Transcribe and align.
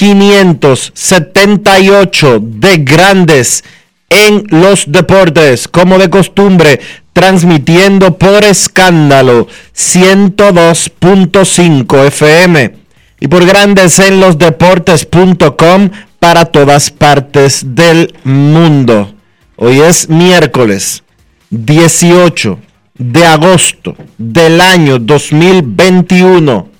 2578 0.00 2.40
de 2.40 2.78
Grandes 2.78 3.62
en 4.08 4.46
los 4.48 4.90
Deportes, 4.90 5.68
como 5.68 5.98
de 5.98 6.08
costumbre, 6.08 6.80
transmitiendo 7.12 8.16
por 8.16 8.42
escándalo 8.44 9.46
102.5 9.76 12.06
FM 12.06 12.76
y 13.20 13.28
por 13.28 13.44
Grandes 13.44 13.98
en 13.98 14.20
los 14.20 14.38
Deportes.com 14.38 15.90
para 16.18 16.46
todas 16.46 16.90
partes 16.90 17.74
del 17.74 18.14
mundo. 18.24 19.12
Hoy 19.56 19.80
es 19.80 20.08
miércoles 20.08 21.02
18 21.50 22.58
de 22.94 23.26
agosto 23.26 23.94
del 24.16 24.62
año 24.62 24.98
2021 24.98 26.70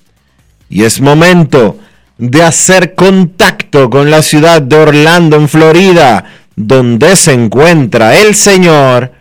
y 0.71 0.85
es 0.85 1.01
momento 1.01 1.77
de 2.21 2.43
hacer 2.43 2.95
contacto 2.95 3.89
con 3.89 4.11
la 4.11 4.23
ciudad 4.23 4.61
de 4.61 4.77
Orlando, 4.77 5.37
en 5.37 5.49
Florida, 5.49 6.25
donde 6.55 7.17
se 7.17 7.33
encuentra 7.33 8.15
el 8.15 8.35
señor 8.35 9.13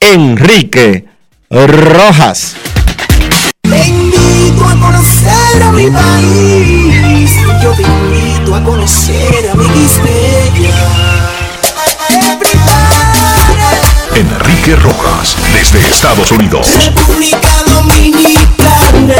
Enrique 0.00 1.06
Rojas. 1.48 2.56
Te 3.62 3.86
invito 3.86 4.64
a 4.64 4.80
conocer 4.80 5.62
a 5.62 5.72
mi 5.72 5.88
país. 5.90 7.30
Yo 7.62 7.70
te 7.72 7.82
invito 7.82 8.54
a 8.54 8.64
conocer 8.64 9.50
a 9.50 9.54
mi 9.54 9.64
Enrique 14.16 14.76
Rojas, 14.76 15.36
desde 15.52 15.80
Estados 15.88 16.30
Unidos. 16.32 16.68
República 16.84 17.48
Dominicana. 17.68 19.14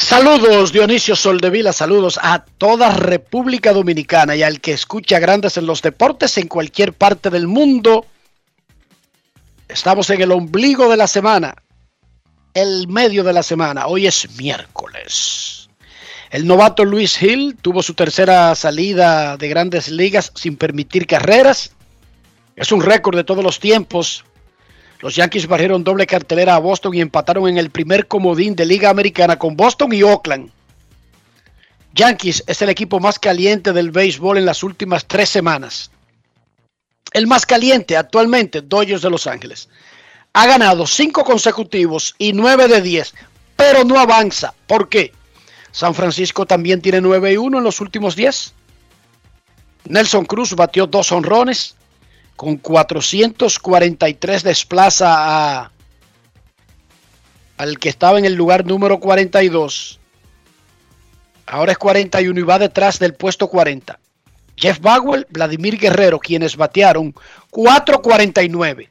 Saludos 0.00 0.72
Dionisio 0.72 1.16
Soldevila, 1.16 1.72
saludos 1.72 2.20
a 2.22 2.44
toda 2.44 2.94
República 2.94 3.72
Dominicana 3.72 4.36
y 4.36 4.44
al 4.44 4.60
que 4.60 4.70
escucha 4.70 5.18
grandes 5.18 5.56
en 5.56 5.66
los 5.66 5.82
deportes 5.82 6.38
en 6.38 6.46
cualquier 6.46 6.92
parte 6.92 7.30
del 7.30 7.48
mundo. 7.48 8.06
Estamos 9.66 10.08
en 10.10 10.22
el 10.22 10.30
ombligo 10.30 10.88
de 10.88 10.96
la 10.96 11.08
semana, 11.08 11.56
el 12.54 12.86
medio 12.86 13.24
de 13.24 13.32
la 13.32 13.42
semana. 13.42 13.88
Hoy 13.88 14.06
es 14.06 14.38
miércoles. 14.38 15.68
El 16.30 16.46
novato 16.46 16.84
Luis 16.84 17.20
Hill 17.20 17.56
tuvo 17.60 17.82
su 17.82 17.94
tercera 17.94 18.54
salida 18.54 19.36
de 19.36 19.48
grandes 19.48 19.88
ligas 19.88 20.30
sin 20.36 20.56
permitir 20.56 21.08
carreras. 21.08 21.72
Es 22.54 22.70
un 22.70 22.82
récord 22.82 23.16
de 23.16 23.24
todos 23.24 23.42
los 23.42 23.58
tiempos 23.58 24.24
los 25.00 25.14
Yankees 25.14 25.46
barrieron 25.46 25.84
doble 25.84 26.06
cartelera 26.06 26.56
a 26.56 26.58
Boston 26.58 26.94
y 26.94 27.00
empataron 27.00 27.48
en 27.48 27.58
el 27.58 27.70
primer 27.70 28.08
comodín 28.08 28.56
de 28.56 28.66
Liga 28.66 28.90
Americana 28.90 29.38
con 29.38 29.56
Boston 29.56 29.92
y 29.92 30.02
Oakland. 30.02 30.50
Yankees 31.94 32.42
es 32.46 32.62
el 32.62 32.68
equipo 32.68 33.00
más 33.00 33.18
caliente 33.18 33.72
del 33.72 33.90
béisbol 33.90 34.38
en 34.38 34.46
las 34.46 34.62
últimas 34.62 35.06
tres 35.06 35.28
semanas. 35.28 35.90
El 37.12 37.26
más 37.26 37.46
caliente 37.46 37.96
actualmente, 37.96 38.60
Dodgers 38.60 39.02
de 39.02 39.10
Los 39.10 39.26
Ángeles. 39.26 39.68
Ha 40.32 40.46
ganado 40.46 40.86
cinco 40.86 41.24
consecutivos 41.24 42.14
y 42.18 42.32
nueve 42.32 42.68
de 42.68 42.82
diez, 42.82 43.14
pero 43.56 43.84
no 43.84 43.98
avanza. 43.98 44.52
¿Por 44.66 44.88
qué? 44.88 45.12
San 45.72 45.94
Francisco 45.94 46.44
también 46.44 46.80
tiene 46.80 47.00
9 47.00 47.34
y 47.34 47.36
1 47.36 47.58
en 47.58 47.64
los 47.64 47.80
últimos 47.80 48.16
10. 48.16 48.54
Nelson 49.84 50.24
Cruz 50.24 50.54
batió 50.54 50.86
dos 50.86 51.12
honrones 51.12 51.76
con 52.38 52.56
443 52.56 54.44
desplaza 54.44 55.08
a, 55.08 55.72
al 57.56 57.80
que 57.80 57.88
estaba 57.88 58.16
en 58.16 58.24
el 58.24 58.34
lugar 58.34 58.64
número 58.64 59.00
42. 59.00 59.98
Ahora 61.46 61.72
es 61.72 61.78
41 61.78 62.38
y 62.38 62.42
va 62.44 62.60
detrás 62.60 63.00
del 63.00 63.14
puesto 63.14 63.48
40. 63.48 63.98
Jeff 64.54 64.78
Bagwell, 64.78 65.26
Vladimir 65.30 65.78
Guerrero, 65.78 66.20
quienes 66.20 66.56
batearon 66.56 67.12
4.49. 67.50 68.88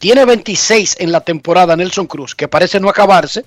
Tiene 0.00 0.24
26 0.24 0.96
en 0.98 1.12
la 1.12 1.20
temporada 1.20 1.76
Nelson 1.76 2.08
Cruz, 2.08 2.34
que 2.34 2.48
parece 2.48 2.80
no 2.80 2.88
acabarse. 2.88 3.44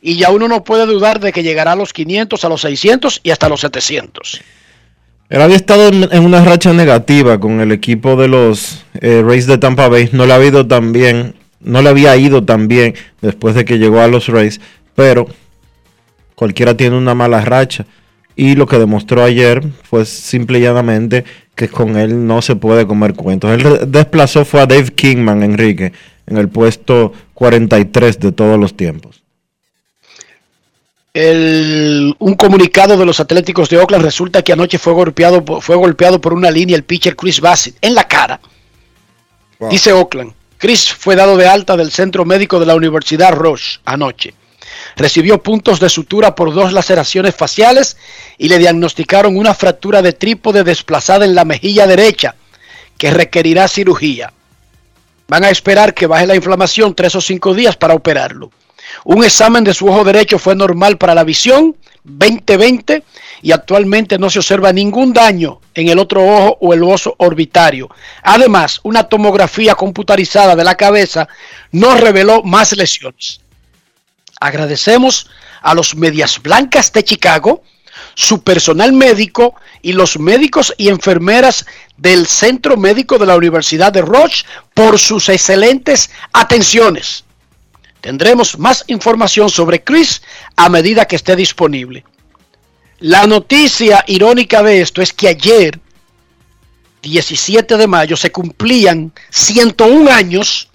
Y 0.00 0.16
ya 0.16 0.30
uno 0.30 0.48
no 0.48 0.64
puede 0.64 0.86
dudar 0.86 1.20
de 1.20 1.34
que 1.34 1.42
llegará 1.42 1.72
a 1.72 1.76
los 1.76 1.92
500, 1.92 2.42
a 2.42 2.48
los 2.48 2.62
600 2.62 3.20
y 3.22 3.30
hasta 3.30 3.50
los 3.50 3.60
700. 3.60 4.40
Él 5.30 5.40
había 5.40 5.56
estado 5.56 5.88
en 5.88 6.24
una 6.24 6.44
racha 6.44 6.72
negativa 6.72 7.40
con 7.40 7.60
el 7.60 7.72
equipo 7.72 8.14
de 8.16 8.28
los 8.28 8.84
eh, 9.00 9.22
Rays 9.24 9.46
de 9.46 9.56
Tampa 9.56 9.88
Bay. 9.88 10.10
No 10.12 10.26
le 10.26 10.34
había 10.34 10.48
ido 10.48 10.66
tan 10.66 10.92
bien, 10.92 11.34
no 11.60 11.80
le 11.80 11.88
había 11.88 12.16
ido 12.16 12.44
tan 12.44 12.68
bien 12.68 12.94
después 13.22 13.54
de 13.54 13.64
que 13.64 13.78
llegó 13.78 14.00
a 14.00 14.08
los 14.08 14.28
Rays, 14.28 14.60
pero 14.94 15.26
cualquiera 16.34 16.76
tiene 16.76 16.98
una 16.98 17.14
mala 17.14 17.40
racha. 17.40 17.86
Y 18.36 18.54
lo 18.54 18.66
que 18.66 18.78
demostró 18.78 19.22
ayer 19.22 19.62
fue 19.84 20.04
simple 20.04 20.58
y 20.58 20.62
llanamente 20.62 21.24
que 21.54 21.68
con 21.68 21.96
él 21.96 22.26
no 22.26 22.42
se 22.42 22.56
puede 22.56 22.86
comer 22.86 23.14
cuentos. 23.14 23.50
Él 23.50 23.90
desplazó 23.90 24.44
fue 24.44 24.60
a 24.60 24.66
Dave 24.66 24.92
Kingman, 24.92 25.42
Enrique, 25.42 25.92
en 26.26 26.36
el 26.36 26.48
puesto 26.48 27.12
43 27.32 28.20
de 28.20 28.32
todos 28.32 28.58
los 28.58 28.76
tiempos. 28.76 29.23
El, 31.14 32.16
un 32.18 32.34
comunicado 32.34 32.96
de 32.96 33.06
los 33.06 33.20
Atléticos 33.20 33.68
de 33.68 33.78
Oakland 33.78 34.04
resulta 34.04 34.42
que 34.42 34.52
anoche 34.52 34.78
fue 34.78 34.92
golpeado, 34.92 35.44
fue 35.60 35.76
golpeado 35.76 36.20
por 36.20 36.32
una 36.34 36.50
línea 36.50 36.74
el 36.74 36.82
pitcher 36.82 37.14
Chris 37.14 37.40
Bassett 37.40 37.76
en 37.80 37.94
la 37.94 38.08
cara. 38.08 38.40
Wow. 39.60 39.70
Dice 39.70 39.92
Oakland. 39.92 40.34
Chris 40.58 40.92
fue 40.92 41.14
dado 41.14 41.36
de 41.36 41.46
alta 41.46 41.76
del 41.76 41.92
centro 41.92 42.24
médico 42.24 42.58
de 42.58 42.66
la 42.66 42.74
Universidad 42.74 43.32
Roche 43.32 43.78
anoche. 43.84 44.34
Recibió 44.96 45.40
puntos 45.40 45.78
de 45.78 45.88
sutura 45.88 46.34
por 46.34 46.52
dos 46.52 46.72
laceraciones 46.72 47.36
faciales 47.36 47.96
y 48.36 48.48
le 48.48 48.58
diagnosticaron 48.58 49.36
una 49.36 49.54
fractura 49.54 50.02
de 50.02 50.14
trípode 50.14 50.64
desplazada 50.64 51.24
en 51.24 51.36
la 51.36 51.44
mejilla 51.44 51.86
derecha 51.86 52.34
que 52.98 53.12
requerirá 53.12 53.68
cirugía. 53.68 54.32
Van 55.28 55.44
a 55.44 55.50
esperar 55.50 55.94
que 55.94 56.08
baje 56.08 56.26
la 56.26 56.34
inflamación 56.34 56.92
tres 56.92 57.14
o 57.14 57.20
cinco 57.20 57.54
días 57.54 57.76
para 57.76 57.94
operarlo. 57.94 58.50
Un 59.04 59.24
examen 59.24 59.64
de 59.64 59.74
su 59.74 59.86
ojo 59.86 60.04
derecho 60.04 60.38
fue 60.38 60.54
normal 60.54 60.98
para 60.98 61.14
la 61.14 61.24
visión 61.24 61.76
2020 62.04 63.02
y 63.42 63.52
actualmente 63.52 64.18
no 64.18 64.30
se 64.30 64.38
observa 64.38 64.72
ningún 64.72 65.12
daño 65.12 65.60
en 65.74 65.88
el 65.88 65.98
otro 65.98 66.22
ojo 66.24 66.58
o 66.60 66.72
el 66.72 66.82
oso 66.82 67.14
orbitario. 67.18 67.88
Además, 68.22 68.80
una 68.82 69.04
tomografía 69.04 69.74
computarizada 69.74 70.54
de 70.56 70.64
la 70.64 70.76
cabeza 70.76 71.28
no 71.72 71.94
reveló 71.96 72.42
más 72.42 72.76
lesiones. 72.76 73.40
Agradecemos 74.40 75.28
a 75.62 75.74
los 75.74 75.94
Medias 75.94 76.40
Blancas 76.42 76.92
de 76.92 77.04
Chicago, 77.04 77.62
su 78.14 78.42
personal 78.42 78.92
médico 78.92 79.54
y 79.82 79.92
los 79.92 80.18
médicos 80.18 80.74
y 80.76 80.88
enfermeras 80.88 81.66
del 81.96 82.26
Centro 82.26 82.76
Médico 82.76 83.18
de 83.18 83.26
la 83.26 83.36
Universidad 83.36 83.92
de 83.92 84.02
Roche 84.02 84.44
por 84.74 84.98
sus 84.98 85.28
excelentes 85.28 86.10
atenciones. 86.32 87.24
Tendremos 88.04 88.58
más 88.58 88.84
información 88.88 89.48
sobre 89.48 89.82
Chris 89.82 90.20
a 90.56 90.68
medida 90.68 91.06
que 91.06 91.16
esté 91.16 91.34
disponible. 91.36 92.04
La 92.98 93.26
noticia 93.26 94.04
irónica 94.06 94.62
de 94.62 94.82
esto 94.82 95.00
es 95.00 95.14
que 95.14 95.28
ayer, 95.28 95.80
17 97.00 97.78
de 97.78 97.86
mayo, 97.86 98.14
se 98.18 98.30
cumplían 98.30 99.10
101 99.30 100.10
años 100.10 100.68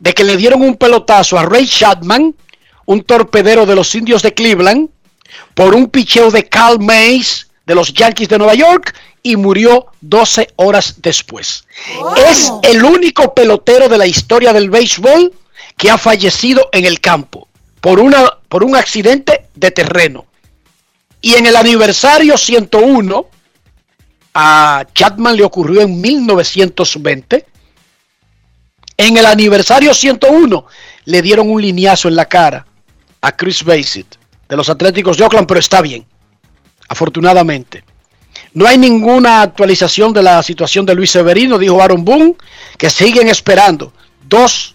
de 0.00 0.12
que 0.12 0.24
le 0.24 0.36
dieron 0.36 0.62
un 0.62 0.74
pelotazo 0.74 1.38
a 1.38 1.44
Ray 1.44 1.68
Chapman, 1.68 2.34
un 2.86 3.04
torpedero 3.04 3.64
de 3.64 3.76
los 3.76 3.94
indios 3.94 4.22
de 4.22 4.34
Cleveland, 4.34 4.88
por 5.54 5.72
un 5.72 5.88
picheo 5.88 6.32
de 6.32 6.48
Carl 6.48 6.80
Mays 6.80 7.46
de 7.64 7.76
los 7.76 7.94
Yankees 7.94 8.28
de 8.28 8.38
Nueva 8.38 8.54
York 8.54 8.92
y 9.22 9.36
murió 9.36 9.86
12 10.00 10.48
horas 10.56 10.96
después. 11.00 11.64
Es 12.28 12.52
el 12.64 12.82
único 12.82 13.34
pelotero 13.34 13.88
de 13.88 13.98
la 13.98 14.06
historia 14.08 14.52
del 14.52 14.68
béisbol 14.68 15.32
que 15.76 15.90
ha 15.90 15.98
fallecido 15.98 16.68
en 16.72 16.84
el 16.84 17.00
campo 17.00 17.48
por, 17.80 18.00
una, 18.00 18.30
por 18.48 18.64
un 18.64 18.76
accidente 18.76 19.48
de 19.54 19.70
terreno. 19.70 20.26
Y 21.20 21.34
en 21.34 21.46
el 21.46 21.56
aniversario 21.56 22.36
101, 22.36 23.26
a 24.34 24.84
Chapman 24.94 25.36
le 25.36 25.44
ocurrió 25.44 25.80
en 25.80 26.00
1920. 26.00 27.46
En 28.96 29.16
el 29.16 29.26
aniversario 29.26 29.94
101 29.94 30.66
le 31.06 31.22
dieron 31.22 31.50
un 31.50 31.60
lineazo 31.60 32.08
en 32.08 32.16
la 32.16 32.26
cara 32.26 32.66
a 33.20 33.32
Chris 33.32 33.64
Bassett 33.64 34.18
de 34.48 34.56
los 34.56 34.68
Atléticos 34.68 35.16
de 35.16 35.24
Oakland, 35.24 35.46
pero 35.46 35.60
está 35.60 35.80
bien, 35.80 36.06
afortunadamente. 36.88 37.84
No 38.52 38.66
hay 38.66 38.78
ninguna 38.78 39.42
actualización 39.42 40.12
de 40.12 40.22
la 40.22 40.42
situación 40.42 40.86
de 40.86 40.94
Luis 40.94 41.10
Severino, 41.10 41.58
dijo 41.58 41.82
Aaron 41.82 42.04
Boone, 42.04 42.36
que 42.78 42.90
siguen 42.90 43.28
esperando 43.28 43.92
dos 44.28 44.74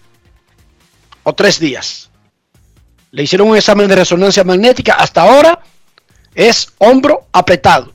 o 1.22 1.32
tres 1.32 1.58
días. 1.58 2.10
Le 3.10 3.24
hicieron 3.24 3.48
un 3.48 3.56
examen 3.56 3.88
de 3.88 3.96
resonancia 3.96 4.44
magnética, 4.44 4.94
hasta 4.94 5.22
ahora 5.22 5.60
es 6.34 6.72
hombro 6.78 7.26
apretado. 7.32 7.92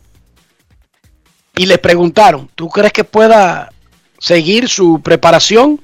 Y 1.55 1.65
le 1.65 1.77
preguntaron, 1.77 2.49
¿tú 2.53 2.69
crees 2.69 2.91
que 2.91 3.03
pueda 3.03 3.71
seguir 4.19 4.67
su 4.67 5.01
preparación? 5.01 5.81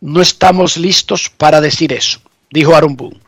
No 0.00 0.20
estamos 0.20 0.76
listos 0.76 1.30
para 1.30 1.60
decir 1.60 1.92
eso, 1.92 2.20
dijo 2.50 2.74
Aaron 2.74 2.96
Boone. 2.96 3.27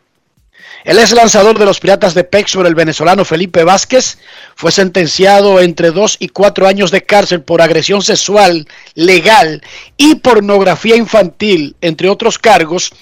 El 0.84 0.98
ex 0.98 1.12
lanzador 1.12 1.58
de 1.58 1.66
los 1.66 1.78
Piratas 1.78 2.14
de 2.14 2.24
Pexor, 2.24 2.66
el 2.66 2.74
venezolano 2.74 3.24
Felipe 3.24 3.64
Vázquez, 3.64 4.18
fue 4.54 4.72
sentenciado 4.72 5.60
entre 5.60 5.90
dos 5.90 6.16
y 6.18 6.28
cuatro 6.28 6.66
años 6.66 6.90
de 6.90 7.02
cárcel 7.02 7.42
por 7.42 7.60
agresión 7.60 8.02
sexual 8.02 8.66
legal 8.94 9.62
y 9.96 10.16
pornografía 10.16 10.96
infantil, 10.96 11.76
entre 11.80 12.08
otros 12.08 12.38
cargos, 12.38 12.92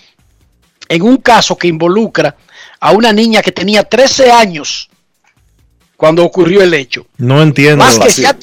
en 0.88 1.02
un 1.02 1.18
caso 1.18 1.56
que 1.56 1.68
involucra 1.68 2.36
a 2.80 2.92
una 2.92 3.12
niña 3.12 3.42
que 3.42 3.52
tenía 3.52 3.84
13 3.84 4.30
años 4.32 4.88
cuando 5.96 6.24
ocurrió 6.24 6.62
el 6.62 6.74
hecho. 6.74 7.06
No 7.16 7.42
entiendo. 7.42 7.84
Vázquez 7.84 8.16
ya, 8.16 8.36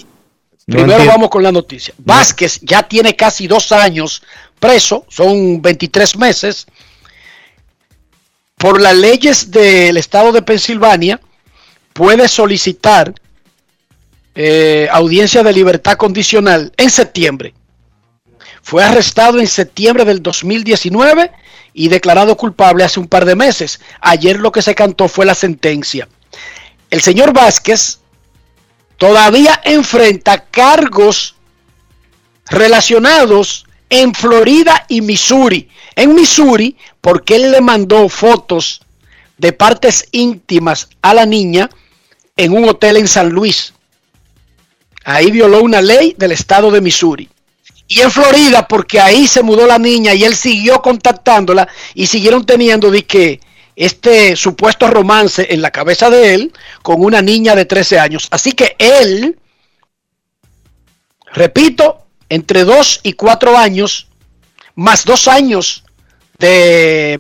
primero 0.65 1.05
vamos 1.05 1.29
con 1.29 1.43
la 1.43 1.51
noticia. 1.51 1.93
Vázquez 1.97 2.59
ya 2.61 2.83
tiene 2.83 3.15
casi 3.15 3.47
dos 3.47 3.71
años 3.73 4.23
preso, 4.59 5.05
son 5.09 5.61
23 5.61 6.17
meses 6.17 6.67
por 8.57 8.81
las 8.81 8.96
leyes 8.96 9.52
del 9.52 9.98
estado 9.98 10.31
de 10.31 10.42
Pensilvania, 10.42 11.19
puede 11.94 12.28
solicitar 12.28 13.13
eh, 14.34 14.88
audiencia 14.92 15.44
de 15.44 15.54
libertad 15.54 15.98
condicional 15.98 16.74
en 16.78 16.90
septiembre. 16.90 17.54
Fue 18.62 18.84
arrestado 18.84 19.40
en 19.40 19.48
septiembre 19.48 20.06
del 20.06 20.22
2019 20.22 21.31
y 21.74 21.90
declarado 21.90 22.36
culpable 22.36 22.84
hace 22.84 23.00
un 23.00 23.07
par 23.07 23.25
de 23.25 23.36
meses. 23.36 23.80
Ayer 24.02 24.40
lo 24.40 24.52
que 24.52 24.62
se 24.62 24.75
cantó 24.75 25.07
fue 25.07 25.25
la 25.25 25.36
sentencia. 25.36 26.07
El 26.90 27.02
señor 27.02 27.34
Vázquez 27.34 28.00
todavía 28.98 29.62
enfrenta 29.63 30.46
cargos 30.46 31.36
relacionados 32.50 33.64
en 33.89 34.13
Florida 34.13 34.85
y 34.87 35.01
Missouri. 35.01 35.69
En 35.95 36.15
Missouri 36.15 36.75
porque 37.01 37.35
él 37.35 37.51
le 37.51 37.61
mandó 37.61 38.09
fotos 38.09 38.81
de 39.37 39.53
partes 39.53 40.07
íntimas 40.11 40.89
a 41.01 41.13
la 41.13 41.25
niña 41.25 41.69
en 42.37 42.53
un 42.53 42.67
hotel 42.67 42.97
en 42.97 43.07
San 43.07 43.29
Luis. 43.29 43.73
Ahí 45.03 45.31
violó 45.31 45.61
una 45.61 45.81
ley 45.81 46.15
del 46.17 46.31
estado 46.31 46.71
de 46.71 46.81
Missouri. 46.81 47.29
Y 47.87 48.01
en 48.01 48.11
Florida, 48.11 48.67
porque 48.67 48.99
ahí 48.99 49.27
se 49.27 49.43
mudó 49.43 49.67
la 49.67 49.77
niña 49.77 50.13
y 50.13 50.23
él 50.23 50.35
siguió 50.35 50.81
contactándola 50.81 51.67
y 51.93 52.07
siguieron 52.07 52.45
teniendo 52.45 52.89
de 52.89 53.05
que 53.05 53.39
este 53.75 54.35
supuesto 54.35 54.87
romance 54.87 55.47
en 55.53 55.61
la 55.61 55.69
cabeza 55.69 56.09
de 56.09 56.33
él 56.33 56.53
con 56.81 57.03
una 57.03 57.21
niña 57.21 57.55
de 57.55 57.65
13 57.65 57.99
años. 57.99 58.27
Así 58.31 58.53
que 58.53 58.75
él, 58.79 59.37
repito, 61.33 62.05
entre 62.30 62.63
2 62.63 63.01
y 63.04 63.13
4 63.13 63.57
años, 63.57 64.07
más 64.75 65.06
2 65.06 65.27
años 65.27 65.83
de 66.38 67.19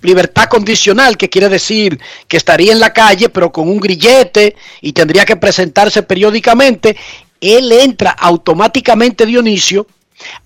libertad 0.00 0.44
condicional, 0.44 1.16
que 1.16 1.28
quiere 1.28 1.48
decir 1.48 1.98
que 2.28 2.36
estaría 2.36 2.72
en 2.72 2.80
la 2.80 2.92
calle, 2.92 3.28
pero 3.28 3.50
con 3.50 3.68
un 3.68 3.80
grillete 3.80 4.56
y 4.80 4.92
tendría 4.92 5.24
que 5.24 5.36
presentarse 5.36 6.02
periódicamente, 6.02 6.96
él 7.40 7.70
entra 7.72 8.10
automáticamente, 8.10 9.26
Dionisio, 9.26 9.86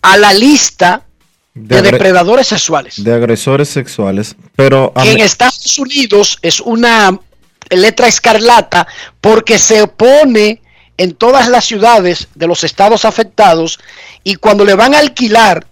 a 0.01 0.17
la 0.17 0.33
lista 0.33 1.05
de, 1.55 1.83
depredadores 1.83 2.47
sexuales. 2.47 3.03
De 3.03 3.13
agresores 3.13 3.69
sexuales, 3.69 4.37
pero... 4.57 4.93
En 4.97 5.21
Estados 5.21 5.79
Unidos 5.79 6.39
es 6.43 6.61
una 6.61 7.19
letra 7.71 8.09
escarlata 8.09 8.87
porque 9.21 9.59
se 9.59 9.83
opone 9.83 10.62
en 11.03 11.15
todas 11.15 11.49
las 11.49 11.65
ciudades 11.65 12.29
de 12.37 12.47
los 12.47 12.63
estados 12.63 13.05
afectados 13.05 13.81
y 14.23 14.37
cuando 14.37 14.65
le 14.65 14.77
van 14.77 14.95
a 14.95 15.01
alquilar 15.01 15.67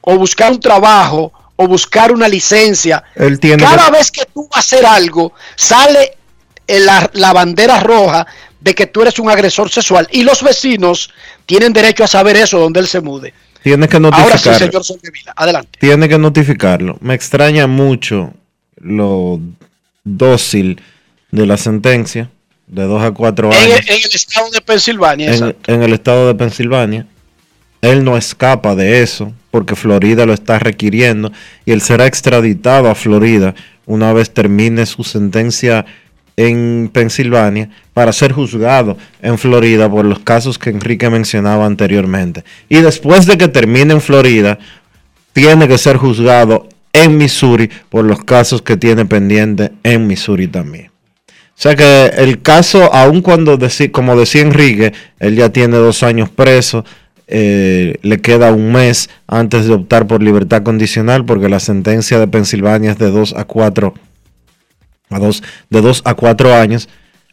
o 0.00 0.16
buscar 0.16 0.52
un 0.52 0.60
trabajo 0.60 1.32
o 1.56 1.66
buscar 1.66 2.12
una 2.12 2.28
licencia. 2.28 3.02
Cada 3.58 3.90
vez 3.90 4.12
que 4.12 4.24
tú 4.32 4.48
vas 4.48 4.58
a 4.58 4.60
hacer 4.60 4.86
algo, 4.86 5.32
sale 5.56 6.12
la, 6.68 7.10
la, 7.14 7.32
bandera 7.32 7.80
roja 7.80 8.28
de 8.60 8.76
que 8.76 8.86
tú 8.86 9.02
eres 9.02 9.18
un 9.18 9.28
agresor 9.28 9.70
sexual 9.70 10.06
y 10.12 10.22
los 10.22 10.40
vecinos 10.40 11.10
tienen 11.46 11.72
derecho 11.72 12.04
a 12.04 12.06
saber 12.06 12.36
eso 12.36 12.60
donde 12.60 12.78
él 12.78 12.86
se 12.86 13.00
mude. 13.00 13.34
Tiene 13.60 13.88
que 13.88 13.98
notificarlo. 13.98 14.34
Ahora 14.36 14.38
sí, 14.38 14.64
señor 14.64 14.84
Soldevila, 14.84 15.32
adelante. 15.34 15.78
Tiene 15.80 16.08
que 16.08 16.18
notificarlo. 16.18 16.96
Me 17.00 17.14
extraña 17.14 17.66
mucho 17.66 18.32
lo 18.76 19.40
dócil 20.04 20.80
de 21.32 21.44
la 21.44 21.56
sentencia 21.56 22.30
de 22.74 22.84
dos 22.84 23.02
a 23.02 23.12
cuatro 23.12 23.52
años. 23.52 23.80
En 23.86 24.02
el, 24.02 24.10
estado 24.14 24.50
de 24.50 24.60
Pensilvania. 24.60 25.34
En, 25.34 25.56
en 25.66 25.82
el 25.82 25.92
estado 25.92 26.26
de 26.26 26.34
Pensilvania. 26.34 27.06
Él 27.80 28.02
no 28.02 28.16
escapa 28.16 28.74
de 28.74 29.02
eso 29.02 29.32
porque 29.50 29.76
Florida 29.76 30.24
lo 30.24 30.32
está 30.32 30.58
requiriendo 30.58 31.30
y 31.66 31.72
él 31.72 31.82
será 31.82 32.06
extraditado 32.06 32.88
a 32.88 32.94
Florida 32.94 33.54
una 33.86 34.12
vez 34.12 34.32
termine 34.32 34.86
su 34.86 35.04
sentencia 35.04 35.84
en 36.36 36.90
Pensilvania 36.92 37.68
para 37.92 38.12
ser 38.12 38.32
juzgado 38.32 38.96
en 39.22 39.38
Florida 39.38 39.90
por 39.90 40.04
los 40.04 40.18
casos 40.20 40.58
que 40.58 40.70
Enrique 40.70 41.08
mencionaba 41.10 41.66
anteriormente. 41.66 42.44
Y 42.68 42.80
después 42.80 43.26
de 43.26 43.38
que 43.38 43.48
termine 43.48 43.94
en 43.94 44.00
Florida, 44.00 44.58
tiene 45.32 45.68
que 45.68 45.78
ser 45.78 45.96
juzgado 45.96 46.68
en 46.92 47.16
Missouri 47.16 47.70
por 47.88 48.04
los 48.04 48.24
casos 48.24 48.62
que 48.62 48.76
tiene 48.76 49.04
pendiente 49.04 49.72
en 49.82 50.06
Missouri 50.06 50.48
también. 50.48 50.93
O 51.56 51.60
sea 51.64 51.76
que 51.76 52.06
el 52.16 52.42
caso, 52.42 52.92
aun 52.92 53.22
cuando, 53.22 53.58
como 53.92 54.16
decía 54.16 54.42
Enrique, 54.42 54.92
él 55.20 55.36
ya 55.36 55.50
tiene 55.50 55.76
dos 55.76 56.02
años 56.02 56.28
preso, 56.28 56.84
eh, 57.26 57.96
le 58.02 58.20
queda 58.20 58.52
un 58.52 58.72
mes 58.72 59.08
antes 59.26 59.66
de 59.66 59.74
optar 59.74 60.06
por 60.06 60.22
libertad 60.22 60.62
condicional 60.62 61.24
porque 61.24 61.48
la 61.48 61.60
sentencia 61.60 62.18
de 62.18 62.26
Pensilvania 62.28 62.90
es 62.90 62.98
de 62.98 63.10
2 63.10 63.34
a 63.36 63.44
4 63.44 63.94
a 65.10 65.18
dos, 65.18 65.42
de 65.70 65.80
2 65.80 66.02
a 66.04 66.14
4 66.14 66.54
años. 66.54 66.88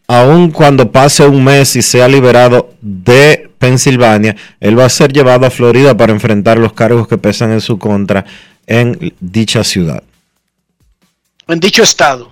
Aun 0.07 0.51
cuando 0.51 0.91
pase 0.91 1.25
un 1.25 1.43
mes 1.43 1.75
y 1.75 1.81
sea 1.81 2.07
liberado 2.07 2.73
de 2.81 3.49
Pensilvania, 3.57 4.35
él 4.59 4.77
va 4.77 4.85
a 4.85 4.89
ser 4.89 5.11
llevado 5.11 5.45
a 5.45 5.51
Florida 5.51 5.95
para 5.95 6.13
enfrentar 6.13 6.57
los 6.57 6.73
cargos 6.73 7.07
que 7.07 7.17
pesan 7.17 7.51
en 7.51 7.61
su 7.61 7.77
contra 7.77 8.25
en 8.67 9.13
dicha 9.19 9.63
ciudad. 9.63 10.03
En 11.47 11.59
dicho 11.59 11.83
estado. 11.83 12.30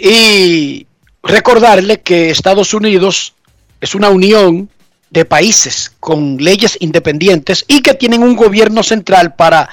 Y 0.00 0.86
recordarle 1.22 2.00
que 2.00 2.30
Estados 2.30 2.72
Unidos 2.72 3.34
es 3.80 3.94
una 3.94 4.10
unión 4.10 4.70
de 5.10 5.24
países 5.24 5.92
con 5.98 6.36
leyes 6.36 6.76
independientes 6.80 7.64
y 7.66 7.82
que 7.82 7.94
tienen 7.94 8.22
un 8.22 8.36
gobierno 8.36 8.82
central 8.82 9.34
para 9.34 9.68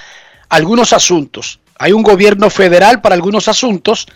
algunos 0.49 0.93
asuntos. 0.93 1.59
Hay 1.77 1.91
un 1.91 2.01
gobierno 2.01 2.49
federal 2.49 3.01
para 3.01 3.15
algunos 3.15 3.47
asuntos, 3.47 4.07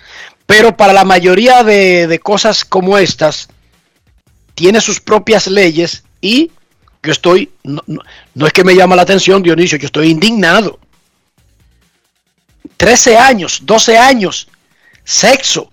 pero 0.46 0.76
para 0.76 0.94
la 0.94 1.04
mayoría 1.04 1.64
de, 1.64 2.08
de 2.08 2.20
cosas 2.20 2.66
como 2.66 2.98
estas, 2.98 3.50
tiene 4.56 4.82
sus 4.82 5.00
propias 5.00 5.48
leyes 5.48 6.04
y 6.22 6.52
yo 7.04 7.12
estoy, 7.12 7.52
no, 7.64 7.82
no, 7.88 8.02
no, 8.34 8.48
es 8.48 8.54
que 8.54 8.64
me 8.64 8.76
llama 8.76 8.96
la 8.96 9.04
atención, 9.04 9.42
Dionisio, 9.42 9.78
yo 9.78 9.86
estoy 9.86 10.10
indignado. 10.10 10.80
13 12.78 13.18
años, 13.18 13.62
12 13.64 13.98
años, 13.98 14.48
sexo. 15.04 15.72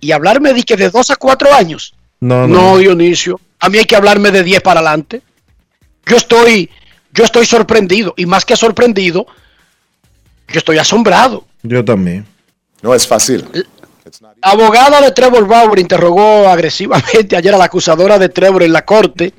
Y 0.00 0.12
hablarme 0.12 0.52
de 0.52 0.62
que 0.62 0.76
de 0.76 0.90
2 0.90 1.10
a 1.10 1.16
4 1.16 1.54
años. 1.54 1.94
No, 2.20 2.46
no, 2.46 2.72
no, 2.72 2.78
Dionisio. 2.78 3.40
A 3.60 3.68
mí 3.68 3.78
hay 3.78 3.84
que 3.84 3.96
hablarme 3.96 4.30
de 4.30 4.42
10 4.42 4.60
para 4.62 4.80
adelante. 4.80 5.22
Yo 6.06 6.16
estoy, 6.16 6.70
yo 7.12 7.24
estoy 7.24 7.46
sorprendido. 7.46 8.14
Y 8.16 8.26
más 8.26 8.44
que 8.44 8.56
sorprendido, 8.56 9.26
yo 10.48 10.58
estoy 10.58 10.78
asombrado. 10.78 11.46
Yo 11.62 11.84
también. 11.84 12.26
No 12.82 12.94
es 12.94 13.06
fácil. 13.06 13.44
La 14.42 14.52
abogada 14.52 15.00
de 15.00 15.10
Trevor 15.10 15.48
Bauer 15.48 15.80
interrogó 15.80 16.48
agresivamente 16.48 17.36
ayer 17.36 17.52
a 17.54 17.58
la 17.58 17.64
acusadora 17.64 18.18
de 18.18 18.28
Trevor 18.28 18.62
en 18.62 18.72
la 18.72 18.84
corte 18.84 19.34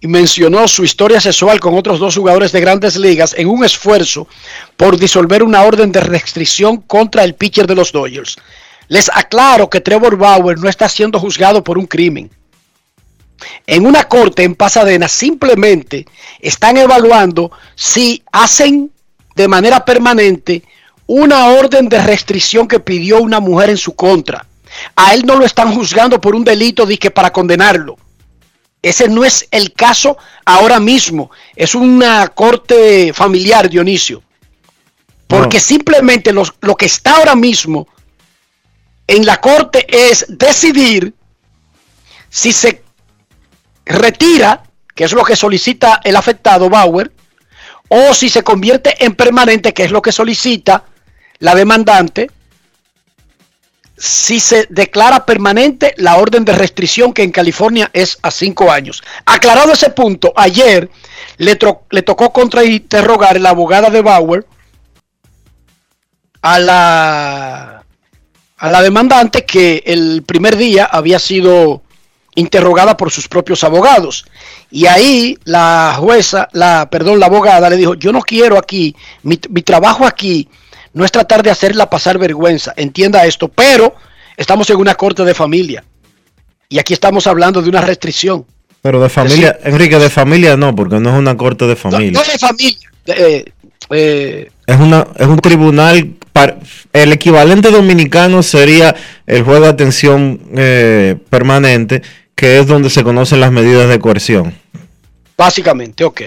y 0.00 0.06
mencionó 0.06 0.68
su 0.68 0.84
historia 0.84 1.20
sexual 1.20 1.60
con 1.60 1.74
otros 1.74 1.98
dos 1.98 2.16
jugadores 2.16 2.52
de 2.52 2.60
grandes 2.60 2.96
ligas 2.96 3.34
en 3.38 3.48
un 3.48 3.64
esfuerzo 3.64 4.28
por 4.76 4.98
disolver 4.98 5.42
una 5.42 5.62
orden 5.62 5.92
de 5.92 6.00
restricción 6.00 6.78
contra 6.82 7.24
el 7.24 7.34
pitcher 7.34 7.66
de 7.66 7.74
los 7.74 7.92
Dodgers. 7.92 8.36
Les 8.92 9.10
aclaro 9.10 9.70
que 9.70 9.80
Trevor 9.80 10.18
Bauer 10.18 10.58
no 10.58 10.68
está 10.68 10.86
siendo 10.86 11.18
juzgado 11.18 11.64
por 11.64 11.78
un 11.78 11.86
crimen. 11.86 12.30
En 13.66 13.86
una 13.86 14.04
corte 14.04 14.42
en 14.42 14.54
Pasadena 14.54 15.08
simplemente 15.08 16.06
están 16.40 16.76
evaluando 16.76 17.50
si 17.74 18.22
hacen 18.30 18.92
de 19.34 19.48
manera 19.48 19.82
permanente 19.86 20.62
una 21.06 21.46
orden 21.46 21.88
de 21.88 22.02
restricción 22.02 22.68
que 22.68 22.80
pidió 22.80 23.22
una 23.22 23.40
mujer 23.40 23.70
en 23.70 23.78
su 23.78 23.96
contra. 23.96 24.44
A 24.94 25.14
él 25.14 25.24
no 25.24 25.36
lo 25.36 25.46
están 25.46 25.74
juzgando 25.74 26.20
por 26.20 26.34
un 26.34 26.44
delito 26.44 26.84
de 26.84 26.98
que 26.98 27.10
para 27.10 27.32
condenarlo. 27.32 27.96
Ese 28.82 29.08
no 29.08 29.24
es 29.24 29.48
el 29.50 29.72
caso 29.72 30.18
ahora 30.44 30.78
mismo. 30.78 31.30
Es 31.56 31.74
una 31.74 32.28
corte 32.28 33.14
familiar, 33.14 33.70
Dionisio. 33.70 34.22
Porque 35.26 35.56
no. 35.56 35.64
simplemente 35.64 36.30
los, 36.30 36.52
lo 36.60 36.76
que 36.76 36.84
está 36.84 37.16
ahora 37.16 37.34
mismo 37.34 37.88
en 39.12 39.26
la 39.26 39.42
corte 39.42 39.84
es 39.88 40.24
decidir 40.26 41.12
si 42.30 42.50
se 42.50 42.82
retira, 43.84 44.62
que 44.94 45.04
es 45.04 45.12
lo 45.12 45.22
que 45.22 45.36
solicita 45.36 46.00
el 46.02 46.16
afectado 46.16 46.70
Bauer, 46.70 47.12
o 47.88 48.14
si 48.14 48.30
se 48.30 48.42
convierte 48.42 49.04
en 49.04 49.14
permanente, 49.14 49.74
que 49.74 49.84
es 49.84 49.90
lo 49.90 50.00
que 50.00 50.12
solicita 50.12 50.84
la 51.40 51.54
demandante, 51.54 52.30
si 53.98 54.40
se 54.40 54.66
declara 54.70 55.26
permanente 55.26 55.92
la 55.98 56.16
orden 56.16 56.46
de 56.46 56.54
restricción 56.54 57.12
que 57.12 57.22
en 57.22 57.32
California 57.32 57.90
es 57.92 58.18
a 58.22 58.30
cinco 58.30 58.72
años. 58.72 59.02
Aclarado 59.26 59.72
ese 59.72 59.90
punto, 59.90 60.32
ayer 60.36 60.88
le, 61.36 61.58
le 61.90 62.02
tocó 62.02 62.32
contrainterrogar 62.32 63.38
la 63.38 63.50
abogada 63.50 63.90
de 63.90 64.00
Bauer 64.00 64.46
a 66.40 66.58
la, 66.58 67.81
a 68.62 68.70
la 68.70 68.80
demandante 68.80 69.44
que 69.44 69.82
el 69.84 70.22
primer 70.22 70.56
día 70.56 70.84
había 70.84 71.18
sido 71.18 71.82
interrogada 72.36 72.96
por 72.96 73.10
sus 73.10 73.26
propios 73.26 73.64
abogados. 73.64 74.24
Y 74.70 74.86
ahí 74.86 75.36
la 75.42 75.96
jueza, 75.98 76.48
la, 76.52 76.88
perdón, 76.88 77.18
la 77.18 77.26
abogada 77.26 77.68
le 77.68 77.76
dijo, 77.76 77.94
yo 77.94 78.12
no 78.12 78.20
quiero 78.20 78.56
aquí, 78.56 78.94
mi, 79.24 79.36
mi 79.50 79.62
trabajo 79.62 80.06
aquí 80.06 80.48
no 80.92 81.04
es 81.04 81.10
tratar 81.10 81.42
de 81.42 81.50
hacerla 81.50 81.90
pasar 81.90 82.18
vergüenza, 82.18 82.72
entienda 82.76 83.26
esto, 83.26 83.48
pero 83.48 83.96
estamos 84.36 84.70
en 84.70 84.76
una 84.76 84.94
corte 84.94 85.24
de 85.24 85.34
familia 85.34 85.82
y 86.68 86.78
aquí 86.78 86.92
estamos 86.92 87.26
hablando 87.26 87.62
de 87.62 87.68
una 87.68 87.80
restricción. 87.80 88.46
Pero 88.80 89.02
de 89.02 89.08
familia, 89.08 89.54
decir, 89.54 89.72
Enrique, 89.72 89.98
de 89.98 90.08
familia 90.08 90.56
no, 90.56 90.72
porque 90.72 91.00
no 91.00 91.10
es 91.10 91.18
una 91.18 91.36
corte 91.36 91.66
de 91.66 91.74
familia. 91.74 92.12
No, 92.12 92.24
no 92.24 92.32
de 92.32 92.38
familia. 92.38 92.90
Eh, 93.06 93.44
eh, 93.90 94.50
es, 94.68 94.76
una, 94.76 95.04
es 95.18 95.26
un 95.26 95.40
tribunal, 95.40 96.14
el 96.92 97.12
equivalente 97.12 97.70
dominicano 97.70 98.42
sería 98.42 98.94
el 99.26 99.42
juego 99.42 99.64
de 99.64 99.68
atención 99.68 100.40
eh, 100.56 101.16
permanente, 101.30 102.02
que 102.34 102.58
es 102.58 102.66
donde 102.66 102.90
se 102.90 103.04
conocen 103.04 103.40
las 103.40 103.52
medidas 103.52 103.88
de 103.88 103.98
coerción. 103.98 104.54
Básicamente, 105.36 106.04
ok. 106.04 106.22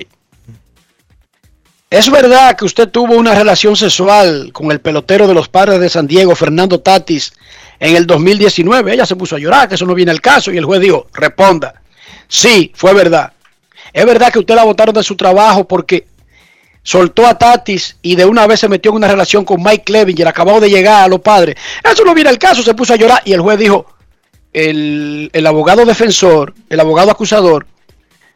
¿Es 1.90 2.10
verdad 2.10 2.56
que 2.58 2.66
usted 2.66 2.90
tuvo 2.90 3.14
una 3.16 3.36
relación 3.36 3.76
sexual 3.76 4.52
con 4.52 4.72
el 4.72 4.82
pelotero 4.82 5.28
de 5.28 5.34
los 5.34 5.48
padres 5.48 5.80
de 5.80 5.90
San 5.90 6.08
Diego, 6.08 6.36
Fernando 6.36 6.80
Tatis, 6.80 7.34
en 7.80 7.96
el 7.96 8.08
2019? 8.08 8.94
Ella 8.94 9.06
se 9.06 9.16
puso 9.16 9.36
a 9.36 9.40
llorar, 9.40 9.70
que 9.70 9.76
eso 9.76 9.86
no 9.86 9.94
viene 9.94 10.12
al 10.12 10.20
caso, 10.22 10.52
y 10.52 10.58
el 10.58 10.66
juez 10.66 10.82
dijo, 10.82 11.08
responda. 11.14 11.82
Sí, 12.28 12.72
fue 12.76 12.94
verdad. 12.94 13.32
¿Es 13.94 14.06
verdad 14.06 14.32
que 14.32 14.40
usted 14.40 14.56
la 14.56 14.64
votaron 14.64 14.94
de 14.94 15.04
su 15.04 15.16
trabajo 15.16 15.66
porque 15.66 16.06
soltó 16.86 17.26
a 17.26 17.38
Tatis 17.38 17.98
y 18.04 18.16
de 18.16 18.26
una 18.26 18.46
vez 18.46 18.60
se 18.60 18.70
metió 18.70 18.92
en 18.92 18.98
una 18.98 19.08
relación 19.08 19.44
con 19.44 19.62
Mike 19.62 19.84
Clevinger, 19.84 20.28
acabado 20.28 20.62
de 20.62 20.70
llegar 20.70 21.04
a 21.04 21.08
los 21.08 21.20
padres? 21.20 21.56
Eso 21.84 22.06
no 22.06 22.14
viene 22.14 22.30
al 22.30 22.38
caso, 22.38 22.62
se 22.62 22.76
puso 22.76 22.94
a 22.94 22.96
llorar, 22.96 23.22
y 23.26 23.34
el 23.34 23.42
juez 23.42 23.58
dijo, 23.60 23.88
el, 24.54 25.30
el 25.34 25.48
abogado 25.48 25.84
defensor, 25.84 26.54
el 26.70 26.80
abogado 26.80 27.12
acusador, 27.12 27.66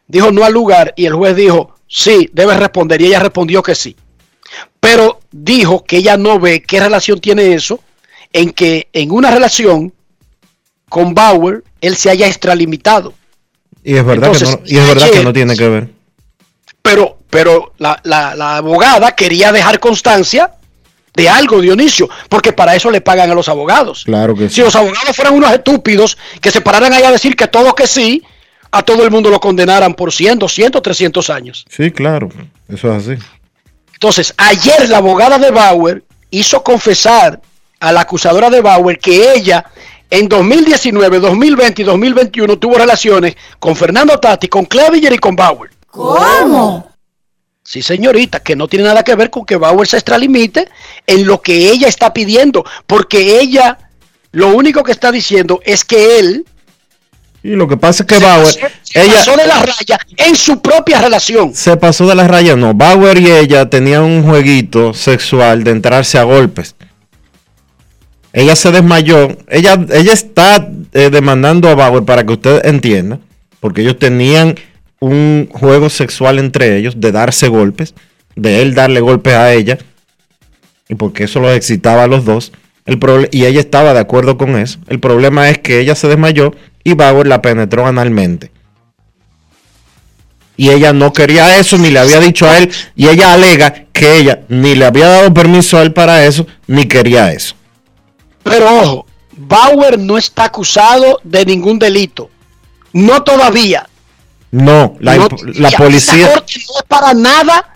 dijo 0.08 0.32
no 0.32 0.44
al 0.44 0.51
lugar, 0.51 0.94
y 0.98 1.06
el 1.06 1.13
juez 1.13 1.36
dijo, 1.36 1.75
sí, 1.88 2.29
debe 2.34 2.58
responder. 2.58 3.01
Y 3.01 3.06
ella 3.06 3.20
respondió 3.20 3.62
que 3.62 3.75
sí. 3.75 3.96
Pero 4.79 5.20
dijo 5.32 5.84
que 5.84 5.98
ella 5.98 6.18
no 6.18 6.39
ve 6.39 6.63
qué 6.63 6.79
relación 6.79 7.20
tiene 7.20 7.53
eso 7.53 7.79
en 8.34 8.51
que 8.51 8.88
en 8.94 9.12
una 9.12 9.32
relación 9.32 9.94
con 10.89 11.13
Bauer 11.13 11.63
él 11.82 11.96
se 11.96 12.10
haya 12.10 12.27
extralimitado. 12.27 13.13
Y 13.84 13.96
es 13.96 14.06
verdad, 14.06 14.29
Entonces, 14.29 14.56
que, 14.56 14.62
no, 14.62 14.68
y 14.68 14.77
es 14.77 14.88
verdad 14.88 15.03
ayer, 15.03 15.18
que 15.20 15.24
no 15.24 15.34
tiene 15.34 15.56
que 15.56 15.70
ver. 15.70 15.89
Pero, 16.89 17.17
pero 17.29 17.74
la, 17.77 18.00
la, 18.03 18.36
la, 18.36 18.58
abogada 18.58 19.12
quería 19.12 19.51
dejar 19.51 19.79
constancia 19.79 20.51
de 21.13 21.29
algo, 21.29 21.62
Dionisio, 21.62 22.10
porque 22.29 22.53
para 22.53 22.75
eso 22.75 22.89
le 22.89 23.01
pagan 23.01 23.29
a 23.29 23.36
los 23.36 23.48
abogados. 23.48 24.03
Claro 24.05 24.36
que 24.36 24.50
si 24.50 24.55
sí. 24.55 24.62
los 24.62 24.75
abogados 24.75 25.15
fueran 25.15 25.36
unos 25.36 25.51
estúpidos 25.51 26.17
que 26.41 26.51
se 26.51 26.62
pararan 26.62 26.93
ahí 26.93 27.03
a 27.03 27.12
decir 27.12 27.36
que 27.36 27.48
todo 27.48 27.75
que 27.75 27.88
sí, 27.88 28.24
a 28.72 28.81
todo 28.81 29.03
el 29.03 29.12
mundo 29.12 29.29
lo 29.29 29.39
condenaran 29.39 29.93
por 29.93 30.12
100, 30.12 30.39
200, 30.39 30.81
300 30.81 31.29
años. 31.29 31.65
Sí, 31.69 31.91
claro, 31.91 32.29
eso 32.67 32.96
es 32.96 33.08
así. 33.08 33.22
Entonces, 33.93 34.34
ayer 34.38 34.89
la 34.89 34.98
abogada 34.98 35.38
de 35.38 35.51
Bauer 35.51 36.03
hizo 36.31 36.63
confesar 36.63 37.39
a 37.79 37.91
la 37.91 38.01
acusadora 38.01 38.50
de 38.50 38.62
Bauer 38.62 38.98
que 38.98 39.34
ella 39.34 39.65
en 40.10 40.27
2019, 40.27 41.19
2020 41.19 41.81
y 41.81 41.86
2021 41.86 42.58
tuvo 42.58 42.75
relaciones 42.75 43.36
con 43.60 43.75
Fernando 43.75 44.17
Tati, 44.19 44.48
con 44.48 44.65
Clevinger 44.65 45.13
y 45.13 45.17
con 45.17 45.36
Bauer. 45.36 45.72
¿Cómo? 45.91 46.89
Sí, 47.63 47.81
señorita, 47.81 48.39
que 48.39 48.55
no 48.55 48.67
tiene 48.67 48.86
nada 48.86 49.03
que 49.03 49.15
ver 49.15 49.29
con 49.29 49.46
que 49.46 49.55
Bauer 49.55 49.88
se 49.88 49.98
extralimite 49.98 50.67
en 51.05 51.27
lo 51.27 51.41
que 51.41 51.69
ella 51.69 51.88
está 51.88 52.13
pidiendo, 52.13 52.65
porque 52.88 53.39
ella 53.39 53.77
lo 54.31 54.50
único 54.50 54.84
que 54.84 54.91
está 54.91 55.12
diciendo 55.12 55.60
es 55.63 55.84
que 55.84 56.19
él 56.19 56.46
y 57.41 57.50
lo 57.51 57.67
que 57.67 57.77
pasa 57.77 58.03
es 58.03 58.08
que 58.08 58.15
se 58.15 58.25
Bauer. 58.25 58.43
Pasó, 58.43 58.75
se 58.84 59.01
ella 59.01 59.13
pasó 59.13 59.38
de 59.38 59.48
la 59.48 59.60
raya 59.60 60.00
en 60.17 60.36
su 60.36 60.62
propia 60.62 61.01
relación. 61.01 61.53
Se 61.55 61.77
pasó 61.77 62.05
de 62.05 62.15
la 62.15 62.27
raya, 62.27 62.55
no. 62.55 62.74
Bauer 62.74 63.17
y 63.17 63.31
ella 63.31 63.69
tenían 63.69 64.03
un 64.03 64.24
jueguito 64.24 64.93
sexual 64.93 65.63
de 65.63 65.72
entrarse 65.72 66.17
a 66.17 66.24
golpes. 66.24 66.75
Ella 68.34 68.55
se 68.55 68.72
desmayó. 68.72 69.38
Ella, 69.48 69.79
ella 69.91 70.13
está 70.13 70.69
eh, 70.93 71.10
demandando 71.10 71.69
a 71.69 71.75
Bauer 71.75 72.03
para 72.03 72.25
que 72.25 72.34
usted 72.34 72.65
entienda. 72.65 73.19
Porque 73.62 73.81
ellos 73.81 73.98
tenían 74.00 74.55
un 75.00 75.50
juego 75.51 75.89
sexual 75.89 76.39
entre 76.39 76.77
ellos 76.77 77.00
de 77.00 77.12
darse 77.12 77.48
golpes. 77.48 77.94
De 78.36 78.62
él 78.62 78.74
darle 78.74 79.01
golpes 79.01 79.34
a 79.34 79.53
ella. 79.53 79.77
Y 80.88 80.96
porque 80.96 81.25
eso 81.25 81.39
los 81.39 81.56
excitaba 81.56 82.03
a 82.03 82.08
los 82.08 82.25
dos. 82.25 82.51
El 82.86 83.00
y 83.32 83.46
ella 83.46 83.60
estaba 83.60 83.94
de 83.94 84.00
acuerdo 84.00 84.38
con 84.38 84.58
eso. 84.58 84.79
El 84.88 85.00
problema 85.00 85.50
es 85.50 85.60
que 85.60 85.79
ella 85.79 85.96
se 85.96 86.08
desmayó 86.08 86.53
y 86.84 86.94
Bauer 86.94 87.27
la 87.27 87.41
penetró 87.41 87.86
analmente. 87.86 88.51
Y 90.58 90.72
ella 90.72 90.91
no 90.91 91.13
quería 91.13 91.58
eso, 91.58 91.77
ni 91.77 91.89
le 91.89 92.00
había 92.00 92.20
dicho 92.20 92.46
a 92.46 92.58
él, 92.58 92.70
y 92.96 93.08
ella 93.08 93.34
alega 93.34 93.86
que 93.94 94.18
ella 94.18 94.41
ni 94.50 94.75
le 94.75 94.86
había 94.86 95.08
dado 95.08 95.34
permiso 95.34 95.77
a 95.77 95.84
él 95.84 95.94
para 95.94 96.25
eso, 96.25 96.48
ni 96.68 96.86
quería 96.86 97.32
eso. 97.32 97.56
Pero 98.44 98.82
ojo, 98.82 99.06
Bauer 99.38 99.98
no 99.98 100.18
está 100.18 100.46
acusado 100.46 101.22
de 101.24 101.46
ningún 101.46 101.79
delito. 101.79 102.29
No 102.91 103.24
todavía. 103.24 103.88
No, 104.51 104.96
la, 105.00 105.15
no, 105.15 105.27
la 105.56 105.72
policía. 105.72 106.27
no 106.36 106.41
es 106.41 106.84
para 106.88 107.13
nada 107.13 107.75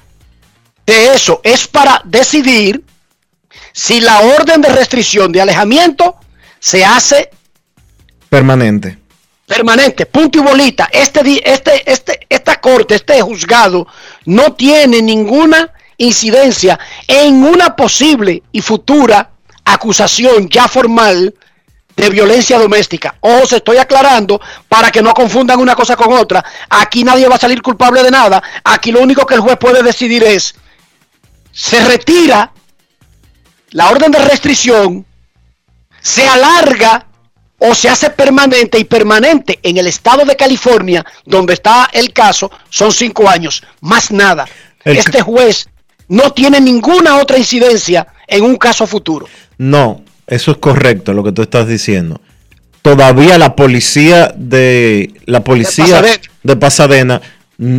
de 0.86 1.14
eso, 1.14 1.40
es 1.44 1.68
para 1.68 2.02
decidir 2.04 2.84
si 3.72 4.02
la 4.02 4.20
orden 4.20 4.62
de 4.62 4.70
restricción 4.70 5.32
de 5.32 5.42
alejamiento 5.42 6.16
se 6.60 6.84
hace 6.84 7.30
Permanente. 8.34 8.98
Permanente, 9.46 10.08
punto 10.08 10.40
y 10.40 10.42
bolita. 10.42 10.90
Este, 10.92 11.22
este, 11.46 11.92
este, 11.92 12.26
esta 12.28 12.60
corte, 12.60 12.96
este 12.96 13.22
juzgado, 13.22 13.86
no 14.26 14.54
tiene 14.54 15.04
ninguna 15.04 15.72
incidencia 15.98 16.80
en 17.08 17.44
una 17.44 17.76
posible 17.76 18.42
y 18.52 18.62
futura 18.62 19.30
acusación 19.64 20.50
ya 20.50 20.68
formal 20.68 21.36
de 21.96 22.10
violencia 22.10 22.58
doméstica. 22.58 23.16
Ojo, 23.20 23.46
se 23.46 23.58
estoy 23.58 23.78
aclarando 23.78 24.40
para 24.68 24.92
que 24.92 25.02
no 25.02 25.14
confundan 25.14 25.60
una 25.60 25.76
cosa 25.76 25.96
con 25.96 26.14
otra. 26.14 26.44
Aquí 26.70 27.04
nadie 27.04 27.28
va 27.28 27.36
a 27.36 27.40
salir 27.40 27.62
culpable 27.62 28.02
de 28.04 28.12
nada. 28.12 28.42
Aquí 28.64 28.92
lo 28.92 29.02
único 29.02 29.26
que 29.26 29.36
el 29.36 29.42
juez 29.42 29.58
puede 29.58 29.84
decidir 29.84 30.24
es, 30.24 30.56
se 31.52 31.84
retira 31.86 32.52
la 33.72 33.90
orden 33.90 34.12
de 34.12 34.20
restricción, 34.20 35.06
se 36.02 36.28
alarga 36.28 37.06
o 37.60 37.74
se 37.74 37.90
hace 37.90 38.10
permanente 38.10 38.78
y 38.78 38.84
permanente 38.84 39.60
en 39.64 39.78
el 39.78 39.88
estado 39.88 40.26
de 40.26 40.36
California, 40.36 41.06
donde 41.26 41.54
está 41.54 41.90
el 41.94 42.12
caso, 42.12 42.52
son 42.70 42.92
cinco 42.92 43.30
años, 43.30 43.64
más 43.82 44.12
nada. 44.12 44.46
El- 44.84 44.98
Este 44.98 45.22
juez 45.22 45.70
no 46.10 46.32
tiene 46.34 46.60
ninguna 46.60 47.18
otra 47.18 47.38
incidencia 47.38 48.06
en 48.28 48.44
un 48.44 48.58
caso 48.58 48.86
futuro. 48.86 49.28
No, 49.58 50.04
eso 50.28 50.52
es 50.52 50.58
correcto 50.58 51.14
lo 51.14 51.24
que 51.24 51.32
tú 51.32 51.42
estás 51.42 51.68
diciendo. 51.68 52.22
Todavía 52.82 53.38
la 53.38 53.56
policía 53.56 54.34
de 54.38 55.14
la 55.26 55.44
policía 55.44 55.86
Pasadena. 55.86 56.22
de 56.44 56.56
Pasadena 56.56 57.22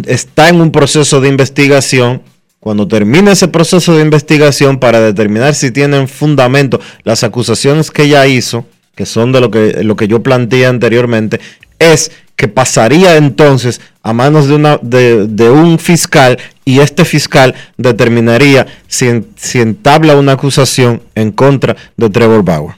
está 0.07 0.49
en 0.49 0.61
un 0.61 0.73
proceso 0.73 1.21
de 1.21 1.29
investigación. 1.29 2.23
Cuando 2.61 2.89
termine 2.89 3.33
ese 3.33 3.49
proceso 3.49 3.95
de 3.95 4.03
investigación 4.03 4.79
para 4.79 5.01
determinar 5.01 5.55
si 5.55 5.71
tienen 5.71 6.09
fundamento 6.09 6.81
las 7.03 7.23
acusaciones 7.23 7.91
que 7.91 8.05
ella 8.05 8.27
hizo, 8.27 8.67
que 8.95 9.05
son 9.05 9.33
de 9.33 9.41
lo 9.43 9.51
que, 9.51 9.85
lo 9.85 9.97
que 9.97 10.09
yo 10.09 10.23
planteé 10.23 10.65
anteriormente, 10.65 11.41
es 11.79 12.11
que 12.37 12.49
pasaría 12.49 13.17
entonces 13.17 13.81
a 14.03 14.13
manos 14.13 14.49
de, 14.49 14.55
una, 14.55 14.79
de, 14.83 15.27
de 15.29 15.51
un 15.51 15.79
fiscal 15.79 16.39
y 16.65 16.81
este 16.81 17.05
fiscal 17.05 17.55
determinaría 17.77 18.67
si, 18.89 19.09
en- 19.09 19.29
si 19.37 19.61
entabla 19.61 20.17
una 20.17 20.33
acusación 20.33 21.03
en 21.15 21.31
contra 21.33 21.77
de 21.97 22.11
Trevor 22.11 22.43
Bauer. 22.43 22.75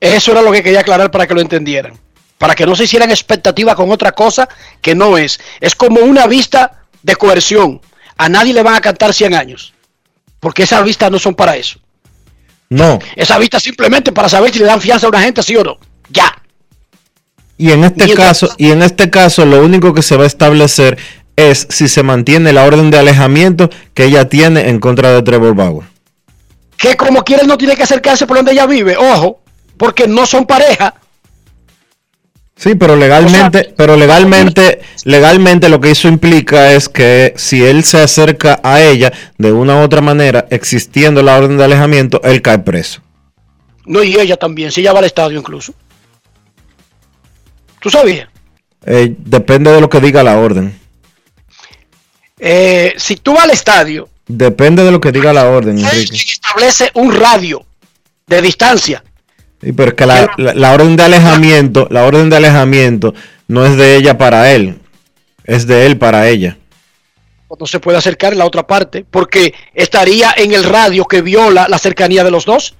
Eso 0.00 0.32
era 0.32 0.42
lo 0.42 0.52
que 0.52 0.62
quería 0.62 0.80
aclarar 0.80 1.10
para 1.10 1.26
que 1.26 1.34
lo 1.34 1.40
entendieran. 1.40 1.92
Para 2.38 2.54
que 2.56 2.66
no 2.66 2.74
se 2.74 2.84
hicieran 2.84 3.10
expectativas 3.10 3.76
con 3.76 3.90
otra 3.90 4.12
cosa 4.12 4.48
que 4.80 4.94
no 4.94 5.16
es. 5.16 5.38
Es 5.60 5.74
como 5.76 6.00
una 6.00 6.26
vista 6.26 6.82
de 7.02 7.14
coerción. 7.14 7.80
A 8.16 8.28
nadie 8.28 8.52
le 8.52 8.62
van 8.64 8.74
a 8.74 8.80
cantar 8.80 9.14
100 9.14 9.34
años. 9.34 9.72
Porque 10.40 10.64
esas 10.64 10.84
vistas 10.84 11.10
no 11.10 11.20
son 11.20 11.34
para 11.36 11.56
eso. 11.56 11.78
No, 12.68 12.98
Esa 13.16 13.38
vista 13.38 13.60
simplemente 13.60 14.12
para 14.12 14.28
saber 14.28 14.52
si 14.52 14.58
le 14.58 14.64
dan 14.64 14.80
fianza 14.80 15.06
a 15.06 15.10
una 15.10 15.20
gente, 15.22 15.42
sí 15.42 15.54
o 15.56 15.62
no. 15.62 15.78
Ya. 16.08 16.41
Y 17.62 17.70
en 17.70 17.84
este 17.84 18.12
caso, 18.14 18.48
y 18.58 18.72
en 18.72 18.82
este 18.82 19.08
caso 19.08 19.46
lo 19.46 19.62
único 19.64 19.94
que 19.94 20.02
se 20.02 20.16
va 20.16 20.24
a 20.24 20.26
establecer 20.26 20.98
es 21.36 21.68
si 21.70 21.86
se 21.86 22.02
mantiene 22.02 22.52
la 22.52 22.64
orden 22.64 22.90
de 22.90 22.98
alejamiento 22.98 23.70
que 23.94 24.06
ella 24.06 24.28
tiene 24.28 24.68
en 24.68 24.80
contra 24.80 25.12
de 25.12 25.22
Trevor 25.22 25.54
Bauer. 25.54 25.86
Que 26.76 26.96
como 26.96 27.22
quiera 27.22 27.44
no 27.44 27.56
tiene 27.56 27.76
que 27.76 27.84
acercarse 27.84 28.26
por 28.26 28.36
donde 28.36 28.50
ella 28.50 28.66
vive. 28.66 28.96
Ojo. 28.96 29.40
Porque 29.76 30.08
no 30.08 30.26
son 30.26 30.44
pareja. 30.44 30.94
Sí, 32.56 32.74
pero 32.74 32.96
legalmente, 32.96 33.58
O 33.58 33.62
sea, 33.62 33.72
pero 33.76 33.96
legalmente, 33.96 34.80
legalmente 35.04 35.68
lo 35.68 35.80
que 35.80 35.92
eso 35.92 36.08
implica 36.08 36.72
es 36.72 36.88
que 36.88 37.32
si 37.36 37.62
él 37.62 37.84
se 37.84 38.00
acerca 38.00 38.58
a 38.64 38.80
ella 38.80 39.12
de 39.38 39.52
una 39.52 39.76
u 39.76 39.82
otra 39.82 40.00
manera, 40.00 40.46
existiendo 40.50 41.22
la 41.22 41.36
orden 41.36 41.58
de 41.58 41.64
alejamiento, 41.64 42.20
él 42.24 42.42
cae 42.42 42.58
preso. 42.58 43.02
No, 43.86 44.02
y 44.02 44.16
ella 44.16 44.36
también. 44.36 44.72
Si 44.72 44.80
ella 44.80 44.92
va 44.92 44.98
al 44.98 45.04
estadio 45.04 45.38
incluso. 45.38 45.74
¿Tú 47.82 47.90
sabías? 47.90 48.28
Eh, 48.86 49.14
depende 49.18 49.70
de 49.72 49.80
lo 49.80 49.88
que 49.88 50.00
diga 50.00 50.22
la 50.22 50.38
orden. 50.38 50.78
Eh, 52.38 52.94
si 52.96 53.16
tú 53.16 53.34
vas 53.34 53.44
al 53.44 53.50
estadio, 53.50 54.08
Depende 54.26 54.84
de 54.84 54.90
lo 54.92 55.00
que 55.00 55.10
diga 55.12 55.32
la 55.32 55.46
orden, 55.48 55.78
Enrique. 55.78 56.16
establece 56.16 56.90
un 56.94 57.12
radio 57.12 57.66
de 58.26 58.40
distancia. 58.40 59.02
Sí, 59.60 59.72
pero 59.72 59.90
es 59.90 59.94
que 59.94 60.06
la, 60.06 60.30
la- 60.38 60.54
la 60.54 60.72
orden 60.72 60.96
de 60.96 61.02
alejamiento, 61.02 61.88
la 61.90 62.04
orden 62.04 62.30
de 62.30 62.36
alejamiento 62.36 63.14
no 63.48 63.66
es 63.66 63.76
de 63.76 63.96
ella 63.96 64.16
para 64.16 64.52
él, 64.52 64.78
es 65.44 65.66
de 65.66 65.86
él 65.86 65.98
para 65.98 66.28
ella. 66.28 66.56
No 67.60 67.66
se 67.66 67.80
puede 67.80 67.98
acercar 67.98 68.32
en 68.32 68.38
la 68.38 68.46
otra 68.46 68.66
parte 68.66 69.04
porque 69.10 69.52
estaría 69.74 70.32
en 70.36 70.52
el 70.54 70.64
radio 70.64 71.04
que 71.04 71.20
viola 71.20 71.66
la 71.68 71.78
cercanía 71.78 72.24
de 72.24 72.30
los 72.30 72.44
dos. 72.46 72.76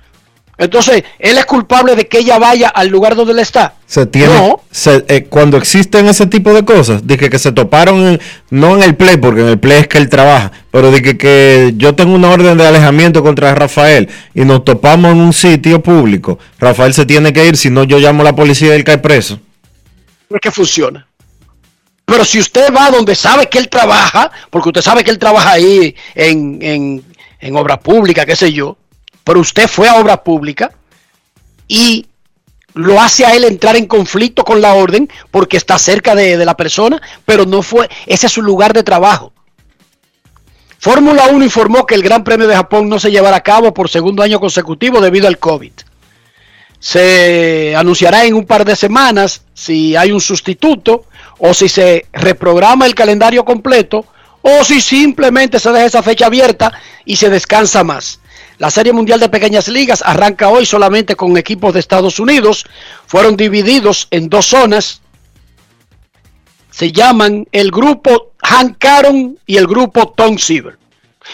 Entonces, 0.63 1.03
él 1.19 1.37
es 1.39 1.45
culpable 1.47 1.95
de 1.97 2.07
que 2.07 2.19
ella 2.19 2.39
vaya 2.39 2.69
al 2.69 2.89
lugar 2.89 3.15
donde 3.17 3.33
él 3.33 3.39
está. 3.41 3.75
Se 3.87 4.07
tiene, 4.07 4.33
No. 4.35 4.61
se- 4.71 5.05
eh, 5.09 5.25
cuando 5.25 5.57
existen 5.57 6.07
ese 6.09 6.27
tipo 6.27 6.55
de 6.55 6.65
cosas, 6.65 7.07
de 7.07 7.17
que, 7.19 7.29
que 7.29 7.39
se 7.39 7.53
toparon, 7.53 8.07
en- 8.07 8.21
no 8.51 8.77
en 8.77 8.83
el 8.83 8.95
play, 8.95 9.17
porque 9.17 9.41
en 9.43 9.49
el 9.49 9.59
play 9.59 9.81
es 9.81 9.89
que 9.89 9.99
él 9.99 10.09
trabaja, 10.09 10.53
pero 10.71 10.91
de 10.91 11.03
que, 11.03 11.19
que 11.19 11.75
yo 11.77 11.95
tengo 11.95 12.15
una 12.15 12.31
orden 12.31 12.57
de 12.57 12.67
alejamiento 12.67 13.23
contra 13.23 13.55
Rafael 13.55 14.09
y 14.35 14.45
nos 14.45 14.65
topamos 14.65 15.13
en 15.13 15.19
un 15.21 15.33
sitio 15.33 15.83
público, 15.83 16.39
Rafael 16.59 16.95
se 16.95 17.05
tiene 17.07 17.33
que 17.33 17.45
ir, 17.47 17.57
si 17.57 17.69
no 17.71 17.85
yo 17.85 17.99
llamo 17.99 18.23
a 18.23 18.25
la 18.25 18.35
policía 18.37 18.69
y 18.69 18.77
él 18.79 18.85
cae 18.85 18.99
preso. 18.99 19.39
No 20.31 20.37
es 20.37 20.41
que 20.41 20.51
funciona. 20.51 21.07
Pero 22.05 22.25
si 22.25 22.39
usted 22.41 22.73
va 22.75 22.91
donde 22.91 23.15
sabe 23.15 23.47
que 23.49 23.59
él 23.59 23.69
trabaja, 23.69 24.31
porque 24.51 24.69
usted 24.71 24.83
sabe 24.83 25.05
que 25.05 25.11
él 25.11 25.19
trabaja 25.19 25.53
ahí 25.53 25.95
en, 26.15 26.59
en, 26.61 27.05
en 27.41 27.57
obra 27.57 27.79
pública, 27.79 28.27
qué 28.27 28.35
sé 28.37 28.53
yo, 28.53 28.77
pero 29.25 29.41
usted 29.41 29.69
fue 29.69 29.89
a 29.89 29.97
obra 29.97 30.23
pública 30.23 30.73
y 31.69 32.07
lo 32.75 33.01
hace 33.01 33.27
a 33.27 33.35
él 33.35 33.45
entrar 33.45 33.77
en 33.77 33.87
conflicto 33.87 34.45
con 34.45 34.61
la 34.61 34.75
orden 34.75 35.11
porque 35.31 35.57
está 35.57 35.79
cerca 35.79 36.15
de, 36.15 36.37
de 36.37 36.45
la 36.45 36.57
persona, 36.57 37.01
pero 37.25 37.45
no 37.45 37.63
fue, 37.63 37.89
ese 38.07 38.27
es 38.27 38.33
su 38.33 38.43
lugar 38.43 38.73
de 38.73 38.83
trabajo. 38.83 39.33
Fórmula 40.83 41.29
1 41.31 41.45
informó 41.45 41.87
que 41.87 41.95
el 41.95 42.03
Gran 42.03 42.25
Premio 42.25 42.49
de 42.49 42.57
Japón 42.57 42.89
no 42.89 42.99
se 42.99 43.13
llevará 43.13 43.37
a 43.37 43.43
cabo 43.43 43.73
por 43.73 43.89
segundo 43.89 44.21
año 44.21 44.41
consecutivo 44.41 45.01
debido 45.01 45.29
al 45.29 45.39
COVID. 45.39 45.73
Se 46.81 47.77
anunciará 47.77 48.25
en 48.25 48.35
un 48.35 48.45
par 48.45 48.65
de 48.65 48.75
semanas 48.75 49.43
si 49.55 49.95
hay 49.95 50.11
un 50.11 50.21
sustituto 50.21 51.05
o 51.39 51.55
si 51.55 51.69
se 51.69 52.07
reprograma 52.13 52.87
el 52.87 52.97
calendario 52.97 53.45
completo 53.45 54.05
o 54.41 54.65
si 54.65 54.81
simplemente 54.81 55.61
se 55.61 55.71
deja 55.71 55.85
esa 55.85 56.03
fecha 56.03 56.27
abierta 56.27 56.73
y 57.05 57.15
se 57.15 57.31
descansa 57.31 57.85
más. 57.85 58.19
La 58.59 58.71
Serie 58.71 58.93
Mundial 58.93 59.19
de 59.21 59.29
Pequeñas 59.29 59.69
Ligas 59.69 60.03
arranca 60.05 60.49
hoy 60.49 60.67
solamente 60.67 61.17
con 61.17 61.37
equipos 61.37 61.75
de 61.75 61.81
Estados 61.81 62.19
Unidos. 62.21 62.67
Fueron 63.07 63.37
divididos 63.37 64.09
en 64.11 64.29
dos 64.29 64.47
zonas. 64.47 65.01
Se 66.71 66.93
llaman 66.93 67.47
el 67.53 67.71
grupo 67.71 68.33
Hank 68.43 68.85
Aaron 68.85 69.39
y 69.47 69.57
el 69.57 69.67
grupo 69.67 70.15
Tom 70.17 70.39
Seaver. 70.39 70.79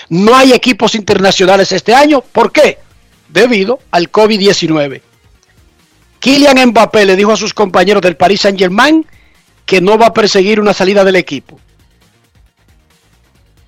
No 0.09 0.35
hay 0.35 0.53
equipos 0.53 0.95
internacionales 0.95 1.73
este 1.73 1.95
año. 1.95 2.21
¿Por 2.21 2.53
qué? 2.53 2.79
Debido 3.29 3.81
al 3.91 4.11
COVID-19. 4.11 5.03
Kylian 6.21 6.69
Mbappé 6.71 7.05
le 7.05 7.17
dijo 7.17 7.33
a 7.33 7.37
sus 7.37 7.55
compañeros 7.55 8.03
del 8.03 8.17
Paris 8.17 8.41
Saint 8.41 8.59
Germain 8.59 9.07
que 9.65 9.81
no 9.81 9.99
va 9.99 10.07
a 10.07 10.15
perseguir 10.15 10.61
una 10.61 10.73
salida 10.73 11.05
del 11.05 11.17
equipo. 11.17 11.61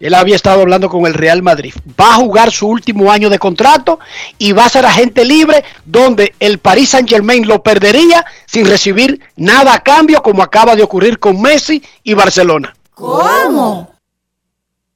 Él 0.00 0.14
había 0.14 0.34
estado 0.34 0.62
hablando 0.62 0.88
con 0.88 1.06
el 1.06 1.12
Real 1.12 1.42
Madrid. 1.42 1.74
Va 2.00 2.14
a 2.14 2.16
jugar 2.16 2.50
su 2.50 2.66
último 2.66 3.12
año 3.12 3.28
de 3.28 3.38
contrato 3.38 4.00
y 4.38 4.52
va 4.52 4.64
a 4.64 4.70
ser 4.70 4.86
agente 4.86 5.26
libre 5.26 5.62
donde 5.84 6.34
el 6.40 6.58
Paris 6.58 6.88
Saint 6.88 7.06
Germain 7.08 7.46
lo 7.46 7.62
perdería 7.62 8.24
sin 8.46 8.66
recibir 8.66 9.20
nada 9.36 9.74
a 9.74 9.82
cambio 9.82 10.22
como 10.22 10.42
acaba 10.42 10.74
de 10.74 10.82
ocurrir 10.82 11.18
con 11.18 11.42
Messi 11.42 11.82
y 12.02 12.14
Barcelona. 12.14 12.74
¿Cómo? 12.94 13.92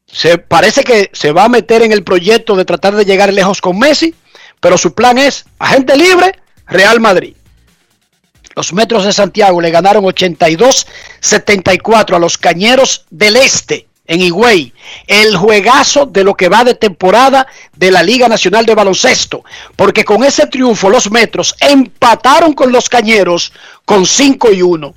Se 0.07 0.39
parece 0.39 0.85
que 0.85 1.11
se 1.13 1.33
va 1.33 1.45
a 1.45 1.51
meter 1.51 1.83
en 1.83 1.93
el 1.93 2.03
proyecto 2.03 2.57
de 2.57 2.65
tratar 2.65 2.95
de 2.95 3.05
llegar 3.05 3.31
lejos 3.31 3.61
con 3.61 3.79
Messi, 3.79 4.15
pero 4.61 4.79
su 4.79 4.95
plan 4.95 5.19
es 5.19 5.45
agente 5.59 5.99
libre, 5.99 6.39
Real 6.67 6.99
Madrid. 7.01 7.37
Los 8.57 8.73
Metros 8.73 9.05
de 9.05 9.13
Santiago 9.13 9.61
le 9.61 9.71
ganaron 9.71 10.05
82-74 10.05 12.15
a 12.15 12.19
los 12.19 12.39
Cañeros 12.39 13.05
del 13.11 13.37
Este 13.37 13.87
en 14.07 14.21
Higüey. 14.21 14.73
El 15.07 15.37
juegazo 15.37 16.07
de 16.07 16.25
lo 16.25 16.35
que 16.35 16.49
va 16.49 16.65
de 16.65 16.75
temporada 16.75 17.47
de 17.77 17.91
la 17.91 18.03
Liga 18.03 18.29
Nacional 18.29 18.67
de 18.67 18.75
Baloncesto. 18.75 19.45
Porque 19.77 20.05
con 20.05 20.25
ese 20.25 20.47
triunfo 20.47 20.91
los 20.91 21.11
Metros 21.11 21.55
empataron 21.61 22.53
con 22.53 22.73
los 22.73 22.89
Cañeros 22.89 23.53
con 23.85 24.07
5 24.07 24.53
y 24.53 24.63
1. 24.63 24.95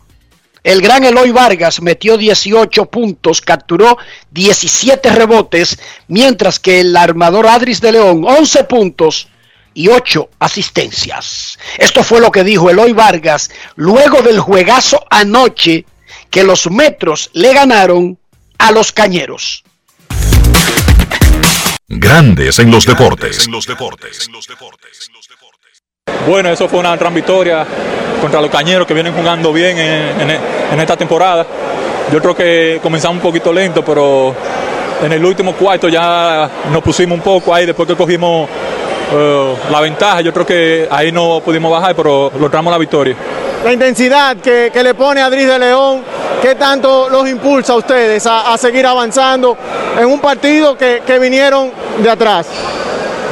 El 0.64 0.82
gran 0.82 1.06
Eloy 1.06 1.32
Vargas 1.32 1.82
metió 1.82 2.18
18 2.18 2.88
puntos, 2.88 3.40
capturó 3.40 3.98
17 4.32 5.10
rebotes, 5.12 5.80
mientras 6.10 6.60
que 6.60 6.82
el 6.82 6.98
armador 6.98 7.48
Adris 7.48 7.80
de 7.80 7.94
León 7.94 8.26
11 8.28 8.66
puntos 8.66 9.30
y 9.74 9.88
8 9.88 10.30
asistencias. 10.40 11.58
Esto 11.78 12.04
fue 12.04 12.20
lo 12.20 12.32
que 12.32 12.44
dijo 12.44 12.70
Eloy 12.70 12.92
Vargas 12.92 13.50
luego 13.76 14.22
del 14.22 14.42
juegazo 14.42 15.06
anoche 15.10 15.86
que 16.30 16.44
los 16.44 16.70
Metros 16.70 17.30
le 17.32 17.54
ganaron 17.54 18.18
a 18.58 18.72
los 18.72 18.92
Cañeros. 18.92 19.64
Grandes 21.88 22.60
en 22.60 22.70
los 22.70 22.86
deportes. 22.86 23.48
Bueno, 26.28 26.50
eso 26.50 26.68
fue 26.68 26.80
una 26.80 26.96
gran 26.98 27.14
victoria 27.14 27.66
contra 28.22 28.42
los 28.42 28.50
cañeros 28.50 28.86
que 28.86 28.94
vienen 28.94 29.14
jugando 29.14 29.54
bien 29.54 29.78
en, 29.78 30.80
esta 30.80 30.98
temporada. 30.98 31.46
Yo 32.12 32.22
creo 32.22 32.36
que 32.36 32.80
comenzamos 32.82 33.18
un 33.18 33.22
poquito 33.22 33.54
lento, 33.54 33.86
pero 33.86 34.36
en 35.02 35.12
el 35.14 35.24
último 35.24 35.54
cuarto 35.54 35.88
ya 35.88 36.50
nos 36.72 36.84
pusimos 36.84 37.18
un 37.18 37.24
poco 37.24 37.54
ahí 37.54 37.66
después 37.66 37.88
que 37.88 37.96
cogimos 37.96 38.50
eh, 39.12 39.56
la 39.72 39.82
ventaja. 39.82 40.22
Yo 40.22 40.34
creo 40.34 40.46
que 40.46 40.88
ahí 40.90 41.12
no 41.12 41.42
pudimos 41.44 41.72
bajar, 41.72 41.96
pero 41.96 42.32
logramos 42.40 42.72
la 42.72 42.78
victoria. 42.78 43.16
La 43.64 43.74
intensidad 43.74 44.38
que, 44.38 44.72
le 44.74 44.94
pone 44.94 45.22
Adris 45.22 45.48
de 45.48 45.60
León, 45.60 46.02
¿qué 46.42 46.56
tanto 46.56 47.10
los 47.10 47.28
impulsa 47.28 47.74
a 47.74 47.78
ustedes 47.78 48.26
a, 48.28 48.58
seguir 48.58 48.86
avanzando 48.86 49.58
en 50.00 50.06
un 50.06 50.20
partido 50.20 50.78
que, 50.78 51.02
que 51.06 51.20
vinieron 51.20 51.72
de 52.02 52.10
atrás? 52.10 52.48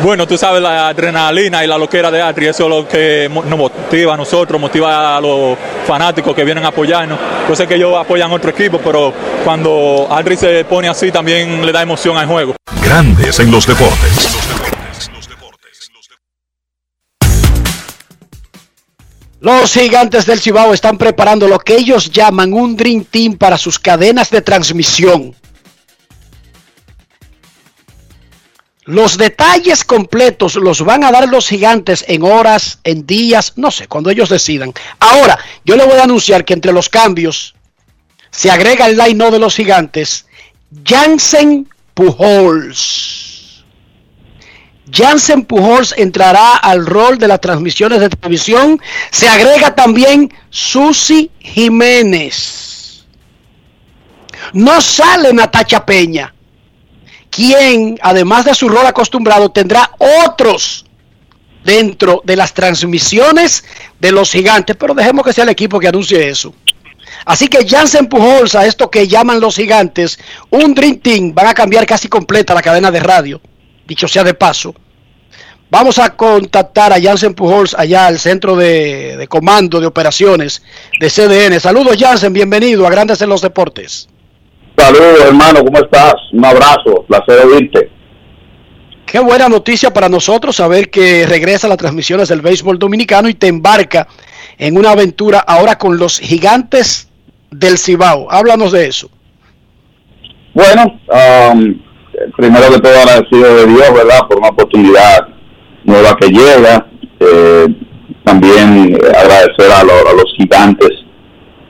Bueno, 0.04 0.28
tú 0.28 0.38
sabes 0.38 0.62
la 0.62 0.90
adrenalina 0.90 1.64
y 1.64 1.68
la 1.68 1.78
loquera 1.78 2.12
de 2.12 2.22
Adri, 2.22 2.48
eso 2.48 2.64
es 2.66 2.70
lo 2.70 2.88
que 2.88 3.30
nos 3.30 3.58
motiva 3.58 4.14
a 4.14 4.18
nosotros, 4.18 4.60
motiva 4.60 5.16
a 5.16 5.22
los 5.22 5.58
fanáticos 5.88 6.36
que 6.36 6.44
vienen 6.44 6.66
a 6.66 6.70
apoyarnos. 6.70 7.18
Yo 7.48 7.56
sé 7.56 7.66
que 7.66 7.76
ellos 7.76 7.96
apoyan 7.98 8.32
otro 8.32 8.50
equipo, 8.50 8.80
pero 8.84 9.14
cuando 9.44 10.08
Adri 10.10 10.36
se 10.36 10.66
pone 10.66 10.90
así 10.90 11.12
también 11.12 11.66
le 11.66 11.72
da 11.72 11.82
emoción 11.82 12.18
al 12.18 12.28
juego. 12.28 12.56
Grandes 12.84 13.40
en 13.40 13.52
los 13.52 13.66
deportes. 13.66 14.75
Los 19.40 19.74
gigantes 19.74 20.26
del 20.26 20.40
Cibao 20.40 20.74
están 20.74 20.98
preparando 20.98 21.48
lo 21.48 21.60
que 21.60 21.76
ellos 21.76 22.10
llaman 22.10 22.54
un 22.54 22.76
Dream 22.76 23.04
Team 23.04 23.38
para 23.38 23.58
sus 23.58 23.78
cadenas 23.78 24.30
de 24.30 24.42
transmisión. 24.42 25.36
Los 28.86 29.18
detalles 29.18 29.84
completos 29.84 30.56
los 30.56 30.82
van 30.82 31.04
a 31.04 31.12
dar 31.12 31.28
los 31.28 31.48
gigantes 31.48 32.06
en 32.08 32.24
horas, 32.24 32.80
en 32.84 33.06
días, 33.06 33.54
no 33.56 33.72
sé, 33.72 33.88
cuando 33.88 34.12
ellos 34.12 34.30
decidan. 34.30 34.74
Ahora, 35.00 35.40
yo 35.66 35.76
le 35.76 35.86
voy 35.86 35.98
a 35.98 36.04
anunciar 36.04 36.46
que 36.46 36.54
entre 36.54 36.72
los 36.72 36.88
cambios 36.88 37.56
se 38.30 38.52
agrega 38.52 38.86
el 38.86 38.98
line 38.98 39.32
de 39.32 39.40
los 39.40 39.56
gigantes 39.56 40.28
Jansen 40.84 41.68
Pujols. 41.96 43.35
Jansen 44.92 45.46
Pujols 45.46 45.94
entrará 45.98 46.58
al 46.58 46.86
rol 46.86 47.18
de 47.18 47.28
las 47.28 47.42
transmisiones 47.42 48.00
de 48.00 48.10
televisión. 48.10 48.80
Se 49.12 49.28
agrega 49.28 49.74
también 49.76 50.34
Susi 50.50 51.32
Jiménez. 51.40 53.06
No 54.54 54.80
sale 54.80 55.34
Natacha 55.34 55.86
Peña 55.86 56.36
quien, 57.36 58.00
además 58.02 58.46
de 58.46 58.56
su 58.56 58.70
rol 58.70 58.86
acostumbrado, 58.86 59.52
tendrá 59.52 59.92
otros 60.26 60.86
dentro 61.66 62.22
de 62.24 62.38
las 62.38 62.54
transmisiones 62.54 63.66
de 64.00 64.14
los 64.14 64.32
gigantes, 64.32 64.78
pero 64.80 64.94
dejemos 64.94 65.26
que 65.26 65.34
sea 65.34 65.44
el 65.44 65.50
equipo 65.50 65.78
que 65.78 65.90
anuncie 65.90 66.30
eso. 66.30 66.54
Así 67.26 67.50
que 67.50 67.68
Jansen 67.68 68.08
Pujols 68.08 68.56
a 68.56 68.66
esto 68.66 68.90
que 68.90 69.10
llaman 69.10 69.42
los 69.42 69.58
gigantes, 69.58 70.18
un 70.50 70.74
Dream 70.74 71.00
Team, 71.00 71.34
van 71.34 71.48
a 71.48 71.54
cambiar 71.54 71.86
casi 71.86 72.08
completa 72.08 72.54
la 72.54 72.62
cadena 72.62 72.90
de 72.90 73.00
radio, 73.02 73.42
dicho 73.86 74.08
sea 74.08 74.24
de 74.24 74.34
paso. 74.34 74.74
Vamos 75.70 75.98
a 75.98 76.16
contactar 76.16 76.94
a 76.94 77.02
Jansen 77.02 77.34
Pujols 77.34 77.74
allá 77.74 78.08
al 78.08 78.20
centro 78.20 78.56
de, 78.56 79.18
de 79.18 79.28
comando 79.28 79.80
de 79.80 79.88
operaciones 79.88 80.64
de 81.00 81.10
CDN. 81.10 81.60
Saludos 81.60 81.98
Jansen, 82.00 82.34
bienvenido 82.34 82.86
a 82.86 82.90
Grandes 82.90 83.22
en 83.22 83.30
los 83.30 83.42
Deportes. 83.42 84.08
Saludos, 84.78 85.22
hermano, 85.22 85.64
¿cómo 85.64 85.80
estás? 85.80 86.16
Un 86.34 86.46
abrazo, 86.46 87.06
placer 87.08 87.46
oírte. 87.46 87.90
Qué 89.06 89.20
buena 89.20 89.48
noticia 89.48 89.94
para 89.94 90.10
nosotros 90.10 90.58
saber 90.58 90.90
que 90.90 91.26
regresa 91.26 91.68
a 91.68 91.70
las 91.70 91.78
transmisiones 91.78 92.28
del 92.28 92.42
béisbol 92.42 92.78
dominicano 92.78 93.30
y 93.30 93.34
te 93.34 93.48
embarca 93.48 94.08
en 94.58 94.78
una 94.78 94.92
aventura 94.92 95.40
ahora 95.40 95.78
con 95.78 95.98
los 95.98 96.20
gigantes 96.20 97.10
del 97.52 97.78
Cibao. 97.78 98.30
Háblanos 98.30 98.72
de 98.72 98.88
eso. 98.88 99.10
Bueno, 100.54 101.00
um, 101.54 101.82
primero 102.38 102.70
que 102.70 102.80
todo 102.80 102.94
agradecido 103.00 103.56
de 103.56 103.68
Dios, 103.68 103.94
¿verdad? 103.94 104.28
Por 104.28 104.38
una 104.38 104.50
oportunidad 104.50 105.28
nueva 105.84 106.16
que 106.20 106.28
llega. 106.30 106.88
Eh, 107.20 107.68
también 108.24 108.98
agradecer 109.16 109.72
a, 109.72 109.82
a, 109.82 110.14
los 110.14 110.34
gigantes 110.36 110.92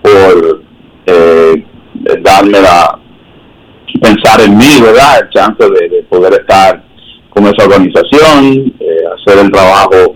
por 0.01 0.61
eh, 1.05 1.65
darme 2.21 2.61
la 2.61 2.99
pensar 4.01 4.41
en 4.41 4.57
mí, 4.57 4.81
¿verdad? 4.81 5.19
El 5.21 5.29
chance 5.29 5.63
de, 5.63 6.03
poder 6.03 6.33
estar 6.33 6.83
con 7.29 7.45
esa 7.45 7.65
organización, 7.65 8.73
eh, 8.79 9.03
hacer 9.15 9.45
el 9.45 9.51
trabajo 9.51 10.15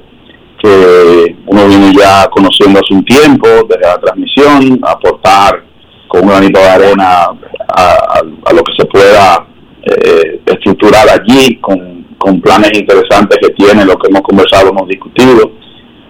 que 0.62 1.36
uno 1.48 1.68
viene 1.68 1.94
ya 1.98 2.28
conociendo 2.30 2.80
hace 2.80 2.94
un 2.94 3.06
tiempo, 3.06 3.48
desde 3.68 3.82
la 3.82 3.98
transmisión, 3.98 4.80
aportar 4.84 5.64
con 6.08 6.24
un 6.24 6.30
granito 6.30 6.60
de 6.60 6.70
arena 6.70 7.28
a, 7.76 8.22
lo 8.54 8.64
que 8.64 8.74
se 8.78 8.86
pueda 8.86 9.46
eh, 9.90 10.42
estructurar 10.46 11.08
allí, 11.10 11.58
con, 11.58 12.06
con, 12.18 12.42
planes 12.42 12.72
interesantes 12.74 13.38
que 13.42 13.54
tiene, 13.54 13.86
lo 13.86 13.98
que 13.98 14.10
hemos 14.10 14.22
conversado, 14.22 14.70
hemos 14.70 14.88
discutido. 14.88 15.52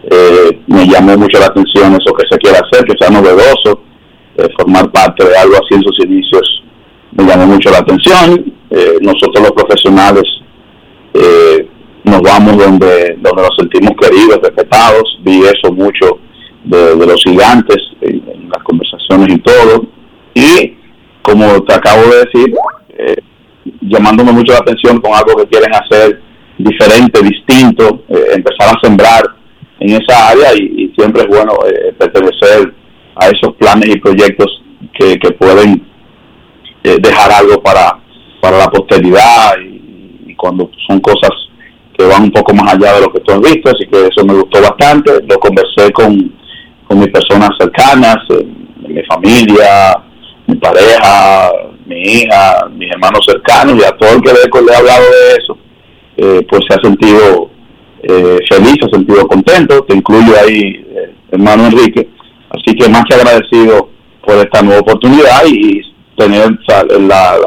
Eh, 0.03 0.61
me 0.67 0.87
llamó 0.87 1.17
mucho 1.17 1.39
la 1.39 1.47
atención 1.47 1.93
eso 1.93 2.13
que 2.13 2.25
se 2.29 2.37
quiere 2.37 2.57
hacer, 2.57 2.85
que 2.85 2.95
sea 2.99 3.09
novedoso, 3.09 3.83
formar 4.57 4.89
parte 4.91 5.27
de 5.27 5.35
algo 5.35 5.55
así 5.55 5.75
en 5.75 5.83
sus 5.83 6.05
inicios 6.05 6.59
me 7.11 7.25
llamó 7.25 7.47
mucho 7.47 7.69
la 7.71 7.79
atención. 7.79 8.53
Eh, 8.69 8.97
nosotros 9.01 9.41
los 9.41 9.51
profesionales 9.51 10.23
eh, 11.13 11.67
nos 12.03 12.21
vamos 12.21 12.57
donde, 12.57 13.17
donde 13.19 13.41
nos 13.41 13.55
sentimos 13.57 13.91
queridos, 13.99 14.39
respetados. 14.43 15.19
Vi 15.23 15.41
eso 15.41 15.71
mucho 15.73 16.19
de, 16.63 16.95
los 16.95 17.21
gigantes 17.23 17.77
en, 18.01 18.49
las 18.49 18.63
conversaciones 18.63 19.27
y 19.29 19.39
todo. 19.39 19.85
Y 20.33 20.77
como 21.21 21.63
te 21.63 21.73
acabo 21.73 22.03
de 22.03 22.25
decir, 22.25 22.53
eh, 22.89 23.15
llamándome 23.82 24.32
mucho 24.32 24.53
la 24.53 24.60
atención 24.60 24.99
con 24.99 25.13
algo 25.13 25.36
que 25.38 25.47
quieren 25.47 25.71
hacer 25.73 26.21
diferente, 26.58 27.21
distinto, 27.21 28.03
empezar 28.10 28.75
a 28.75 28.79
sembrar 28.82 29.23
en 29.79 29.91
esa 29.91 30.29
área 30.29 30.53
y, 30.53 30.93
siempre 30.97 31.21
es 31.21 31.27
bueno 31.27 31.53
pertenecer 31.97 32.73
a 33.15 33.27
esos 33.27 33.55
planes 33.55 33.88
y 33.89 33.99
proyectos 33.99 34.62
que, 34.93 35.17
que 35.17 35.32
pueden 35.32 35.89
eh, 36.84 36.97
dejar 37.01 37.32
algo 37.32 37.62
para, 37.62 37.99
para 38.41 38.58
la 38.58 38.67
posteridad 38.67 39.53
y, 39.60 40.34
cuando 40.36 40.71
son 40.88 41.01
cosas 41.01 41.32
que 41.97 42.05
van 42.05 42.23
un 42.23 42.32
poco 42.32 42.53
más 42.53 42.73
allá 42.73 42.93
de 42.93 43.01
lo 43.01 43.12
que 43.12 43.19
tú 43.19 43.34
has 43.34 43.41
visto, 43.41 43.69
así 43.69 43.86
que 43.91 44.08
eso 44.08 44.25
me 44.25 44.34
gustó 44.34 44.62
bastante, 44.62 45.12
lo 45.27 45.38
conversé 45.38 45.91
con, 45.91 46.34
con 46.88 46.99
mis 46.99 47.10
personas 47.10 47.49
cercanas, 47.60 48.15
eh, 48.29 48.47
mi 48.88 49.03
familia, 49.03 50.01
mi 50.49 50.55
pareja, 50.55 51.51
mi 51.85 52.01
hija, 52.01 52.67
mis 52.71 52.91
hermanos 52.91 53.25
cercanos 53.25 53.79
y 53.79 53.83
a 53.83 53.91
todo 53.91 54.09
el 54.15 54.21
que 54.21 54.33
le 54.33 54.71
he 54.71 54.75
hablado 54.75 55.03
de 55.03 55.35
eso, 55.38 55.57
eh, 56.17 56.47
pues 56.49 56.62
se 56.67 56.75
ha 56.75 56.83
sentido 56.83 57.49
feliz, 58.01 58.75
se 58.79 58.85
ha 58.85 58.95
sentido 58.95 59.27
contento, 59.27 59.83
te 59.83 59.95
incluyo 59.95 60.33
ahí, 60.41 60.85
hermano 61.31 61.65
Enrique, 61.65 62.09
así 62.49 62.75
que 62.75 62.88
más 62.88 63.03
que 63.03 63.15
agradecido 63.15 63.89
por 64.25 64.38
esta 64.38 64.62
nueva 64.62 64.81
oportunidad 64.81 65.45
y, 65.45 65.81
tener 66.19 66.49
la, 66.99 67.38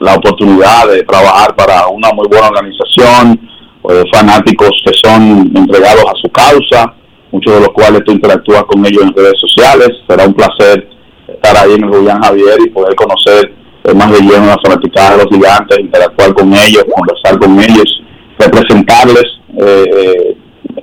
la, 0.00 0.14
oportunidad 0.14 0.86
de 0.88 1.02
trabajar 1.02 1.54
para 1.56 1.88
una 1.88 2.10
muy 2.12 2.28
buena 2.28 2.48
organización, 2.48 3.40
de 3.88 4.04
fanáticos 4.12 4.70
que 4.84 4.92
son 5.04 5.52
entregados 5.54 6.04
a 6.04 6.14
su 6.20 6.30
causa, 6.30 6.94
muchos 7.30 7.54
de 7.54 7.60
los 7.60 7.68
cuales 7.70 8.02
tú 8.04 8.12
interactúas 8.12 8.64
con 8.64 8.84
ellos 8.86 9.02
en 9.02 9.14
redes 9.14 9.38
sociales. 9.40 9.90
Será 10.08 10.26
un 10.26 10.34
placer 10.34 10.88
estar 11.36 11.56
ahí 11.56 11.74
en 11.74 11.84
el 11.84 11.90
Julián 11.90 12.22
Javier 12.22 12.58
y 12.64 12.70
poder 12.70 12.94
conocer 12.94 13.52
más 13.94 14.10
de 14.10 14.20
lleno 14.20 14.46
las 14.46 14.58
fanaticadas 14.64 15.10
de 15.12 15.24
los 15.24 15.32
gigantes, 15.32 15.78
interactuar 15.78 16.34
con 16.34 16.52
ellos, 16.52 16.84
conversar 16.92 17.38
con 17.38 17.60
ellos, 17.60 18.02
representarles 18.38 19.24
eh, 19.58 19.84
eh, 19.96 20.36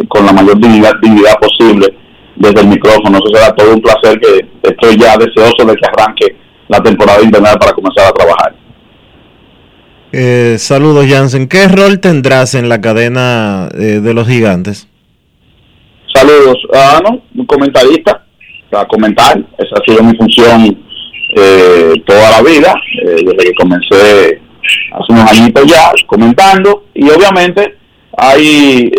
con 0.08 0.26
la 0.26 0.34
mayor 0.34 0.58
dignidad, 0.60 0.94
dignidad 1.02 1.36
posible 1.40 1.94
desde 2.36 2.62
el 2.62 2.68
micrófono. 2.68 3.18
Eso 3.18 3.34
será 3.34 3.54
todo 3.56 3.74
un 3.74 3.82
placer 3.82 4.20
que 4.20 4.48
estoy 4.64 4.98
ya 4.98 5.18
deseoso 5.18 5.66
de 5.66 5.76
que 5.76 5.88
arranque 5.88 6.36
la 6.68 6.82
temporada 6.82 7.22
invernal 7.22 7.58
para 7.60 7.74
comenzar 7.74 8.08
a 8.08 8.12
trabajar. 8.12 8.56
Eh, 10.12 10.58
saludos 10.60 11.08
Jansen, 11.08 11.48
¿qué 11.48 11.68
rol 11.68 12.00
tendrás 12.00 12.54
en 12.54 12.70
la 12.70 12.82
cadena 12.82 13.68
eh, 13.74 14.00
de 14.00 14.14
los 14.14 14.28
gigantes? 14.28 14.88
Saludos, 16.14 16.58
ah, 16.76 17.00
no, 17.04 17.24
un 17.36 17.46
comentarista, 17.48 18.23
para 18.74 18.88
comentar, 18.88 19.38
esa 19.58 19.76
ha 19.76 19.86
sido 19.86 20.04
mi 20.04 20.16
función 20.18 20.78
eh, 21.36 21.94
toda 22.06 22.32
la 22.32 22.42
vida, 22.42 22.74
desde 23.04 23.38
que 23.38 23.54
comencé 23.54 24.42
hace 24.92 25.10
unos 25.10 25.32
añitos 25.32 25.66
ya, 25.68 25.92
comentando, 26.08 26.86
y 26.94 27.10
obviamente 27.10 27.78
hay 28.18 28.92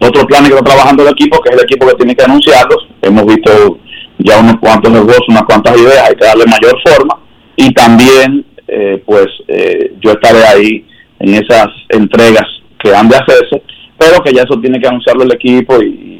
otros 0.00 0.26
planes 0.26 0.50
que 0.50 0.56
está 0.56 0.70
trabajando 0.70 1.02
el 1.02 1.10
equipo, 1.10 1.40
que 1.40 1.50
es 1.50 1.56
el 1.56 1.64
equipo 1.64 1.86
que 1.86 1.94
tiene 1.94 2.14
que 2.14 2.24
anunciarlos, 2.24 2.88
hemos 3.02 3.26
visto 3.26 3.78
ya 4.18 4.38
unos 4.40 4.56
cuantos 4.60 4.92
negocios, 4.92 5.24
unas 5.28 5.44
cuantas 5.44 5.76
ideas, 5.78 6.08
hay 6.08 6.14
que 6.16 6.24
darle 6.24 6.44
mayor 6.46 6.78
forma. 6.84 7.18
Y 7.56 7.72
también 7.72 8.44
eh, 8.66 9.02
pues 9.06 9.26
eh, 9.48 9.94
yo 10.00 10.12
estaré 10.12 10.44
ahí 10.44 10.84
en 11.20 11.34
esas 11.34 11.68
entregas 11.88 12.44
que 12.78 12.94
han 12.94 13.08
de 13.08 13.16
hacerse 13.16 13.62
pero 13.98 14.22
que 14.22 14.32
ya 14.32 14.42
eso 14.42 14.58
tiene 14.60 14.80
que 14.80 14.86
anunciarlo 14.86 15.24
el 15.24 15.32
equipo 15.32 15.82
y, 15.82 16.17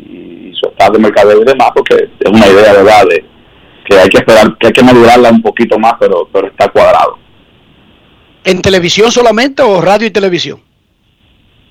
y 0.58 0.66
soltar 0.66 0.92
de 0.92 0.98
mercadeo 0.98 1.42
y 1.42 1.44
demás, 1.44 1.70
porque 1.74 1.94
es 2.18 2.30
una 2.30 2.46
idea, 2.46 2.72
¿verdad?, 2.72 3.04
de 3.08 3.24
que 3.88 3.98
hay 3.98 4.08
que 4.08 4.18
esperar, 4.18 4.56
que 4.58 4.66
hay 4.66 4.72
que 4.72 4.82
madurarla 4.82 5.30
un 5.30 5.42
poquito 5.42 5.78
más, 5.78 5.94
pero, 5.98 6.28
pero 6.32 6.48
está 6.48 6.68
cuadrado. 6.68 7.18
¿En 8.44 8.60
televisión 8.60 9.10
solamente 9.10 9.62
o 9.62 9.80
radio 9.80 10.06
y 10.06 10.10
televisión? 10.10 10.60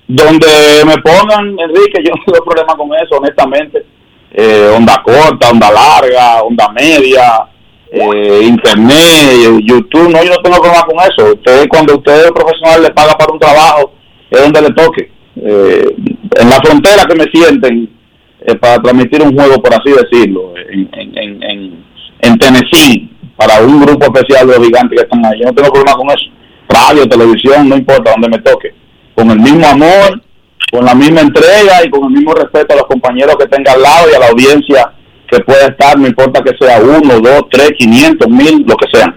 Donde 0.08 0.46
me 0.86 0.96
pongan, 0.98 1.56
Enrique, 1.58 2.02
yo 2.02 2.12
no 2.14 2.32
tengo 2.32 2.44
problema 2.44 2.76
con 2.76 2.88
eso, 2.94 3.16
honestamente. 3.16 3.84
Eh, 4.32 4.72
onda 4.76 5.02
corta, 5.02 5.50
onda 5.50 5.70
larga, 5.70 6.42
onda 6.42 6.68
media, 6.70 7.46
eh, 7.90 8.40
internet, 8.42 9.60
YouTube, 9.62 10.10
no, 10.10 10.22
yo 10.22 10.30
no 10.30 10.42
tengo 10.42 10.60
problema 10.60 10.84
con 10.84 10.96
eso. 11.00 11.34
Usted, 11.34 11.68
cuando 11.68 11.96
usted 11.96 12.26
es 12.26 12.32
profesional, 12.32 12.82
le 12.82 12.90
paga 12.90 13.16
para 13.16 13.32
un 13.32 13.38
trabajo, 13.38 13.92
es 14.30 14.40
donde 14.40 14.62
le 14.62 14.70
toque. 14.70 15.10
Eh, 15.36 15.94
en 16.40 16.50
la 16.50 16.56
frontera 16.56 17.04
que 17.06 17.14
me 17.14 17.24
sienten 17.24 17.97
eh, 18.46 18.54
para 18.56 18.80
transmitir 18.82 19.22
un 19.22 19.34
juego, 19.34 19.60
por 19.62 19.72
así 19.74 19.90
decirlo, 19.90 20.54
en, 20.70 20.88
en, 20.92 21.42
en, 21.42 21.84
en 22.20 22.38
Tennessee, 22.38 23.10
para 23.36 23.60
un 23.60 23.80
grupo 23.80 24.06
especial 24.06 24.46
de 24.48 24.56
los 24.58 24.66
gigantes 24.66 24.98
que 24.98 25.04
están 25.04 25.24
ahí. 25.24 25.40
Yo 25.40 25.46
no 25.46 25.54
tengo 25.54 25.72
problema 25.72 25.96
con 25.96 26.08
eso. 26.10 26.26
Radio, 26.68 27.08
televisión, 27.08 27.68
no 27.68 27.76
importa 27.76 28.10
donde 28.12 28.28
me 28.28 28.38
toque. 28.42 28.74
Con 29.14 29.30
el 29.30 29.38
mismo 29.40 29.66
amor, 29.66 30.22
con 30.70 30.84
la 30.84 30.94
misma 30.94 31.20
entrega 31.22 31.84
y 31.84 31.90
con 31.90 32.04
el 32.04 32.10
mismo 32.10 32.34
respeto 32.34 32.74
a 32.74 32.76
los 32.76 32.86
compañeros 32.86 33.36
que 33.38 33.46
tenga 33.46 33.72
al 33.72 33.82
lado 33.82 34.08
y 34.10 34.14
a 34.14 34.18
la 34.18 34.26
audiencia 34.28 34.92
que 35.30 35.40
pueda 35.40 35.66
estar, 35.66 35.98
no 35.98 36.06
importa 36.06 36.42
que 36.42 36.52
sea 36.58 36.80
uno, 36.80 37.20
dos, 37.20 37.42
tres, 37.50 37.70
quinientos, 37.78 38.28
mil, 38.28 38.64
lo 38.66 38.76
que 38.76 38.86
sea. 38.92 39.14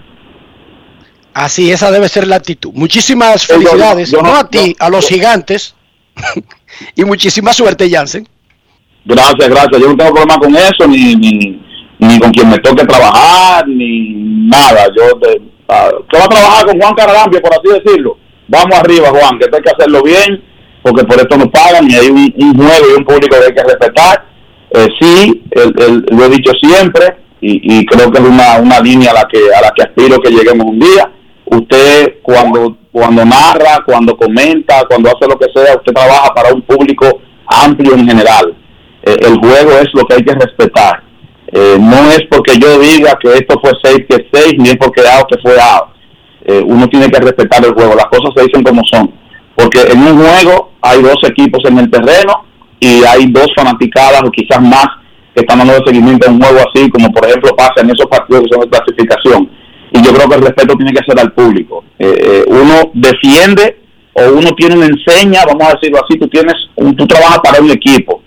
Así, 1.33 1.71
esa 1.71 1.91
debe 1.91 2.09
ser 2.09 2.27
la 2.27 2.35
actitud. 2.37 2.71
Muchísimas 2.73 3.47
yo- 3.47 3.55
felicidades, 3.55 4.11
yo 4.11 4.21
no, 4.21 4.31
no- 4.31 4.35
a 4.37 4.49
ti, 4.49 4.75
yo- 4.77 4.85
a 4.85 4.89
los 4.89 5.07
gigantes. 5.07 5.75
y 6.95 7.05
muchísima 7.05 7.53
suerte, 7.53 7.89
Jansen. 7.89 8.27
Gracias, 9.05 9.49
gracias. 9.49 9.81
Yo 9.81 9.89
no 9.89 9.97
tengo 9.97 10.13
problema 10.13 10.37
con 10.37 10.55
eso, 10.55 10.87
ni, 10.87 11.15
ni, 11.15 11.59
ni 11.99 12.19
con 12.19 12.31
quien 12.31 12.49
me 12.49 12.57
toque 12.59 12.85
trabajar, 12.85 13.67
ni 13.67 14.13
nada. 14.47 14.85
Yo, 14.95 15.17
de, 15.19 15.41
ah, 15.69 15.89
¿qué 16.09 16.17
va 16.19 16.25
a 16.25 16.29
trabajar 16.29 16.65
con 16.65 16.79
Juan 16.79 16.93
Cararampio, 16.93 17.41
por 17.41 17.51
así 17.53 17.81
decirlo? 17.83 18.17
Vamos 18.47 18.77
arriba, 18.77 19.09
Juan, 19.09 19.39
que 19.39 19.45
esto 19.45 19.57
hay 19.57 19.63
que 19.63 19.71
hacerlo 19.71 20.03
bien, 20.03 20.43
porque 20.83 21.03
por 21.03 21.17
esto 21.19 21.37
nos 21.37 21.47
pagan 21.47 21.89
y 21.89 21.95
hay 21.95 22.07
un, 22.09 22.17
un 22.17 22.61
y 22.61 22.97
un 22.97 23.05
público 23.05 23.35
que 23.39 23.45
hay 23.47 23.53
que 23.55 23.63
respetar. 23.63 24.25
Eh, 24.71 24.87
sí, 24.99 25.43
el- 25.51 26.05
lo 26.09 26.25
he 26.25 26.29
dicho 26.29 26.51
siempre 26.61 27.17
y, 27.41 27.79
y 27.79 27.85
creo 27.85 28.11
que 28.11 28.19
es 28.21 28.25
una, 28.27 28.57
una 28.59 28.79
línea 28.79 29.11
a 29.11 29.15
la 29.15 29.27
que 29.27 29.39
a 29.53 29.61
la 29.61 29.71
que 29.75 29.83
aspiro 29.83 30.19
que 30.19 30.29
lleguemos 30.31 30.65
un 30.65 30.79
día. 30.79 31.11
Usted 31.45 32.19
cuando 32.21 32.77
cuando 32.91 33.25
narra, 33.25 33.83
cuando 33.85 34.15
comenta, 34.15 34.83
cuando 34.87 35.09
hace 35.09 35.27
lo 35.27 35.37
que 35.39 35.47
sea, 35.53 35.75
usted 35.75 35.93
trabaja 35.93 36.33
para 36.33 36.53
un 36.53 36.61
público 36.61 37.21
amplio 37.47 37.93
en 37.95 38.07
general. 38.07 38.55
Eh, 39.03 39.17
el 39.21 39.37
juego 39.39 39.71
es 39.79 39.89
lo 39.93 40.05
que 40.05 40.15
hay 40.15 40.23
que 40.23 40.33
respetar. 40.33 41.03
Eh, 41.51 41.77
no 41.79 42.09
es 42.11 42.21
porque 42.29 42.57
yo 42.57 42.79
diga 42.79 43.17
que 43.21 43.33
esto 43.33 43.59
fue 43.61 43.71
6 43.83 44.05
que 44.07 44.15
es 44.15 44.25
6, 44.31 44.53
ni 44.57 44.69
es 44.69 44.77
porque 44.77 45.01
out 45.01 45.27
que 45.29 45.41
fue 45.41 45.59
out. 45.59 45.89
Eh, 46.45 46.61
uno 46.65 46.87
tiene 46.87 47.09
que 47.09 47.19
respetar 47.19 47.63
el 47.65 47.73
juego. 47.73 47.95
Las 47.95 48.05
cosas 48.05 48.31
se 48.35 48.43
dicen 48.43 48.63
como 48.63 48.81
son. 48.85 49.11
Porque 49.55 49.81
en 49.91 49.99
un 49.99 50.17
juego 50.17 50.71
hay 50.81 51.01
dos 51.01 51.17
equipos 51.23 51.63
en 51.65 51.77
el 51.77 51.89
terreno 51.89 52.45
y 52.79 53.03
hay 53.03 53.27
dos 53.27 53.47
fanaticadas 53.55 54.21
o 54.23 54.31
quizás 54.31 54.61
más 54.61 54.87
que 55.35 55.41
están 55.41 55.59
dando 55.59 55.85
seguimiento 55.85 56.27
a 56.27 56.31
un 56.31 56.41
juego 56.41 56.59
así, 56.59 56.89
como 56.89 57.11
por 57.11 57.25
ejemplo 57.25 57.55
pasa 57.55 57.81
en 57.81 57.89
esos 57.89 58.07
partidos 58.07 58.43
que 58.43 58.53
son 58.53 58.61
de 58.61 58.69
clasificación. 58.69 59.49
Y 59.93 60.01
yo 60.01 60.13
creo 60.13 60.29
que 60.29 60.35
el 60.35 60.41
respeto 60.41 60.75
tiene 60.75 60.93
que 60.93 61.03
ser 61.05 61.19
al 61.19 61.33
público. 61.33 61.83
Eh, 61.99 62.15
eh, 62.17 62.43
uno 62.47 62.91
defiende 62.93 63.81
o 64.13 64.31
uno 64.31 64.51
tiene 64.57 64.75
una 64.75 64.87
enseña, 64.87 65.41
vamos 65.45 65.67
a 65.67 65.73
decirlo 65.75 65.99
así, 66.03 66.17
tú 66.17 66.27
tienes, 66.27 66.55
tú 66.97 67.07
trabajas 67.07 67.39
para 67.39 67.61
un 67.61 67.71
equipo, 67.71 68.21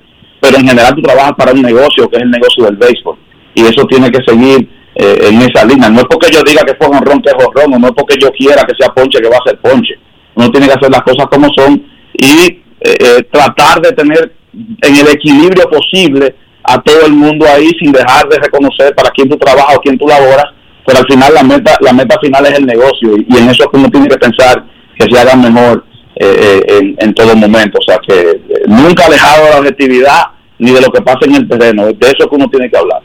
pero 0.45 0.59
en 0.59 0.69
general 0.69 0.95
tú 0.95 1.01
trabajas 1.01 1.33
para 1.39 1.53
un 1.53 1.63
negocio 1.63 2.07
que 2.11 2.17
es 2.19 2.23
el 2.23 2.31
negocio 2.31 2.65
del 2.65 2.77
béisbol 2.77 3.17
y 3.55 3.63
eso 3.63 3.87
tiene 3.87 4.11
que 4.11 4.23
seguir 4.27 4.69
eh, 4.95 5.31
en 5.31 5.41
esa 5.41 5.65
línea. 5.65 5.89
No 5.89 6.01
es 6.01 6.05
porque 6.05 6.31
yo 6.31 6.43
diga 6.43 6.63
que 6.67 6.75
fue 6.75 6.87
honrón 6.87 7.23
que 7.23 7.31
es 7.31 7.47
honrón, 7.47 7.81
no 7.81 7.87
es 7.87 7.95
porque 7.97 8.17
yo 8.21 8.31
quiera 8.31 8.63
que 8.65 8.75
sea 8.79 8.93
ponche 8.93 9.23
que 9.23 9.29
va 9.31 9.39
a 9.39 9.49
ser 9.49 9.59
ponche. 9.59 9.95
Uno 10.35 10.51
tiene 10.51 10.67
que 10.67 10.75
hacer 10.75 10.91
las 10.91 11.01
cosas 11.01 11.27
como 11.31 11.49
son 11.55 11.83
y 12.13 12.47
eh, 12.47 12.61
eh, 12.83 13.23
tratar 13.33 13.81
de 13.81 13.93
tener 13.93 14.35
en 14.53 14.97
el 14.97 15.09
equilibrio 15.09 15.65
posible 15.71 16.35
a 16.63 16.79
todo 16.83 17.07
el 17.07 17.15
mundo 17.15 17.47
ahí 17.49 17.71
sin 17.81 17.91
dejar 17.91 18.29
de 18.29 18.37
reconocer 18.37 18.95
para 18.95 19.09
quién 19.11 19.31
tú 19.31 19.39
trabajas 19.39 19.77
o 19.77 19.81
quién 19.81 19.97
tú 19.97 20.07
laboras, 20.07 20.53
pero 20.85 20.99
al 20.99 21.07
final 21.07 21.33
la 21.33 21.43
meta 21.43 21.79
la 21.81 21.93
meta 21.95 22.19
final 22.21 22.45
es 22.45 22.59
el 22.59 22.67
negocio 22.67 23.17
y, 23.17 23.27
y 23.31 23.39
en 23.39 23.49
eso 23.49 23.65
es 23.65 23.69
que 23.71 23.79
uno 23.79 23.89
tiene 23.89 24.09
que 24.09 24.19
pensar 24.19 24.63
que 24.99 25.07
se 25.11 25.19
haga 25.19 25.37
mejor 25.37 25.87
eh, 26.17 26.27
eh, 26.27 26.63
en, 26.79 26.97
en 26.99 27.15
todo 27.15 27.35
momento. 27.37 27.79
O 27.79 27.83
sea, 27.83 27.99
que 27.99 28.31
eh, 28.31 28.41
nunca 28.67 29.07
alejado 29.07 29.45
de 29.45 29.51
la 29.51 29.59
objetividad 29.59 30.23
ni 30.59 30.71
de 30.73 30.81
lo 30.81 30.91
que 30.93 31.03
pasa 31.03 31.21
en 31.23 31.35
el 31.35 31.49
terreno. 31.49 31.87
De 31.87 32.07
eso 32.07 32.17
es 32.25 32.27
que 32.29 32.37
uno 32.37 32.49
tiene 32.49 32.71
que 32.71 32.77
hablar. 32.79 33.03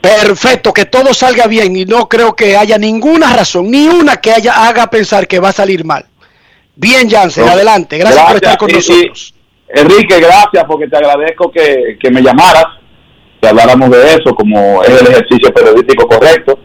Perfecto, 0.00 0.72
que 0.72 0.84
todo 0.84 1.12
salga 1.12 1.46
bien 1.48 1.74
y 1.76 1.84
no 1.84 2.08
creo 2.08 2.34
que 2.36 2.56
haya 2.56 2.78
ninguna 2.78 3.34
razón, 3.34 3.70
ni 3.70 3.88
una 3.88 4.16
que 4.18 4.30
haya 4.32 4.68
haga 4.68 4.86
pensar 4.88 5.26
que 5.26 5.40
va 5.40 5.48
a 5.48 5.52
salir 5.52 5.84
mal. 5.84 6.04
Bien, 6.76 7.10
Jansen, 7.10 7.44
No. 7.46 7.52
adelante. 7.52 7.98
Gracias, 7.98 8.24
por 8.24 8.36
estar 8.36 8.56
con 8.58 8.70
y- 8.70 8.72
y, 8.72 8.76
nosotros. 8.76 9.34
Enrique, 9.68 10.20
gracias 10.20 10.64
porque 10.68 10.86
te 10.86 10.96
agradezco 10.96 11.50
que, 11.50 11.98
que 12.00 12.10
me 12.10 12.22
llamaras, 12.22 12.66
que 13.40 13.48
habláramos 13.48 13.90
de 13.90 14.06
eso, 14.14 14.32
como 14.36 14.82
es 14.84 14.90
el 14.90 15.08
ejercicio 15.08 15.52
periodístico 15.52 16.06
correcto. 16.06 16.56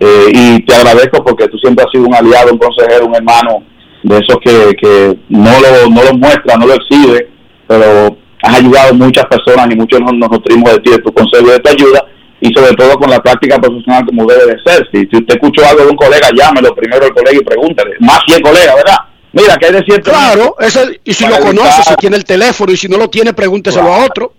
Eh, 0.00 0.30
y 0.32 0.62
te 0.64 0.74
agradezco 0.74 1.24
porque 1.24 1.48
tú 1.48 1.58
siempre 1.58 1.84
has 1.84 1.90
sido 1.90 2.04
un 2.06 2.14
aliado, 2.14 2.52
un 2.52 2.58
consejero, 2.58 3.06
un 3.06 3.16
hermano 3.16 3.62
de 4.04 4.16
esos 4.18 4.36
que, 4.44 4.76
que 4.80 5.18
no, 5.28 5.50
lo, 5.60 5.90
no 5.90 6.02
lo 6.04 6.12
muestra, 6.14 6.56
no 6.56 6.66
lo 6.66 6.74
exhibe, 6.74 7.28
pero 7.66 8.16
has 8.42 8.54
ayudado 8.56 8.90
a 8.90 8.92
muchas 8.92 9.24
personas 9.26 9.66
y 9.72 9.76
muchos 9.76 10.00
nos, 10.00 10.12
nos 10.14 10.30
nutrimos 10.30 10.72
de 10.72 10.78
ti, 10.80 10.90
de 10.92 10.98
tu 10.98 11.12
consejo 11.12 11.48
y 11.48 11.50
de 11.50 11.58
tu 11.58 11.68
ayuda, 11.70 12.04
y 12.40 12.52
sobre 12.54 12.72
todo 12.76 12.96
con 12.96 13.10
la 13.10 13.20
práctica 13.20 13.58
profesional 13.58 14.06
como 14.06 14.24
debe 14.26 14.46
de 14.54 14.62
ser. 14.64 14.86
Si, 14.92 15.00
si 15.10 15.16
usted 15.16 15.34
escuchó 15.34 15.66
algo 15.66 15.82
de 15.84 15.90
un 15.90 15.96
colega, 15.96 16.28
llámelo 16.32 16.72
primero 16.76 17.04
al 17.06 17.12
colega 17.12 17.36
y 17.36 17.44
pregúntale. 17.44 17.96
Más 17.98 18.20
si 18.26 18.34
es 18.34 18.40
colega, 18.40 18.76
¿verdad? 18.76 18.96
Mira, 19.32 19.56
que 19.56 19.66
hay 19.66 19.72
de 19.72 19.82
cierto. 19.84 20.10
Claro, 20.12 20.54
ese- 20.60 21.00
y 21.04 21.12
si 21.12 21.24
lo 21.24 21.30
Para 21.32 21.44
conoce, 21.46 21.68
evitar- 21.68 21.84
si 21.84 21.94
tiene 21.96 22.16
el 22.16 22.24
teléfono, 22.24 22.72
y 22.72 22.76
si 22.76 22.88
no 22.88 22.96
lo 22.98 23.10
tiene, 23.10 23.32
pregúnteselo 23.34 23.92
a 23.92 24.04
otro. 24.04 24.32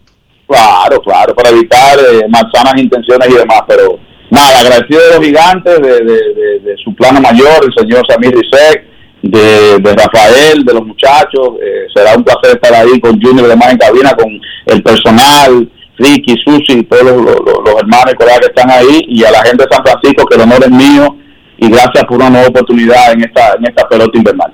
Claro, 0.47 1.01
claro, 1.01 1.35
para 1.35 1.49
evitar 1.49 1.99
eh, 1.99 2.21
malsanas 2.29 2.73
intenciones 2.81 3.29
y 3.29 3.33
demás, 3.33 3.61
pero 3.67 3.99
nada, 4.29 4.59
agradecido 4.59 5.01
de 5.01 5.15
los 5.17 5.25
gigantes, 5.25 5.81
de, 5.81 5.91
de- 5.91 6.33
de- 6.33 6.59
de 6.59 6.75
su 6.83 6.93
plano 6.95 7.19
mayor, 7.21 7.63
el 7.63 7.73
señor 7.75 8.03
Samir 8.09 8.31
Rizek, 8.35 8.85
de, 9.21 9.77
de 9.79 9.93
Rafael, 9.95 10.63
de 10.63 10.73
los 10.73 10.85
muchachos, 10.85 11.49
eh, 11.61 11.87
será 11.93 12.15
un 12.15 12.23
placer 12.23 12.51
estar 12.55 12.73
ahí 12.73 12.99
con 12.99 13.19
Junior 13.21 13.45
y 13.45 13.49
demás 13.49 13.71
en 13.71 13.77
cabina, 13.77 14.11
con 14.13 14.39
el 14.67 14.81
personal, 14.83 15.69
Ricky, 15.97 16.35
Susi, 16.45 16.83
todos 16.83 17.03
los- 17.03 17.25
los 17.65 17.75
hermanos 17.77 18.13
y 18.13 18.15
colegas 18.15 18.39
que 18.39 18.45
están 18.47 18.69
ahí, 18.71 19.01
y 19.09 19.23
a 19.25 19.31
la 19.31 19.43
gente 19.43 19.65
de 19.65 19.69
San 19.75 19.83
Francisco, 19.83 20.25
que 20.25 20.35
el 20.35 20.41
honor 20.41 20.63
es 20.63 20.71
mío, 20.71 21.17
y 21.57 21.69
gracias 21.69 22.05
por 22.05 22.17
una 22.17 22.29
nueva 22.29 22.47
oportunidad 22.47 23.11
en 23.11 23.21
esta, 23.25 23.53
en 23.55 23.65
esta 23.65 23.87
pelota 23.89 24.17
invernal. 24.17 24.53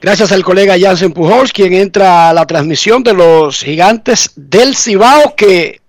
Gracias 0.00 0.30
al 0.30 0.44
colega 0.44 0.76
Jansen 0.78 1.12
Pujols, 1.12 1.52
quien 1.52 1.72
entra 1.72 2.28
a 2.28 2.32
la 2.34 2.46
transmisión 2.46 3.02
de 3.02 3.14
los 3.14 3.60
gigantes 3.60 4.30
del 4.36 4.76
Cibao, 4.76 5.34
que 5.36 5.80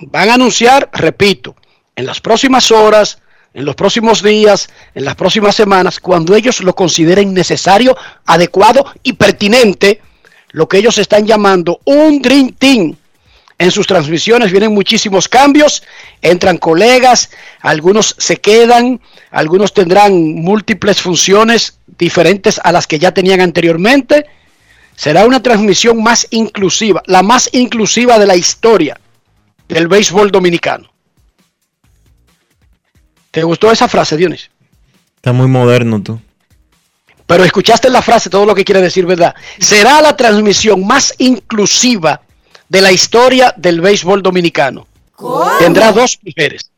van 0.00 0.30
a 0.30 0.34
anunciar, 0.34 0.90
repito, 0.92 1.54
en 1.96 2.06
las 2.06 2.20
próximas 2.20 2.70
horas, 2.70 3.18
en 3.52 3.64
los 3.64 3.76
próximos 3.76 4.22
días, 4.22 4.68
en 4.94 5.04
las 5.04 5.14
próximas 5.14 5.54
semanas, 5.54 6.00
cuando 6.00 6.34
ellos 6.34 6.60
lo 6.60 6.74
consideren 6.74 7.32
necesario, 7.32 7.96
adecuado 8.26 8.84
y 9.02 9.12
pertinente, 9.12 10.00
lo 10.50 10.68
que 10.68 10.78
ellos 10.78 10.98
están 10.98 11.26
llamando 11.26 11.80
un 11.84 12.20
Dream 12.20 12.52
Team. 12.58 12.96
En 13.56 13.70
sus 13.70 13.86
transmisiones 13.86 14.50
vienen 14.50 14.74
muchísimos 14.74 15.28
cambios, 15.28 15.84
entran 16.20 16.58
colegas, 16.58 17.30
algunos 17.60 18.16
se 18.18 18.38
quedan, 18.38 19.00
algunos 19.30 19.72
tendrán 19.72 20.34
múltiples 20.34 21.00
funciones 21.00 21.78
diferentes 21.86 22.60
a 22.62 22.72
las 22.72 22.88
que 22.88 22.98
ya 22.98 23.14
tenían 23.14 23.40
anteriormente. 23.40 24.26
Será 24.96 25.24
una 25.24 25.40
transmisión 25.40 26.02
más 26.02 26.26
inclusiva, 26.30 27.02
la 27.06 27.22
más 27.22 27.48
inclusiva 27.52 28.18
de 28.18 28.26
la 28.26 28.34
historia 28.34 28.98
del 29.68 29.88
béisbol 29.88 30.30
dominicano. 30.30 30.90
¿Te 33.30 33.42
gustó 33.42 33.70
esa 33.70 33.88
frase, 33.88 34.16
Dionis? 34.16 34.50
Está 35.16 35.32
muy 35.32 35.48
moderno 35.48 36.02
tú. 36.02 36.20
Pero 37.26 37.44
escuchaste 37.44 37.88
la 37.88 38.02
frase, 38.02 38.30
todo 38.30 38.44
lo 38.44 38.54
que 38.54 38.64
quiere 38.64 38.82
decir, 38.82 39.06
¿verdad? 39.06 39.34
Será 39.58 40.00
la 40.00 40.16
transmisión 40.16 40.86
más 40.86 41.14
inclusiva 41.18 42.20
de 42.68 42.80
la 42.80 42.92
historia 42.92 43.54
del 43.56 43.80
béisbol 43.80 44.22
dominicano. 44.22 44.86
Tendrá 45.58 45.92
dos 45.92 46.18
mujeres. 46.22 46.70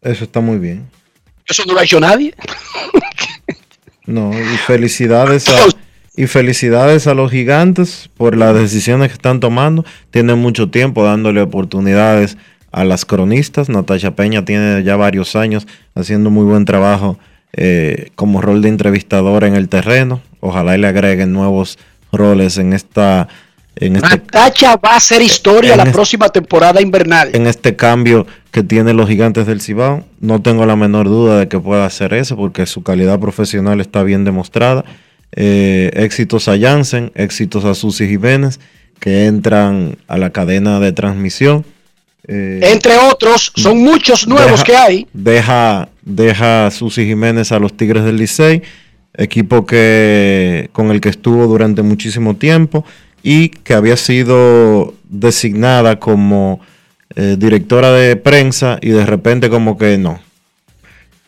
Eso 0.00 0.24
está 0.24 0.40
muy 0.40 0.58
bien. 0.58 0.90
Eso 1.46 1.64
no 1.66 1.74
lo 1.74 1.80
ha 1.80 1.84
hecho 1.84 2.00
nadie. 2.00 2.34
No, 4.06 4.32
y 4.32 4.56
felicidades 4.56 5.48
a, 5.48 5.66
y 6.14 6.26
felicidades 6.26 7.06
a 7.06 7.14
los 7.14 7.30
gigantes 7.30 8.10
por 8.16 8.36
las 8.36 8.54
decisiones 8.54 9.08
que 9.08 9.14
están 9.14 9.40
tomando. 9.40 9.84
Tienen 10.10 10.38
mucho 10.38 10.68
tiempo 10.68 11.04
dándole 11.04 11.40
oportunidades 11.40 12.36
a 12.70 12.84
las 12.84 13.04
cronistas. 13.04 13.68
Natasha 13.68 14.12
Peña 14.12 14.44
tiene 14.44 14.82
ya 14.82 14.96
varios 14.96 15.36
años 15.36 15.66
haciendo 15.94 16.30
muy 16.30 16.44
buen 16.44 16.64
trabajo 16.64 17.18
eh, 17.54 18.10
como 18.14 18.40
rol 18.40 18.62
de 18.62 18.68
entrevistadora 18.68 19.46
en 19.46 19.54
el 19.54 19.68
terreno. 19.68 20.20
Ojalá 20.40 20.76
y 20.76 20.80
le 20.80 20.86
agreguen 20.86 21.32
nuevos 21.32 21.78
roles 22.12 22.58
en 22.58 22.72
esta... 22.72 23.28
En 23.76 23.96
este, 23.96 24.06
Natacha 24.06 24.76
va 24.76 24.90
a 24.90 24.96
hacer 24.96 25.22
historia 25.22 25.76
la 25.76 25.84
este- 25.84 25.94
próxima 25.94 26.28
temporada 26.28 26.82
invernal. 26.82 27.30
en 27.34 27.46
este 27.46 27.74
cambio 27.74 28.26
que 28.50 28.62
tienen 28.62 28.98
los 28.98 29.08
gigantes 29.08 29.46
del 29.46 29.62
Cibao. 29.62 30.04
No 30.20 30.42
tengo 30.42 30.66
la 30.66 30.76
menor 30.76 31.06
duda 31.08 31.38
de 31.38 31.48
que 31.48 31.58
pueda 31.58 31.86
hacer 31.86 32.12
eso 32.12 32.36
porque 32.36 32.66
su 32.66 32.82
calidad 32.82 33.18
profesional 33.18 33.80
está 33.80 34.02
bien 34.02 34.24
demostrada. 34.24 34.84
Eh, 35.34 35.90
éxitos 35.94 36.48
a 36.48 36.58
Jansen, 36.58 37.10
éxitos 37.14 37.64
a 37.64 37.74
Susi 37.74 38.06
Jiménez, 38.06 38.60
que 39.00 39.26
entran 39.26 39.96
a 40.06 40.18
la 40.18 40.30
cadena 40.30 40.78
de 40.78 40.92
transmisión. 40.92 41.64
Eh, 42.28 42.60
Entre 42.62 42.96
otros, 42.98 43.50
son 43.56 43.78
muchos 43.82 44.28
nuevos 44.28 44.60
deja- 44.60 44.64
que 44.64 44.76
hay. 44.76 45.06
Deja, 45.12 45.88
deja 46.02 46.66
a 46.66 46.70
Susi 46.70 47.06
Jiménez 47.06 47.50
a 47.50 47.58
los 47.58 47.76
Tigres 47.76 48.04
del 48.04 48.16
Licey, 48.18 48.62
equipo 49.16 49.66
que, 49.66 50.68
con 50.72 50.90
el 50.90 51.00
que 51.00 51.08
estuvo 51.08 51.46
durante 51.46 51.82
muchísimo 51.82 52.36
tiempo 52.36 52.84
y 53.22 53.48
que 53.48 53.74
había 53.74 53.96
sido 53.96 54.94
designada 55.08 55.98
como 55.98 56.60
eh, 57.16 57.36
directora 57.38 57.90
de 57.92 58.16
prensa 58.16 58.78
y 58.80 58.90
de 58.90 59.04
repente 59.04 59.48
como 59.50 59.76
que 59.78 59.98
no. 59.98 60.20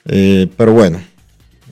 Eh, 0.07 0.47
pero 0.57 0.73
bueno, 0.73 1.01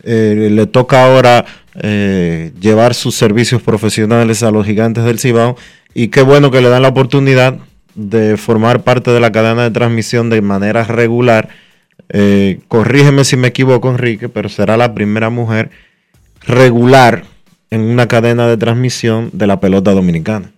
le 0.05 0.67
toca 0.67 1.05
ahora 1.05 1.45
eh, 1.75 2.53
llevar 2.61 2.95
sus 2.95 3.15
servicios 3.15 3.63
profesionales 3.63 4.43
a 4.43 4.51
los 4.51 4.67
gigantes 4.67 5.05
del 5.05 5.19
Cibao 5.19 5.57
y 5.95 6.09
qué 6.09 6.23
bueno 6.23 6.51
que 6.51 6.61
le 6.61 6.69
dan 6.69 6.83
la 6.83 6.89
oportunidad 6.89 7.59
de 7.95 8.37
formar 8.37 8.83
parte 8.83 9.11
de 9.11 9.21
la 9.21 9.33
cadena 9.33 9.63
de 9.65 9.71
transmisión 9.71 10.31
de 10.31 10.43
manera 10.43 10.85
regular. 10.85 11.49
Eh, 12.09 12.61
corrígeme 12.69 13.25
si 13.25 13.37
me 13.37 13.49
equivoco, 13.49 13.91
Enrique, 13.91 14.29
pero 14.29 14.49
será 14.49 14.77
la 14.77 14.95
primera 14.95 15.31
mujer 15.31 15.71
regular 16.43 17.25
en 17.71 17.81
una 17.83 18.07
cadena 18.09 18.49
de 18.49 18.57
transmisión 18.57 19.31
de 19.33 19.47
la 19.47 19.61
pelota 19.61 19.93
dominicana. 19.93 20.53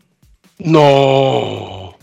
No. 0.59 1.96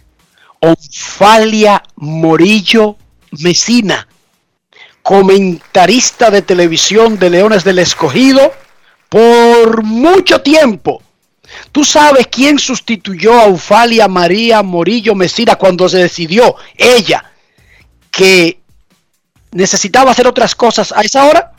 Onfalia 0.60 1.84
Morillo 1.96 2.96
Mesina, 3.40 4.08
comentarista 5.02 6.30
de 6.30 6.42
televisión 6.42 7.18
de 7.18 7.30
Leones 7.30 7.64
del 7.64 7.80
Escogido 7.80 8.54
por 9.12 9.84
mucho 9.84 10.42
tiempo. 10.42 11.04
¿Tú 11.74 11.84
sabes 11.84 12.28
quién 12.28 12.58
sustituyó 12.58 13.34
a 13.34 13.44
Onfalia 13.44 14.08
María 14.08 14.64
Morillo 14.64 15.16
Mesina 15.16 15.58
cuando 15.58 15.90
se 15.90 15.98
decidió 15.98 16.56
ella 16.78 17.30
que 18.10 18.62
necesitaba 19.52 20.12
hacer 20.12 20.28
otras 20.28 20.56
cosas 20.56 20.94
a 20.94 21.02
esa 21.02 21.26
hora? 21.26 21.52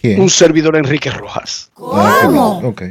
¿Quién? 0.00 0.18
Un 0.18 0.30
servidor 0.30 0.76
Enrique 0.76 1.10
Rojas. 1.10 1.70
Ah, 1.76 2.22
ok, 2.26 2.64
ok. 2.64 2.82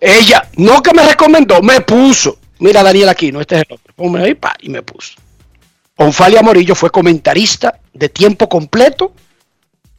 Ella, 0.00 0.48
no 0.56 0.82
que 0.82 0.94
me 0.94 1.06
recomendó, 1.06 1.60
me 1.60 1.82
puso. 1.82 2.38
Mira, 2.60 2.82
Daniel 2.82 3.10
Aquino, 3.10 3.42
este 3.42 3.56
es 3.56 3.64
el 3.68 3.74
hombre. 3.74 3.92
Ponme 3.94 4.24
ahí, 4.24 4.34
pa, 4.34 4.54
y 4.62 4.70
me 4.70 4.80
puso. 4.80 5.16
Onfalia 5.96 6.40
Morillo 6.40 6.74
fue 6.74 6.88
comentarista 6.88 7.78
de 7.92 8.08
tiempo 8.08 8.48
completo 8.48 9.12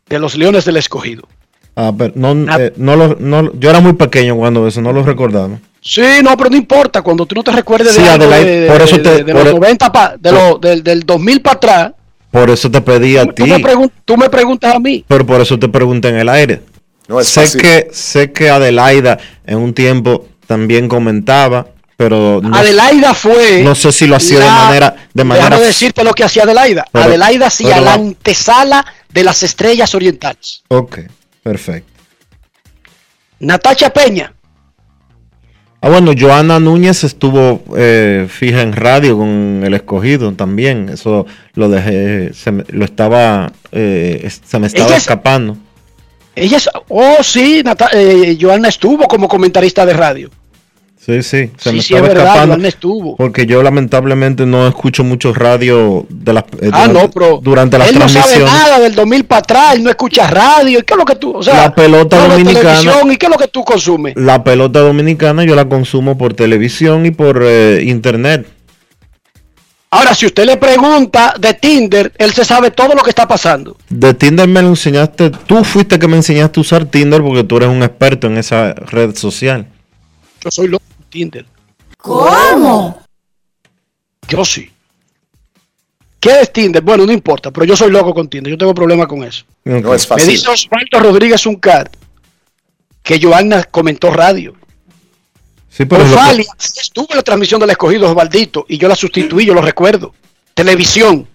de 0.07 0.17
los 0.17 0.35
Leones 0.35 0.65
del 0.65 0.77
Escogido. 0.77 1.27
Ah, 1.75 1.91
pero 1.97 2.13
no, 2.15 2.45
Ah. 2.51 2.57
eh, 2.59 2.73
no 2.77 2.95
lo- 2.95 3.15
no- 3.19 3.51
yo 3.53 3.69
era 3.69 3.79
muy 3.79 3.93
pequeño 3.93 4.35
cuando 4.35 4.67
eso, 4.67 4.81
no 4.81 4.93
lo 4.93 5.03
recordaba. 5.03 5.57
Sí, 5.81 6.01
no, 6.23 6.37
pero 6.37 6.49
no 6.51 6.55
importa, 6.55 7.01
cuando 7.01 7.25
tú 7.25 7.35
no 7.35 7.43
te 7.43 7.51
recuerdes 7.51 7.93
Sí, 7.95 8.01
de, 8.01 8.09
Adelaide, 8.09 8.45
de, 8.51 8.59
de- 8.61 8.67
por 8.67 8.81
eso 8.81 8.97
de- 8.97 9.03
te- 9.03 9.23
de 9.23 9.33
por 9.33 9.43
los 9.43 9.51
e- 9.53 9.55
90 9.55 9.91
pa- 9.91 10.15
de 10.19 10.29
por- 10.29 10.39
lo- 10.39 10.57
del, 10.59 10.83
del 10.83 11.01
2000 11.01 11.41
para 11.41 11.55
atrás, 11.55 11.91
Por 12.31 12.49
eso 12.49 12.69
te 12.71 12.79
pedí 12.81 13.17
a 13.17 13.25
tú, 13.25 13.33
ti, 13.33 13.43
tú 14.05 14.17
me 14.17 14.29
preguntas 14.29 14.73
a 14.75 14.79
mí. 14.79 15.03
pero 15.07 15.25
por 15.25 15.41
eso 15.41 15.57
te 15.59 15.67
pregunté 15.67 16.09
en 16.09 16.15
el 16.17 16.29
aire. 16.29 16.61
No 17.07 17.19
es 17.19 17.27
sé 17.27 17.41
fácil. 17.41 17.61
que 17.61 17.87
sé 17.91 18.31
que 18.31 18.49
Adelaida 18.49 19.17
en 19.45 19.57
un 19.57 19.73
tiempo 19.73 20.27
también 20.47 20.87
comentaba, 20.87 21.67
pero 21.97 22.39
no, 22.41 22.55
Adelaida 22.55 23.13
fue. 23.13 23.61
no 23.63 23.75
sé 23.75 23.91
si 23.91 24.07
lo 24.07 24.15
hacía 24.15 24.39
de 24.39 24.45
manera 24.49 24.95
de 25.13 25.23
manera 25.23 25.49
Déjame 25.49 25.65
decirte 25.67 26.03
lo 26.03 26.13
que 26.13 26.23
hacía 26.23 26.43
Adelaida. 26.43 26.85
Pero- 26.91 27.05
Adelaida 27.05 27.47
hacía 27.47 27.69
pero 27.73 27.81
la 27.85 27.93
antesala 27.95 28.85
de 29.11 29.23
las 29.23 29.43
estrellas 29.43 29.93
orientales. 29.93 30.63
Ok, 30.69 30.99
perfecto. 31.43 31.91
Natacha 33.39 33.89
Peña, 33.91 34.33
Ah, 35.85 35.89
bueno, 35.89 36.13
Joana 36.17 36.61
Núñez 36.61 37.03
estuvo 37.03 37.61
eh, 37.75 38.25
fija 38.29 38.61
en 38.61 38.71
radio 38.71 39.17
con 39.17 39.61
el 39.65 39.73
escogido 39.73 40.31
también. 40.31 40.87
Eso 40.87 41.25
lo 41.55 41.67
dejé, 41.67 42.33
se 42.33 42.53
me, 42.53 42.63
lo 42.69 42.85
estaba, 42.85 43.51
eh, 43.73 44.25
se 44.45 44.59
me 44.59 44.67
estaba 44.67 44.85
Ella 44.87 44.95
es- 44.95 45.01
escapando. 45.03 45.57
ella 46.37 46.55
es. 46.55 46.69
Oh, 46.87 47.17
sí, 47.21 47.63
Nata- 47.65 47.89
eh, 47.91 48.37
Joana 48.39 48.69
estuvo 48.69 49.09
como 49.09 49.27
comentarista 49.27 49.85
de 49.85 49.91
radio. 49.93 50.29
Sí, 51.05 51.21
sí, 51.21 51.51
se 51.57 51.69
Sí, 51.69 51.75
me 51.75 51.81
sí, 51.81 51.93
estaba 51.93 52.07
es 52.07 52.13
verdad, 52.13 52.35
escapando. 52.35 52.67
Estuvo. 52.67 53.15
Porque 53.17 53.45
yo 53.45 53.61
lamentablemente 53.61 54.45
no 54.45 54.65
escucho 54.67 55.03
mucho 55.03 55.33
radio 55.33 56.05
de 56.09 56.31
las, 56.31 56.43
eh, 56.61 56.69
Ah, 56.71 56.87
durante, 56.87 56.93
no, 56.93 57.11
pero 57.11 57.39
durante 57.43 57.77
las 57.77 57.89
él 57.89 57.99
no 57.99 58.07
sabe 58.07 58.39
nada 58.39 58.79
del 58.79 58.95
2000 58.95 59.25
para 59.25 59.39
atrás, 59.39 59.75
él 59.75 59.83
no 59.83 59.89
escucha 59.89 60.27
radio. 60.27 60.79
¿Y 60.79 60.83
qué 60.83 60.93
es 60.93 60.97
lo 60.97 61.03
que 61.03 61.15
tú, 61.15 61.35
o 61.35 61.43
sea, 61.43 61.55
La 61.55 61.75
pelota 61.75 62.25
no 62.25 62.33
dominicana- 62.35 63.11
¿Y 63.11 63.17
qué 63.17 63.25
es 63.25 63.29
lo 63.31 63.37
que 63.37 63.47
tú 63.49 63.65
consumes? 63.65 64.13
La 64.15 64.45
pelota 64.45 64.79
dominicana 64.79 65.43
yo 65.43 65.55
la 65.55 65.67
consumo 65.67 66.17
por 66.17 66.33
televisión 66.35 67.05
y 67.05 67.11
por 67.11 67.41
eh, 67.43 67.83
internet. 67.85 68.47
Ahora, 69.91 70.15
si 70.15 70.25
usted 70.25 70.45
le 70.45 70.57
pregunta 70.57 71.35
de 71.39 71.53
Tinder, 71.53 72.13
él 72.17 72.31
se 72.33 72.43
sabe 72.45 72.71
todo 72.71 72.95
lo 72.95 73.03
que 73.03 73.09
está 73.09 73.27
pasando. 73.27 73.75
De 73.89 74.13
Tinder 74.13 74.47
me 74.47 74.61
lo 74.61 74.69
enseñaste, 74.69 75.29
tú 75.29 75.63
fuiste 75.63 75.99
que 75.99 76.07
me 76.07 76.15
enseñaste 76.15 76.59
a 76.59 76.61
usar 76.61 76.85
Tinder 76.85 77.21
porque 77.21 77.43
tú 77.43 77.57
eres 77.57 77.69
un 77.69 77.83
experto 77.83 78.25
en 78.27 78.37
esa 78.37 78.73
red 78.73 79.13
social. 79.15 79.67
Yo 80.43 80.49
soy 80.49 80.67
loco 80.69 80.83
Tinder. 81.13 81.45
¿Cómo? 81.99 82.99
Yo 84.27 84.43
sí. 84.43 84.67
¿Qué 86.19 86.41
es 86.41 86.51
Tinder? 86.51 86.81
Bueno, 86.81 87.05
no 87.05 87.11
importa, 87.11 87.51
pero 87.51 87.65
yo 87.67 87.75
soy 87.77 87.91
loco 87.91 88.15
con 88.15 88.27
Tinder. 88.27 88.49
Yo 88.49 88.57
tengo 88.57 88.73
problema 88.73 89.05
con 89.07 89.23
eso. 89.23 89.45
No 89.63 89.93
es 89.93 90.09
Me 90.09 90.15
fácil. 90.15 90.27
dice 90.29 90.49
Osvaldo 90.49 90.99
Rodríguez 90.99 91.45
Uncar 91.45 91.91
que 93.03 93.19
Joanna 93.21 93.63
comentó 93.65 94.09
radio. 94.09 94.55
Sí, 95.69 95.85
pero 95.85 96.03
lo 96.07 96.15
que- 96.15 96.45
estuvo 96.57 97.07
en 97.11 97.17
la 97.17 97.23
transmisión 97.23 97.59
del 97.61 97.69
escogido 97.69 98.09
Osvaldito 98.09 98.65
y 98.67 98.79
yo 98.79 98.87
la 98.87 98.95
sustituí, 98.95 99.45
yo 99.45 99.53
lo 99.53 99.61
recuerdo. 99.61 100.15
Televisión. 100.55 101.27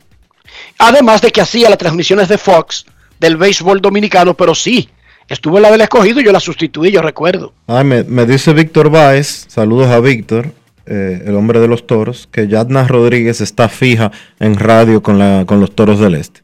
Además 0.78 1.20
de 1.20 1.30
que 1.30 1.40
hacía 1.40 1.68
las 1.68 1.78
transmisiones 1.78 2.28
de 2.28 2.38
Fox 2.38 2.84
del 3.20 3.36
béisbol 3.36 3.80
dominicano, 3.80 4.34
pero 4.34 4.54
sí, 4.56 4.88
estuvo 5.28 5.56
en 5.58 5.62
la 5.62 5.70
del 5.70 5.80
escogido 5.82 6.20
y 6.20 6.24
yo 6.24 6.32
la 6.32 6.40
sustituí, 6.40 6.90
yo 6.90 7.02
recuerdo. 7.02 7.52
Ay, 7.66 7.84
me, 7.84 8.04
me 8.04 8.26
dice 8.26 8.52
Víctor 8.52 8.90
Báez, 8.90 9.46
saludos 9.48 9.88
a 9.88 10.00
Víctor, 10.00 10.52
eh, 10.86 11.22
el 11.26 11.34
hombre 11.36 11.60
de 11.60 11.68
los 11.68 11.86
toros, 11.86 12.28
que 12.32 12.48
Yadna 12.48 12.86
Rodríguez 12.86 13.40
está 13.40 13.68
fija 13.68 14.10
en 14.40 14.56
radio 14.58 15.02
con, 15.02 15.18
la, 15.18 15.44
con 15.46 15.60
los 15.60 15.74
toros 15.74 16.00
del 16.00 16.14
este. 16.14 16.42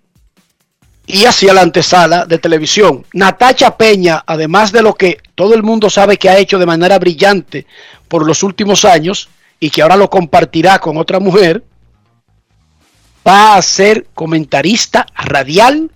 y 1.07 1.25
hacía 1.25 1.53
la 1.53 1.63
antesala 1.63 2.27
de 2.27 2.39
televisión. 2.39 3.05
Natacha 3.13 3.77
Peña, 3.77 4.23
además 4.27 4.73
de 4.73 4.83
lo 4.83 4.95
que 4.95 5.19
todo 5.35 5.55
el 5.55 5.63
mundo 5.63 5.91
sabe 5.91 6.17
que 6.17 6.29
ha 6.29 6.39
hecho 6.39 6.59
de 6.59 6.67
manera 6.67 6.99
brillante 6.99 7.67
por 8.09 8.27
los 8.27 8.43
últimos 8.43 8.85
años 8.85 9.29
y 9.61 9.71
que 9.71 9.83
ahora 9.83 9.97
lo 9.97 10.09
compartirá 10.11 10.79
con 10.79 10.97
otra 10.97 11.21
mujer, 11.21 11.63
va 13.27 13.57
a 13.57 13.63
ser 13.63 14.07
comentarista 14.15 15.07
radial 15.15 15.91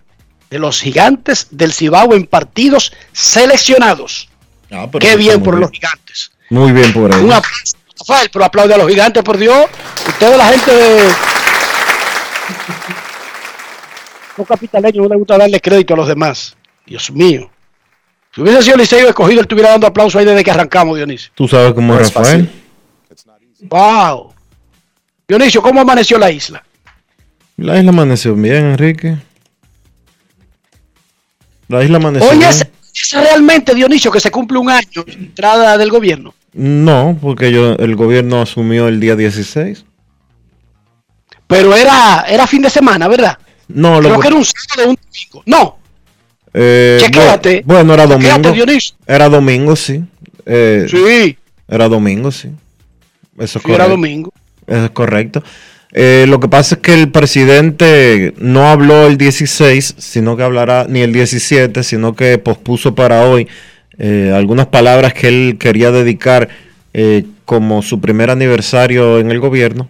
de 0.50 0.58
los 0.58 0.80
gigantes 0.80 1.48
del 1.50 1.72
Cibao 1.72 2.14
en 2.14 2.26
partidos 2.26 2.92
seleccionados. 3.12 4.28
Ah, 4.70 4.86
pero 4.90 5.00
Qué 5.06 5.16
bien 5.16 5.42
por 5.42 5.58
los 5.58 5.70
gigantes. 5.70 6.30
Muy 6.50 6.72
bien 6.72 6.92
por 6.92 7.10
Un 7.14 7.20
ellos. 7.26 7.34
aplauso, 7.34 7.76
Rafael, 7.98 8.30
pero 8.32 8.44
aplaude 8.44 8.74
a 8.74 8.78
los 8.78 8.88
gigantes, 8.88 9.22
por 9.22 9.36
Dios. 9.36 9.66
Ustedes, 10.08 10.36
la 10.38 10.46
gente 10.46 10.70
de. 10.74 11.08
Los 14.36 14.46
capitaleños 14.46 15.02
no 15.02 15.08
les 15.08 15.18
gusta 15.18 15.36
darle 15.38 15.60
crédito 15.60 15.94
a 15.94 15.96
los 15.96 16.08
demás. 16.08 16.56
Dios 16.86 17.10
mío. 17.10 17.50
Si 18.34 18.40
hubiese 18.40 18.62
sido 18.62 18.76
Liceo 18.76 19.08
escogido, 19.08 19.40
él 19.40 19.44
estuviera 19.46 19.70
dando 19.70 19.86
aplauso 19.86 20.18
ahí 20.18 20.24
desde 20.24 20.44
que 20.44 20.50
arrancamos, 20.50 20.96
Dionisio. 20.96 21.30
Tú 21.34 21.48
sabes 21.48 21.72
cómo 21.74 21.94
No 21.94 22.00
es 22.00 22.08
es 22.08 22.14
Rafael. 22.14 22.46
fácil. 22.46 23.68
¡Wow! 23.68 24.32
Dionisio, 25.26 25.60
¿cómo 25.60 25.80
amaneció 25.80 26.18
la 26.18 26.30
isla? 26.30 26.62
La 27.56 27.76
isla 27.78 27.90
amaneció 27.90 28.34
bien, 28.34 28.66
Enrique. 28.72 29.16
La 31.68 31.84
isla 31.84 31.98
Hoy 31.98 32.42
es, 32.42 32.66
es 32.94 33.12
realmente, 33.12 33.74
Dionisio, 33.74 34.10
que 34.10 34.20
se 34.20 34.30
cumple 34.30 34.58
un 34.58 34.70
año 34.70 35.04
de 35.06 35.12
entrada 35.12 35.76
del 35.78 35.90
gobierno. 35.90 36.34
No, 36.54 37.16
porque 37.20 37.52
yo, 37.52 37.74
el 37.74 37.94
gobierno 37.94 38.40
asumió 38.40 38.88
el 38.88 39.00
día 39.00 39.14
16. 39.16 39.84
Pero 41.46 41.74
era, 41.76 42.24
era 42.28 42.46
fin 42.46 42.62
de 42.62 42.70
semana, 42.70 43.08
¿verdad? 43.08 43.38
No, 43.68 44.00
lo 44.00 44.08
Creo 44.08 44.20
que- 44.20 44.28
era 44.28 44.36
un 44.36 44.44
sábado 44.44 44.90
un 44.90 44.96
domingo. 44.96 45.42
No, 45.46 45.78
eh, 46.54 46.98
Chequéate. 47.00 47.62
bu- 47.62 47.66
Bueno, 47.66 47.94
era 47.94 48.06
domingo. 48.06 48.50
Dionisio. 48.52 48.96
Era 49.06 49.28
domingo, 49.28 49.76
sí. 49.76 50.02
Eh, 50.46 50.86
sí, 50.90 51.36
Era 51.68 51.88
domingo, 51.88 52.32
sí. 52.32 52.48
Eso 53.38 53.58
es 53.58 53.64
sí, 53.64 53.70
era 53.72 53.86
domingo. 53.86 54.32
Eso 54.66 54.84
es 54.86 54.90
correcto. 54.90 55.42
Eh, 55.92 56.26
lo 56.28 56.38
que 56.38 56.48
pasa 56.48 56.74
es 56.74 56.80
que 56.82 56.94
el 56.94 57.10
presidente 57.10 58.34
no 58.38 58.68
habló 58.68 59.06
el 59.06 59.16
16, 59.16 59.94
sino 59.96 60.36
que 60.36 60.42
hablará 60.42 60.86
ni 60.88 61.00
el 61.00 61.12
17, 61.12 61.82
sino 61.82 62.14
que 62.14 62.36
pospuso 62.38 62.94
para 62.94 63.24
hoy 63.24 63.48
eh, 63.98 64.32
algunas 64.34 64.66
palabras 64.66 65.14
que 65.14 65.28
él 65.28 65.56
quería 65.58 65.90
dedicar 65.90 66.48
eh, 66.92 67.24
como 67.46 67.82
su 67.82 68.00
primer 68.00 68.30
aniversario 68.30 69.18
en 69.18 69.30
el 69.30 69.40
gobierno, 69.40 69.88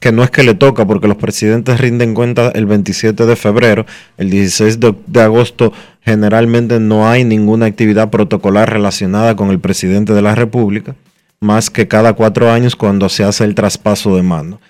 que 0.00 0.12
no 0.12 0.22
es 0.22 0.30
que 0.30 0.42
le 0.42 0.54
toca 0.54 0.86
porque 0.86 1.08
los 1.08 1.16
presidentes 1.16 1.80
rinden 1.80 2.12
cuenta 2.12 2.50
el 2.54 2.66
27 2.66 3.24
de 3.24 3.36
febrero, 3.36 3.86
el 4.18 4.28
16 4.28 4.78
de, 4.80 4.94
de 5.06 5.22
agosto 5.22 5.72
generalmente 6.04 6.78
no 6.78 7.08
hay 7.08 7.24
ninguna 7.24 7.66
actividad 7.66 8.10
protocolar 8.10 8.70
relacionada 8.70 9.34
con 9.34 9.50
el 9.50 9.60
presidente 9.60 10.12
de 10.12 10.22
la 10.22 10.34
República, 10.34 10.94
más 11.40 11.70
que 11.70 11.88
cada 11.88 12.12
cuatro 12.12 12.52
años 12.52 12.76
cuando 12.76 13.08
se 13.08 13.24
hace 13.24 13.44
el 13.44 13.54
traspaso 13.54 14.14
de 14.14 14.22
mando. 14.22 14.60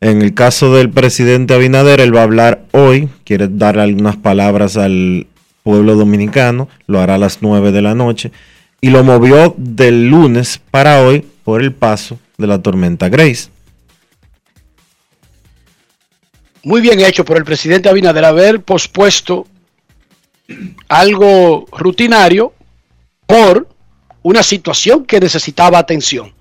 En 0.00 0.22
el 0.22 0.32
caso 0.32 0.72
del 0.74 0.90
presidente 0.90 1.54
Abinader, 1.54 2.00
él 2.00 2.14
va 2.14 2.20
a 2.20 2.24
hablar 2.24 2.64
hoy, 2.70 3.08
quiere 3.24 3.48
dar 3.48 3.80
algunas 3.80 4.16
palabras 4.16 4.76
al 4.76 5.26
pueblo 5.64 5.96
dominicano, 5.96 6.68
lo 6.86 7.00
hará 7.00 7.16
a 7.16 7.18
las 7.18 7.42
9 7.42 7.72
de 7.72 7.82
la 7.82 7.96
noche, 7.96 8.30
y 8.80 8.90
lo 8.90 9.02
movió 9.02 9.54
del 9.56 10.08
lunes 10.08 10.60
para 10.70 11.02
hoy 11.02 11.26
por 11.42 11.62
el 11.62 11.72
paso 11.72 12.18
de 12.36 12.46
la 12.46 12.62
tormenta 12.62 13.08
Grace. 13.08 13.50
Muy 16.62 16.80
bien 16.80 17.00
hecho 17.00 17.24
por 17.24 17.36
el 17.36 17.44
presidente 17.44 17.88
Abinader 17.88 18.24
haber 18.24 18.62
pospuesto 18.62 19.46
algo 20.88 21.66
rutinario 21.72 22.52
por 23.26 23.66
una 24.22 24.42
situación 24.42 25.04
que 25.04 25.18
necesitaba 25.18 25.78
atención. 25.78 26.32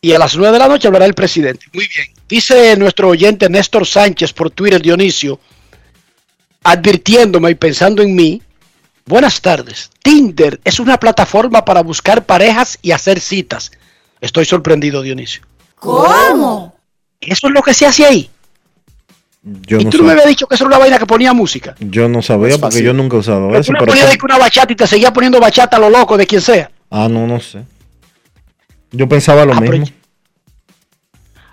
Y 0.00 0.12
a 0.12 0.18
las 0.18 0.36
9 0.36 0.52
de 0.52 0.58
la 0.58 0.68
noche 0.68 0.86
hablará 0.86 1.06
el 1.06 1.14
presidente. 1.14 1.66
Muy 1.72 1.88
bien. 1.94 2.08
Dice 2.28 2.76
nuestro 2.76 3.08
oyente 3.08 3.48
Néstor 3.48 3.86
Sánchez 3.86 4.32
por 4.32 4.50
Twitter, 4.50 4.82
Dionisio, 4.82 5.40
advirtiéndome 6.64 7.50
y 7.50 7.54
pensando 7.54 8.02
en 8.02 8.14
mí. 8.14 8.42
Buenas 9.06 9.40
tardes. 9.40 9.90
Tinder 10.02 10.60
es 10.64 10.80
una 10.80 10.98
plataforma 10.98 11.64
para 11.64 11.82
buscar 11.82 12.24
parejas 12.26 12.78
y 12.82 12.90
hacer 12.90 13.20
citas. 13.20 13.70
Estoy 14.20 14.44
sorprendido, 14.44 15.02
Dionisio. 15.02 15.42
¿Cómo? 15.76 16.74
Eso 17.20 17.46
es 17.46 17.52
lo 17.52 17.62
que 17.62 17.74
se 17.74 17.86
hace 17.86 18.04
ahí. 18.04 18.30
Yo 19.42 19.78
y 19.78 19.84
no, 19.84 19.90
tú 19.90 19.98
no 19.98 20.04
me 20.04 20.12
habías 20.12 20.26
dicho 20.26 20.48
que 20.48 20.56
eso 20.56 20.64
era 20.64 20.70
una 20.76 20.78
vaina 20.78 20.98
que 20.98 21.06
ponía 21.06 21.32
música. 21.32 21.76
yo 21.78 22.08
no 22.08 22.20
sabía 22.20 22.58
porque 22.58 22.82
yo 22.82 22.92
nunca 22.92 23.14
he 23.16 23.20
usado 23.20 23.46
Pero 23.46 23.60
eso. 23.60 23.72
tú 23.72 23.78
le 23.78 23.86
ponías 23.86 24.16
una 24.24 24.38
bachata 24.38 24.72
y 24.72 24.76
te 24.76 24.86
seguía 24.88 25.12
poniendo 25.12 25.38
bachata 25.38 25.76
a 25.76 25.80
lo 25.80 25.88
loco 25.88 26.16
de 26.16 26.26
quien 26.26 26.40
sea. 26.40 26.68
Ah, 26.90 27.06
no, 27.08 27.28
no 27.28 27.38
sé. 27.38 27.62
Yo 28.92 29.08
pensaba 29.08 29.44
lo 29.44 29.52
Ah, 29.54 29.58
pero- 29.60 29.72
mismo. 29.78 29.96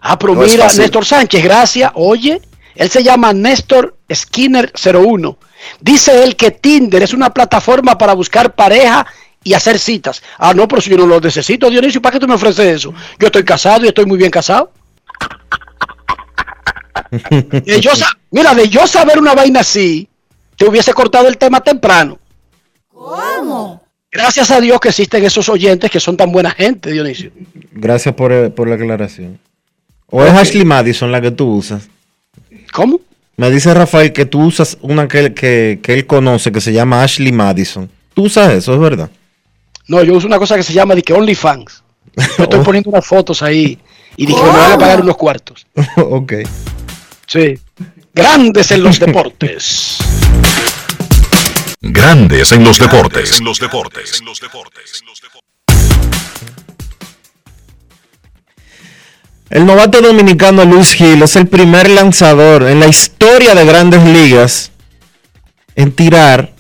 Ah, 0.01 0.19
pero 0.19 0.35
No 0.35 0.43
es 0.43 0.51
mira. 0.51 0.67
Néstor 0.73 1.05
Sánchez, 1.05 1.43
gracias. 1.43 1.91
Oye, 1.95 2.41
él 2.75 2.89
se 2.89 3.03
llama 3.03 3.31
Néstor 3.33 3.95
Skinner 4.13 4.71
01. 4.75 5.37
Dice 5.79 6.23
él 6.23 6.35
que 6.35 6.51
Tinder 6.51 7.03
es 7.03 7.13
una 7.13 7.29
plataforma 7.33 7.97
para 7.97 8.13
buscar 8.13 8.53
pareja 8.53 9.05
y 9.45 9.53
hacer 9.53 9.79
citas. 9.79 10.21
Ah, 10.37 10.53
no, 10.53 10.67
pero 10.67 10.81
si 10.81 10.89
yo 10.89 10.97
no 10.97 11.05
lo 11.07 11.19
necesito, 11.21 11.69
Dionisio, 11.69 12.01
¿para 12.01 12.13
qué 12.13 12.19
tú 12.19 12.27
me 12.27 12.33
ofreces 12.35 12.65
eso? 12.65 12.93
Yo 13.17 13.27
estoy 13.27 13.43
casado 13.45 13.85
y 13.85 13.87
estoy 13.87 14.05
muy 14.05 14.17
bien 14.17 14.31
casado. 14.31 14.71
De 17.11 17.79
yo 17.79 17.91
mira, 18.31 18.53
de 18.55 18.67
yo 18.69 18.87
saber 18.87 19.19
una 19.19 19.33
vaina 19.35 19.59
así, 19.59 20.07
te 20.57 20.67
hubiese 20.67 20.93
cortado 20.93 21.27
el 21.27 21.37
tema 21.37 21.59
temprano. 21.61 22.17
¿Cómo? 22.91 23.82
Gracias 24.13 24.51
a 24.51 24.61
Dios 24.61 24.79
que 24.79 24.89
existen 24.89 25.23
esos 25.25 25.49
oyentes 25.49 25.89
que 25.89 25.99
son 25.99 26.15
tan 26.15 26.31
buena 26.31 26.51
gente, 26.51 26.91
Dionisio. 26.91 27.31
Gracias 27.71 28.13
por, 28.13 28.31
eh, 28.31 28.49
por 28.49 28.67
la 28.67 28.75
aclaración. 28.75 29.39
¿O 30.07 30.23
es 30.23 30.31
Ashley 30.31 30.63
Madison 30.65 31.11
la 31.11 31.19
que 31.19 31.31
tú 31.31 31.47
usas? 31.55 31.87
¿Cómo? 32.71 32.99
Me 33.37 33.49
dice 33.49 33.73
Rafael 33.73 34.13
que 34.13 34.25
tú 34.25 34.41
usas 34.41 34.77
una 34.81 35.07
que, 35.07 35.19
él- 35.19 35.33
que, 35.33 35.79
que 35.81 35.93
él 35.95 36.05
conoce 36.05 36.51
que 36.51 36.61
se 36.61 36.71
llama 36.71 37.01
Ashley 37.03 37.31
Madison. 37.31 37.89
¿Tú 38.13 38.25
usas 38.25 38.53
eso, 38.53 38.73
es 38.75 38.79
verdad? 38.79 39.09
No, 39.87 40.03
yo 40.03 40.13
uso 40.13 40.27
una 40.27 40.37
cosa 40.37 40.55
que 40.55 40.63
se 40.63 40.73
llama 40.73 40.95
que 40.95 41.13
OnlyFans. 41.13 41.83
Yo 42.37 42.43
estoy 42.43 42.59
Oh. 42.59 42.63
poniendo 42.63 42.91
unas 42.91 43.05
fotos 43.05 43.41
ahí 43.41 43.79
y 44.15 44.25
dije 44.27 44.39
que 44.39 44.45
me 44.45 44.51
van 44.57 44.71
a 44.73 44.77
pagar 44.77 45.01
unos 45.01 45.17
cuartos. 45.17 45.65
ok. 45.97 46.33
Sí. 47.25 47.57
Grandes 48.13 48.69
en 48.69 48.83
los 48.83 48.99
deportes. 48.99 49.97
Grandes 51.85 52.53
en 52.53 52.63
los 52.63 52.79
deportes. 52.79 53.39
En 53.39 53.43
los 53.43 53.59
deportes. 53.59 54.23
El 59.49 59.65
novato 59.65 60.01
dominicano 60.01 60.63
Luis 60.63 60.93
Gil 60.93 61.21
es 61.23 61.35
el 61.35 61.47
primer 61.47 61.89
lanzador 61.89 62.63
en 62.63 62.79
la 62.79 62.87
historia 62.87 63.53
de 63.53 63.65
grandes 63.65 64.01
ligas 64.01 64.71
en 65.75 65.91
tirar 65.91 66.53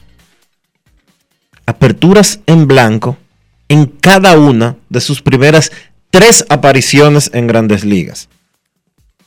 aperturas 1.65 2.41
en 2.45 2.67
blanco 2.67 3.17
en 3.69 3.85
cada 3.85 4.37
una 4.37 4.75
de 4.89 4.99
sus 4.99 5.21
primeras 5.21 5.71
tres 6.09 6.45
apariciones 6.49 7.31
en 7.33 7.47
grandes 7.47 7.85
ligas. 7.85 8.27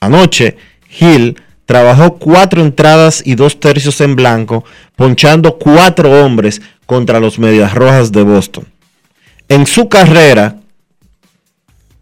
Anoche, 0.01 0.59
Gil 0.91 1.41
trabajó 1.67 2.17
cuatro 2.17 2.63
entradas 2.63 3.23
y 3.25 3.35
dos 3.35 3.61
tercios 3.61 4.01
en 4.01 4.17
blanco, 4.17 4.65
ponchando 4.95 5.59
cuatro 5.59 6.25
hombres 6.25 6.63
contra 6.87 7.21
los 7.21 7.39
Medias 7.39 7.75
Rojas 7.75 8.13
de 8.13 8.23
Boston. 8.23 8.67
En 9.49 9.67
su 9.67 9.89
carrera, 9.89 10.57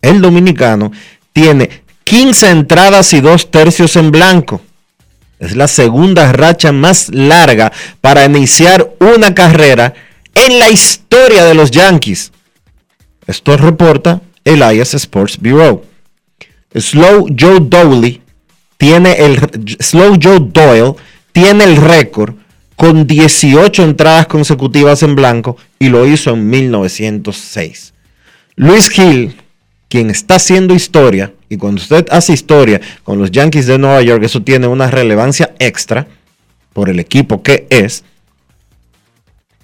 el 0.00 0.20
dominicano 0.20 0.92
tiene 1.32 1.82
15 2.04 2.50
entradas 2.50 3.12
y 3.14 3.20
dos 3.20 3.50
tercios 3.50 3.96
en 3.96 4.10
blanco. 4.10 4.60
Es 5.38 5.56
la 5.56 5.66
segunda 5.66 6.30
racha 6.32 6.70
más 6.70 7.08
larga 7.08 7.72
para 8.00 8.24
iniciar 8.24 8.94
una 9.00 9.34
carrera 9.34 9.94
en 10.34 10.58
la 10.58 10.70
historia 10.70 11.44
de 11.44 11.54
los 11.54 11.70
Yankees. 11.70 12.32
Esto 13.26 13.56
reporta 13.56 14.20
el 14.44 14.62
IS 14.74 14.94
Sports 14.94 15.38
Bureau. 15.38 15.84
Slow 16.74 17.28
Joe 17.38 17.60
Dowley 17.60 18.20
tiene 18.76 19.12
el 19.12 19.38
Slow 19.80 20.18
Joe 20.22 20.40
Doyle 20.40 20.94
tiene 21.32 21.64
el 21.64 21.76
récord 21.76 22.34
con 22.76 23.06
18 23.06 23.82
entradas 23.82 24.26
consecutivas 24.26 25.02
en 25.02 25.14
blanco 25.14 25.56
y 25.78 25.88
lo 25.88 26.06
hizo 26.06 26.30
en 26.30 26.48
1906. 26.48 27.92
Luis 28.56 28.88
Gil, 28.88 29.36
quien 29.88 30.10
está 30.10 30.36
haciendo 30.36 30.74
historia, 30.74 31.32
y 31.48 31.56
cuando 31.56 31.80
usted 31.80 32.06
hace 32.10 32.32
historia 32.32 32.80
con 33.02 33.18
los 33.18 33.30
Yankees 33.30 33.66
de 33.66 33.78
Nueva 33.78 34.02
York, 34.02 34.22
eso 34.24 34.42
tiene 34.42 34.66
una 34.66 34.90
relevancia 34.90 35.54
extra 35.58 36.06
por 36.72 36.88
el 36.88 37.00
equipo 37.00 37.42
que 37.42 37.66
es, 37.70 38.04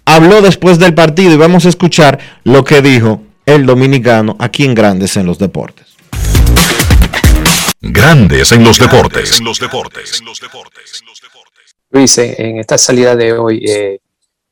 habló 0.05 0.43
después 0.43 0.79
del 0.79 0.95
partido 0.95 1.33
y 1.33 1.37
vamos 1.37 1.67
a 1.67 1.69
escuchar 1.69 2.19
lo 2.45 2.65
que 2.65 2.83
dijo 2.83 3.23
el 3.47 3.67
dominicano 3.67 4.37
aquí 4.39 4.65
en 4.65 4.75
Grandes 4.75 5.17
en 5.17 5.27
los 5.27 5.39
Deportes. 5.39 5.87
Grandes 7.83 8.53
en 8.53 8.63
los 8.63 8.79
deportes. 8.79 9.39
En 9.39 9.47
los 9.47 9.59
deportes. 9.59 10.23
Luis, 11.91 12.19
eh, 12.19 12.35
en 12.39 12.59
esta 12.59 12.77
salida 12.77 13.17
de 13.17 13.33
hoy, 13.33 13.65
eh, 13.67 14.01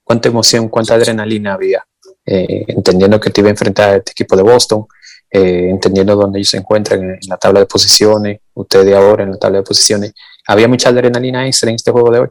¿cuánta 0.03 0.31
emoción, 0.31 0.68
cuánta 0.68 0.95
adrenalina 0.95 1.53
había? 1.53 1.85
Eh, 2.24 2.64
entendiendo 2.68 3.20
que 3.20 3.29
te 3.29 3.43
iba 3.43 3.49
a 3.49 3.51
enfrentar 3.51 3.91
a 3.91 3.97
este 3.97 4.12
equipo 4.12 4.35
de 4.35 4.43
Boston, 4.43 4.87
eh, 5.31 5.68
entendiendo 5.68 6.16
dónde 6.16 6.39
ellos 6.39 6.49
se 6.49 6.57
encuentran 6.57 7.01
en, 7.01 7.11
en 7.11 7.29
la 7.29 7.37
tabla 7.37 7.61
de 7.61 7.66
posiciones, 7.66 8.41
ustedes 8.55 8.95
ahora 8.95 9.24
en 9.24 9.33
la 9.33 9.37
tabla 9.39 9.59
de 9.59 9.64
posiciones. 9.64 10.14
¿Había 10.47 10.66
mucha 10.66 10.89
adrenalina 10.89 11.47
extra 11.47 11.68
en 11.68 11.76
este 11.76 11.91
juego 11.91 12.11
de 12.11 12.20
hoy? 12.20 12.29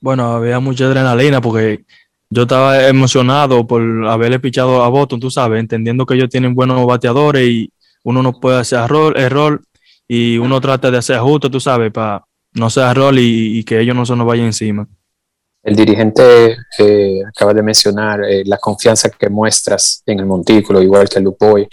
Bueno, 0.00 0.32
había 0.32 0.58
mucha 0.58 0.86
adrenalina 0.86 1.40
porque 1.40 1.84
yo 2.28 2.42
estaba 2.42 2.88
emocionado 2.88 3.66
por 3.68 3.82
haberle 4.08 4.40
pichado 4.40 4.82
a 4.82 4.88
Boston, 4.88 5.20
tú 5.20 5.30
sabes, 5.30 5.60
entendiendo 5.60 6.04
que 6.04 6.14
ellos 6.14 6.28
tienen 6.28 6.56
buenos 6.56 6.84
bateadores 6.86 7.48
y 7.48 7.72
uno 8.02 8.22
no 8.22 8.32
puede 8.40 8.58
hacer 8.58 8.80
error, 8.80 9.16
error 9.16 9.62
y 10.12 10.38
uno 10.38 10.60
trata 10.60 10.90
de 10.90 10.98
hacer 10.98 11.14
ajuste, 11.14 11.48
tú 11.48 11.60
sabes, 11.60 11.92
para 11.92 12.24
no 12.54 12.66
hacer 12.66 12.82
error 12.82 13.16
y, 13.16 13.60
y 13.60 13.62
que 13.62 13.78
ellos 13.78 13.94
no 13.94 14.04
se 14.04 14.16
nos 14.16 14.26
vayan 14.26 14.46
encima. 14.46 14.88
El 15.62 15.76
dirigente 15.76 16.56
eh, 16.80 17.20
acaba 17.28 17.54
de 17.54 17.62
mencionar 17.62 18.24
eh, 18.24 18.42
la 18.44 18.58
confianza 18.58 19.08
que 19.08 19.30
muestras 19.30 20.02
en 20.04 20.18
el 20.18 20.26
montículo, 20.26 20.82
igual 20.82 21.08
que 21.08 21.20
el 21.20 21.26
Lupoy. 21.26 21.68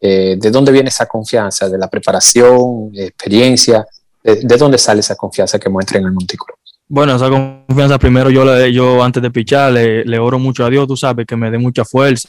Eh, 0.00 0.34
¿De 0.36 0.50
dónde 0.50 0.72
viene 0.72 0.88
esa 0.88 1.06
confianza? 1.06 1.68
¿De 1.68 1.78
la 1.78 1.88
preparación, 1.88 2.90
experiencia? 2.92 3.86
¿De, 4.20 4.40
de 4.42 4.56
dónde 4.56 4.78
sale 4.78 4.98
esa 4.98 5.14
confianza 5.14 5.56
que 5.56 5.68
muestra 5.68 6.00
en 6.00 6.06
el 6.06 6.12
montículo? 6.12 6.56
Bueno, 6.88 7.14
esa 7.14 7.30
confianza 7.30 8.00
primero 8.00 8.30
yo, 8.30 8.66
yo 8.66 9.00
antes 9.00 9.22
de 9.22 9.30
pichar 9.30 9.72
le, 9.72 10.04
le 10.04 10.18
oro 10.18 10.40
mucho 10.40 10.64
a 10.64 10.70
Dios, 10.70 10.88
tú 10.88 10.96
sabes, 10.96 11.24
que 11.24 11.36
me 11.36 11.52
dé 11.52 11.58
mucha 11.58 11.84
fuerza, 11.84 12.28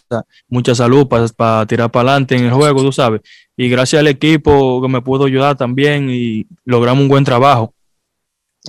mucha 0.49 0.76
salud 0.76 1.08
para 1.08 1.66
tirar 1.66 1.89
para 1.89 2.12
adelante 2.12 2.36
en 2.36 2.45
el 2.45 2.51
juego, 2.51 2.84
tú 2.84 2.91
sabes. 2.91 3.22
Y 3.58 3.70
gracias 3.70 3.99
al 3.99 4.08
equipo 4.08 4.82
que 4.82 4.88
me 4.88 5.01
pudo 5.01 5.26
ayudar 5.26 5.58
también 5.58 6.10
y 6.10 6.45
logramos 6.64 7.01
un 7.01 7.10
buen 7.10 7.24
trabajo. 7.24 7.74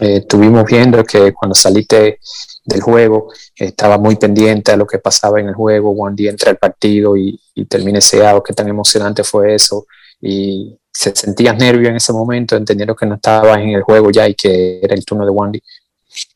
Eh, 0.00 0.18
estuvimos 0.18 0.64
viendo 0.64 1.04
que 1.04 1.32
cuando 1.32 1.54
saliste 1.54 2.18
del 2.64 2.80
juego 2.80 3.30
eh, 3.56 3.66
estaba 3.66 3.98
muy 3.98 4.16
pendiente 4.16 4.72
a 4.72 4.76
lo 4.76 4.86
que 4.86 4.98
pasaba 4.98 5.40
en 5.40 5.48
el 5.48 5.54
juego, 5.54 5.94
Juan 5.94 6.16
día 6.16 6.30
entra 6.30 6.50
al 6.50 6.56
partido 6.56 7.16
y, 7.16 7.38
y 7.54 7.64
termina 7.66 7.98
ese 7.98 8.26
out, 8.26 8.44
qué 8.46 8.54
tan 8.54 8.68
emocionante 8.68 9.22
fue 9.22 9.54
eso 9.54 9.86
y 10.20 10.76
se 10.90 11.14
sentías 11.14 11.56
nervio 11.56 11.88
en 11.88 11.96
ese 11.96 12.12
momento, 12.12 12.56
entendiendo 12.56 12.96
que 12.96 13.06
no 13.06 13.16
estabas 13.16 13.58
en 13.58 13.70
el 13.70 13.82
juego 13.82 14.10
ya 14.10 14.28
y 14.28 14.34
que 14.34 14.80
era 14.82 14.94
el 14.94 15.04
turno 15.04 15.24
de 15.24 15.30
Wandy? 15.30 15.62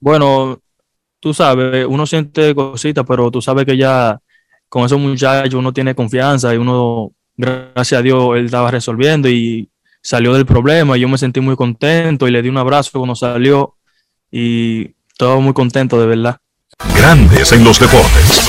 Bueno, 0.01 0.61
tú 1.19 1.35
sabes, 1.35 1.87
uno 1.89 2.07
siente 2.07 2.55
cositas, 2.55 3.05
pero 3.07 3.31
tú 3.31 3.43
sabes 3.43 3.65
que 3.65 3.77
ya 3.77 4.21
con 4.69 4.85
esos 4.85 5.01
muchachos 5.01 5.55
uno 5.55 5.73
tiene 5.73 5.95
confianza 5.95 6.55
y 6.55 6.59
uno, 6.59 7.13
gracias 7.43 7.99
a 7.99 8.03
Dios, 8.03 8.37
él 8.37 8.47
estaba 8.47 8.71
resolviendo 8.71 9.29
y 9.29 9.69
salió 10.01 10.33
del 10.33 10.47
problema. 10.47 10.97
Y 10.97 11.01
yo 11.01 11.09
me 11.09 11.19
sentí 11.19 11.41
muy 11.41 11.57
contento 11.57 12.29
y 12.29 12.31
le 12.31 12.43
di 12.43 12.49
un 12.49 12.59
abrazo 12.59 12.91
cuando 12.93 13.15
salió 13.15 13.77
y 14.31 14.95
todo 15.19 15.41
muy 15.41 15.53
contento, 15.53 16.01
de 16.01 16.07
verdad. 16.07 16.39
Grandes 16.97 17.53
en 17.53 17.65
los 17.65 17.79
deportes. 17.79 18.49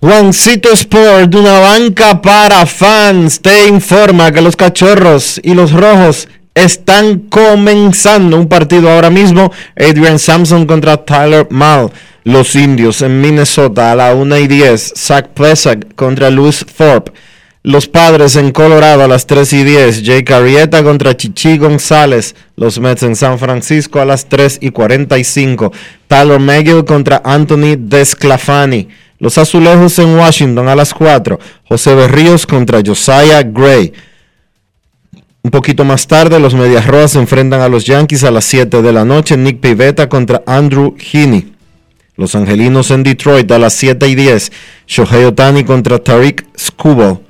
Juancito 0.00 0.72
Sport, 0.72 1.34
una 1.34 1.58
banca 1.58 2.22
para 2.22 2.64
fans, 2.66 3.42
te 3.42 3.66
informa 3.66 4.30
que 4.30 4.40
los 4.40 4.54
cachorros 4.54 5.40
y 5.42 5.54
los 5.54 5.72
rojos 5.72 6.28
están 6.64 7.20
comenzando 7.20 8.36
un 8.36 8.48
partido 8.48 8.90
ahora 8.90 9.10
mismo. 9.10 9.52
Adrian 9.76 10.18
Sampson 10.18 10.66
contra 10.66 11.04
Tyler 11.04 11.46
Mal. 11.50 11.90
Los 12.24 12.54
indios 12.56 13.02
en 13.02 13.20
Minnesota 13.20 13.92
a 13.92 13.96
la 13.96 14.14
1 14.14 14.36
y 14.38 14.48
10. 14.48 14.94
Zach 14.96 15.28
Plesak 15.28 15.94
contra 15.94 16.30
Louis 16.30 16.64
Thorpe. 16.76 17.12
Los 17.62 17.88
padres 17.88 18.36
en 18.36 18.52
Colorado 18.52 19.02
a 19.02 19.08
las 19.08 19.26
3 19.26 19.52
y 19.52 19.64
10. 19.64 20.02
Jake 20.02 20.32
Arrieta 20.32 20.82
contra 20.82 21.16
Chichi 21.16 21.58
González. 21.58 22.34
Los 22.56 22.78
Mets 22.80 23.02
en 23.02 23.16
San 23.16 23.38
Francisco 23.38 24.00
a 24.00 24.04
las 24.04 24.26
3 24.26 24.58
y 24.60 24.70
45. 24.70 25.72
Tyler 26.06 26.40
McGill 26.40 26.84
contra 26.84 27.22
Anthony 27.24 27.76
Desclafani. 27.78 28.88
Los 29.18 29.36
Azulejos 29.38 29.98
en 29.98 30.16
Washington 30.16 30.68
a 30.68 30.76
las 30.76 30.94
4. 30.94 31.38
José 31.68 31.94
Berríos 31.94 32.46
contra 32.46 32.80
Josiah 32.84 33.42
Gray. 33.42 33.92
Un 35.48 35.50
poquito 35.50 35.82
más 35.82 36.06
tarde, 36.06 36.38
los 36.38 36.52
Medias 36.52 36.86
Rojas 36.86 37.16
enfrentan 37.16 37.62
a 37.62 37.70
los 37.70 37.86
Yankees 37.86 38.22
a 38.22 38.30
las 38.30 38.44
7 38.44 38.82
de 38.82 38.92
la 38.92 39.06
noche. 39.06 39.34
Nick 39.34 39.60
Pivetta 39.60 40.06
contra 40.06 40.42
Andrew 40.46 40.94
Heaney. 40.98 41.54
Los 42.16 42.34
Angelinos 42.34 42.90
en 42.90 43.02
Detroit 43.02 43.50
a 43.50 43.58
las 43.58 43.72
7 43.72 44.06
y 44.08 44.14
10. 44.14 44.52
Shohei 44.86 45.24
Otani 45.24 45.64
contra 45.64 46.04
Tariq 46.04 46.44
Skubal. 46.54 47.20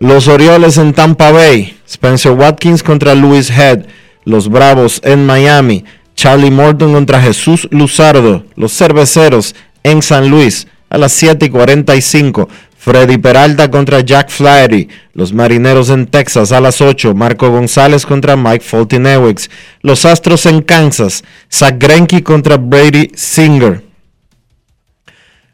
Los 0.00 0.28
Orioles 0.28 0.76
en 0.76 0.92
Tampa 0.92 1.32
Bay. 1.32 1.74
Spencer 1.88 2.32
Watkins 2.32 2.82
contra 2.82 3.14
Louis 3.14 3.48
Head. 3.48 3.86
Los 4.26 4.50
Bravos 4.50 5.00
en 5.02 5.24
Miami. 5.24 5.82
Charlie 6.14 6.50
Morton 6.50 6.92
contra 6.92 7.22
Jesús 7.22 7.68
Luzardo. 7.70 8.44
Los 8.54 8.76
Cerveceros 8.76 9.54
en 9.82 10.02
San 10.02 10.28
Luis 10.28 10.66
a 10.90 10.98
las 10.98 11.12
7 11.12 11.46
y 11.46 11.48
45. 11.48 12.50
Freddy 12.84 13.16
Peralta 13.16 13.70
contra 13.70 14.00
Jack 14.00 14.28
Flaherty. 14.28 14.88
Los 15.14 15.32
Marineros 15.32 15.88
en 15.88 16.08
Texas 16.08 16.50
a 16.50 16.60
las 16.60 16.80
8. 16.80 17.14
Marco 17.14 17.48
González 17.48 18.04
contra 18.04 18.34
Mike 18.34 18.64
Fulton-Ewicks. 18.64 19.50
Los 19.82 20.04
Astros 20.04 20.46
en 20.46 20.62
Kansas. 20.62 21.22
Zach 21.48 21.76
Greinke 21.78 22.24
contra 22.24 22.56
Brady 22.56 23.12
Singer. 23.14 23.84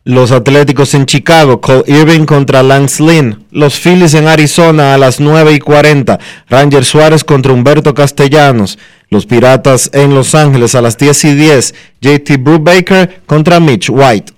Los 0.05 0.33
Atléticos 0.33 0.95
en 0.95 1.05
Chicago. 1.05 1.61
Cole 1.61 1.85
Irving 1.87 2.25
contra 2.25 2.63
Lance 2.63 3.03
Lynn. 3.03 3.45
Los 3.51 3.79
Phillies 3.79 4.15
en 4.15 4.27
Arizona 4.27 4.95
a 4.95 4.99
las 4.99 5.21
9 5.21 5.53
y 5.53 5.59
40. 5.59 6.19
Ranger 6.49 6.83
Suárez 6.87 7.25
contra 7.25 7.53
Humberto 7.53 7.93
Castellanos. 7.93 8.79
Los 9.11 9.27
Piratas 9.27 9.91
en 9.93 10.15
Los 10.15 10.35
Ángeles 10.35 10.75
a 10.75 10.81
las 10.81 10.97
10 10.97 11.25
y 11.27 11.35
10. 11.35 11.75
JT 12.01 12.39
Brubaker 12.39 13.21
contra 13.27 13.61
Mitch 13.61 13.91
White. 13.91 14.38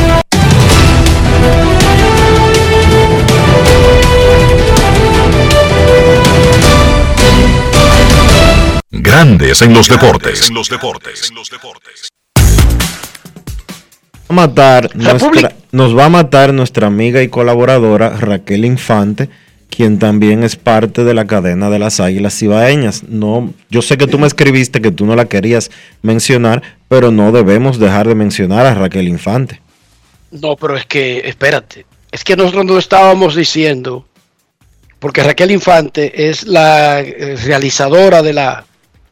Grandes 8.91 9.61
en 9.61 9.73
los 9.73 9.87
deportes. 9.87 10.51
a 14.27 14.33
matar 14.33 14.89
nuestra- 14.95 15.53
nos 15.71 15.97
va 15.97 16.05
a 16.05 16.09
matar 16.09 16.53
nuestra 16.53 16.87
amiga 16.87 17.21
y 17.21 17.27
colaboradora 17.29 18.09
Raquel 18.09 18.65
Infante, 18.65 19.29
quien 19.69 19.99
también 19.99 20.43
es 20.43 20.55
parte 20.57 21.03
de 21.03 21.13
la 21.13 21.25
cadena 21.25 21.69
de 21.69 21.79
las 21.79 21.99
Águilas 21.99 22.37
Cibaeñas. 22.37 23.03
No, 23.03 23.53
yo 23.69 23.81
sé 23.81 23.97
que 23.97 24.07
tú 24.07 24.19
me 24.19 24.27
escribiste 24.27 24.81
que 24.81 24.91
tú 24.91 25.05
no 25.05 25.15
la 25.15 25.25
querías 25.25 25.71
mencionar, 26.01 26.61
pero 26.89 27.11
no 27.11 27.31
debemos 27.31 27.79
dejar 27.79 28.07
de 28.07 28.15
mencionar 28.15 28.65
a 28.65 28.73
Raquel 28.73 29.07
Infante. 29.07 29.61
No, 30.31 30.55
pero 30.55 30.75
es 30.77 30.85
que, 30.85 31.19
espérate, 31.25 31.85
es 32.11 32.23
que 32.23 32.35
nosotros 32.35 32.65
no 32.65 32.77
estábamos 32.77 33.35
diciendo, 33.35 34.05
porque 34.99 35.23
Raquel 35.23 35.51
Infante 35.51 36.29
es 36.29 36.43
la 36.45 37.01
eh, 37.01 37.37
realizadora 37.43 38.21
de 38.21 38.33
la, 38.33 38.65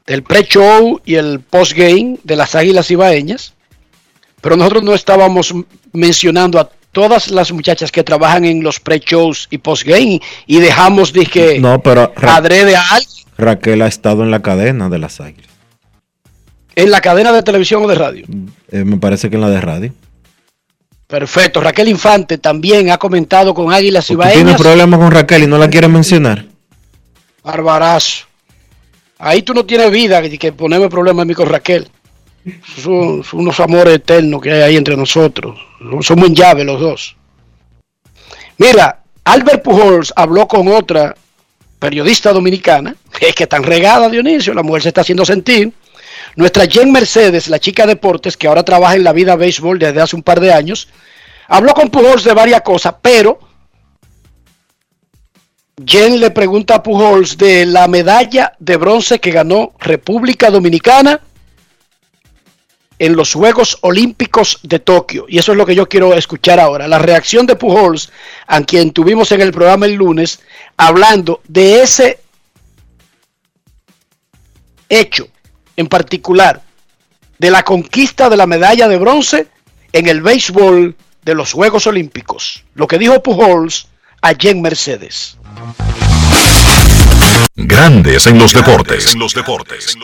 del 0.09 0.23
pre-show 0.23 0.99
y 1.05 1.15
el 1.15 1.39
post-game 1.39 2.17
de 2.23 2.35
las 2.35 2.55
Águilas 2.55 2.89
Ibaeñas, 2.89 3.53
pero 4.41 4.57
nosotros 4.57 4.81
no 4.83 4.95
estábamos 4.95 5.53
mencionando 5.93 6.59
a 6.59 6.67
todas 6.91 7.29
las 7.29 7.51
muchachas 7.51 7.91
que 7.91 8.03
trabajan 8.03 8.43
en 8.45 8.63
los 8.63 8.79
pre-shows 8.79 9.47
y 9.51 9.59
post-game 9.59 10.19
y 10.47 10.59
dejamos 10.59 11.13
de 11.13 11.27
que 11.27 11.59
No, 11.59 11.79
pero 11.83 12.11
Ra- 12.15 12.37
adrede 12.37 12.75
a 12.75 12.81
alguien 12.89 13.25
Raquel 13.37 13.81
ha 13.83 13.87
estado 13.87 14.23
en 14.23 14.31
la 14.31 14.41
cadena 14.41 14.89
de 14.89 14.97
las 14.97 15.21
Águilas. 15.21 15.47
en 16.75 16.89
la 16.91 17.01
cadena 17.01 17.31
de 17.31 17.43
televisión 17.43 17.83
o 17.85 17.87
de 17.87 17.95
radio. 17.95 18.25
Eh, 18.71 18.83
me 18.83 18.97
parece 18.97 19.29
que 19.29 19.35
en 19.35 19.41
la 19.41 19.49
de 19.49 19.61
radio. 19.61 19.93
Perfecto, 21.07 21.61
Raquel 21.61 21.87
Infante 21.89 22.37
también 22.39 22.89
ha 22.89 22.97
comentado 22.97 23.53
con 23.53 23.71
Águilas 23.71 24.07
¿Tú 24.07 24.17
tienes 24.17 24.33
Ibaeñas. 24.35 24.59
problemas 24.61 24.99
con 24.99 25.11
Raquel 25.11 25.43
y 25.43 25.47
no 25.47 25.57
la 25.59 25.69
quieres 25.69 25.89
mencionar? 25.89 26.45
Barbarazo. 27.43 28.25
Ahí 29.19 29.41
tú 29.41 29.53
no 29.53 29.65
tienes 29.65 29.91
vida 29.91 30.21
que, 30.21 30.39
que 30.39 30.53
ponerme 30.53 30.89
problemas 30.89 31.23
a 31.23 31.25
mí 31.25 31.33
con 31.33 31.49
Raquel. 31.49 31.89
Son, 32.81 33.21
son 33.23 33.41
unos 33.41 33.59
amores 33.59 33.95
eternos 33.95 34.41
que 34.41 34.51
hay 34.51 34.61
ahí 34.61 34.77
entre 34.77 34.95
nosotros. 34.95 35.59
Somos 36.01 36.29
en 36.29 36.35
llave 36.35 36.63
los 36.63 36.79
dos. 36.79 37.17
Mira, 38.57 39.03
Albert 39.25 39.61
Pujols 39.61 40.13
habló 40.15 40.47
con 40.47 40.69
otra 40.69 41.15
periodista 41.79 42.31
dominicana, 42.31 42.95
es 43.19 43.35
que 43.35 43.47
tan 43.47 43.63
regada 43.63 44.09
Dionisio, 44.09 44.53
la 44.53 44.63
mujer 44.63 44.83
se 44.83 44.87
está 44.89 45.01
haciendo 45.01 45.25
sentir. 45.25 45.71
Nuestra 46.35 46.65
Jen 46.65 46.91
Mercedes, 46.91 47.49
la 47.49 47.59
chica 47.59 47.83
de 47.83 47.93
deportes, 47.93 48.37
que 48.37 48.47
ahora 48.47 48.63
trabaja 48.63 48.95
en 48.95 49.03
la 49.03 49.13
vida 49.13 49.35
béisbol 49.35 49.79
desde 49.79 50.01
hace 50.01 50.15
un 50.15 50.23
par 50.23 50.39
de 50.39 50.53
años, 50.53 50.87
habló 51.47 51.73
con 51.73 51.89
Pujols 51.89 52.23
de 52.23 52.33
varias 52.33 52.61
cosas, 52.61 52.95
pero 53.01 53.39
Jen 55.89 56.19
le 56.19 56.29
pregunta 56.29 56.75
a 56.75 56.83
Pujols 56.83 57.35
de 57.35 57.65
la 57.65 57.87
medalla 57.87 58.53
de 58.59 58.77
bronce 58.77 59.17
que 59.17 59.31
ganó 59.31 59.73
República 59.79 60.51
Dominicana 60.51 61.19
en 62.99 63.15
los 63.15 63.33
Juegos 63.33 63.79
Olímpicos 63.81 64.59
de 64.61 64.77
Tokio. 64.77 65.25
Y 65.27 65.39
eso 65.39 65.53
es 65.53 65.57
lo 65.57 65.65
que 65.65 65.73
yo 65.73 65.89
quiero 65.89 66.13
escuchar 66.13 66.59
ahora. 66.59 66.87
La 66.87 66.99
reacción 66.99 67.47
de 67.47 67.55
Pujols, 67.55 68.11
a 68.45 68.61
quien 68.61 68.91
tuvimos 68.91 69.31
en 69.31 69.41
el 69.41 69.51
programa 69.51 69.87
el 69.87 69.93
lunes, 69.95 70.41
hablando 70.77 71.41
de 71.47 71.81
ese 71.81 72.19
hecho 74.89 75.27
en 75.75 75.87
particular, 75.87 76.61
de 77.39 77.49
la 77.49 77.63
conquista 77.63 78.29
de 78.29 78.37
la 78.37 78.45
medalla 78.45 78.87
de 78.87 78.97
bronce 78.97 79.47
en 79.91 80.07
el 80.07 80.21
béisbol 80.21 80.95
de 81.23 81.33
los 81.33 81.51
Juegos 81.51 81.87
Olímpicos. 81.87 82.63
Lo 82.75 82.85
que 82.85 82.99
dijo 82.99 83.23
Pujols 83.23 83.87
a 84.21 84.35
Jen 84.35 84.61
Mercedes. 84.61 85.39
Grandes 87.65 88.25
en 88.25 88.39
los 88.39 88.53
deportes. 88.53 89.13
En 89.13 89.19
los 89.19 89.33
deportes. 89.33 89.97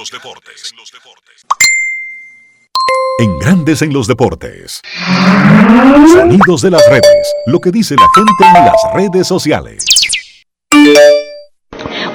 En 3.18 3.40
Grandes 3.40 3.82
en 3.82 3.94
los 3.94 4.08
deportes. 4.08 4.82
Sonidos 6.12 6.62
de 6.64 6.72
las 6.72 6.86
redes. 6.90 7.34
Lo 7.46 7.62
que 7.62 7.72
dice 7.72 7.96
la 7.96 8.08
gente 8.14 8.60
en 8.60 8.66
las 8.66 8.94
redes 8.94 9.28
sociales. 9.28 9.86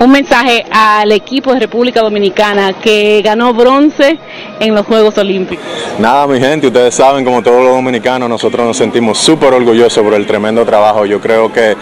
Un 0.00 0.10
mensaje 0.10 0.64
al 0.70 1.12
equipo 1.12 1.52
de 1.52 1.60
República 1.60 2.00
Dominicana 2.00 2.72
que 2.72 3.20
ganó 3.22 3.52
bronce 3.52 4.18
en 4.58 4.74
los 4.74 4.86
Juegos 4.86 5.18
Olímpicos. 5.18 5.62
Nada, 5.98 6.26
mi 6.26 6.40
gente, 6.40 6.68
ustedes 6.68 6.94
saben, 6.94 7.22
como 7.22 7.42
todos 7.42 7.62
los 7.62 7.74
dominicanos, 7.74 8.26
nosotros 8.26 8.66
nos 8.66 8.78
sentimos 8.78 9.18
súper 9.18 9.52
orgullosos 9.52 10.02
por 10.02 10.14
el 10.14 10.26
tremendo 10.26 10.64
trabajo. 10.64 11.04
Yo 11.04 11.20
creo 11.20 11.52
que 11.52 11.76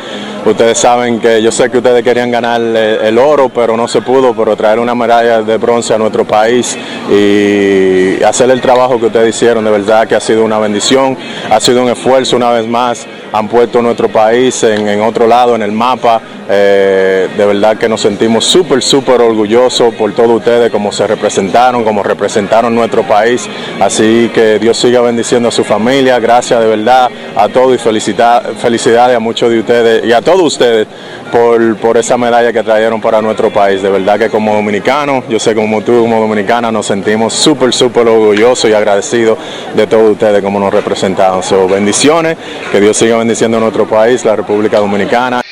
ustedes 0.44 0.76
saben 0.78 1.20
que 1.20 1.40
yo 1.40 1.52
sé 1.52 1.70
que 1.70 1.78
ustedes 1.78 2.02
querían 2.02 2.32
ganar 2.32 2.60
el, 2.60 3.18
oro, 3.18 3.50
pero 3.50 3.76
no 3.76 3.86
se 3.86 4.02
pudo, 4.02 4.34
pero 4.34 4.56
traer 4.56 4.80
una 4.80 4.96
medalla 4.96 5.42
de 5.42 5.56
bronce 5.56 5.94
a 5.94 5.98
nuestro 5.98 6.24
país 6.24 6.76
y 7.08 8.20
hacer 8.24 8.50
el 8.50 8.60
trabajo 8.60 8.98
que 8.98 9.06
ustedes 9.06 9.36
hicieron, 9.36 9.64
de 9.64 9.70
verdad 9.70 10.08
que 10.08 10.16
ha 10.16 10.20
sido 10.20 10.44
una 10.44 10.58
bendición, 10.58 11.16
ha 11.48 11.60
sido 11.60 11.84
un 11.84 11.90
esfuerzo 11.90 12.34
una 12.34 12.50
vez 12.50 12.66
más, 12.66 13.06
han 13.32 13.48
puesto 13.48 13.82
nuestro 13.82 14.08
país 14.08 14.62
en, 14.62 14.88
en 14.88 15.00
otro 15.02 15.26
lado 15.26 15.54
en 15.54 15.62
el 15.62 15.72
mapa, 15.72 16.20
eh, 16.48 17.28
de 17.36 17.46
verdad 17.46 17.76
que 17.76 17.88
nos 17.88 18.00
sentimos 18.00 18.44
súper, 18.44 18.82
súper 18.82 19.20
orgullosos 19.20 19.94
por 19.94 20.12
todos 20.12 20.30
ustedes, 20.30 20.70
como 20.70 20.92
se 20.92 21.06
representaron, 21.06 21.84
como 21.84 22.02
representaron 22.02 22.74
nuestro 22.74 23.02
país, 23.02 23.48
así 23.80 24.30
que 24.34 24.58
Dios 24.58 24.76
siga 24.78 25.00
bendiciendo 25.00 25.48
a 25.48 25.52
su 25.52 25.64
familia, 25.64 26.18
gracias 26.18 26.60
de 26.60 26.66
verdad 26.66 27.10
a 27.36 27.48
todos 27.48 27.74
y 27.74 27.78
felicidades 27.78 29.16
a 29.16 29.20
muchos 29.20 29.50
de 29.50 29.60
ustedes 29.60 30.04
y 30.04 30.12
a 30.12 30.22
todos 30.22 30.42
ustedes 30.42 30.86
por, 31.30 31.76
por 31.76 31.96
esa 31.96 32.16
medalla 32.16 32.52
que 32.52 32.62
trajeron 32.62 33.00
para 33.00 33.20
nuestro 33.20 33.52
país, 33.52 33.82
de 33.82 33.90
verdad 33.90 34.18
que 34.18 34.30
como 34.30 34.54
dominicanos, 34.54 35.24
yo 35.28 35.38
sé 35.38 35.54
como 35.54 35.82
tú 35.82 36.00
como 36.00 36.20
dominicana 36.20 36.72
nos 36.72 36.86
sentimos 36.86 37.34
súper, 37.34 37.72
súper 37.72 38.08
orgullosos 38.08 38.70
y 38.70 38.74
agradecidos 38.74 39.38
de 39.74 39.86
todos 39.86 40.12
ustedes 40.12 40.42
como 40.42 40.58
nos 40.58 40.72
representaron. 40.72 41.42
Bendiciones, 41.70 42.36
que 42.70 42.80
Dios 42.80 42.96
siga 42.96 43.16
bendiciendo 43.18 43.56
a 43.56 43.60
nuestro 43.60 43.86
país, 43.86 44.24
la 44.24 44.36
República 44.36 44.78
Dominicana. 44.78 45.42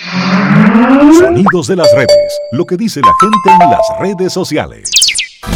Sonidos 1.19 1.67
de 1.67 1.77
las 1.77 1.93
redes. 1.93 2.39
Lo 2.53 2.64
que 2.64 2.77
dice 2.77 3.01
la 3.01 3.12
gente 3.21 3.64
en 3.64 3.71
las 3.71 3.87
redes 4.01 4.33
sociales. 4.33 4.91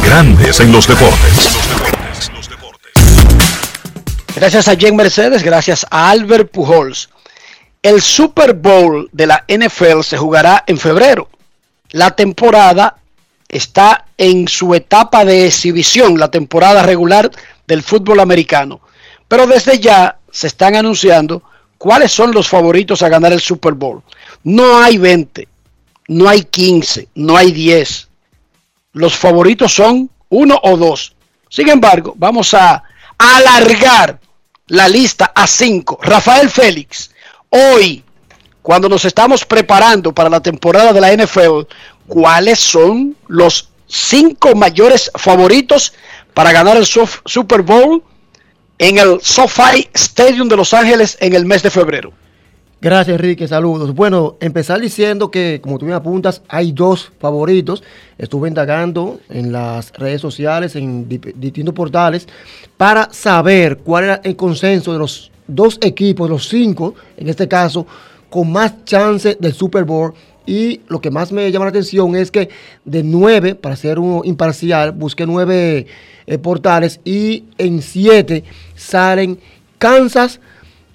Grandes 0.03 0.59
en 0.59 0.71
los 0.71 0.87
deportes. 0.87 1.57
Gracias 4.35 4.67
a 4.67 4.75
Jen 4.75 4.95
Mercedes, 4.95 5.43
gracias 5.43 5.85
a 5.89 6.09
Albert 6.09 6.51
Pujols. 6.51 7.09
El 7.81 8.01
Super 8.01 8.53
Bowl 8.53 9.09
de 9.11 9.27
la 9.27 9.45
NFL 9.47 10.01
se 10.01 10.17
jugará 10.17 10.63
en 10.67 10.77
febrero. 10.77 11.29
La 11.91 12.11
temporada 12.11 12.97
está 13.47 14.05
en 14.17 14.47
su 14.47 14.73
etapa 14.75 15.25
de 15.25 15.47
exhibición, 15.47 16.19
la 16.19 16.29
temporada 16.29 16.83
regular 16.83 17.31
del 17.67 17.83
fútbol 17.83 18.19
americano. 18.19 18.81
Pero 19.27 19.47
desde 19.47 19.79
ya 19.79 20.17
se 20.31 20.47
están 20.47 20.75
anunciando 20.75 21.43
cuáles 21.81 22.11
son 22.11 22.31
los 22.31 22.47
favoritos 22.47 23.01
a 23.01 23.09
ganar 23.09 23.33
el 23.33 23.41
Super 23.41 23.73
Bowl. 23.73 24.03
No 24.43 24.77
hay 24.77 24.99
20, 24.99 25.47
no 26.09 26.29
hay 26.29 26.43
15, 26.43 27.07
no 27.15 27.35
hay 27.35 27.51
10. 27.51 28.07
Los 28.93 29.17
favoritos 29.17 29.73
son 29.73 30.07
uno 30.29 30.59
o 30.61 30.77
dos. 30.77 31.15
Sin 31.49 31.69
embargo, 31.69 32.13
vamos 32.17 32.53
a 32.53 32.83
alargar 33.17 34.19
la 34.67 34.87
lista 34.87 35.31
a 35.33 35.47
cinco. 35.47 35.97
Rafael 36.03 36.51
Félix, 36.51 37.09
hoy, 37.49 38.03
cuando 38.61 38.87
nos 38.87 39.03
estamos 39.05 39.43
preparando 39.43 40.13
para 40.13 40.29
la 40.29 40.39
temporada 40.39 40.93
de 40.93 41.01
la 41.01 41.11
NFL, 41.11 41.61
¿cuáles 42.05 42.59
son 42.59 43.17
los 43.27 43.69
cinco 43.87 44.53
mayores 44.53 45.09
favoritos 45.15 45.93
para 46.35 46.51
ganar 46.51 46.77
el 46.77 46.85
Super 46.85 47.63
Bowl 47.63 48.03
en 48.81 48.97
el 48.97 49.21
SoFi 49.21 49.87
Stadium 49.93 50.49
de 50.49 50.57
Los 50.57 50.73
Ángeles 50.73 51.15
en 51.21 51.33
el 51.33 51.45
mes 51.45 51.61
de 51.61 51.69
febrero? 51.69 52.11
Gracias, 52.81 53.13
Enrique. 53.13 53.47
Saludos. 53.47 53.93
Bueno, 53.93 54.37
empezar 54.39 54.81
diciendo 54.81 55.29
que, 55.29 55.59
como 55.61 55.77
tú 55.77 55.85
me 55.85 55.93
apuntas, 55.93 56.41
hay 56.47 56.71
dos 56.71 57.11
favoritos. 57.19 57.83
Estuve 58.17 58.47
indagando 58.47 59.19
en 59.29 59.51
las 59.51 59.93
redes 59.93 60.19
sociales, 60.19 60.75
en 60.75 61.07
di- 61.07 61.21
distintos 61.35 61.75
portales, 61.75 62.27
para 62.77 63.07
saber 63.13 63.77
cuál 63.77 64.05
era 64.05 64.21
el 64.23 64.35
consenso 64.35 64.91
de 64.93 64.97
los 64.97 65.31
dos 65.45 65.77
equipos, 65.79 66.27
los 66.27 66.49
cinco, 66.49 66.95
en 67.17 67.29
este 67.29 67.47
caso, 67.47 67.85
con 68.31 68.51
más 68.51 68.83
chance 68.83 69.37
del 69.39 69.53
Super 69.53 69.83
Bowl. 69.83 70.11
Y 70.45 70.81
lo 70.87 70.99
que 71.01 71.11
más 71.11 71.31
me 71.31 71.51
llama 71.51 71.65
la 71.65 71.69
atención 71.69 72.15
es 72.15 72.31
que 72.31 72.49
de 72.85 73.03
nueve, 73.03 73.55
para 73.55 73.75
ser 73.75 73.99
uno 73.99 74.21
imparcial, 74.23 74.91
busqué 74.91 75.25
nueve 75.25 75.85
eh, 76.25 76.37
portales 76.37 76.99
y 77.05 77.45
en 77.57 77.81
siete 77.81 78.43
salen 78.75 79.39
Kansas 79.77 80.39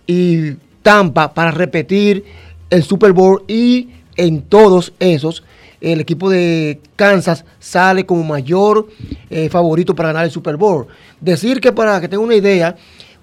y 0.06 0.52
Tampa 0.82 1.32
para 1.32 1.50
repetir 1.50 2.24
el 2.70 2.82
Super 2.82 3.12
Bowl 3.12 3.44
y 3.46 3.88
en 4.16 4.42
todos 4.42 4.92
esos 4.98 5.42
el 5.80 6.00
equipo 6.00 6.30
de 6.30 6.80
Kansas 6.96 7.44
sale 7.60 8.06
como 8.06 8.24
mayor 8.24 8.88
eh, 9.30 9.48
favorito 9.48 9.94
para 9.94 10.08
ganar 10.08 10.24
el 10.24 10.30
Super 10.30 10.56
Bowl. 10.56 10.86
Decir 11.20 11.60
que 11.60 11.72
para 11.72 12.00
que 12.00 12.08
tenga 12.08 12.22
una 12.22 12.34
idea, 12.34 12.76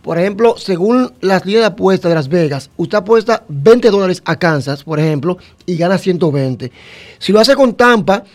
por 0.04 0.20
ejemplo, 0.20 0.56
según 0.58 1.14
las 1.22 1.46
líneas 1.46 1.62
de 1.62 1.68
apuesta 1.68 2.10
de 2.10 2.16
Las 2.16 2.28
Vegas, 2.28 2.70
usted 2.76 2.98
apuesta 2.98 3.44
20 3.48 3.90
dólares 3.90 4.22
a 4.26 4.36
Kansas, 4.36 4.84
por 4.84 5.00
ejemplo, 5.00 5.38
y 5.66 5.78
gana 5.78 5.98
120. 5.98 6.72
Si 7.20 7.32
lo 7.32 7.40
hace 7.40 7.56
con 7.56 7.74
Tampa, 7.74 8.26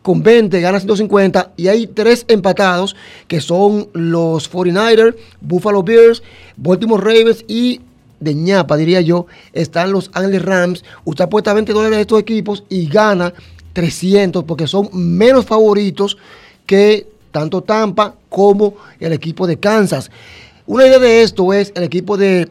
con 0.00 0.22
20 0.22 0.58
gana 0.62 0.80
150 0.80 1.52
y 1.58 1.68
hay 1.68 1.86
tres 1.88 2.24
empatados 2.26 2.96
que 3.28 3.42
son 3.42 3.88
los 3.92 4.50
49ers, 4.50 5.14
Buffalo 5.42 5.82
Bills, 5.82 6.22
Baltimore 6.56 7.04
Ravens 7.04 7.44
y 7.46 7.82
de 8.18 8.34
ñapa 8.34 8.78
diría 8.78 9.02
yo, 9.02 9.26
están 9.52 9.92
los 9.92 10.10
Angeles 10.14 10.42
Rams. 10.42 10.84
Usted 11.04 11.24
apuesta 11.24 11.52
20 11.52 11.72
dólares 11.74 11.98
a 11.98 12.00
estos 12.00 12.20
equipos 12.20 12.64
y 12.70 12.86
gana 12.86 13.34
300 13.74 14.44
porque 14.44 14.66
son 14.66 14.88
menos 14.94 15.44
favoritos 15.44 16.16
que 16.64 17.06
tanto 17.30 17.62
Tampa 17.62 18.14
como 18.30 18.74
el 18.98 19.12
equipo 19.12 19.46
de 19.46 19.58
Kansas. 19.58 20.10
Una 20.66 20.86
idea 20.86 20.98
de 20.98 21.22
esto 21.22 21.52
es 21.52 21.72
el 21.74 21.84
equipo 21.84 22.16
de 22.16 22.48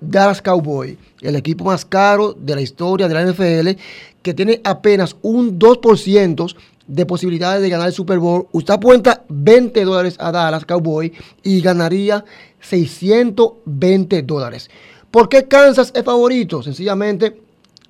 Dallas 0.00 0.42
Cowboy, 0.42 0.98
el 1.20 1.36
equipo 1.36 1.64
más 1.64 1.84
caro 1.84 2.32
de 2.32 2.54
la 2.54 2.60
historia 2.60 3.08
de 3.08 3.14
la 3.14 3.24
NFL, 3.24 3.80
que 4.22 4.34
tiene 4.34 4.60
apenas 4.64 5.16
un 5.22 5.58
2% 5.58 6.54
de 6.86 7.06
posibilidades 7.06 7.62
de 7.62 7.70
ganar 7.70 7.88
el 7.88 7.92
Super 7.92 8.18
Bowl. 8.18 8.46
Usted 8.52 8.74
apuesta 8.74 9.24
20 9.28 9.84
dólares 9.84 10.16
a 10.18 10.30
Dallas 10.30 10.64
Cowboy 10.64 11.12
y 11.42 11.60
ganaría 11.60 12.24
620 12.60 14.22
dólares. 14.22 14.70
¿Por 15.10 15.28
qué 15.28 15.48
Kansas 15.48 15.92
es 15.94 16.04
favorito? 16.04 16.62
Sencillamente 16.62 17.47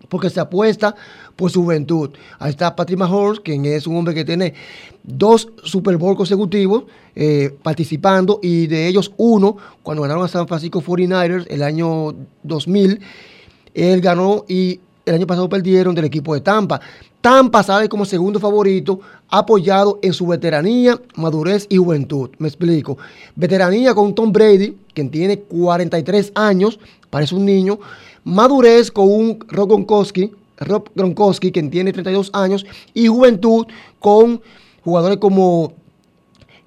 porque 0.09 0.31
se 0.31 0.41
apuesta 0.41 0.95
por 1.37 1.51
su 1.51 1.63
juventud. 1.63 2.11
Ahí 2.39 2.51
está 2.51 2.75
Patrick 2.75 2.99
Mahomes, 2.99 3.41
quien 3.41 3.65
es 3.65 3.87
un 3.87 3.97
hombre 3.97 4.15
que 4.15 4.25
tiene 4.25 4.55
dos 5.03 5.49
Super 5.65 5.97
Bowl 5.97 6.17
consecutivos 6.17 6.85
eh, 7.15 7.57
participando 7.63 8.41
y 8.43 8.67
de 8.67 8.87
ellos 8.87 9.13
uno 9.17 9.57
cuando 9.83 10.03
ganaron 10.03 10.25
a 10.25 10.29
San 10.29 10.47
Francisco 10.47 10.83
49ers 10.83 11.47
el 11.49 11.63
año 11.63 12.15
2000. 12.43 13.01
Él 13.75 14.01
ganó 14.01 14.45
y 14.49 14.81
el 15.05 15.15
año 15.15 15.27
pasado 15.27 15.49
perdieron 15.49 15.95
del 15.95 16.05
equipo 16.05 16.35
de 16.35 16.41
Tampa. 16.41 16.81
Tampa 17.21 17.63
sale 17.63 17.89
como 17.89 18.05
segundo 18.05 18.39
favorito, 18.39 19.01
apoyado 19.29 19.99
en 20.03 20.13
su 20.13 20.27
veteranía, 20.27 21.01
madurez 21.17 21.67
y 21.69 21.77
juventud. 21.77 22.31
Me 22.39 22.49
explico. 22.49 22.99
Veteranía 23.35 23.95
con 23.95 24.15
Tom 24.15 24.31
Brady, 24.31 24.77
quien 24.95 25.11
tiene 25.11 25.41
43 25.41 26.33
años, 26.35 26.79
parece 27.11 27.35
un 27.35 27.45
niño. 27.45 27.81
Madurez 28.29 28.91
con 28.91 29.09
un 29.09 29.39
Rob 29.49 29.69
Gronkowski, 29.69 30.31
Rob 30.59 30.91
Gronkowski, 30.95 31.51
quien 31.51 31.71
tiene 31.71 31.93
32 31.93 32.31
años. 32.35 32.67
Y 32.93 33.07
juventud 33.07 33.67
con 33.99 34.43
jugadores 34.85 35.17
como 35.17 35.73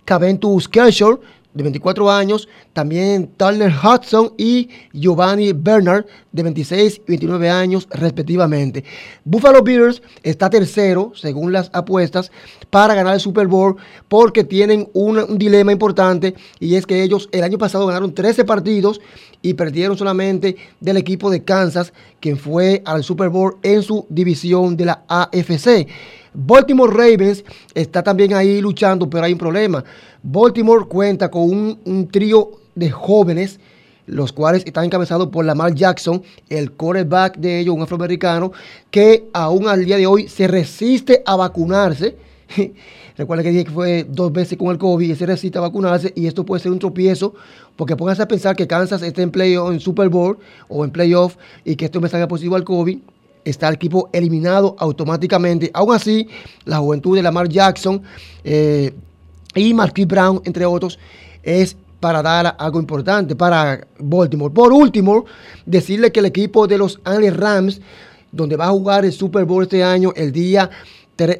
Caventus 0.04 0.68
Kershaw, 0.68 1.20
de 1.54 1.64
24 1.64 2.12
años, 2.12 2.48
también 2.74 3.28
Turner 3.38 3.72
Hudson 3.72 4.34
y 4.38 4.70
Giovanni 4.94 5.54
Bernard, 5.54 6.06
de 6.32 6.44
26 6.44 7.02
y 7.06 7.10
29 7.10 7.50
años 7.50 7.88
respectivamente. 7.92 8.84
Buffalo 9.26 9.62
Bills 9.62 10.02
está 10.24 10.50
tercero, 10.50 11.12
según 11.16 11.52
las 11.52 11.70
apuestas, 11.74 12.32
para 12.70 12.96
ganar 12.96 13.16
el 13.16 13.20
Super 13.20 13.48
Bowl, 13.48 13.76
porque 14.08 14.44
tienen 14.44 14.90
un, 14.94 15.18
un 15.20 15.38
dilema 15.38 15.72
importante, 15.72 16.36
y 16.60 16.76
es 16.76 16.86
que 16.86 17.04
ellos 17.04 17.28
el 17.32 17.44
año 17.44 17.58
pasado 17.58 17.86
ganaron 17.86 18.14
13 18.14 18.46
partidos 18.46 19.02
y 19.42 19.56
perdieron 19.56 19.98
solamente 19.98 20.56
del 20.80 20.98
equipo 20.98 21.30
de 21.30 21.44
Kansas, 21.44 21.94
quien 22.20 22.38
fue 22.38 22.82
al 22.86 23.04
Super 23.04 23.30
Bowl 23.30 23.58
en 23.64 23.82
su 23.82 24.06
división 24.10 24.78
de 24.78 24.86
la 24.86 25.04
AFC. 25.08 25.88
Baltimore 26.34 26.92
Ravens 26.94 27.44
está 27.74 28.02
también 28.02 28.34
ahí 28.34 28.62
luchando, 28.62 29.10
pero 29.10 29.26
hay 29.26 29.34
un 29.34 29.38
problema. 29.38 29.84
Baltimore 30.24 30.86
cuenta 30.86 31.30
con 31.30 31.78
un, 31.84 32.08
trío 32.10 32.52
de 32.74 32.90
jóvenes, 32.90 33.60
los 34.06 34.32
cuales 34.32 34.64
están 34.66 34.86
encabezados 34.86 35.28
por 35.28 35.44
Lamar 35.46 35.74
Jackson, 35.74 36.24
el 36.50 36.72
quarterback 36.72 37.38
de 37.38 37.60
ellos, 37.60 37.76
un 37.76 37.82
afroamericano, 37.82 38.52
que 38.90 39.26
aún 39.34 39.68
al 39.68 39.86
día 39.86 39.98
de 39.98 40.08
hoy 40.08 40.28
se 40.28 40.48
resiste 40.48 41.22
a 41.26 41.36
vacunarse. 41.36 42.16
Recuerda 43.18 43.44
que 43.44 43.50
dije 43.50 43.66
que 43.66 43.72
fue 43.72 44.06
dos 44.08 44.32
veces 44.32 44.58
con 44.58 44.70
el 44.70 44.78
COVID 44.78 45.10
y 45.10 45.16
se 45.16 45.26
resiste 45.26 45.58
a 45.58 45.62
vacunarse 45.62 46.14
y 46.16 46.28
esto 46.28 46.46
puede 46.46 46.62
ser 46.62 46.72
un 46.72 46.80
tropiezo 46.80 47.34
porque 47.76 47.96
pónganse 47.96 48.22
a 48.22 48.28
pensar 48.28 48.56
que 48.56 48.68
Kansas 48.68 49.02
está 49.02 49.22
en 49.22 49.32
playoff, 49.32 49.72
en 49.72 49.80
Super 49.80 50.10
Bowl 50.10 50.38
o 50.68 50.84
en 50.86 50.92
playoff 50.92 51.36
y 51.66 51.76
que 51.76 51.86
esto 51.86 52.02
me 52.02 52.10
salga 52.10 52.28
positivo 52.28 52.56
al 52.56 52.64
COVID 52.64 53.00
está 53.46 53.68
el 53.68 53.76
equipo 53.76 54.10
eliminado 54.14 54.76
automáticamente. 54.80 55.72
Aún 55.74 55.94
así, 55.94 56.28
la 56.66 56.78
juventud 56.78 57.16
de 57.16 57.24
Lamar 57.24 57.50
Jackson 57.50 58.02
eh, 58.44 58.94
y 59.56 59.74
Marquis 59.74 60.08
Brown, 60.08 60.42
entre 60.46 60.66
otros, 60.66 61.00
es 61.44 61.76
para 62.00 62.22
dar 62.22 62.56
algo 62.58 62.80
importante 62.80 63.36
para 63.36 63.88
Baltimore. 64.00 64.54
Por 64.54 64.74
último, 64.74 65.26
decirle 65.66 66.12
que 66.12 66.20
el 66.20 66.26
equipo 66.26 66.68
de 66.68 66.78
los 66.78 67.00
Angeles 67.04 67.38
Rams, 67.38 67.82
donde 68.32 68.56
va 68.56 68.66
a 68.66 68.72
jugar 68.72 69.06
el 69.06 69.14
Super 69.14 69.46
Bowl 69.46 69.64
este 69.64 69.84
año, 69.84 70.12
el 70.16 70.32
día 70.32 70.70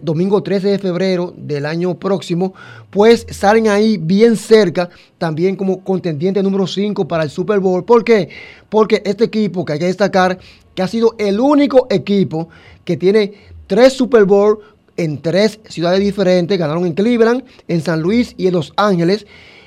domingo 0.02 0.44
13 0.44 0.68
de 0.68 0.80
febrero 0.80 1.34
del 1.36 1.66
año 1.66 1.98
próximo, 1.98 2.54
pues 2.90 3.26
salen 3.30 3.68
ahí 3.68 3.98
bien 3.98 4.38
cerca, 4.38 4.90
también 5.18 5.56
como 5.56 5.84
contendiente 5.84 6.44
número 6.44 6.68
5 6.68 7.08
para 7.08 7.24
el 7.24 7.30
Super 7.30 7.60
Bowl. 7.60 7.84
¿Por 7.84 8.04
qué? 8.04 8.30
Porque 8.70 9.02
este 9.06 9.26
equipo, 9.26 9.66
que 9.66 9.74
hay 9.74 9.80
que 9.80 9.86
destacar, 9.86 10.38
ha 10.82 10.88
sido 10.88 11.16
el 11.18 11.40
único 11.40 11.88
equipo 11.90 12.50
que 12.86 12.98
tiene 12.98 13.34
tres 13.68 13.94
Super 13.94 14.26
Bowl 14.26 14.60
en 14.98 15.22
tres 15.22 15.60
ciudades 15.68 16.00
diferentes, 16.00 16.58
ganaron 16.58 16.86
en 16.86 16.94
Cleveland, 16.94 17.44
en 17.68 17.82
San 17.82 18.02
Luis 18.02 18.34
y 18.38 18.48
en 18.48 18.54
Los 18.54 18.74
Ángeles. 18.76 19.26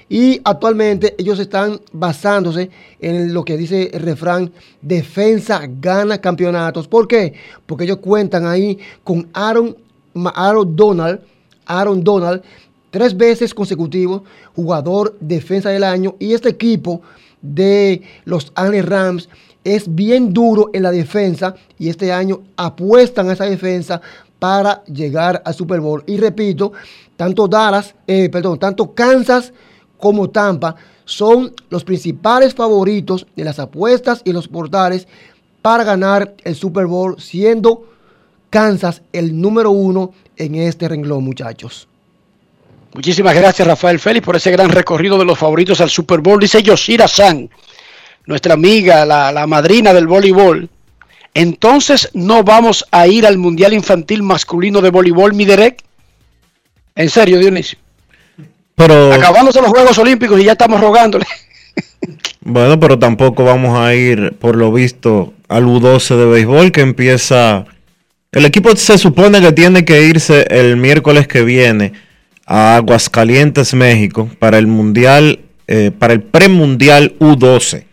Y 0.08 0.40
actualmente 0.44 1.14
ellos 1.18 1.38
están 1.38 1.80
basándose 1.92 2.70
en 3.00 3.32
lo 3.32 3.44
que 3.44 3.56
dice 3.56 3.90
el 3.92 4.02
refrán, 4.02 4.52
defensa 4.82 5.62
gana 5.80 6.20
campeonatos. 6.20 6.86
¿Por 6.86 7.08
qué? 7.08 7.32
Porque 7.66 7.84
ellos 7.84 7.98
cuentan 7.98 8.46
ahí 8.46 8.78
con 9.02 9.28
Aaron, 9.32 9.76
Aaron 10.34 10.76
Donald, 10.76 11.20
Aaron 11.66 12.04
Donald, 12.04 12.42
tres 12.90 13.16
veces 13.16 13.54
consecutivos, 13.54 14.22
jugador 14.54 15.16
defensa 15.20 15.70
del 15.70 15.84
año. 15.84 16.14
Y 16.18 16.34
este 16.34 16.50
equipo 16.50 17.00
de 17.40 18.02
los 18.24 18.52
Ángeles 18.54 18.86
Rams 18.86 19.28
es 19.64 19.92
bien 19.92 20.32
duro 20.32 20.70
en 20.72 20.82
la 20.82 20.92
defensa 20.92 21.54
y 21.78 21.88
este 21.88 22.12
año 22.12 22.42
apuestan 22.56 23.28
a 23.28 23.32
esa 23.32 23.44
defensa 23.46 24.00
para 24.38 24.84
llegar 24.84 25.42
al 25.44 25.54
Super 25.54 25.80
Bowl. 25.80 26.04
Y 26.06 26.18
repito, 26.18 26.72
tanto 27.16 27.48
Dallas, 27.48 27.94
eh, 28.06 28.28
perdón, 28.28 28.58
tanto 28.58 28.94
Kansas 28.94 29.52
como 29.98 30.28
Tampa 30.30 30.76
son 31.06 31.54
los 31.70 31.84
principales 31.84 32.54
favoritos 32.54 33.26
de 33.34 33.44
las 33.44 33.58
apuestas 33.58 34.22
y 34.24 34.32
los 34.32 34.48
portales 34.48 35.08
para 35.62 35.84
ganar 35.84 36.34
el 36.44 36.54
Super 36.54 36.86
Bowl, 36.86 37.16
siendo 37.18 37.86
Kansas 38.50 39.02
el 39.12 39.40
número 39.40 39.70
uno 39.70 40.12
en 40.36 40.56
este 40.56 40.88
renglón, 40.88 41.24
muchachos. 41.24 41.88
Muchísimas 42.94 43.34
gracias, 43.34 43.66
Rafael 43.66 43.98
Félix, 43.98 44.24
por 44.24 44.36
ese 44.36 44.52
gran 44.52 44.70
recorrido 44.70 45.18
de 45.18 45.24
los 45.24 45.38
favoritos 45.38 45.80
al 45.80 45.90
Super 45.90 46.20
Bowl. 46.20 46.38
Dice 46.38 46.62
Yoshira 46.62 47.08
San, 47.08 47.50
nuestra 48.26 48.54
amiga, 48.54 49.04
la, 49.04 49.32
la 49.32 49.46
madrina 49.46 49.92
del 49.92 50.06
voleibol. 50.06 50.68
Entonces, 51.34 52.10
¿no 52.14 52.44
vamos 52.44 52.86
a 52.92 53.08
ir 53.08 53.26
al 53.26 53.38
Mundial 53.38 53.72
Infantil 53.72 54.22
Masculino 54.22 54.80
de 54.80 54.90
Voleibol, 54.90 55.34
Miderek? 55.34 55.82
En 56.94 57.10
serio, 57.10 57.38
Dionisio. 57.38 57.78
Pero, 58.76 59.12
Acabándose 59.12 59.60
los 59.60 59.70
Juegos 59.70 59.98
Olímpicos 59.98 60.40
y 60.40 60.44
ya 60.44 60.52
estamos 60.52 60.80
rogándole. 60.80 61.26
bueno, 62.40 62.78
pero 62.78 62.98
tampoco 62.98 63.44
vamos 63.44 63.76
a 63.76 63.94
ir, 63.94 64.34
por 64.38 64.56
lo 64.56 64.72
visto, 64.72 65.34
al 65.48 65.64
U12 65.64 66.16
de 66.16 66.26
béisbol 66.26 66.72
que 66.72 66.80
empieza. 66.82 67.64
El 68.30 68.44
equipo 68.44 68.74
se 68.76 68.96
supone 68.98 69.40
que 69.40 69.52
tiene 69.52 69.84
que 69.84 70.06
irse 70.06 70.46
el 70.50 70.76
miércoles 70.76 71.26
que 71.26 71.42
viene 71.42 71.92
a 72.46 72.76
Aguascalientes, 72.76 73.74
México, 73.74 74.28
para 74.38 74.58
el 74.58 74.66
mundial, 74.66 75.40
eh, 75.66 75.90
para 75.96 76.12
el 76.12 76.22
premundial 76.22 77.16
U12. 77.18 77.84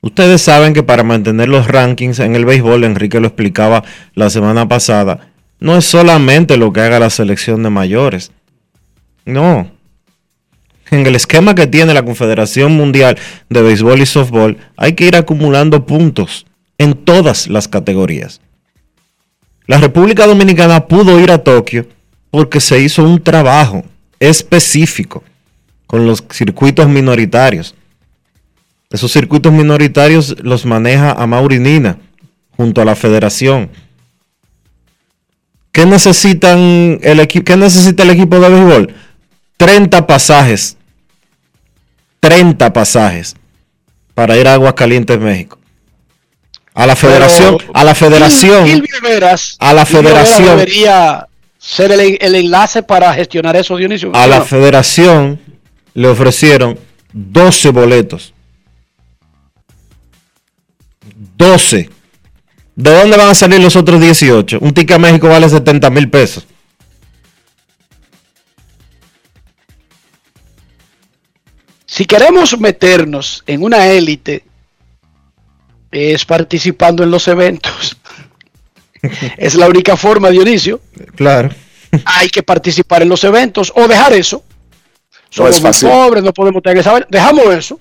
Ustedes 0.00 0.42
saben 0.42 0.74
que 0.74 0.82
para 0.82 1.02
mantener 1.02 1.48
los 1.48 1.66
rankings 1.66 2.20
en 2.20 2.36
el 2.36 2.44
béisbol, 2.44 2.84
Enrique 2.84 3.20
lo 3.20 3.28
explicaba 3.28 3.82
la 4.14 4.30
semana 4.30 4.68
pasada, 4.68 5.32
no 5.60 5.76
es 5.76 5.84
solamente 5.84 6.56
lo 6.56 6.72
que 6.72 6.80
haga 6.80 7.00
la 7.00 7.10
selección 7.10 7.62
de 7.62 7.70
mayores. 7.70 8.30
No. 9.24 9.70
En 10.90 11.06
el 11.06 11.16
esquema 11.16 11.54
que 11.54 11.66
tiene 11.66 11.92
la 11.94 12.04
Confederación 12.04 12.72
Mundial 12.72 13.18
de 13.50 13.62
Béisbol 13.62 14.00
y 14.00 14.06
Softball, 14.06 14.56
hay 14.76 14.94
que 14.94 15.06
ir 15.06 15.16
acumulando 15.16 15.84
puntos 15.84 16.46
en 16.78 16.94
todas 16.94 17.48
las 17.48 17.68
categorías. 17.68 18.40
La 19.66 19.78
República 19.78 20.26
Dominicana 20.26 20.86
pudo 20.86 21.20
ir 21.20 21.30
a 21.30 21.38
Tokio 21.38 21.86
porque 22.30 22.60
se 22.60 22.80
hizo 22.80 23.02
un 23.02 23.22
trabajo 23.22 23.84
específico 24.20 25.22
con 25.86 26.06
los 26.06 26.24
circuitos 26.30 26.88
minoritarios. 26.88 27.74
Esos 28.90 29.12
circuitos 29.12 29.52
minoritarios 29.52 30.36
los 30.42 30.64
maneja 30.64 31.12
a 31.12 31.26
Nina 31.26 31.98
junto 32.56 32.80
a 32.80 32.84
la 32.84 32.96
federación. 32.96 33.70
¿Qué 35.72 35.84
necesitan 35.84 36.98
el? 37.02 37.26
¿Qué 37.28 37.56
necesita 37.56 38.02
el 38.02 38.10
equipo 38.10 38.40
de 38.40 38.48
béisbol? 38.48 38.94
30 39.58 40.06
pasajes. 40.06 40.76
30 42.20 42.72
pasajes 42.72 43.36
para 44.14 44.36
ir 44.36 44.48
a 44.48 44.54
Aguascalientes, 44.54 45.20
México. 45.20 45.58
A 46.74 46.86
la 46.86 46.96
federación, 46.96 47.58
Pero 47.58 47.70
a 47.74 47.84
la 47.84 47.94
federación, 47.94 48.66
Gil- 48.66 48.82
Gil 48.82 48.88
Viveras- 49.02 49.56
a 49.60 49.72
la 49.72 49.84
Gil 49.84 49.98
federación, 49.98 50.48
debería 50.56 51.26
ser 51.58 51.92
el, 51.92 52.18
el 52.20 52.34
enlace 52.34 52.82
para 52.82 53.12
gestionar 53.14 53.54
eso, 53.56 53.76
Dionisio. 53.76 54.14
a 54.14 54.26
la 54.26 54.42
federación 54.42 55.40
le 55.94 56.08
ofrecieron 56.08 56.78
12 57.12 57.70
boletos. 57.70 58.32
12. 61.38 61.88
¿De 62.74 62.94
dónde 62.94 63.16
van 63.16 63.28
a 63.28 63.34
salir 63.34 63.60
los 63.60 63.76
otros 63.76 64.00
18? 64.00 64.58
Un 64.60 64.74
ticket 64.74 64.96
a 64.96 64.98
México 64.98 65.28
vale 65.28 65.48
70 65.48 65.88
mil 65.90 66.10
pesos. 66.10 66.46
Si 71.86 72.04
queremos 72.04 72.58
meternos 72.58 73.42
en 73.46 73.62
una 73.62 73.86
élite, 73.86 74.44
es 75.90 76.24
participando 76.24 77.02
en 77.02 77.10
los 77.10 77.26
eventos. 77.28 77.96
es 79.36 79.54
la 79.54 79.68
única 79.68 79.96
forma, 79.96 80.30
Dionisio. 80.30 80.80
Claro. 81.14 81.50
Hay 82.04 82.28
que 82.28 82.42
participar 82.42 83.02
en 83.02 83.08
los 83.08 83.24
eventos 83.24 83.72
o 83.74 83.88
dejar 83.88 84.12
eso. 84.12 84.44
Somos 85.30 85.62
es 85.64 85.80
pobres, 85.82 86.22
no 86.22 86.32
podemos 86.32 86.62
tener 86.62 86.78
esa 86.78 86.92
vaina. 86.92 87.06
Dejamos 87.08 87.46
eso. 87.54 87.78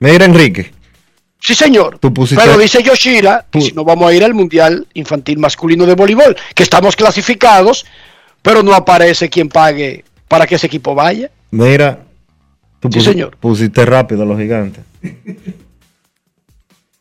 Mira, 0.00 0.24
Enrique. 0.24 0.73
Sí, 1.40 1.54
señor. 1.54 1.98
Pero 2.00 2.58
dice 2.58 2.82
Yoshira 2.82 3.46
si 3.52 3.72
no 3.72 3.84
vamos 3.84 4.10
a 4.10 4.14
ir 4.14 4.24
al 4.24 4.32
Mundial 4.34 4.86
Infantil 4.94 5.38
Masculino 5.38 5.84
de 5.84 5.94
Voleibol, 5.94 6.34
que 6.54 6.62
estamos 6.62 6.96
clasificados, 6.96 7.84
pero 8.40 8.62
no 8.62 8.74
aparece 8.74 9.28
quien 9.28 9.48
pague 9.48 10.04
para 10.26 10.46
que 10.46 10.54
ese 10.54 10.66
equipo 10.66 10.94
vaya. 10.94 11.30
Mira. 11.50 12.00
Tú 12.80 12.88
Sí, 12.90 12.98
pusi- 12.98 13.04
señor. 13.04 13.36
pusiste 13.38 13.84
rápido 13.84 14.22
a 14.22 14.26
los 14.26 14.38
gigantes. 14.38 14.84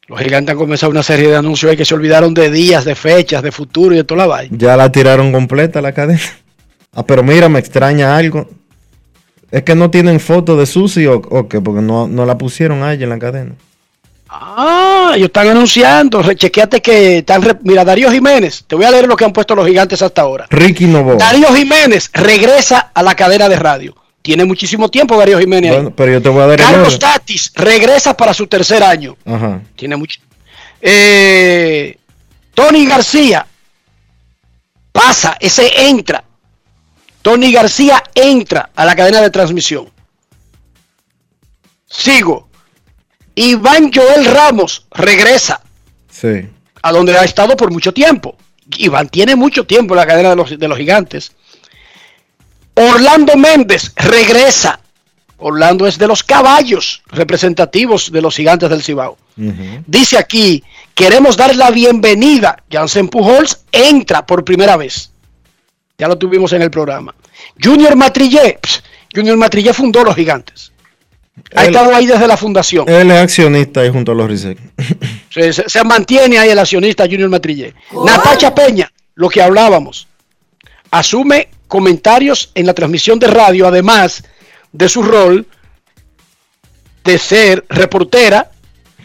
Los 0.08 0.20
gigantes 0.20 0.52
han 0.52 0.58
comenzado 0.58 0.92
una 0.92 1.04
serie 1.04 1.30
de 1.30 1.38
anuncios 1.38 1.72
ahí 1.72 1.78
que 1.78 1.86
se 1.86 1.94
olvidaron 1.96 2.34
de 2.34 2.52
días, 2.52 2.84
de 2.84 2.96
fechas, 2.96 3.42
de 3.42 3.52
futuro 3.52 3.94
y 3.94 3.98
de 3.98 4.04
toda 4.04 4.20
la 4.20 4.28
vaina. 4.28 4.56
Ya 4.58 4.76
la 4.76 4.92
tiraron 4.92 5.32
completa 5.32 5.82
la 5.82 5.94
cadena. 5.94 6.20
Ah, 6.96 7.04
pero 7.08 7.24
mira, 7.24 7.50
me 7.50 7.58
extraña 7.58 8.16
algo. 8.16 8.48
Es 9.50 9.64
que 9.64 9.74
no 9.74 9.90
tienen 9.90 10.20
foto 10.20 10.56
de 10.56 10.68
Susi 10.68 11.08
o, 11.08 11.16
o 11.16 11.48
qué, 11.50 11.60
porque 11.60 11.82
no, 11.82 12.08
no 12.08 12.24
la 12.28 12.38
pusieron 12.38 12.84
a 12.84 12.94
ella 12.94 13.06
en 13.06 13.10
la 13.10 13.18
cadena. 13.18 13.56
Ah, 14.36 15.12
ellos 15.16 15.28
están 15.28 15.48
anunciando. 15.48 16.22
Rechequeate 16.24 16.82
que 16.82 17.20
están. 17.20 17.42
re- 17.42 17.58
Mira, 17.62 17.86
Darío 17.86 18.12
Jiménez. 18.12 18.64
Te 18.66 18.76
voy 18.76 18.86
a 18.86 18.92
leer 18.92 19.08
lo 19.08 19.16
que 19.16 19.26
han 19.26 19.32
puesto 19.34 19.54
los 19.56 19.68
gigantes 19.68 20.02
hasta 20.02 20.22
ahora. 20.24 20.48
Ricky 20.50 20.86
Novoa. 20.86 21.16
Darío 21.16 21.54
Jiménez 21.54 22.10
regresa 22.14 22.92
a 22.94 23.04
la 23.04 23.16
cadena 23.16 23.48
de 23.48 23.58
radio. 23.58 23.96
Tiene 24.22 24.46
muchísimo 24.46 24.90
tiempo 24.90 25.18
Darío 25.18 25.38
Jiménez. 25.40 25.72
ahí. 25.76 25.88
Pero 25.96 26.12
yo 26.14 26.22
te 26.22 26.30
voy 26.30 26.42
a 26.44 26.48
dar 26.48 26.58
Carlos. 26.60 26.98
Tatis 26.98 27.52
regresa 27.56 28.16
para 28.18 28.34
su 28.34 28.48
tercer 28.48 28.82
año. 28.84 29.16
Ajá. 29.26 29.62
Tiene 29.76 29.96
mucho. 29.98 30.20
Eh, 30.82 31.98
Tony 32.54 32.86
García 32.86 33.46
pasa, 34.92 35.38
ese 35.40 35.88
entra. 35.90 36.24
Tony 37.22 37.52
García 37.52 38.04
entra 38.16 38.70
a 38.76 38.84
la 38.86 38.96
cadena 38.96 39.22
de 39.22 39.30
transmisión. 39.30 39.90
Sigo. 41.88 42.50
Iván 43.36 43.92
Joel 43.94 44.26
Ramos 44.26 44.86
regresa 44.92 45.62
Sí. 46.10 46.48
a 46.82 46.92
donde 46.92 47.18
ha 47.18 47.24
estado 47.24 47.56
por 47.58 47.72
mucho 47.72 47.94
tiempo. 47.94 48.38
Iván 48.78 49.10
tiene 49.10 49.36
mucho 49.36 49.66
tiempo 49.66 49.94
en 49.94 50.00
la 50.00 50.06
cadena 50.08 50.30
de 50.32 50.36
los, 50.36 50.58
de 50.60 50.68
los 50.68 50.78
gigantes. 50.78 51.32
Orlando 52.76 53.36
Méndez 53.36 53.92
regresa. 53.96 54.80
Orlando 55.38 55.86
es 55.88 55.98
de 55.98 56.08
los 56.08 56.24
caballos 56.24 57.02
representativos 57.08 58.12
de 58.12 58.22
los 58.22 58.36
gigantes 58.36 58.70
del 58.70 58.82
Cibao. 58.84 59.18
Dice 59.88 60.18
aquí, 60.18 60.64
queremos 60.96 61.36
dar 61.36 61.56
la 61.56 61.70
bienvenida. 61.72 62.64
Jansen 62.72 63.10
Pujols 63.10 63.60
entra 63.72 64.26
por 64.26 64.46
primera 64.46 64.78
vez. 64.78 65.12
Ya 65.98 66.08
lo 66.08 66.18
tuvimos 66.18 66.54
en 66.54 66.62
el 66.62 66.72
programa. 66.72 67.14
Junior 67.62 67.96
Matrillé. 67.96 68.60
pss, 68.62 68.84
Junior 69.14 69.36
Matrillé 69.38 69.74
fundó 69.74 70.04
los 70.04 70.16
gigantes. 70.16 70.72
Ha 71.56 71.66
estado 71.66 71.96
ahí 71.96 72.06
desde 72.06 72.28
la 72.28 72.38
fundación. 72.38 72.88
Él 72.88 73.10
es 73.12 73.18
accionista 73.22 73.82
ahí 73.82 73.90
junto 73.92 74.12
a 74.12 74.16
los 74.16 74.28
RISEC. 74.30 74.58
Se, 75.30 75.52
se- 75.52 75.68
se 75.68 75.84
mantiene 75.84 76.38
ahí 76.38 76.50
el 76.50 76.60
accionista 76.60 77.06
Junior 77.06 77.28
Matrille. 77.30 77.74
Natacha 78.06 78.54
Peña, 78.54 78.92
lo 79.16 79.30
que 79.30 79.42
hablábamos, 79.42 80.08
asume 80.92 81.50
comentarios 81.68 82.52
en 82.54 82.68
la 82.68 82.74
transmisión 82.76 83.18
de 83.18 83.26
radio, 83.28 83.68
además 83.68 84.24
de 84.72 84.88
su 84.90 85.02
rol 85.02 85.48
de 87.04 87.18
ser 87.18 87.66
reportera 87.68 88.52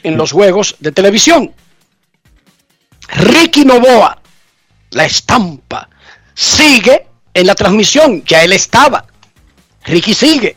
en 0.02 0.18
los 0.18 0.32
juegos 0.32 0.76
de 0.80 0.92
televisión. 0.92 1.52
Ricky 3.08 3.64
Novoa, 3.64 4.20
la 4.90 5.04
estampa, 5.06 5.88
sigue 6.34 7.06
en 7.32 7.46
la 7.46 7.54
transmisión, 7.54 8.22
ya 8.24 8.44
él 8.44 8.52
estaba. 8.52 9.06
Ricky 9.84 10.12
sigue. 10.12 10.56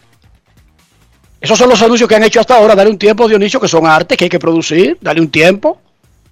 Esos 1.41 1.57
son 1.57 1.69
los 1.69 1.81
anuncios 1.81 2.07
que 2.07 2.15
han 2.15 2.23
hecho 2.23 2.39
hasta 2.39 2.55
ahora. 2.55 2.75
Dale 2.75 2.89
un 2.91 2.97
tiempo, 2.99 3.27
Dionisio, 3.27 3.59
que 3.59 3.67
son 3.67 3.85
arte 3.87 4.15
que 4.15 4.25
hay 4.25 4.29
que 4.29 4.39
producir. 4.39 4.97
Dale 5.01 5.19
un 5.19 5.29
tiempo. 5.29 5.81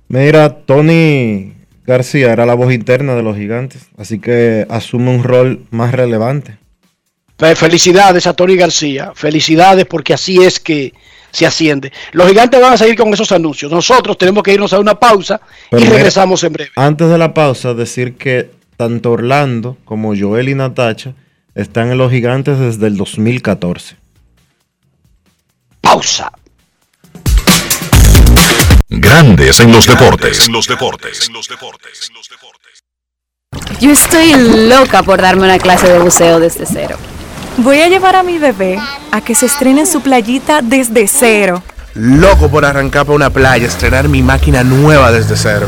Mira, 0.07 0.49
Tony 0.55 1.53
García 1.85 2.31
era 2.31 2.45
la 2.45 2.53
voz 2.53 2.71
interna 2.73 3.15
de 3.15 3.23
los 3.23 3.35
gigantes, 3.35 3.87
así 3.97 4.19
que 4.19 4.65
asume 4.69 5.09
un 5.15 5.23
rol 5.23 5.65
más 5.71 5.91
relevante. 5.91 6.57
Fe- 7.37 7.55
Felicidades 7.55 8.27
a 8.27 8.33
Tony 8.33 8.55
García. 8.55 9.11
Felicidades 9.15 9.85
porque 9.85 10.13
así 10.13 10.43
es 10.43 10.59
que 10.59 10.93
se 11.31 11.45
asciende. 11.45 11.91
Los 12.11 12.27
gigantes 12.27 12.59
van 12.61 12.73
a 12.73 12.77
seguir 12.77 12.95
con 12.95 13.13
esos 13.13 13.31
anuncios. 13.31 13.71
Nosotros 13.71 14.17
tenemos 14.17 14.43
que 14.43 14.53
irnos 14.53 14.73
a 14.73 14.79
una 14.79 14.99
pausa 14.99 15.39
Pero 15.69 15.81
y 15.81 15.85
mira, 15.85 15.95
regresamos 15.97 16.43
en 16.43 16.53
breve. 16.53 16.71
Antes 16.75 17.09
de 17.09 17.17
la 17.17 17.33
pausa, 17.33 17.73
decir 17.73 18.15
que 18.15 18.49
tanto 18.77 19.11
Orlando 19.11 19.77
como 19.85 20.13
Joel 20.17 20.49
y 20.49 20.55
Natacha 20.55 21.13
están 21.55 21.91
en 21.91 21.97
los 21.97 22.11
gigantes 22.11 22.57
desde 22.59 22.87
el 22.87 22.97
2014. 22.97 23.95
Pausa. 25.99 26.31
Grandes 28.87 29.59
en 29.59 29.69
los 29.73 29.85
deportes. 29.85 30.47
En 30.47 30.53
los 30.53 30.65
deportes. 30.65 31.29
Yo 33.81 33.91
estoy 33.91 34.33
loca 34.69 35.03
por 35.03 35.21
darme 35.21 35.43
una 35.43 35.59
clase 35.59 35.91
de 35.91 35.99
buceo 35.99 36.39
desde 36.39 36.65
cero. 36.65 36.97
Voy 37.57 37.81
a 37.81 37.89
llevar 37.89 38.15
a 38.15 38.23
mi 38.23 38.37
bebé 38.37 38.79
a 39.11 39.19
que 39.19 39.35
se 39.35 39.47
estrene 39.47 39.81
en 39.81 39.87
su 39.87 39.99
playita 39.99 40.61
desde 40.61 41.05
cero. 41.05 41.61
Loco 41.95 42.49
por 42.49 42.63
arrancar 42.63 43.05
para 43.05 43.15
una 43.17 43.29
playa, 43.29 43.67
estrenar 43.67 44.07
mi 44.07 44.21
máquina 44.21 44.63
nueva 44.63 45.11
desde 45.11 45.35
cero. 45.35 45.67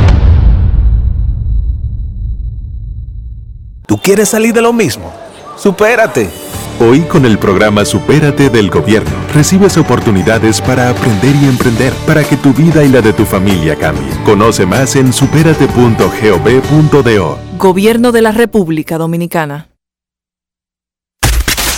¿Tú 3.91 3.97
quieres 3.97 4.29
salir 4.29 4.53
de 4.53 4.61
lo 4.61 4.71
mismo? 4.71 5.13
¡Supérate! 5.57 6.29
Hoy 6.79 7.01
con 7.01 7.25
el 7.25 7.37
programa 7.37 7.83
Supérate 7.83 8.49
del 8.49 8.69
Gobierno 8.69 9.11
recibes 9.33 9.75
oportunidades 9.75 10.61
para 10.61 10.89
aprender 10.89 11.35
y 11.35 11.47
emprender 11.47 11.91
para 12.07 12.23
que 12.23 12.37
tu 12.37 12.53
vida 12.53 12.85
y 12.85 12.87
la 12.87 13.01
de 13.01 13.11
tu 13.11 13.25
familia 13.25 13.75
cambien. 13.75 14.15
Conoce 14.23 14.65
más 14.65 14.95
en 14.95 15.11
superate.gov.do. 15.11 17.39
Gobierno 17.57 18.13
de 18.13 18.21
la 18.21 18.31
República 18.31 18.97
Dominicana. 18.97 19.67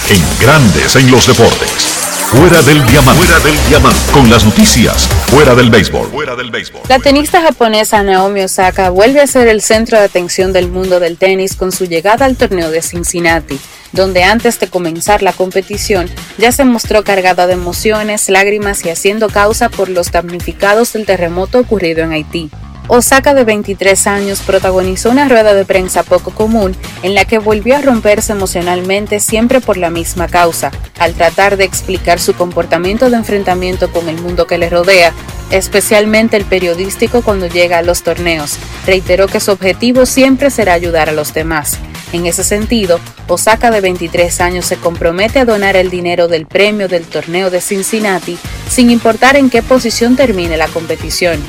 En 0.07 0.21
Grandes 0.39 0.95
en 0.95 1.09
los 1.09 1.25
deportes. 1.25 1.92
Fuera 2.33 2.63
del 2.63 2.83
diamante. 2.87 3.21
Fuera 3.21 3.39
del 3.41 3.67
diamante. 3.69 4.11
Con 4.11 4.27
las 4.27 4.43
noticias. 4.43 5.07
Fuera 5.27 5.53
del 5.53 5.69
béisbol. 5.69 6.09
Fuera 6.09 6.35
del 6.35 6.49
béisbol. 6.49 6.81
La 6.89 6.97
tenista 6.97 7.41
japonesa 7.41 8.01
Naomi 8.01 8.41
Osaka 8.41 8.89
vuelve 8.89 9.21
a 9.21 9.27
ser 9.27 9.47
el 9.47 9.61
centro 9.61 9.99
de 9.99 10.05
atención 10.05 10.51
del 10.51 10.67
mundo 10.67 10.99
del 10.99 11.17
tenis 11.17 11.55
con 11.55 11.71
su 11.71 11.85
llegada 11.85 12.25
al 12.25 12.35
torneo 12.35 12.71
de 12.71 12.81
Cincinnati, 12.81 13.59
donde 13.91 14.23
antes 14.23 14.59
de 14.59 14.67
comenzar 14.67 15.21
la 15.21 15.31
competición 15.31 16.09
ya 16.39 16.51
se 16.51 16.65
mostró 16.65 17.03
cargada 17.03 17.45
de 17.45 17.53
emociones, 17.53 18.27
lágrimas 18.29 18.83
y 18.83 18.89
haciendo 18.89 19.29
causa 19.29 19.69
por 19.69 19.89
los 19.89 20.11
damnificados 20.11 20.93
del 20.93 21.05
terremoto 21.05 21.59
ocurrido 21.59 22.03
en 22.03 22.13
Haití. 22.13 22.49
Osaka, 22.87 23.33
de 23.33 23.45
23 23.45 24.07
años, 24.07 24.41
protagonizó 24.41 25.09
una 25.09 25.27
rueda 25.29 25.53
de 25.53 25.63
prensa 25.63 26.03
poco 26.03 26.31
común 26.31 26.75
en 27.01 27.15
la 27.15 27.25
que 27.25 27.37
volvió 27.37 27.77
a 27.77 27.81
romperse 27.81 28.33
emocionalmente 28.33 29.19
siempre 29.19 29.61
por 29.61 29.77
la 29.77 29.89
misma 29.89 30.27
causa, 30.27 30.71
al 30.99 31.13
tratar 31.13 31.55
de 31.55 31.63
explicar 31.63 32.19
su 32.19 32.33
comportamiento 32.33 33.09
de 33.09 33.17
enfrentamiento 33.17 33.91
con 33.91 34.09
el 34.09 34.19
mundo 34.21 34.47
que 34.47 34.57
le 34.57 34.69
rodea, 34.69 35.13
especialmente 35.49 36.35
el 36.35 36.45
periodístico 36.45 37.21
cuando 37.21 37.47
llega 37.47 37.77
a 37.77 37.83
los 37.83 38.03
torneos. 38.03 38.57
Reiteró 38.85 39.27
que 39.27 39.39
su 39.39 39.51
objetivo 39.51 40.05
siempre 40.05 40.49
será 40.49 40.73
ayudar 40.73 41.09
a 41.09 41.13
los 41.13 41.33
demás. 41.33 41.77
En 42.11 42.27
ese 42.27 42.43
sentido, 42.43 42.99
Osaka, 43.27 43.71
de 43.71 43.81
23 43.81 44.41
años, 44.41 44.65
se 44.65 44.77
compromete 44.77 45.39
a 45.39 45.45
donar 45.45 45.75
el 45.77 45.89
dinero 45.89 46.27
del 46.27 46.45
premio 46.45 46.87
del 46.87 47.05
torneo 47.05 47.49
de 47.49 47.59
Cincinnati 47.59 48.37
sin 48.69 48.91
importar 48.91 49.35
en 49.35 49.49
qué 49.49 49.63
posición 49.63 50.15
termine 50.15 50.57
la 50.57 50.67
competición. 50.67 51.39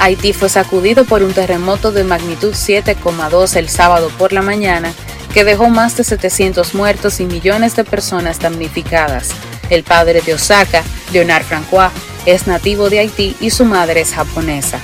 Haití 0.00 0.32
fue 0.32 0.48
sacudido 0.48 1.04
por 1.04 1.22
un 1.22 1.34
terremoto 1.34 1.92
de 1.92 2.04
magnitud 2.04 2.54
7,2 2.54 3.54
el 3.56 3.68
sábado 3.68 4.10
por 4.18 4.32
la 4.32 4.40
mañana 4.40 4.94
que 5.34 5.44
dejó 5.44 5.68
más 5.68 5.94
de 5.96 6.04
700 6.04 6.74
muertos 6.74 7.20
y 7.20 7.26
millones 7.26 7.76
de 7.76 7.84
personas 7.84 8.40
damnificadas. 8.40 9.28
El 9.68 9.84
padre 9.84 10.22
de 10.22 10.32
Osaka, 10.34 10.82
Leonard 11.12 11.44
Francois, 11.44 11.92
es 12.24 12.46
nativo 12.46 12.88
de 12.88 13.00
Haití 13.00 13.36
y 13.40 13.50
su 13.50 13.66
madre 13.66 14.00
es 14.00 14.14
japonesa. 14.14 14.80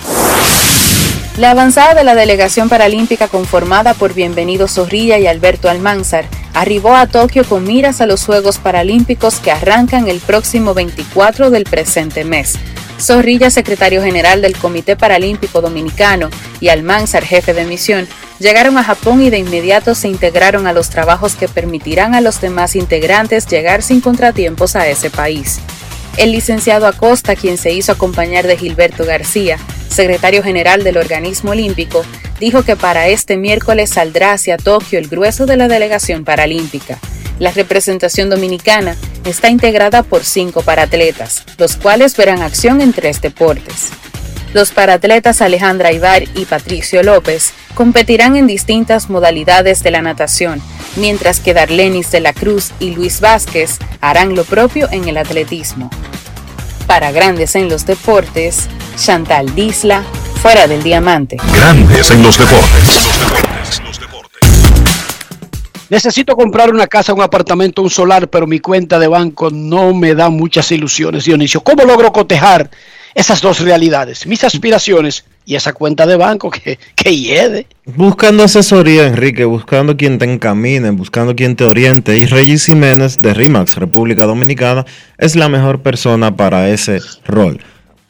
La 1.39 1.53
avanzada 1.53 1.95
de 1.95 2.05
la 2.05 2.14
delegación 2.14 2.69
paralímpica 2.69 3.29
conformada 3.29 3.95
por 3.95 4.12
Bienvenido 4.12 4.69
Zorrilla 4.69 5.19
y 5.19 5.27
Alberto 5.27 5.71
Almanzar 5.71 6.27
arribó 6.53 6.95
a 6.95 7.07
Tokio 7.07 7.45
con 7.45 7.64
miras 7.64 8.03
a 8.03 8.07
los 8.07 8.25
Juegos 8.27 8.59
Paralímpicos 8.59 9.41
que 9.41 9.51
arrancan 9.51 10.09
el 10.09 10.21
próximo 10.21 10.75
24 10.75 11.51
del 11.51 11.64
presente 11.64 12.25
mes. 12.25 12.59
Zorrilla, 13.01 13.51
secretario 13.51 14.03
general 14.03 14.43
del 14.43 14.57
Comité 14.57 14.97
Paralímpico 14.97 15.61
Dominicano, 15.61 16.31
y 16.61 16.69
Almanzar, 16.69 17.25
jefe 17.25 17.53
de 17.53 17.65
misión, 17.65 18.09
llegaron 18.39 18.79
a 18.79 18.85
Japón 18.85 19.23
y 19.23 19.31
de 19.31 19.39
inmediato 19.39 19.95
se 19.95 20.09
integraron 20.09 20.67
a 20.67 20.73
los 20.73 20.91
trabajos 20.91 21.35
que 21.35 21.49
permitirán 21.49 22.15
a 22.15 22.21
los 22.21 22.41
demás 22.41 22.77
integrantes 22.77 23.47
llegar 23.47 23.83
sin 23.83 24.01
contratiempos 24.01 24.77
a 24.77 24.89
ese 24.89 25.11
país. 25.11 25.59
El 26.17 26.33
licenciado 26.33 26.87
Acosta, 26.87 27.37
quien 27.37 27.59
se 27.59 27.73
hizo 27.73 27.93
acompañar 27.93 28.47
de 28.47 28.57
Gilberto 28.57 29.05
García, 29.05 29.59
secretario 29.91 30.43
general 30.43 30.83
del 30.83 30.97
organismo 30.97 31.51
olímpico, 31.51 32.05
dijo 32.41 32.63
que 32.63 32.77
para 32.77 33.09
este 33.09 33.37
miércoles 33.37 33.91
saldrá 33.91 34.33
hacia 34.33 34.57
Tokio 34.57 34.99
el 34.99 35.09
grueso 35.09 35.45
de 35.47 35.57
la 35.57 35.69
delegación 35.69 36.25
paralímpica. 36.25 36.99
La 37.39 37.51
representación 37.51 38.31
dominicana 38.31 38.97
está 39.27 39.49
integrada 39.49 40.03
por 40.03 40.24
cinco 40.24 40.62
paratletas, 40.62 41.45
los 41.59 41.77
cuales 41.77 42.16
verán 42.16 42.43
acción 42.43 42.81
en 42.81 42.93
tres 42.93 43.20
deportes. 43.20 43.91
Los 44.53 44.70
paratletas 44.70 45.43
Alejandra 45.43 45.93
Ibar 45.93 46.22
y 46.35 46.45
Patricio 46.47 47.03
López 47.03 47.53
competirán 47.74 48.37
en 48.37 48.47
distintas 48.47 49.11
modalidades 49.11 49.83
de 49.83 49.91
la 49.91 50.01
natación, 50.01 50.62
mientras 50.97 51.41
que 51.41 51.53
Darlenis 51.53 52.11
de 52.11 52.20
la 52.20 52.33
Cruz 52.33 52.72
y 52.81 52.93
Luis 52.93 53.20
Vázquez 53.20 53.79
harán 54.01 54.35
lo 54.35 54.45
propio 54.45 54.89
en 54.91 55.09
el 55.09 55.18
atletismo. 55.18 55.91
Para 56.87 57.11
Grandes 57.11 57.55
en 57.55 57.68
los 57.68 57.85
Deportes, 57.85 58.68
Chantal 58.97 59.55
Disla, 59.55 60.05
fuera 60.41 60.66
del 60.66 60.83
diamante. 60.83 61.37
Grandes 61.53 62.11
en 62.11 62.22
los 62.22 62.39
deportes. 62.39 63.09
Necesito 65.89 66.34
comprar 66.34 66.72
una 66.72 66.87
casa, 66.87 67.14
un 67.14 67.22
apartamento, 67.22 67.80
un 67.80 67.91
solar, 67.91 68.28
pero 68.28 68.47
mi 68.47 68.59
cuenta 68.59 68.99
de 68.99 69.07
banco 69.07 69.51
no 69.51 69.95
me 69.95 70.14
da 70.14 70.30
muchas 70.30 70.72
ilusiones, 70.72 71.24
Dionisio. 71.24 71.61
¿Cómo 71.61 71.84
logro 71.84 72.12
cotejar 72.12 72.68
esas 73.14 73.41
dos 73.41 73.61
realidades? 73.61 74.26
Mis 74.26 74.43
aspiraciones 74.43 75.24
y 75.45 75.55
esa 75.55 75.72
cuenta 75.72 76.05
de 76.05 76.16
banco 76.16 76.51
que, 76.51 76.80
que 76.97 77.16
hiede. 77.16 77.68
Buscando 77.84 78.43
asesoría, 78.43 79.07
Enrique, 79.07 79.45
buscando 79.45 79.97
quien 79.97 80.18
te 80.18 80.24
encamine, 80.24 80.91
buscando 80.91 81.37
quien 81.37 81.55
te 81.55 81.62
oriente. 81.62 82.18
Y 82.18 82.26
Regis 82.26 82.66
Jiménez 82.66 83.18
de 83.18 83.32
RIMAX, 83.32 83.76
República 83.76 84.26
Dominicana, 84.26 84.84
es 85.18 85.37
la 85.37 85.49
mejor 85.49 85.82
persona 85.82 86.37
para 86.37 86.68
ese 86.68 87.01
rol. 87.26 87.61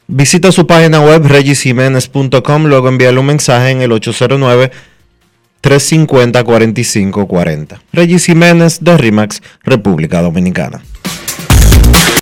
Visita 0.07 0.51
su 0.51 0.65
página 0.65 0.99
web 1.01 1.27
regisjiménez.com, 1.27 2.65
luego 2.65 2.87
envíale 2.87 3.19
un 3.19 3.25
mensaje 3.27 3.69
en 3.69 3.81
el 3.81 3.91
809 3.91 4.71
350 5.61 6.43
4540. 6.43 7.81
Regis 7.93 8.25
Jiménez 8.25 8.79
de 8.81 8.97
RIMAX, 8.97 9.41
República 9.63 10.21
Dominicana. 10.21 10.81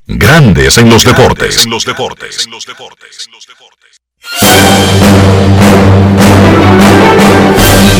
Grandes 0.07 0.77
en 0.77 0.89
los 0.89 1.03
deportes. 1.03 1.65
En 1.65 1.71
los 1.71 1.85
deportes. 1.85 2.47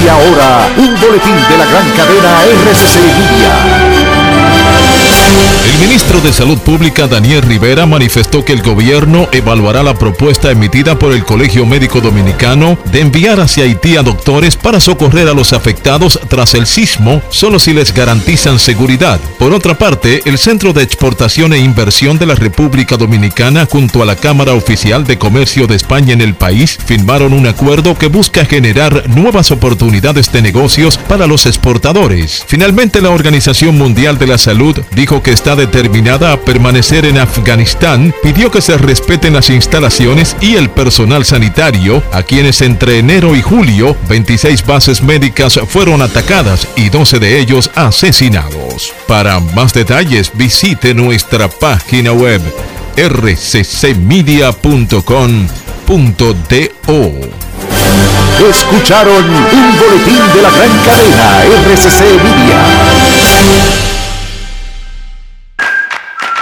Y 0.04 0.08
ahora, 0.08 0.70
un 0.78 1.00
boletín 1.00 1.36
de 1.50 1.58
la 1.58 1.66
gran 1.66 1.90
cadena 1.92 2.44
RCC 2.44 2.96
Media. 3.02 4.85
El 5.66 5.80
ministro 5.80 6.22
de 6.22 6.32
Salud 6.32 6.60
Pública 6.60 7.08
Daniel 7.08 7.42
Rivera 7.42 7.88
manifestó 7.88 8.46
que 8.46 8.54
el 8.54 8.62
gobierno 8.62 9.28
evaluará 9.32 9.82
la 9.82 9.96
propuesta 9.96 10.52
emitida 10.52 11.00
por 11.00 11.12
el 11.12 11.26
Colegio 11.26 11.66
Médico 11.66 12.02
Dominicano 12.02 12.78
de 12.92 13.02
enviar 13.02 13.40
hacia 13.40 13.64
Haití 13.64 13.98
a 13.98 14.04
doctores 14.04 14.58
para 14.58 14.80
socorrer 14.80 15.28
a 15.28 15.34
los 15.34 15.54
afectados 15.54 16.20
tras 16.28 16.54
el 16.54 16.68
sismo, 16.68 17.20
solo 17.30 17.58
si 17.58 17.74
les 17.74 17.96
garantizan 17.96 18.60
seguridad. 18.60 19.20
Por 19.40 19.54
otra 19.54 19.76
parte, 19.76 20.22
el 20.26 20.38
Centro 20.38 20.72
de 20.72 20.84
Exportación 20.84 21.52
e 21.52 21.58
Inversión 21.58 22.20
de 22.20 22.28
la 22.28 22.36
República 22.36 22.96
Dominicana 22.96 23.66
junto 23.66 24.04
a 24.04 24.06
la 24.06 24.16
Cámara 24.16 24.54
Oficial 24.54 25.04
de 25.04 25.18
Comercio 25.18 25.66
de 25.66 25.78
España 25.78 26.14
en 26.14 26.22
el 26.22 26.36
país 26.36 26.78
firmaron 26.86 27.34
un 27.34 27.48
acuerdo 27.48 27.98
que 27.98 28.08
busca 28.08 28.46
generar 28.46 29.10
nuevas 29.10 29.50
oportunidades 29.50 30.32
de 30.32 30.44
negocios 30.44 31.00
para 31.00 31.26
los 31.26 31.48
exportadores. 31.48 32.44
Finalmente, 32.46 33.02
la 33.02 33.10
Organización 33.10 33.80
Mundial 33.80 34.20
de 34.20 34.28
la 34.28 34.38
Salud 34.38 34.80
dijo 34.92 35.24
que 35.24 35.32
está 35.32 35.55
determinada 35.56 36.32
a 36.32 36.38
permanecer 36.40 37.06
en 37.06 37.18
Afganistán, 37.18 38.14
pidió 38.24 38.52
que 38.52 38.62
se 38.62 38.78
respeten 38.78 39.34
las 39.34 39.50
instalaciones 39.50 40.36
y 40.42 40.56
el 40.56 40.70
personal 40.70 41.26
sanitario, 41.26 42.04
a 42.12 42.24
quienes 42.24 42.62
entre 42.62 43.00
enero 43.00 43.36
y 43.36 43.42
julio 43.42 43.96
26 44.10 44.66
bases 44.66 45.02
médicas 45.02 45.60
fueron 45.68 46.02
atacadas 46.02 46.68
y 46.76 46.90
12 46.90 47.20
de 47.20 47.40
ellos 47.40 47.72
asesinados. 47.76 48.94
Para 49.08 49.40
más 49.40 49.74
detalles 49.74 50.32
visite 50.34 50.94
nuestra 50.94 51.48
página 51.50 52.12
web 52.12 52.42
rccmedia.com.do. 52.98 54.26
Escucharon 58.50 59.24
un 59.24 59.80
boletín 59.80 60.22
de 60.34 60.42
la 60.42 60.50
gran 60.52 60.72
cadena 60.86 61.44
RCC 61.46 62.02
Media. 62.22 63.95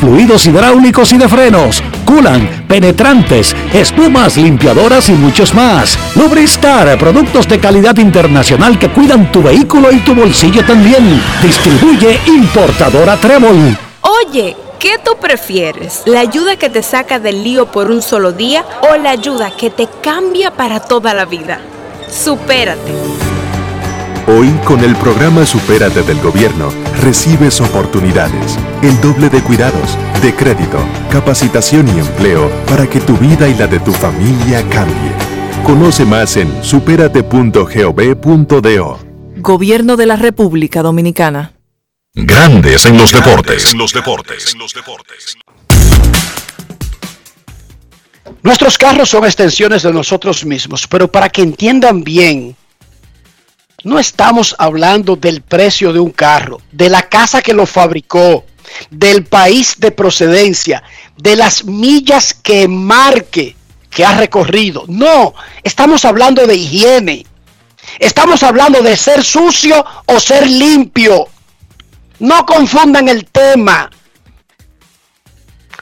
fluidos 0.00 0.46
hidráulicos 0.46 1.12
y 1.12 1.18
de 1.18 1.28
frenos, 1.28 1.82
culan, 2.04 2.64
penetrantes, 2.68 3.54
espumas, 3.72 4.36
limpiadoras 4.36 5.08
y 5.08 5.12
muchos 5.12 5.54
más. 5.54 5.98
Lubristar, 6.14 6.98
productos 6.98 7.48
de 7.48 7.58
calidad 7.58 7.96
internacional 7.98 8.78
que 8.78 8.88
cuidan 8.88 9.30
tu 9.32 9.42
vehículo 9.42 9.92
y 9.92 9.98
tu 9.98 10.14
bolsillo 10.14 10.64
también. 10.64 11.20
Distribuye 11.42 12.20
importadora 12.26 13.16
Trébol. 13.16 13.76
Oye, 14.00 14.56
¿qué 14.78 14.98
tú 15.04 15.12
prefieres? 15.20 16.02
¿La 16.06 16.20
ayuda 16.20 16.56
que 16.56 16.70
te 16.70 16.82
saca 16.82 17.18
del 17.18 17.42
lío 17.42 17.66
por 17.66 17.90
un 17.90 18.02
solo 18.02 18.32
día 18.32 18.64
o 18.90 18.96
la 18.96 19.10
ayuda 19.10 19.50
que 19.50 19.70
te 19.70 19.88
cambia 20.02 20.50
para 20.50 20.80
toda 20.80 21.14
la 21.14 21.24
vida? 21.24 21.60
Supérate. 22.10 23.31
Hoy, 24.28 24.50
con 24.64 24.84
el 24.84 24.94
programa 24.94 25.44
Supérate 25.44 26.02
del 26.02 26.20
Gobierno, 26.20 26.68
recibes 27.00 27.60
oportunidades, 27.60 28.56
el 28.80 29.00
doble 29.00 29.28
de 29.28 29.42
cuidados, 29.42 29.98
de 30.22 30.32
crédito, 30.32 30.78
capacitación 31.10 31.88
y 31.88 31.98
empleo 31.98 32.48
para 32.68 32.88
que 32.88 33.00
tu 33.00 33.16
vida 33.16 33.48
y 33.48 33.54
la 33.54 33.66
de 33.66 33.80
tu 33.80 33.90
familia 33.90 34.62
cambie. 34.68 35.10
Conoce 35.64 36.04
más 36.04 36.36
en 36.36 36.62
superate.gov.do. 36.62 38.98
Gobierno 39.38 39.96
de 39.96 40.06
la 40.06 40.14
República 40.14 40.82
Dominicana. 40.82 41.54
Grandes 42.14 42.86
en 42.86 42.98
los 42.98 43.10
deportes. 43.10 43.72
En 43.72 43.78
los 43.78 43.92
deportes. 43.92 44.52
En 44.52 44.60
los 44.60 44.72
deportes. 44.72 45.36
Nuestros 48.44 48.78
carros 48.78 49.08
son 49.08 49.24
extensiones 49.24 49.82
de 49.82 49.92
nosotros 49.92 50.44
mismos, 50.44 50.86
pero 50.86 51.10
para 51.10 51.28
que 51.28 51.42
entiendan 51.42 52.04
bien, 52.04 52.54
no 53.84 53.98
estamos 53.98 54.54
hablando 54.58 55.16
del 55.16 55.42
precio 55.42 55.92
de 55.92 56.00
un 56.00 56.10
carro, 56.10 56.60
de 56.70 56.88
la 56.88 57.02
casa 57.02 57.42
que 57.42 57.52
lo 57.52 57.66
fabricó, 57.66 58.44
del 58.90 59.24
país 59.24 59.74
de 59.78 59.90
procedencia, 59.90 60.82
de 61.16 61.36
las 61.36 61.64
millas 61.64 62.34
que 62.34 62.68
marque 62.68 63.56
que 63.90 64.04
ha 64.04 64.16
recorrido. 64.16 64.84
No, 64.88 65.34
estamos 65.62 66.04
hablando 66.04 66.46
de 66.46 66.54
higiene. 66.54 67.26
Estamos 67.98 68.42
hablando 68.42 68.80
de 68.80 68.96
ser 68.96 69.22
sucio 69.22 69.84
o 70.06 70.18
ser 70.18 70.48
limpio. 70.48 71.26
No 72.20 72.46
confundan 72.46 73.08
el 73.08 73.26
tema. 73.26 73.90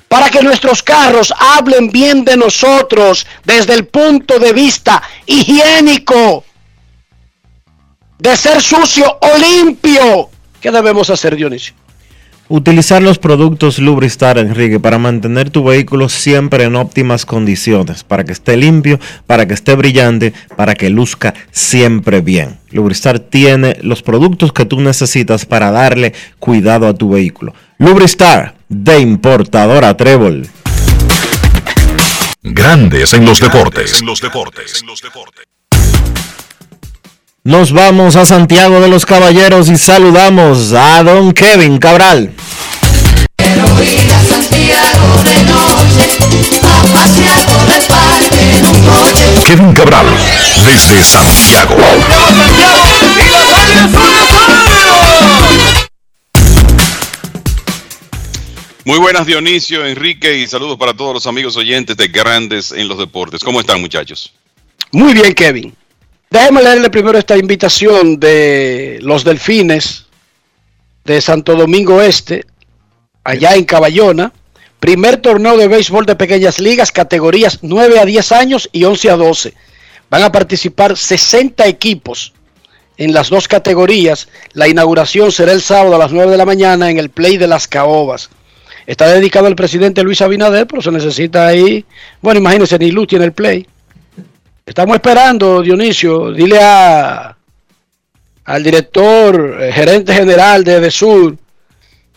Para 0.09 0.29
que 0.29 0.43
nuestros 0.43 0.83
carros 0.83 1.33
hablen 1.39 1.91
bien 1.91 2.25
de 2.25 2.37
nosotros 2.37 3.27
desde 3.45 3.75
el 3.75 3.87
punto 3.87 4.41
de 4.41 4.53
vista 4.53 5.01
higiénico 5.27 6.45
de 8.21 8.37
ser 8.37 8.61
sucio 8.61 9.07
o 9.21 9.39
limpio. 9.39 10.29
¿Qué 10.61 10.71
debemos 10.71 11.11
hacer, 11.11 11.37
Dionisio? 11.37 11.75
Utilizar 12.49 13.01
los 13.01 13.19
productos 13.19 13.79
Lubristar, 13.79 14.37
Enrique, 14.37 14.81
para 14.81 14.99
mantener 14.99 15.51
tu 15.51 15.63
vehículo 15.63 16.09
siempre 16.09 16.65
en 16.65 16.75
óptimas 16.75 17.25
condiciones, 17.25 18.03
para 18.03 18.25
que 18.25 18.33
esté 18.33 18.57
limpio, 18.57 18.99
para 19.29 19.47
que 19.47 19.55
esté 19.55 19.77
brillante, 19.77 20.35
para 20.57 20.75
que 20.75 20.91
luzca 20.91 21.33
siempre 21.53 22.21
bien. 22.23 22.59
Lubristar 22.73 23.21
tiene 23.21 23.79
los 23.83 24.03
productos 24.03 24.53
que 24.53 24.65
tú 24.65 24.81
necesitas 24.81 25.47
para 25.47 25.71
darle 25.71 26.13
cuidado 26.41 26.89
a 26.89 26.95
tu 26.95 27.11
vehículo. 27.11 27.55
Lubristar, 27.79 28.57
de 28.69 28.99
importadora 28.99 29.97
Trébol. 29.97 30.49
Grandes 32.43 33.15
en 33.15 33.27
los 33.27 33.39
deportes. 33.39 34.01
En 34.01 34.07
los 34.07 34.21
deportes. 34.21 34.81
En 34.81 34.89
los 34.89 35.01
deportes. 35.01 35.50
Nos 37.43 37.73
vamos 37.73 38.17
a 38.17 38.27
Santiago 38.27 38.81
de 38.81 38.89
los 38.89 39.07
Caballeros 39.07 39.71
y 39.71 39.79
saludamos 39.79 40.75
a 40.75 41.03
don 41.03 41.33
Kevin 41.33 41.79
Cabral. 41.79 42.35
Quiero 43.39 43.83
ir 43.83 44.13
a 44.13 44.21
Santiago. 44.23 45.01
Kevin 49.47 49.73
Cabral, 49.73 50.05
desde 50.67 51.03
Santiago. 51.03 51.77
Muy 58.85 58.99
buenas 58.99 59.27
Dionisio, 59.27 59.87
Enrique 59.87 60.41
y 60.41 60.47
saludos 60.47 60.77
para 60.77 60.93
todos 60.93 61.15
los 61.15 61.27
amigos 61.27 61.57
oyentes 61.57 61.97
de 61.97 62.09
Grandes 62.09 62.71
en 62.71 62.87
los 62.87 62.99
Deportes. 62.99 63.43
¿Cómo 63.43 63.61
están 63.61 63.81
muchachos? 63.81 64.31
Muy 64.93 65.15
bien, 65.15 65.33
Kevin. 65.33 65.80
Déjeme 66.33 66.63
leerle 66.63 66.91
primero 66.91 67.19
esta 67.19 67.37
invitación 67.37 68.21
de 68.21 69.01
los 69.03 69.25
Delfines 69.25 70.07
de 71.05 71.21
Santo 71.21 71.57
Domingo 71.57 72.01
Este, 72.01 72.47
allá 73.25 73.57
en 73.57 73.65
Caballona. 73.65 74.33
Primer 74.79 75.17
torneo 75.17 75.57
de 75.57 75.67
béisbol 75.67 76.07
de 76.07 76.15
pequeñas 76.15 76.61
ligas, 76.61 76.93
categorías 76.93 77.59
9 77.63 77.99
a 77.99 78.05
10 78.05 78.31
años 78.31 78.69
y 78.71 78.85
11 78.85 79.11
a 79.11 79.17
12. 79.17 79.55
Van 80.09 80.23
a 80.23 80.31
participar 80.31 80.97
60 80.97 81.67
equipos 81.67 82.33
en 82.97 83.13
las 83.13 83.29
dos 83.29 83.49
categorías. 83.49 84.29
La 84.53 84.69
inauguración 84.69 85.33
será 85.33 85.51
el 85.51 85.61
sábado 85.61 85.97
a 85.97 85.99
las 85.99 86.13
9 86.13 86.31
de 86.31 86.39
la 86.39 86.47
mañana 86.47 86.91
en 86.91 86.99
el 86.99 87.11
Play 87.11 87.39
de 87.39 87.49
las 87.49 87.67
Caobas. 87.67 88.31
Está 88.87 89.09
dedicado 89.09 89.49
al 89.49 89.57
presidente 89.57 90.05
Luis 90.05 90.23
Abinader, 90.23 90.69
pero 90.69 90.81
se 90.81 90.93
necesita 90.93 91.49
ahí. 91.49 91.85
Bueno, 92.23 92.39
imagínense, 92.39 92.79
ni 92.79 92.93
luz 92.93 93.09
tiene 93.09 93.25
el 93.25 93.33
Play. 93.33 93.67
Estamos 94.67 94.95
esperando, 94.97 95.63
Dionisio. 95.63 96.33
Dile 96.33 96.59
a 96.63 97.37
al 98.45 98.63
director, 98.65 99.59
eh, 99.61 99.73
gerente 99.73 100.13
general 100.13 100.65
de 100.65 100.75
Edesur, 100.75 101.37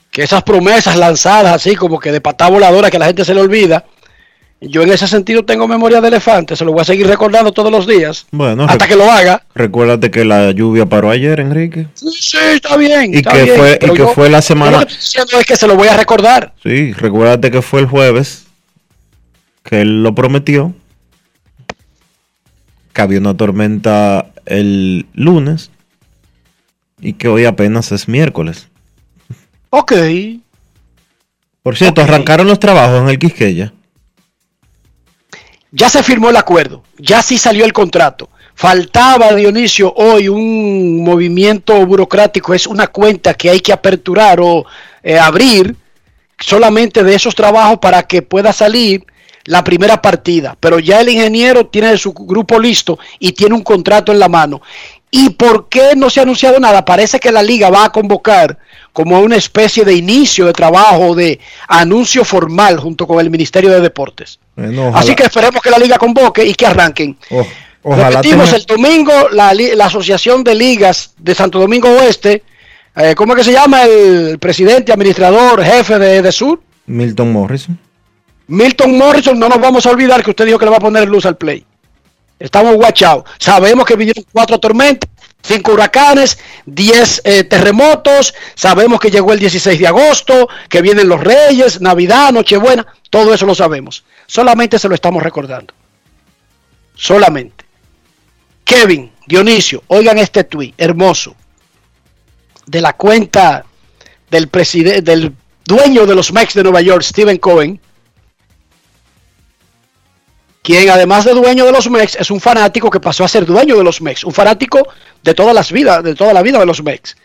que 0.10 0.24
esas 0.24 0.42
promesas 0.42 0.98
lanzadas 0.98 1.54
así 1.54 1.76
como 1.76 2.00
que 2.00 2.12
de 2.12 2.22
patada 2.22 2.50
voladora 2.50 2.90
que 2.90 2.98
a 2.98 3.00
la 3.02 3.06
gente 3.08 3.24
se 3.26 3.34
le 3.36 3.42
olvida. 3.42 3.86
Yo 4.60 4.82
en 4.82 4.92
ese 4.92 5.08
sentido 5.08 5.44
tengo 5.44 5.68
memoria 5.68 6.00
de 6.02 6.08
elefante, 6.08 6.56
se 6.56 6.64
lo 6.64 6.72
voy 6.72 6.82
a 6.82 6.86
seguir 6.86 7.06
recordando 7.06 7.52
todos 7.52 7.70
los 7.72 7.86
días. 7.86 8.26
Bueno, 8.32 8.66
hasta 8.68 8.88
que 8.88 8.96
lo 8.96 9.12
haga. 9.12 9.44
Recuérdate 9.54 10.10
que 10.10 10.24
la 10.24 10.52
lluvia 10.52 10.86
paró 10.86 11.12
ayer, 11.12 11.40
Enrique. 11.42 11.88
Sí, 11.94 12.08
sí, 12.20 12.38
está 12.56 12.78
bien. 12.78 13.14
Y 13.14 13.18
está 13.18 13.32
que 13.34 13.44
bien, 13.44 13.58
fue- 13.58 13.74
y 13.74 13.78
pero 13.80 13.94
que 13.94 14.00
yo- 14.00 14.08
fue 14.14 14.30
la 14.30 14.42
semana- 14.42 14.80
Lo 14.80 14.86
que 14.88 14.94
estoy 14.94 15.00
diciendo 15.02 15.40
es 15.40 15.46
que 15.46 15.56
se 15.58 15.68
lo 15.68 15.76
voy 15.76 15.90
a 15.90 15.98
recordar. 15.98 16.54
Sí, 16.64 16.94
recuérdate 16.94 17.52
que 17.52 17.62
fue 17.62 17.82
el 17.82 17.88
jueves 17.88 18.46
que 19.64 19.82
él 19.82 20.02
lo 20.02 20.16
prometió. 20.16 20.74
Que 22.94 23.02
había 23.02 23.20
una 23.20 23.36
tormenta 23.36 24.32
el 24.46 25.08
lunes. 25.14 25.72
Y 27.00 27.14
que 27.14 27.28
hoy 27.28 27.46
apenas 27.46 27.92
es 27.92 28.08
miércoles. 28.08 28.70
Ok. 29.70 29.94
Por 31.64 31.76
cierto, 31.78 32.02
arrancaron 32.02 32.48
los 32.48 32.60
trabajos 32.60 33.02
en 33.02 33.10
el 33.10 33.20
Quisqueya. 33.20 33.74
Ya 35.72 35.90
se 35.90 36.04
firmó 36.04 36.30
el 36.30 36.38
acuerdo, 36.38 36.84
ya 37.00 37.24
sí 37.24 37.40
salió 37.40 37.66
el 37.66 37.74
contrato. 37.74 38.30
Faltaba, 38.54 39.34
Dionisio, 39.34 39.92
hoy 39.96 40.28
un 40.28 41.04
movimiento 41.04 41.84
burocrático, 41.88 42.54
es 42.54 42.68
una 42.68 42.86
cuenta 42.88 43.34
que 43.34 43.50
hay 43.50 43.60
que 43.60 43.74
aperturar 43.74 44.40
o 44.40 44.68
eh, 45.02 45.18
abrir 45.18 45.76
solamente 46.38 47.04
de 47.04 47.16
esos 47.16 47.34
trabajos 47.34 47.80
para 47.80 48.04
que 48.04 48.22
pueda 48.22 48.54
salir 48.54 49.04
la 49.46 49.64
primera 49.64 50.02
partida. 50.02 50.56
Pero 50.60 50.80
ya 50.80 51.02
el 51.02 51.10
ingeniero 51.10 51.66
tiene 51.68 51.98
su 51.98 52.14
grupo 52.14 52.60
listo 52.60 52.98
y 53.20 53.32
tiene 53.34 53.56
un 53.56 53.64
contrato 53.64 54.12
en 54.12 54.20
la 54.20 54.30
mano. 54.30 54.62
¿Y 55.12 55.30
por 55.32 55.70
qué 55.70 55.92
no 55.96 56.10
se 56.10 56.20
ha 56.20 56.24
anunciado 56.24 56.60
nada? 56.60 56.84
Parece 56.86 57.20
que 57.20 57.32
la 57.32 57.44
liga 57.44 57.70
va 57.70 57.86
a 57.86 57.92
convocar 57.92 58.58
como 58.94 59.20
una 59.20 59.36
especie 59.36 59.84
de 59.86 59.94
inicio 59.94 60.46
de 60.48 60.54
trabajo, 60.54 61.14
de 61.14 61.40
anuncio 61.68 62.24
formal 62.26 62.80
junto 62.80 63.06
con 63.06 63.20
el 63.20 63.30
Ministerio 63.30 63.70
de 63.72 63.80
Deportes. 63.82 64.40
Bueno, 64.56 64.92
Así 64.96 65.14
que 65.16 65.24
esperemos 65.24 65.62
que 65.62 65.70
la 65.70 65.78
liga 65.78 65.98
convoque 65.98 66.44
y 66.46 66.54
que 66.56 66.66
arranquen. 66.66 67.16
ojalá 67.84 68.10
Repetimos, 68.10 68.50
tenga- 68.50 68.56
el 68.58 68.66
domingo 68.66 69.14
la 69.32 69.86
Asociación 69.86 70.44
de 70.44 70.56
Ligas 70.56 71.14
de 71.18 71.36
Santo 71.36 71.60
Domingo 71.60 71.90
Oeste, 71.90 72.44
eh, 72.96 73.14
¿cómo 73.16 73.34
es 73.34 73.40
que 73.40 73.44
se 73.46 73.52
llama 73.54 73.84
el 73.84 74.38
presidente, 74.40 74.92
administrador, 74.94 75.64
jefe 75.64 76.00
de, 76.00 76.22
de 76.24 76.32
Sur? 76.32 76.60
Milton 76.88 77.32
Morrison. 77.32 77.78
Milton 78.48 78.98
Morrison, 78.98 79.40
no 79.40 79.50
nos 79.50 79.60
vamos 79.60 79.86
a 79.86 79.92
olvidar 79.92 80.24
que 80.24 80.32
usted 80.32 80.46
dijo 80.46 80.60
que 80.60 80.66
le 80.66 80.72
va 80.72 80.78
a 80.78 80.82
poner 80.82 81.08
luz 81.08 81.26
al 81.26 81.38
play. 81.38 81.66
Estamos 82.40 82.76
guachados. 82.76 83.24
Sabemos 83.40 83.86
que 83.86 83.96
vinieron 83.96 84.26
cuatro 84.32 84.60
tormentas, 84.60 85.10
cinco 85.42 85.74
huracanes, 85.74 86.38
diez 86.66 87.22
eh, 87.24 87.44
terremotos. 87.46 88.34
Sabemos 88.56 89.00
que 89.00 89.12
llegó 89.12 89.32
el 89.32 89.40
16 89.40 89.80
de 89.80 89.88
agosto, 89.88 90.50
que 90.70 90.82
vienen 90.82 91.08
los 91.08 91.22
Reyes, 91.22 91.80
Navidad, 91.80 92.34
Nochebuena. 92.34 92.86
Todo 93.10 93.34
eso 93.34 93.46
lo 93.46 93.56
sabemos. 93.56 94.04
Solamente 94.28 94.78
se 94.78 94.90
lo 94.90 94.96
estamos 94.96 95.24
recordando. 95.24 95.74
Solamente. 96.96 97.64
Kevin, 98.66 99.12
Dionisio, 99.26 99.84
oigan 99.88 100.18
este 100.18 100.44
tuit 100.44 100.74
hermoso 100.78 101.36
de 102.66 102.82
la 102.82 102.94
cuenta 102.94 103.66
del 104.30 104.50
del 105.04 105.34
dueño 105.66 106.06
de 106.06 106.16
los 106.16 106.32
Mex 106.34 106.54
de 106.54 106.64
Nueva 106.64 106.82
York, 106.82 107.04
Stephen 107.04 107.38
Cohen, 107.38 107.80
quien 110.64 110.90
además 110.90 111.26
de 111.26 111.34
dueño 111.34 111.66
de 111.66 111.74
los 111.74 111.90
Mex 111.90 112.16
es 112.16 112.32
un 112.32 112.40
fanático 112.40 112.90
que 112.90 113.02
pasó 113.02 113.26
a 113.26 113.28
ser 113.28 113.46
dueño 113.46 113.78
de 113.78 113.84
los 113.84 114.02
Mex, 114.02 114.24
un 114.24 114.34
fanático 114.34 114.88
de 115.22 115.34
todas 115.34 115.54
las 115.54 115.72
vidas, 115.72 116.02
de 116.04 116.16
toda 116.16 116.34
la 116.34 116.42
vida 116.42 116.58
de 116.58 116.66
los 116.66 116.82
Mex. 116.82 117.18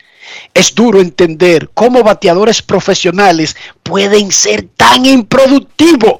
Es 0.53 0.75
duro 0.75 0.99
entender 0.99 1.69
cómo 1.73 2.03
bateadores 2.03 2.61
profesionales 2.61 3.55
pueden 3.81 4.31
ser 4.31 4.67
tan 4.75 5.05
improductivos. 5.05 6.19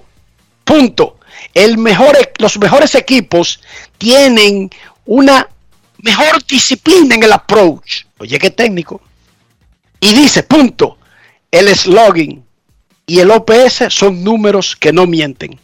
Punto. 0.63 1.17
El 1.53 1.78
mejor, 1.78 2.15
e- 2.15 2.32
los 2.38 2.57
mejores 2.57 2.95
equipos 2.95 3.59
tienen 3.97 4.70
una 5.05 5.47
mejor 5.97 6.43
disciplina 6.47 7.15
en 7.15 7.24
el 7.24 7.34
approach. 7.34 8.05
Oye, 8.17 8.39
qué 8.39 8.49
técnico. 8.49 9.01
Y 9.99 10.13
dice, 10.13 10.43
punto, 10.43 10.97
el 11.51 11.67
slogan 11.76 12.45
y 13.05 13.20
el 13.20 13.30
OPS 13.30 13.86
son 13.89 14.24
números 14.24 14.78
que 14.78 14.93
no 14.93 15.05
mienten. 15.05 15.59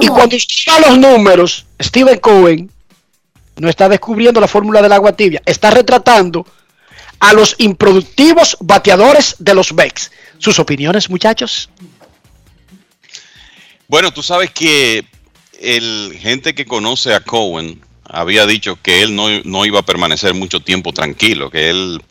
Y 0.00 0.08
cuando 0.08 0.36
usted 0.36 0.72
va 0.72 0.76
a 0.76 0.80
los 0.80 0.98
números, 0.98 1.66
Steven 1.80 2.18
Cohen 2.18 2.70
no 3.56 3.68
está 3.68 3.88
descubriendo 3.88 4.40
la 4.40 4.48
fórmula 4.48 4.80
del 4.80 4.92
agua 4.92 5.12
tibia, 5.12 5.42
está 5.44 5.70
retratando 5.70 6.46
a 7.20 7.32
los 7.32 7.54
improductivos 7.58 8.56
bateadores 8.60 9.36
de 9.38 9.54
los 9.54 9.72
Mex. 9.72 10.10
¿Sus 10.38 10.58
opiniones, 10.58 11.08
muchachos? 11.08 11.68
Bueno, 13.86 14.10
tú 14.12 14.22
sabes 14.22 14.50
que 14.50 15.04
el 15.60 16.18
gente 16.18 16.54
que 16.54 16.64
conoce 16.64 17.14
a 17.14 17.20
Cohen 17.20 17.80
había 18.04 18.46
dicho 18.46 18.78
que 18.82 19.02
él 19.02 19.14
no, 19.14 19.28
no 19.44 19.64
iba 19.64 19.80
a 19.80 19.84
permanecer 19.84 20.34
mucho 20.34 20.60
tiempo 20.60 20.92
tranquilo, 20.92 21.50
que 21.50 21.70
él 21.70 22.02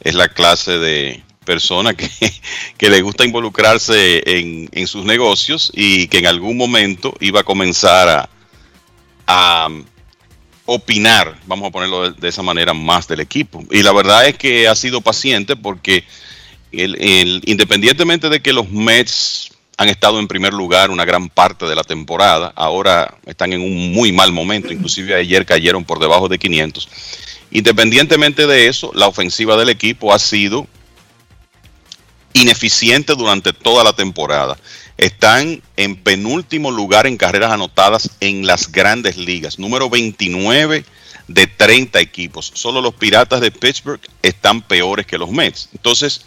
es 0.00 0.14
la 0.14 0.28
clase 0.28 0.78
de 0.78 1.22
persona 1.44 1.94
que, 1.94 2.08
que 2.78 2.90
le 2.90 3.02
gusta 3.02 3.24
involucrarse 3.24 4.22
en, 4.26 4.68
en 4.72 4.86
sus 4.86 5.04
negocios 5.04 5.70
y 5.74 6.08
que 6.08 6.18
en 6.18 6.26
algún 6.26 6.56
momento 6.56 7.14
iba 7.20 7.40
a 7.40 7.44
comenzar 7.44 8.08
a, 8.08 8.28
a 9.26 9.68
opinar, 10.66 11.38
vamos 11.46 11.68
a 11.68 11.70
ponerlo 11.72 12.10
de, 12.12 12.28
esa 12.28 12.42
manera, 12.42 12.72
más 12.72 13.08
del 13.08 13.20
equipo. 13.20 13.64
Y 13.70 13.82
la 13.82 13.92
verdad 13.92 14.26
es 14.26 14.36
que 14.38 14.68
ha 14.68 14.74
sido 14.74 15.00
paciente 15.00 15.56
porque 15.56 16.04
el- 16.70 17.42
independientemente 17.44 18.28
de 18.28 18.40
que 18.40 18.52
los 18.52 18.70
Mets 18.70 19.50
han 19.76 19.88
estado 19.88 20.18
en 20.20 20.28
primer 20.28 20.52
lugar 20.52 20.90
una 20.90 21.04
gran 21.04 21.28
parte 21.28 21.66
de 21.66 21.74
la 21.74 21.82
temporada, 21.82 22.52
ahora 22.54 23.16
están 23.26 23.52
en 23.52 23.62
un 23.62 23.92
muy 23.92 24.12
mal 24.12 24.30
momento, 24.30 24.72
inclusive 24.72 25.14
ayer 25.14 25.44
cayeron 25.44 25.84
por 25.84 25.98
debajo 25.98 26.28
de 26.28 26.38
500. 26.38 26.88
Independientemente 27.50 28.46
de 28.46 28.68
eso, 28.68 28.92
la 28.94 29.08
ofensiva 29.08 29.56
del 29.56 29.70
equipo 29.70 30.14
ha 30.14 30.18
sido 30.18 30.66
ineficiente 32.32 33.14
durante 33.14 33.52
toda 33.52 33.84
la 33.84 33.92
temporada. 33.92 34.56
Están 34.96 35.62
en 35.76 35.96
penúltimo 35.96 36.70
lugar 36.70 37.06
en 37.06 37.16
carreras 37.16 37.52
anotadas 37.52 38.10
en 38.20 38.46
las 38.46 38.70
grandes 38.70 39.16
ligas, 39.16 39.58
número 39.58 39.88
29 39.90 40.84
de 41.28 41.46
30 41.46 42.00
equipos. 42.00 42.52
Solo 42.54 42.80
los 42.80 42.94
Piratas 42.94 43.40
de 43.40 43.50
Pittsburgh 43.50 44.00
están 44.22 44.62
peores 44.62 45.06
que 45.06 45.18
los 45.18 45.30
Mets. 45.30 45.68
Entonces, 45.72 46.22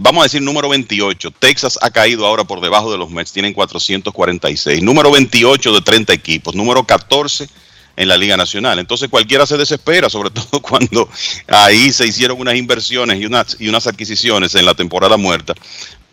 vamos 0.00 0.22
a 0.22 0.24
decir 0.24 0.42
número 0.42 0.68
28. 0.68 1.30
Texas 1.32 1.78
ha 1.82 1.90
caído 1.90 2.26
ahora 2.26 2.44
por 2.44 2.60
debajo 2.60 2.90
de 2.90 2.98
los 2.98 3.10
Mets, 3.10 3.32
tienen 3.32 3.52
446. 3.52 4.82
Número 4.82 5.10
28 5.10 5.72
de 5.72 5.80
30 5.80 6.12
equipos. 6.12 6.54
Número 6.54 6.84
14 6.84 7.48
en 7.96 8.08
la 8.08 8.16
Liga 8.16 8.36
Nacional. 8.36 8.78
Entonces 8.78 9.08
cualquiera 9.08 9.46
se 9.46 9.56
desespera, 9.56 10.08
sobre 10.08 10.30
todo 10.30 10.60
cuando 10.60 11.08
ahí 11.48 11.92
se 11.92 12.06
hicieron 12.06 12.40
unas 12.40 12.56
inversiones 12.56 13.20
y 13.20 13.26
unas, 13.26 13.56
y 13.60 13.68
unas 13.68 13.86
adquisiciones 13.86 14.54
en 14.54 14.66
la 14.66 14.74
temporada 14.74 15.16
muerta. 15.16 15.54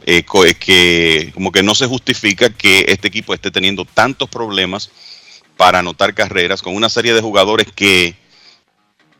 eh, 0.05 0.23
eh, 0.25 0.53
que 0.55 1.31
como 1.33 1.51
que 1.51 1.63
no 1.63 1.75
se 1.75 1.87
justifica 1.87 2.49
que 2.49 2.85
este 2.87 3.07
equipo 3.07 3.33
esté 3.33 3.51
teniendo 3.51 3.85
tantos 3.85 4.29
problemas 4.29 4.89
para 5.57 5.79
anotar 5.79 6.13
carreras 6.13 6.61
con 6.61 6.75
una 6.75 6.89
serie 6.89 7.13
de 7.13 7.21
jugadores 7.21 7.67
que 7.75 8.15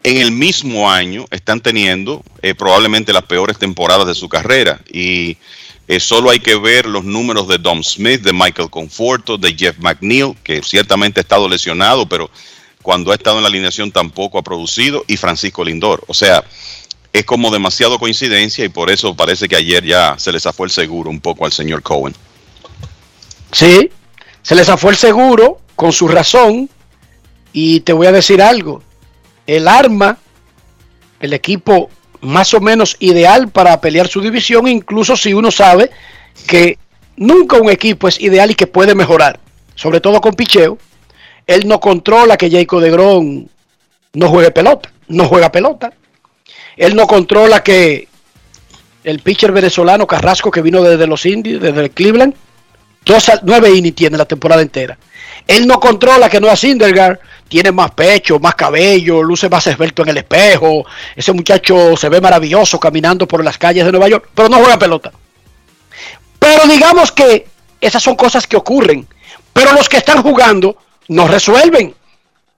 en 0.03 0.17
el 0.17 0.31
mismo 0.31 0.89
año 0.89 1.25
están 1.31 1.59
teniendo 1.59 2.23
eh, 2.41 2.55
probablemente 2.55 3.11
las 3.11 3.23
peores 3.23 3.57
temporadas 3.57 4.07
de 4.07 4.15
su 4.15 4.29
carrera 4.29 4.79
y 4.89 5.37
Eh, 5.89 5.99
solo 5.99 6.29
hay 6.29 6.39
que 6.39 6.55
ver 6.55 6.85
los 6.85 7.03
números 7.03 7.47
de 7.47 7.57
Dom 7.57 7.81
Smith, 7.81 8.21
de 8.21 8.31
Michael 8.31 8.69
Conforto, 8.69 9.39
de 9.39 9.55
Jeff 9.57 9.75
McNeil, 9.79 10.35
que 10.43 10.61
ciertamente 10.61 11.19
ha 11.19 11.23
estado 11.23 11.49
lesionado, 11.49 12.07
pero 12.07 12.29
cuando 12.83 13.11
ha 13.11 13.15
estado 13.15 13.37
en 13.37 13.41
la 13.41 13.49
alineación 13.49 13.91
tampoco 13.91 14.37
ha 14.37 14.43
producido, 14.43 15.03
y 15.07 15.17
Francisco 15.17 15.63
Lindor. 15.63 16.03
O 16.05 16.13
sea, 16.13 16.43
es 17.11 17.25
como 17.25 17.49
demasiado 17.49 17.97
coincidencia 17.97 18.63
y 18.63 18.69
por 18.69 18.91
eso 18.91 19.15
parece 19.15 19.47
que 19.47 19.55
ayer 19.55 19.83
ya 19.83 20.13
se 20.19 20.31
les 20.31 20.43
zafó 20.43 20.63
el 20.63 20.69
seguro 20.69 21.09
un 21.09 21.19
poco 21.19 21.45
al 21.45 21.51
señor 21.51 21.81
Cohen. 21.81 22.13
Sí, 23.51 23.89
se 24.43 24.53
les 24.53 24.67
zafó 24.67 24.91
el 24.91 24.95
seguro 24.95 25.59
con 25.75 25.91
su 25.91 26.07
razón. 26.07 26.69
Y 27.51 27.79
te 27.79 27.93
voy 27.93 28.05
a 28.05 28.11
decir 28.11 28.43
algo. 28.43 28.83
El 29.47 29.67
arma, 29.67 30.19
el 31.19 31.33
equipo 31.33 31.89
más 32.21 32.53
o 32.53 32.59
menos 32.59 32.95
ideal 32.99 33.49
para 33.49 33.79
pelear 33.81 34.07
su 34.07 34.21
división, 34.21 34.67
incluso 34.67 35.15
si 35.15 35.33
uno 35.33 35.51
sabe 35.51 35.89
que 36.47 36.77
nunca 37.15 37.57
un 37.57 37.69
equipo 37.69 38.07
es 38.07 38.19
ideal 38.19 38.51
y 38.51 38.55
que 38.55 38.67
puede 38.67 38.95
mejorar, 38.95 39.39
sobre 39.75 40.01
todo 40.01 40.21
con 40.21 40.33
picheo. 40.33 40.77
Él 41.47 41.67
no 41.67 41.79
controla 41.79 42.37
que 42.37 42.51
Jacob 42.51 42.81
de 42.81 42.91
Gron 42.91 43.49
no 44.13 44.29
juegue 44.29 44.51
pelota, 44.51 44.91
no 45.07 45.25
juega 45.25 45.51
pelota. 45.51 45.93
Él 46.77 46.95
no 46.95 47.07
controla 47.07 47.63
que 47.63 48.07
el 49.03 49.19
pitcher 49.19 49.51
venezolano 49.51 50.07
Carrasco, 50.07 50.51
que 50.51 50.61
vino 50.61 50.81
desde 50.83 51.07
los 51.07 51.25
Indios, 51.25 51.61
desde 51.61 51.81
el 51.81 51.91
Cleveland, 51.91 52.35
dos, 53.05 53.31
nueve 53.43 53.71
innings 53.71 53.95
tiene 53.95 54.17
la 54.17 54.25
temporada 54.25 54.61
entera. 54.61 54.97
Él 55.49 55.65
no 55.65 55.79
controla 55.79 56.29
que 56.29 56.39
no 56.39 56.47
es 56.47 56.59
Syndergaard, 56.59 57.17
tiene 57.47 57.71
más 57.71 57.89
pecho, 57.89 58.37
más 58.37 58.53
cabello, 58.53 59.23
luce 59.23 59.49
más 59.49 59.65
esbelto 59.65 60.03
en 60.03 60.09
el 60.09 60.17
espejo. 60.17 60.85
Ese 61.15 61.33
muchacho 61.33 61.97
se 61.97 62.07
ve 62.07 62.21
maravilloso 62.21 62.79
caminando 62.79 63.27
por 63.27 63.43
las 63.43 63.57
calles 63.57 63.83
de 63.83 63.91
Nueva 63.91 64.09
York, 64.09 64.29
pero 64.35 64.47
no 64.47 64.59
juega 64.59 64.77
pelota. 64.77 65.11
Pero 66.37 66.67
digamos 66.67 67.11
que 67.11 67.47
esas 67.81 68.03
son 68.03 68.15
cosas 68.15 68.45
que 68.45 68.57
ocurren. 68.57 69.07
Pero 69.51 69.73
los 69.73 69.89
que 69.89 69.97
están 69.97 70.21
jugando 70.21 70.77
no 71.07 71.27
resuelven. 71.27 71.95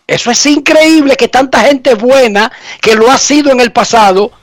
Eso 0.06 0.30
es 0.30 0.46
increíble 0.46 1.16
que 1.16 1.30
tanta 1.30 1.62
gente 1.62 1.96
buena 1.96 2.52
que 2.82 2.96
lo 2.96 3.10
ha 3.10 3.18
sido 3.18 3.54
en 3.54 3.62
el 3.62 3.72
pasado 3.72 4.34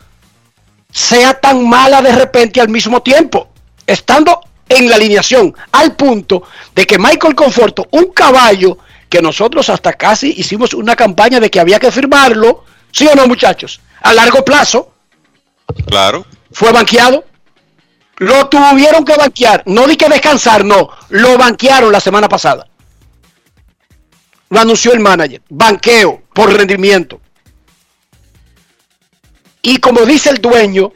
sea 0.91 1.35
tan 1.39 1.69
mala 1.69 2.01
de 2.01 2.13
repente 2.13 2.63
al 2.63 2.71
mismo 2.71 3.03
tiempo, 3.03 3.51
estando 3.87 4.41
en 4.69 4.89
la 4.89 4.97
alineación, 4.97 5.55
al 5.73 5.97
punto 5.97 6.43
de 6.75 6.87
que 6.87 6.99
Michael 6.99 7.35
Conforto, 7.35 7.89
un 7.93 8.13
caballo 8.13 8.79
que 9.09 9.23
nosotros 9.23 9.69
hasta 9.71 9.93
casi 9.95 10.35
hicimos 10.37 10.75
una 10.75 10.95
campaña 10.95 11.41
de 11.41 11.51
que 11.51 11.61
había 11.61 11.79
que 11.79 11.91
firmarlo, 11.91 12.65
¿sí 12.93 13.07
o 13.07 13.15
no 13.15 13.27
muchachos? 13.27 13.81
A 14.03 14.13
largo 14.13 14.45
plazo. 14.45 14.93
Claro. 15.87 16.27
Fue 16.53 16.73
banqueado. 16.73 17.25
Lo 18.19 18.49
tuvieron 18.49 19.05
que 19.05 19.17
banquear. 19.17 19.63
No 19.67 19.87
di 19.87 19.97
que 19.97 20.09
descansar, 20.09 20.65
no. 20.65 20.91
Lo 21.11 21.39
banquearon 21.39 21.93
la 21.93 22.01
semana 22.01 22.29
pasada. 22.29 22.67
Lo 24.51 24.61
anunció 24.61 24.93
el 24.93 25.01
manager. 25.01 25.43
Banqueo 25.49 26.23
por 26.35 26.53
rendimiento. 26.53 27.21
Y 29.63 29.79
como 29.79 30.03
dice 30.03 30.31
el 30.31 30.41
dueño, 30.41 30.93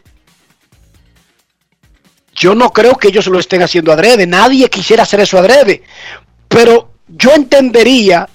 yo 2.43 2.56
no 2.56 2.73
creo 2.73 2.97
que 2.97 3.06
ellos 3.06 3.28
lo 3.28 3.39
estén 3.39 3.62
haciendo 3.62 3.93
adrede. 3.93 4.27
Nadie 4.27 4.69
quisiera 4.69 5.05
hacer 5.05 5.20
eso 5.20 5.39
adrede. 5.39 5.85
Pero 6.48 6.90
yo 7.06 7.31
entendería, 7.35 8.28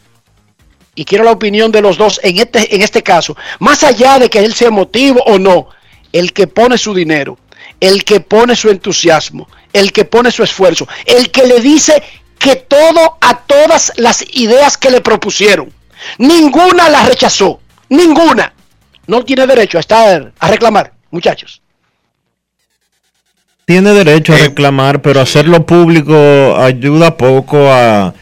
y 0.95 1.03
quiero 1.03 1.25
la 1.25 1.33
opinión 1.33 1.73
de 1.73 1.81
los 1.81 1.97
dos 1.97 2.21
en 2.23 2.37
este, 2.37 2.73
en 2.73 2.81
este 2.83 3.03
caso, 3.03 3.35
más 3.59 3.83
allá 3.83 4.17
de 4.17 4.29
que 4.29 4.39
él 4.39 4.53
sea 4.53 4.71
motivo 4.71 5.21
o 5.25 5.37
no, 5.37 5.67
el 6.13 6.31
que 6.31 6.47
pone 6.47 6.77
su 6.77 6.93
dinero, 6.93 7.37
el 7.81 8.05
que 8.05 8.21
pone 8.21 8.55
su 8.55 8.69
entusiasmo, 8.69 9.49
el 9.73 9.91
que 9.91 10.05
pone 10.05 10.31
su 10.31 10.41
esfuerzo, 10.41 10.87
el 11.05 11.29
que 11.29 11.45
le 11.45 11.59
dice 11.59 12.01
que 12.39 12.55
todo 12.55 13.17
a 13.19 13.39
todas 13.39 13.91
las 13.97 14.23
ideas 14.31 14.77
que 14.77 14.89
le 14.89 15.01
propusieron, 15.01 15.69
ninguna 16.17 16.87
la 16.87 17.03
rechazó, 17.03 17.59
ninguna, 17.89 18.53
no 19.05 19.25
tiene 19.25 19.45
derecho 19.45 19.77
a 19.77 19.81
estar 19.81 20.31
a 20.39 20.47
reclamar, 20.47 20.93
muchachos. 21.11 21.61
Tiene 23.67 23.91
derecho 23.91 24.33
a 24.33 24.37
reclamar, 24.37 25.01
pero 25.01 25.19
hacerlo 25.19 25.65
público 25.65 26.55
ayuda 26.55 27.17
poco 27.17 27.69
a, 27.69 28.13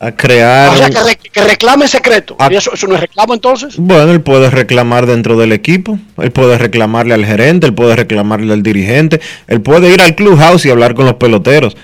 a 0.00 0.12
crear. 0.12 0.70
O 0.70 0.76
sea, 0.78 0.88
que, 0.88 1.02
re- 1.02 1.18
que 1.30 1.42
reclame 1.42 1.86
secreto. 1.86 2.38
¿Y 2.50 2.54
eso, 2.54 2.72
eso 2.72 2.86
no 2.86 2.94
es 2.94 3.02
reclamo 3.02 3.34
entonces? 3.34 3.74
Bueno, 3.76 4.10
él 4.12 4.22
puede 4.22 4.48
reclamar 4.48 5.04
dentro 5.04 5.36
del 5.36 5.52
equipo, 5.52 5.98
él 6.16 6.30
puede 6.30 6.56
reclamarle 6.56 7.12
al 7.12 7.26
gerente, 7.26 7.66
él 7.66 7.74
puede 7.74 7.96
reclamarle 7.96 8.50
al 8.50 8.62
dirigente, 8.62 9.20
él 9.46 9.60
puede 9.60 9.92
ir 9.92 10.00
al 10.00 10.14
clubhouse 10.14 10.64
y 10.64 10.70
hablar 10.70 10.94
con 10.94 11.04
los 11.04 11.16
peloteros. 11.16 11.76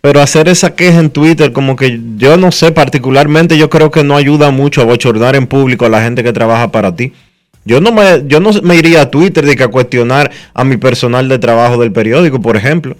Pero 0.00 0.22
hacer 0.22 0.46
esa 0.46 0.76
queja 0.76 1.00
en 1.00 1.10
Twitter, 1.10 1.50
como 1.52 1.74
que 1.74 1.98
yo 2.18 2.36
no 2.36 2.52
sé, 2.52 2.70
particularmente 2.70 3.58
yo 3.58 3.68
creo 3.68 3.90
que 3.90 4.04
no 4.04 4.16
ayuda 4.16 4.52
mucho 4.52 4.80
a 4.80 4.84
bochornar 4.84 5.34
en 5.34 5.48
público 5.48 5.86
a 5.86 5.88
la 5.88 6.02
gente 6.02 6.22
que 6.22 6.32
trabaja 6.32 6.70
para 6.70 6.94
ti. 6.94 7.12
Yo 7.64 7.80
no 7.80 7.92
me, 7.92 8.22
yo 8.26 8.40
no 8.40 8.50
me 8.62 8.76
iría 8.76 9.02
a 9.02 9.10
Twitter 9.10 9.44
de 9.44 9.54
que 9.56 9.64
a 9.64 9.68
cuestionar 9.68 10.30
a 10.54 10.64
mi 10.64 10.76
personal 10.76 11.28
de 11.28 11.38
trabajo 11.38 11.76
del 11.78 11.92
periódico, 11.92 12.40
por 12.40 12.56
ejemplo. 12.56 12.96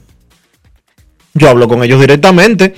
Yo 1.35 1.49
hablo 1.49 1.69
con 1.69 1.83
ellos 1.83 2.01
directamente. 2.01 2.75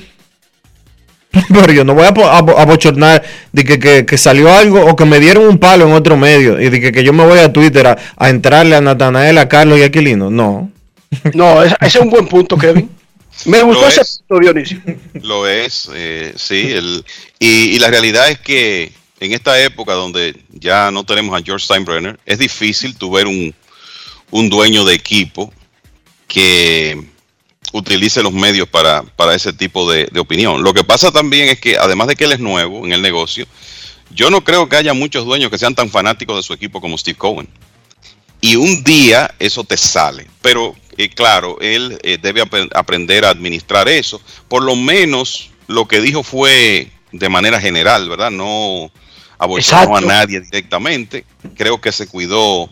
Pero 1.49 1.73
yo 1.73 1.85
no 1.85 1.95
voy 1.95 2.07
a, 2.07 2.13
po- 2.15 2.27
a 2.29 2.43
bo- 2.43 2.59
a 2.59 2.65
bochornar 2.65 3.23
de 3.53 3.65
que, 3.65 3.79
que- 3.79 4.05
que 4.05 4.19
salió 4.19 4.53
algo 4.53 4.85
o 4.85 4.97
que 4.97 5.05
me 5.05 5.21
dieron 5.21 5.47
un 5.47 5.59
palo 5.59 5.87
en 5.87 5.93
otro 5.93 6.17
medio 6.17 6.61
y 6.61 6.69
de 6.71 6.81
que, 6.81 6.91
que 6.93 7.05
yo 7.05 7.13
me 7.13 7.25
voy 7.25 7.39
a 7.39 7.53
Twitter 7.53 7.87
a, 7.87 7.97
a 8.17 8.29
entrarle 8.31 8.75
a 8.75 8.81
Natanael, 8.81 9.39
a 9.39 9.49
Carlos 9.49 9.79
y 9.79 9.83
a 9.83 9.87
Aquilino. 9.87 10.31
No. 10.31 10.71
No, 11.35 11.63
ese 11.63 11.75
ese 11.81 11.99
es 11.99 12.05
un 12.05 12.11
buen 12.11 12.27
punto, 12.29 12.57
Kevin. 12.57 12.89
Me 13.47 13.63
gustó 13.63 13.83
Lo 13.83 13.89
ese 13.89 14.01
es. 14.03 14.23
punto, 14.29 14.41
Dionisio. 14.43 14.81
Lo 15.23 15.47
es, 15.49 15.89
eh, 15.95 16.33
sí. 16.37 16.71
El, 16.73 17.05
y, 17.39 17.49
y 17.75 17.79
la 17.79 17.89
realidad 17.91 18.29
es 18.31 18.39
que 18.39 18.93
en 19.21 19.33
esta 19.33 19.63
época 19.63 19.93
donde 19.93 20.37
ya 20.51 20.91
no 20.91 21.05
tenemos 21.05 21.39
a 21.39 21.45
George 21.45 21.65
Steinbrenner, 21.65 22.19
es 22.27 22.39
difícil 22.39 22.97
tu 22.97 23.11
ver 23.11 23.27
un, 23.27 23.55
un 24.31 24.49
dueño 24.49 24.85
de 24.85 24.95
equipo 24.95 25.53
que 26.27 27.07
utilice 27.73 28.23
los 28.23 28.33
medios 28.33 28.69
para, 28.69 29.03
para 29.03 29.35
ese 29.35 29.53
tipo 29.53 29.91
de, 29.91 30.07
de 30.11 30.21
opinión. 30.21 30.63
Lo 30.63 30.73
que 30.75 30.85
pasa 30.85 31.13
también 31.13 31.49
es 31.49 31.61
que 31.61 31.77
además 31.77 32.09
de 32.09 32.17
que 32.17 32.25
él 32.25 32.33
es 32.33 32.41
nuevo 32.41 32.85
en 32.85 32.93
el 32.93 33.03
negocio, 33.03 33.47
yo 34.13 34.31
no 34.31 34.43
creo 34.43 34.69
que 34.69 34.77
haya 34.77 34.93
muchos 34.95 35.25
dueños 35.25 35.51
que 35.51 35.59
sean 35.59 35.75
tan 35.75 35.89
fanáticos 35.91 36.37
de 36.37 36.43
su 36.43 36.53
equipo 36.53 36.81
como 36.81 36.99
Steve 36.99 37.19
Cohen. 37.19 37.49
Y 38.41 38.57
un 38.57 38.83
día 38.83 39.33
eso 39.39 39.63
te 39.65 39.77
sale. 39.77 40.27
Pero 40.41 40.75
eh, 40.97 41.11
claro, 41.11 41.59
él 41.61 41.99
eh, 42.03 42.19
debe 42.21 42.41
ap- 42.41 42.75
aprender 42.75 43.25
a 43.25 43.31
administrar 43.31 43.89
eso. 43.89 44.21
Por 44.49 44.65
lo 44.65 44.75
menos 44.75 45.51
lo 45.69 45.87
que 45.87 46.01
dijo 46.01 46.23
fue 46.23 46.91
de 47.13 47.29
manera 47.29 47.61
general, 47.61 48.09
¿verdad? 48.09 48.31
No 48.31 48.91
abochornó 49.41 49.97
a 49.97 50.01
nadie 50.01 50.41
directamente. 50.41 51.25
Creo 51.57 51.81
que 51.81 51.91
se 51.91 52.07
cuidó 52.07 52.69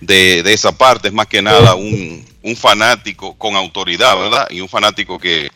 de, 0.00 0.42
de 0.42 0.52
esa 0.52 0.72
parte. 0.72 1.08
Es 1.08 1.14
más 1.14 1.26
que 1.26 1.42
nada 1.42 1.74
un, 1.74 2.24
un 2.42 2.56
fanático 2.56 3.34
con 3.34 3.56
autoridad, 3.56 4.16
¿verdad? 4.16 4.46
Y 4.50 4.60
un 4.60 4.68
fanático 4.68 5.18
que 5.18 5.50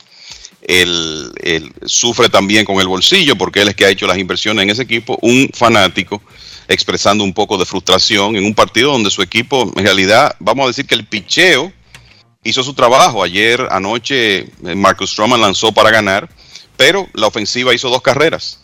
él, 0.62 1.32
él 1.42 1.72
sufre 1.86 2.28
también 2.28 2.64
con 2.64 2.80
el 2.80 2.88
bolsillo 2.88 3.36
porque 3.36 3.62
él 3.62 3.68
es 3.68 3.76
que 3.76 3.84
ha 3.86 3.90
hecho 3.90 4.06
las 4.06 4.18
inversiones 4.18 4.64
en 4.64 4.70
ese 4.70 4.82
equipo. 4.82 5.16
Un 5.22 5.48
fanático 5.54 6.20
expresando 6.66 7.24
un 7.24 7.32
poco 7.32 7.56
de 7.56 7.64
frustración 7.64 8.36
en 8.36 8.44
un 8.44 8.54
partido 8.54 8.92
donde 8.92 9.10
su 9.10 9.22
equipo, 9.22 9.72
en 9.76 9.84
realidad, 9.84 10.34
vamos 10.40 10.64
a 10.64 10.68
decir 10.68 10.86
que 10.86 10.96
el 10.96 11.06
picheo 11.06 11.72
hizo 12.42 12.62
su 12.62 12.74
trabajo. 12.74 13.22
Ayer, 13.22 13.66
anoche, 13.70 14.38
eh, 14.40 14.74
Marcus 14.74 15.12
Stroman 15.12 15.40
lanzó 15.40 15.72
para 15.72 15.90
ganar, 15.90 16.28
pero 16.76 17.06
la 17.14 17.28
ofensiva 17.28 17.74
hizo 17.74 17.88
dos 17.88 18.02
carreras. 18.02 18.60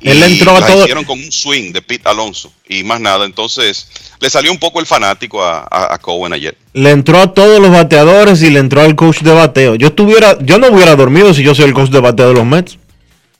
Él 0.00 0.22
entró 0.22 0.56
a 0.56 0.60
las 0.60 0.70
todo- 0.70 0.82
hicieron 0.82 1.04
con 1.04 1.18
un 1.18 1.32
swing 1.32 1.72
de 1.72 1.82
Pete 1.82 2.08
Alonso 2.08 2.52
y 2.68 2.84
más 2.84 3.00
nada. 3.00 3.24
Entonces, 3.26 3.88
le 4.20 4.28
salió 4.30 4.50
un 4.52 4.58
poco 4.58 4.80
el 4.80 4.86
fanático 4.86 5.42
a, 5.42 5.60
a- 5.70 5.94
a 5.94 5.98
Cohen 5.98 6.32
ayer. 6.32 6.56
Le 6.72 6.90
entró 6.90 7.20
a 7.20 7.32
todos 7.32 7.60
los 7.60 7.70
bateadores 7.70 8.42
y 8.42 8.50
le 8.50 8.58
entró 8.60 8.80
al 8.82 8.94
coach 8.96 9.20
de 9.22 9.32
bateo. 9.32 9.74
Yo 9.76 9.88
estuviera, 9.88 10.36
yo 10.40 10.58
no 10.58 10.68
hubiera 10.68 10.94
dormido 10.96 11.32
si 11.34 11.42
yo 11.42 11.54
soy 11.54 11.64
el 11.66 11.74
coach 11.74 11.90
de 11.90 12.00
bateo 12.00 12.28
de 12.28 12.34
los 12.34 12.44
Mets. 12.46 12.78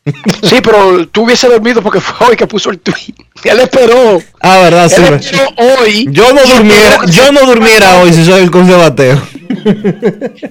Sí, 0.43 0.61
pero 0.63 1.09
tú 1.09 1.25
hubiese 1.25 1.49
dormido 1.49 1.83
porque 1.83 2.01
fue 2.01 2.29
hoy 2.29 2.37
que 2.37 2.47
puso 2.47 2.71
el 2.71 2.79
tweet. 2.79 3.13
Él 3.43 3.59
esperó. 3.59 4.23
Ah, 4.41 4.59
verdad, 4.59 4.89
sí. 4.89 5.03
Él 5.05 5.15
esperó 5.15 5.49
hoy. 5.81 6.07
Yo 6.11 6.33
no 6.33 6.45
y 6.45 6.49
durmiera, 6.49 7.07
yo 7.07 7.33
no 7.33 7.41
durmiera 7.45 7.97
hoy 8.03 8.13
si 8.13 8.25
soy 8.25 8.41
el 8.43 8.51
coach 8.53 8.67
de 8.67 8.77
bateo. 8.77 9.21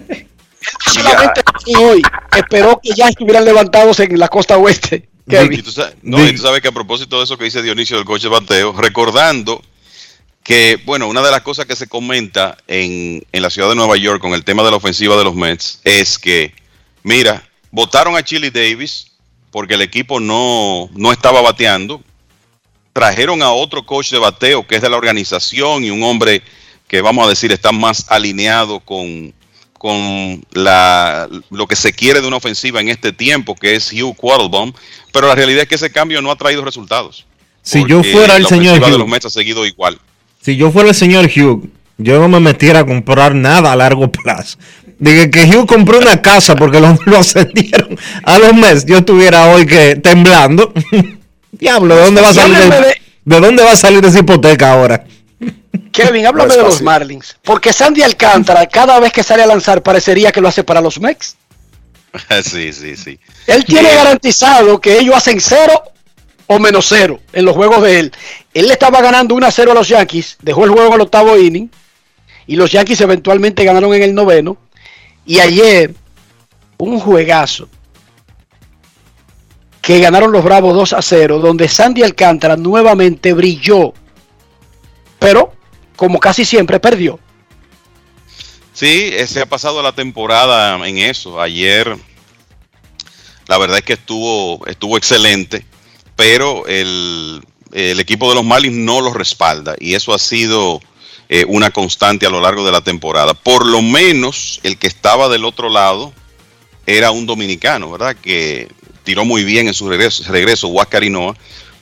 solamente 0.94 1.42
hoy 1.78 2.02
esperó 2.38 2.80
que 2.82 2.90
ya 2.96 3.08
estuvieran 3.10 3.46
levantados 3.46 4.00
en 4.00 4.18
la 4.20 4.28
costa 4.28 4.58
oeste. 4.58 5.08
Kevin. 5.28 5.60
Y 5.60 5.64
tú 5.64 5.72
sabes, 5.72 5.96
no, 6.02 6.26
y 6.26 6.32
tú 6.34 6.42
sabes 6.42 6.62
que 6.62 6.68
a 6.68 6.72
propósito 6.72 7.18
de 7.18 7.24
eso 7.24 7.38
que 7.38 7.46
dice 7.46 7.62
Dionisio 7.62 7.98
del 7.98 8.06
coche 8.06 8.28
de 8.28 8.34
bateo, 8.34 8.74
recordando 8.74 9.62
que, 10.44 10.80
bueno, 10.86 11.08
una 11.08 11.24
de 11.24 11.32
las 11.32 11.42
cosas 11.42 11.66
que 11.66 11.76
se 11.76 11.88
comenta 11.88 12.58
en, 12.68 13.26
en 13.32 13.42
la 13.42 13.50
ciudad 13.50 13.70
de 13.70 13.76
Nueva 13.76 13.98
York 13.98 14.22
con 14.22 14.34
el 14.34 14.44
tema 14.44 14.64
de 14.64 14.70
la 14.70 14.78
ofensiva 14.78 15.18
de 15.18 15.24
los 15.24 15.36
Mets 15.36 15.80
es 15.84 16.20
que, 16.20 16.54
mira, 17.02 17.48
votaron 17.72 18.16
a 18.16 18.24
Chili 18.24 18.52
Davis 18.52 19.08
porque 19.50 19.74
el 19.74 19.82
equipo 19.82 20.20
no, 20.20 20.90
no 20.94 21.12
estaba 21.12 21.42
bateando, 21.42 22.04
trajeron 22.94 23.42
a 23.42 23.52
otro 23.52 23.86
coach 23.86 24.12
de 24.12 24.20
bateo 24.20 24.68
que 24.68 24.76
es 24.76 24.82
de 24.82 24.90
la 24.90 24.98
organización 24.98 25.84
y 25.84 25.90
un 25.90 26.04
hombre 26.04 26.44
que, 26.88 27.02
vamos 27.02 27.26
a 27.26 27.30
decir, 27.30 27.52
está 27.52 27.72
más 27.72 28.06
alineado 28.10 28.80
con, 28.80 29.34
con 29.86 30.44
la, 30.54 31.30
lo 31.52 31.68
que 31.68 31.76
se 31.76 31.94
quiere 31.94 32.20
de 32.20 32.28
una 32.28 32.38
ofensiva 32.38 32.82
en 32.82 32.90
este 32.90 33.12
tiempo, 33.12 33.54
que 33.54 33.76
es 33.76 33.94
Hugh 33.94 34.16
Quattlebaum, 34.16 34.74
pero 35.14 35.28
la 35.28 35.36
realidad 35.36 35.62
es 35.62 35.70
que 35.70 35.76
ese 35.76 35.92
cambio 35.92 36.24
no 36.24 36.32
ha 36.32 36.36
traído 36.36 36.66
resultados. 36.66 37.28
Si 37.62 37.86
yo 37.88 38.02
fuera 38.02 38.36
el 38.36 38.42
la 38.42 38.50
señor 38.50 38.66
ofensiva 38.70 38.88
de 38.88 38.96
Hugh. 38.96 39.00
los 39.02 39.08
Mets 39.08 39.26
ha 39.26 39.30
seguido 39.30 39.64
igual. 39.64 40.00
Si 40.42 40.56
yo 40.56 40.72
fuera 40.72 40.90
el 40.90 40.96
señor 40.96 41.26
Hugh, 41.26 41.70
yo 42.00 42.20
no 42.20 42.28
me 42.28 42.40
metiera 42.40 42.80
a 42.80 42.86
comprar 42.88 43.36
nada 43.36 43.74
a 43.74 43.76
largo 43.76 44.12
plazo. 44.12 44.58
Dije 44.98 45.30
que 45.30 45.44
Hugh 45.44 45.68
compró 45.68 46.00
una 46.00 46.20
casa 46.20 46.56
porque 46.56 46.80
lo, 46.80 46.98
lo 47.06 47.18
ascendieron 47.20 47.96
a 48.24 48.40
los 48.40 48.56
meses. 48.56 48.88
Yo 48.88 48.98
estuviera 48.98 49.52
hoy 49.54 49.68
que 49.68 49.98
temblando. 49.98 50.74
Diablo, 51.52 51.96
¿de 51.96 52.06
dónde 52.06 52.22
va 52.22 52.30
a 52.30 52.34
salir? 52.34 52.74
¿De 53.24 53.40
dónde 53.40 53.62
va 53.62 53.74
a 53.74 53.76
salir 53.76 54.04
esa 54.04 54.18
hipoteca 54.18 54.72
ahora? 54.72 55.06
Kevin, 55.92 56.26
háblame 56.26 56.50
No 56.50 56.56
de 56.56 56.64
los. 56.64 56.82
Marlins. 56.82 57.38
Porque 57.44 57.72
Sandy 57.74 58.02
Alcántara, 58.04 58.66
cada 58.68 59.00
vez 59.00 59.12
que 59.12 59.24
sale 59.24 59.44
a 59.44 59.48
lanzar, 59.48 59.82
parecería 59.82 60.32
que 60.32 60.42
lo 60.42 60.48
hace 60.48 60.64
para 60.64 60.82
los 60.82 61.00
Mex. 61.00 61.36
sí, 62.44 62.72
sí, 62.74 62.96
sí. 62.96 63.20
Él 63.48 63.66
tiene 63.66 63.90
Bien. 63.90 63.96
garantizado 63.96 64.80
que 64.80 64.98
ellos 65.00 65.16
hacen 65.16 65.40
cero 65.42 65.84
o 66.48 66.60
menos 66.60 66.86
cero 66.88 67.20
en 67.34 67.46
los 67.46 67.56
juegos 67.56 67.82
de 67.82 68.00
él. 68.00 68.12
Él 68.54 68.68
le 68.68 68.74
estaba 68.74 69.02
ganando 69.02 69.36
1 69.36 69.48
a 69.48 69.52
0 69.52 69.72
a 69.72 69.76
los 69.76 69.88
Yankees, 69.88 70.38
dejó 70.42 70.66
el 70.66 70.72
juego 70.72 70.94
al 70.94 71.02
octavo 71.02 71.38
inning 71.38 71.70
y 72.48 72.56
los 72.56 72.72
Yankees 72.72 73.02
eventualmente 73.02 73.64
ganaron 73.64 73.94
en 73.94 74.04
el 74.04 74.14
noveno. 74.14 74.58
Y 75.26 75.40
ayer, 75.40 75.94
un 76.78 77.00
juegazo 77.00 77.68
que 79.82 80.00
ganaron 80.00 80.32
los 80.32 80.44
Bravos 80.44 80.74
2 80.76 80.94
a 80.94 81.02
0, 81.02 81.40
donde 81.40 81.68
Sandy 81.68 82.04
Alcántara 82.04 82.56
nuevamente 82.58 83.34
brilló, 83.34 83.94
pero 85.26 85.52
como 85.96 86.20
casi 86.20 86.46
siempre 86.46 86.80
perdió. 86.80 87.20
Sí, 88.74 89.12
se 89.26 89.42
ha 89.42 89.48
pasado 89.48 89.82
la 89.82 89.92
temporada 89.92 90.88
en 90.88 91.00
eso. 91.00 91.42
Ayer, 91.42 91.98
la 93.48 93.58
verdad 93.58 93.80
es 93.80 93.84
que 93.84 93.94
estuvo, 93.94 94.64
estuvo 94.68 94.98
excelente, 94.98 95.66
pero 96.16 96.68
el, 96.68 97.42
el 97.72 98.00
equipo 98.00 98.30
de 98.30 98.36
los 98.36 98.44
Marlins 98.44 98.78
no 98.78 99.02
los 99.02 99.16
respalda 99.16 99.76
y 99.80 99.96
eso 99.96 100.14
ha 100.14 100.20
sido 100.20 100.80
eh, 101.28 101.44
una 101.48 101.72
constante 101.72 102.28
a 102.28 102.30
lo 102.30 102.40
largo 102.40 102.64
de 102.64 102.72
la 102.72 102.82
temporada. 102.82 103.34
Por 103.34 103.66
lo 103.66 103.82
menos 103.82 104.60
el 104.62 104.78
que 104.78 104.86
estaba 104.86 105.28
del 105.28 105.44
otro 105.46 105.70
lado 105.70 106.14
era 106.86 107.10
un 107.10 107.26
dominicano, 107.26 107.90
¿verdad? 107.90 108.16
Que 108.16 108.68
tiró 109.04 109.26
muy 109.26 109.44
bien 109.44 109.68
en 109.68 109.74
su 109.74 109.90
regreso, 109.90 110.24
regreso 110.32 110.72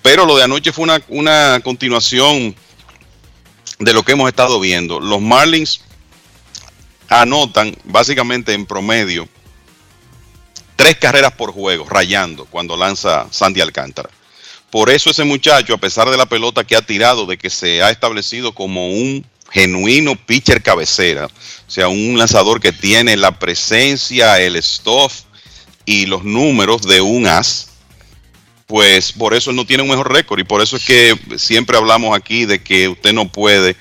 pero 0.02 0.26
lo 0.26 0.38
de 0.38 0.44
anoche 0.44 0.72
fue 0.72 0.84
una, 0.84 1.02
una 1.10 1.60
continuación 1.62 2.56
de 3.84 3.94
lo 3.94 4.04
que 4.04 4.14
hemos 4.14 4.30
estado 4.30 4.60
viendo. 4.60 5.00
Los 5.00 5.22
Marlins 5.22 5.82
anotan 7.10 7.76
básicamente 7.84 8.54
en 8.54 8.66
promedio 8.66 9.28
tres 10.76 10.98
carreras 10.98 11.34
por 11.34 11.52
juego, 11.52 11.86
rayando 11.88 12.46
cuando 12.46 12.76
lanza 12.76 13.28
Sandy 13.32 13.62
Alcántara. 13.62 14.10
Por 14.70 14.90
eso 14.90 15.12
ese 15.12 15.24
muchacho, 15.24 15.76
a 15.76 15.78
pesar 15.78 16.10
de 16.10 16.18
la 16.18 16.26
pelota 16.26 16.64
que 16.64 16.76
ha 16.76 16.82
tirado, 16.82 17.26
de 17.26 17.38
que 17.38 17.50
se 17.50 17.84
ha 17.84 17.92
establecido 17.92 18.54
como 18.54 18.90
un 18.90 19.26
genuino 19.52 20.16
pitcher 20.16 20.64
cabecera, 20.64 21.28
o 21.28 21.72
sea, 21.72 21.88
un 21.90 22.18
lanzador 22.18 22.60
que 22.60 22.72
tiene 22.72 23.16
la 23.16 23.38
presencia, 23.38 24.40
el 24.42 24.62
stuff 24.62 25.14
y 25.86 26.08
los 26.08 26.24
números 26.24 26.82
de 26.82 27.02
un 27.02 27.28
as, 27.28 27.70
pues 28.74 29.12
por 29.12 29.36
eso 29.36 29.54
no 29.54 29.68
tiene 29.68 29.84
un 29.84 29.90
mejor 29.90 30.12
récord 30.12 30.40
y 30.40 30.46
por 30.46 30.60
eso 30.60 30.78
es 30.78 30.84
que 30.84 31.16
siempre 31.38 31.78
hablamos 31.78 32.18
aquí 32.18 32.46
de 32.46 32.64
que 32.64 32.88
usted 32.88 33.14
no 33.14 33.32
puede 33.32 33.76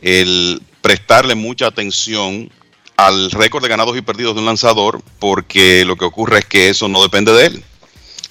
el 0.00 0.62
prestarle 0.80 1.34
mucha 1.34 1.66
atención 1.66 2.48
al 2.96 3.32
récord 3.32 3.64
de 3.64 3.68
ganados 3.68 3.98
y 3.98 4.00
perdidos 4.00 4.36
de 4.36 4.38
un 4.38 4.46
lanzador 4.46 5.02
porque 5.18 5.84
lo 5.84 5.96
que 5.96 6.04
ocurre 6.04 6.38
es 6.38 6.44
que 6.44 6.68
eso 6.68 6.86
no 6.86 7.02
depende 7.02 7.32
de 7.32 7.46
él. 7.46 7.64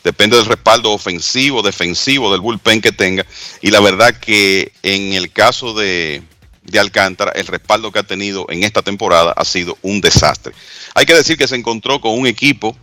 Depende 0.02 0.38
del 0.38 0.46
respaldo 0.46 0.94
ofensivo, 0.94 1.62
defensivo, 1.62 2.32
del 2.32 2.40
bullpen 2.40 2.80
que 2.80 2.94
tenga. 2.94 3.26
Y 3.62 3.70
la 3.72 3.82
verdad 3.82 4.18
que 4.18 4.72
en 4.84 5.12
el 5.12 5.30
caso 5.34 5.74
de, 5.74 6.24
de 6.64 6.80
Alcántara, 6.80 7.34
el 7.36 7.48
respaldo 7.48 7.92
que 7.92 8.00
ha 8.00 8.04
tenido 8.04 8.46
en 8.48 8.64
esta 8.64 8.82
temporada 8.82 9.34
ha 9.36 9.44
sido 9.44 9.78
un 9.82 10.00
desastre. 10.00 10.54
Hay 10.96 11.06
que 11.06 11.16
decir 11.16 11.38
que 11.38 11.50
se 11.50 11.58
encontró 11.58 12.00
con 12.00 12.18
un 12.18 12.28
equipo 12.28 12.78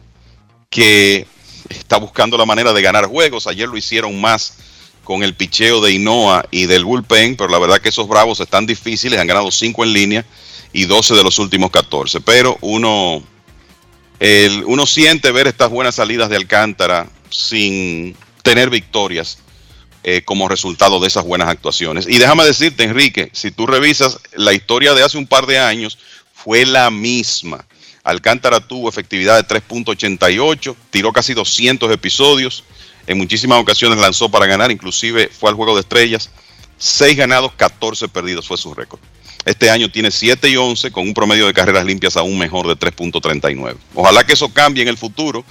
que 0.68 1.26
está 1.68 1.96
buscando 1.98 2.36
la 2.38 2.46
manera 2.46 2.72
de 2.72 2.82
ganar 2.82 3.06
juegos. 3.06 3.46
Ayer 3.46 3.68
lo 3.68 3.76
hicieron 3.76 4.20
más 4.20 4.54
con 5.04 5.22
el 5.22 5.34
picheo 5.34 5.80
de 5.80 5.92
Inoa 5.92 6.44
y 6.50 6.66
del 6.66 6.84
bullpen, 6.84 7.36
pero 7.36 7.48
la 7.50 7.58
verdad 7.58 7.80
que 7.80 7.88
esos 7.88 8.06
bravos 8.08 8.40
están 8.40 8.66
difíciles, 8.66 9.18
han 9.18 9.26
ganado 9.26 9.50
5 9.50 9.84
en 9.84 9.92
línea 9.92 10.24
y 10.72 10.84
12 10.84 11.14
de 11.14 11.22
los 11.22 11.38
últimos 11.38 11.70
14. 11.70 12.20
Pero 12.20 12.58
uno, 12.60 13.22
el- 14.20 14.64
uno 14.66 14.86
siente 14.86 15.30
ver 15.30 15.46
estas 15.46 15.70
buenas 15.70 15.94
salidas 15.94 16.28
de 16.28 16.36
Alcántara 16.36 17.08
sin 17.30 18.16
tener 18.42 18.70
victorias 18.70 19.38
eh, 20.04 20.22
como 20.24 20.48
resultado 20.48 21.00
de 21.00 21.08
esas 21.08 21.24
buenas 21.24 21.48
actuaciones. 21.48 22.06
Y 22.08 22.18
déjame 22.18 22.44
decirte, 22.44 22.84
Enrique, 22.84 23.30
si 23.32 23.50
tú 23.50 23.66
revisas 23.66 24.18
la 24.34 24.52
historia 24.54 24.94
de 24.94 25.02
hace 25.02 25.18
un 25.18 25.26
par 25.26 25.46
de 25.46 25.58
años, 25.58 25.98
fue 26.32 26.64
la 26.64 26.90
misma. 26.90 27.66
Alcántara 28.08 28.60
tuvo 28.60 28.88
efectividad 28.88 29.36
de 29.36 29.46
3.88, 29.46 30.74
tiró 30.88 31.12
casi 31.12 31.34
200 31.34 31.92
episodios, 31.92 32.64
en 33.06 33.18
muchísimas 33.18 33.60
ocasiones 33.60 33.98
lanzó 33.98 34.30
para 34.30 34.46
ganar, 34.46 34.70
inclusive 34.70 35.28
fue 35.28 35.50
al 35.50 35.56
juego 35.56 35.74
de 35.74 35.82
estrellas. 35.82 36.30
6 36.78 37.18
ganados, 37.18 37.52
14 37.52 38.08
perdidos 38.08 38.48
fue 38.48 38.56
su 38.56 38.72
récord. 38.72 38.98
Este 39.44 39.68
año 39.68 39.90
tiene 39.90 40.10
7 40.10 40.48
y 40.48 40.56
11 40.56 40.90
con 40.90 41.06
un 41.06 41.12
promedio 41.12 41.46
de 41.46 41.52
carreras 41.52 41.84
limpias 41.84 42.16
aún 42.16 42.38
mejor 42.38 42.66
de 42.66 42.76
3.39. 42.76 43.76
Ojalá 43.94 44.24
que 44.24 44.32
eso 44.32 44.48
cambie 44.54 44.84
en 44.84 44.88
el 44.88 44.96
futuro. 44.96 45.44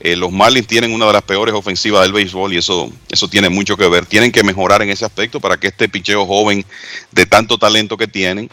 Eh, 0.00 0.16
los 0.16 0.32
Marlins 0.32 0.66
tienen 0.66 0.94
una 0.94 1.06
de 1.06 1.12
las 1.12 1.22
peores 1.22 1.54
ofensivas 1.54 2.02
del 2.04 2.14
béisbol 2.14 2.54
y 2.54 2.56
eso, 2.56 2.90
eso 3.10 3.28
tiene 3.28 3.50
mucho 3.50 3.76
que 3.76 3.86
ver. 3.90 4.06
Tienen 4.06 4.32
que 4.32 4.42
mejorar 4.42 4.80
en 4.80 4.88
ese 4.88 5.04
aspecto 5.04 5.38
para 5.38 5.58
que 5.58 5.66
este 5.66 5.86
picheo 5.90 6.24
joven 6.24 6.64
de 7.12 7.26
tanto 7.26 7.58
talento 7.58 7.98
que 7.98 8.06
tienen, 8.06 8.48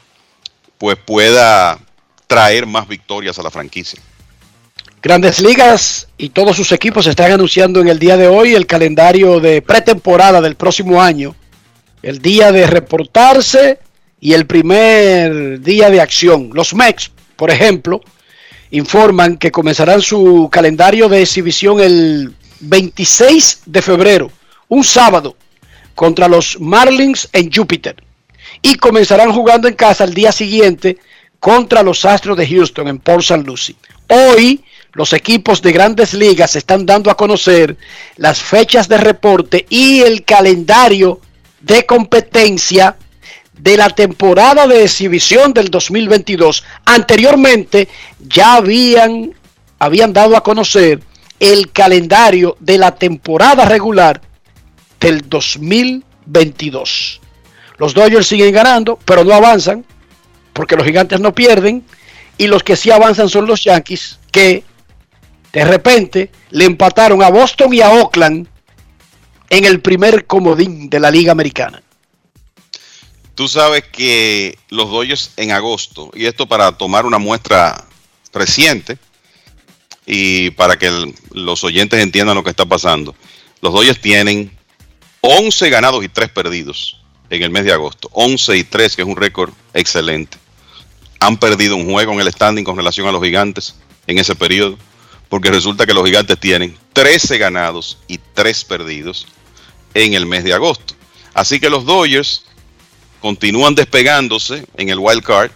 pues 0.77 0.97
pueda 0.97 1.79
traer 2.27 2.65
más 2.65 2.87
victorias 2.87 3.39
a 3.39 3.43
la 3.43 3.49
franquicia. 3.49 3.99
Grandes 5.01 5.41
Ligas 5.41 6.07
y 6.17 6.29
todos 6.29 6.57
sus 6.57 6.71
equipos 6.71 7.07
están 7.07 7.31
anunciando 7.31 7.79
en 7.79 7.87
el 7.87 7.97
día 7.97 8.17
de 8.17 8.27
hoy 8.27 8.55
el 8.55 8.67
calendario 8.67 9.39
de 9.39 9.61
pretemporada 9.61 10.41
del 10.41 10.55
próximo 10.55 11.01
año. 11.01 11.35
El 12.03 12.19
día 12.19 12.51
de 12.51 12.67
reportarse 12.67 13.79
y 14.19 14.33
el 14.33 14.45
primer 14.45 15.61
día 15.61 15.89
de 15.89 16.01
acción. 16.01 16.49
Los 16.53 16.73
Mex, 16.73 17.11
por 17.35 17.51
ejemplo, 17.51 18.01
informan 18.71 19.37
que 19.37 19.51
comenzarán 19.51 20.01
su 20.01 20.49
calendario 20.51 21.07
de 21.07 21.21
exhibición 21.21 21.79
el 21.79 22.33
26 22.59 23.61
de 23.65 23.81
febrero, 23.81 24.31
un 24.67 24.83
sábado, 24.83 25.35
contra 25.95 26.27
los 26.27 26.59
Marlins 26.59 27.29
en 27.33 27.51
Júpiter. 27.51 28.03
Y 28.61 28.75
comenzarán 28.75 29.31
jugando 29.31 29.67
en 29.67 29.75
casa 29.75 30.03
el 30.03 30.13
día 30.13 30.31
siguiente 30.31 30.97
contra 31.39 31.83
los 31.83 32.05
Astros 32.05 32.37
de 32.37 32.47
Houston 32.47 32.87
en 32.87 32.99
Port 32.99 33.21
St. 33.21 33.43
Lucie. 33.45 33.75
Hoy 34.07 34.63
los 34.93 35.13
equipos 35.13 35.61
de 35.61 35.71
grandes 35.71 36.13
ligas 36.13 36.55
están 36.55 36.85
dando 36.85 37.11
a 37.11 37.17
conocer 37.17 37.77
las 38.15 38.41
fechas 38.41 38.87
de 38.87 38.97
reporte 38.97 39.65
y 39.69 40.01
el 40.01 40.23
calendario 40.23 41.21
de 41.61 41.85
competencia 41.85 42.95
de 43.53 43.77
la 43.77 43.89
temporada 43.89 44.67
de 44.67 44.83
exhibición 44.83 45.53
del 45.53 45.69
2022. 45.69 46.63
Anteriormente 46.85 47.87
ya 48.19 48.55
habían, 48.55 49.33
habían 49.79 50.13
dado 50.13 50.35
a 50.35 50.43
conocer 50.43 50.99
el 51.39 51.71
calendario 51.71 52.57
de 52.59 52.77
la 52.77 52.95
temporada 52.95 53.65
regular 53.65 54.21
del 54.99 55.27
2022. 55.29 57.21
Los 57.77 57.93
Dodgers 57.93 58.27
siguen 58.27 58.53
ganando, 58.53 58.97
pero 59.05 59.23
no 59.23 59.33
avanzan, 59.33 59.85
porque 60.57 60.75
los 60.75 60.87
gigantes 60.87 61.19
no 61.19 61.35
pierden, 61.35 61.85
y 62.35 62.47
los 62.47 62.63
que 62.63 62.75
sí 62.75 62.89
avanzan 62.89 63.29
son 63.29 63.45
los 63.45 63.63
Yankees, 63.63 64.17
que 64.31 64.63
de 65.53 65.65
repente 65.65 66.31
le 66.49 66.65
empataron 66.65 67.21
a 67.21 67.29
Boston 67.29 67.71
y 67.75 67.81
a 67.81 67.91
Oakland 67.91 68.47
en 69.51 69.65
el 69.65 69.81
primer 69.81 70.25
comodín 70.25 70.89
de 70.89 70.99
la 70.99 71.11
Liga 71.11 71.31
Americana. 71.31 71.83
Tú 73.35 73.47
sabes 73.47 73.83
que 73.83 74.57
los 74.69 74.89
Dodgers 74.89 75.31
en 75.37 75.51
agosto, 75.51 76.09
y 76.15 76.25
esto 76.25 76.47
para 76.47 76.71
tomar 76.71 77.05
una 77.05 77.19
muestra 77.19 77.85
reciente 78.33 78.97
y 80.07 80.49
para 80.51 80.75
que 80.79 81.13
los 81.33 81.63
oyentes 81.63 82.01
entiendan 82.01 82.35
lo 82.35 82.43
que 82.43 82.49
está 82.49 82.65
pasando, 82.65 83.13
los 83.61 83.71
Dodgers 83.71 84.01
tienen 84.01 84.57
11 85.21 85.69
ganados 85.69 86.03
y 86.03 86.09
3 86.09 86.29
perdidos 86.29 86.99
en 87.29 87.43
el 87.43 87.51
mes 87.51 87.63
de 87.63 87.73
agosto. 87.73 88.09
11 88.13 88.57
y 88.57 88.63
3, 88.63 88.95
que 88.95 89.01
es 89.03 89.07
un 89.07 89.17
récord 89.17 89.53
excelente. 89.75 90.39
Han 91.19 91.37
perdido 91.37 91.75
un 91.75 91.89
juego 91.91 92.13
en 92.13 92.19
el 92.19 92.31
standing 92.31 92.63
con 92.63 92.77
relación 92.77 93.07
a 93.07 93.11
los 93.11 93.23
gigantes 93.23 93.75
en 94.05 94.19
ese 94.19 94.35
periodo, 94.35 94.77
porque 95.29 95.49
resulta 95.51 95.85
que 95.85 95.93
los 95.93 96.05
gigantes 96.05 96.39
tienen 96.39 96.77
13 96.93 97.37
ganados 97.37 97.97
y 98.07 98.19
3 98.33 98.63
perdidos 98.65 99.27
en 99.93 100.13
el 100.13 100.25
mes 100.25 100.43
de 100.43 100.53
agosto. 100.53 100.93
Así 101.33 101.59
que 101.59 101.69
los 101.69 101.85
Dodgers 101.85 102.45
continúan 103.19 103.75
despegándose 103.75 104.65
en 104.77 104.89
el 104.89 104.99
wild 104.99 105.23
card. 105.23 105.51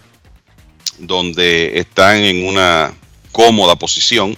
donde 0.98 1.78
están 1.78 2.18
en 2.18 2.46
una 2.46 2.92
cómoda 3.32 3.74
posición. 3.76 4.36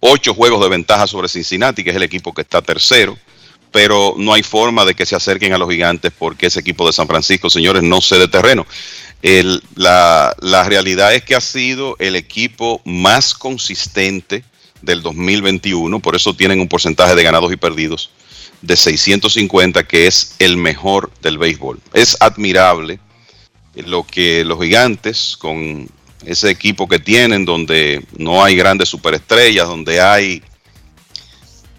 Ocho 0.00 0.34
juegos 0.34 0.60
de 0.62 0.68
ventaja 0.68 1.06
sobre 1.06 1.28
Cincinnati, 1.28 1.84
que 1.84 1.90
es 1.90 1.96
el 1.96 2.02
equipo 2.02 2.32
que 2.32 2.40
está 2.42 2.60
tercero. 2.62 3.16
Pero 3.70 4.14
no 4.16 4.32
hay 4.32 4.42
forma 4.42 4.84
de 4.84 4.94
que 4.94 5.06
se 5.06 5.14
acerquen 5.14 5.52
a 5.52 5.58
los 5.58 5.68
gigantes 5.70 6.12
porque 6.18 6.46
ese 6.46 6.60
equipo 6.60 6.86
de 6.86 6.92
San 6.92 7.06
Francisco, 7.06 7.50
señores, 7.50 7.82
no 7.82 8.00
cede 8.00 8.28
terreno. 8.28 8.66
El- 9.24 9.62
la, 9.74 10.36
la 10.42 10.64
realidad 10.64 11.14
es 11.14 11.24
que 11.24 11.34
ha 11.34 11.40
sido 11.40 11.96
el 11.98 12.14
equipo 12.14 12.82
más 12.84 13.32
consistente 13.32 14.44
del 14.82 15.00
2021, 15.00 15.98
por 16.00 16.14
eso 16.14 16.34
tienen 16.34 16.60
un 16.60 16.68
porcentaje 16.68 17.14
de 17.14 17.22
ganados 17.22 17.50
y 17.50 17.56
perdidos 17.56 18.10
de 18.60 18.76
650, 18.76 19.84
que 19.88 20.06
es 20.06 20.34
el 20.38 20.58
mejor 20.58 21.10
del 21.22 21.38
béisbol. 21.38 21.80
Es 21.94 22.18
admirable 22.20 23.00
lo 23.74 24.02
que 24.06 24.44
los 24.44 24.60
gigantes, 24.60 25.36
con 25.38 25.88
ese 26.26 26.50
equipo 26.50 26.86
que 26.86 26.98
tienen, 26.98 27.46
donde 27.46 28.04
no 28.18 28.44
hay 28.44 28.54
grandes 28.56 28.90
superestrellas, 28.90 29.66
donde 29.66 30.02
hay, 30.02 30.42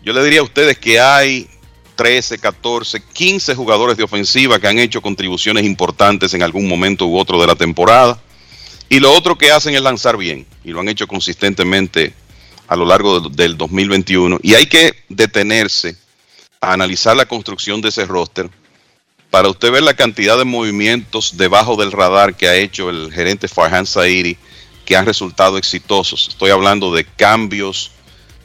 yo 0.03 0.13
le 0.13 0.23
diría 0.23 0.39
a 0.39 0.43
ustedes 0.43 0.79
que 0.79 0.99
hay 0.99 1.47
13, 1.95 2.37
14, 2.39 3.01
15 3.13 3.55
jugadores 3.55 3.97
de 3.97 4.03
ofensiva 4.03 4.59
que 4.59 4.67
han 4.67 4.79
hecho 4.79 5.01
contribuciones 5.01 5.65
importantes 5.65 6.33
en 6.33 6.43
algún 6.43 6.67
momento 6.67 7.05
u 7.07 7.17
otro 7.17 7.39
de 7.39 7.47
la 7.47 7.55
temporada. 7.55 8.21
Y 8.89 8.99
lo 8.99 9.11
otro 9.11 9.37
que 9.37 9.51
hacen 9.51 9.73
es 9.75 9.81
lanzar 9.81 10.17
bien, 10.17 10.45
y 10.63 10.71
lo 10.71 10.79
han 10.81 10.89
hecho 10.89 11.07
consistentemente 11.07 12.13
a 12.67 12.75
lo 12.75 12.85
largo 12.85 13.19
del- 13.19 13.35
del 13.35 13.57
2021. 13.57 14.39
Y 14.43 14.53
hay 14.53 14.67
que 14.67 14.93
detenerse 15.09 15.95
a 16.61 16.73
analizar 16.73 17.15
la 17.15 17.25
construcción 17.25 17.81
de 17.81 17.89
ese 17.89 18.05
roster 18.05 18.49
para 19.29 19.49
usted 19.49 19.71
ver 19.71 19.83
la 19.83 19.95
cantidad 19.95 20.37
de 20.37 20.45
movimientos 20.45 21.35
debajo 21.37 21.75
del 21.75 21.91
radar 21.91 22.35
que 22.35 22.47
ha 22.47 22.55
hecho 22.55 22.89
el 22.89 23.11
gerente 23.11 23.47
Farhan 23.47 23.85
Sairi 23.85 24.37
que 24.85 24.95
han 24.95 25.05
resultado 25.05 25.57
exitosos. 25.57 26.27
Estoy 26.29 26.51
hablando 26.51 26.93
de 26.93 27.05
cambios 27.05 27.91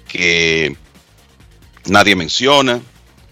que 0.09 0.75
nadie 1.87 2.17
menciona, 2.17 2.81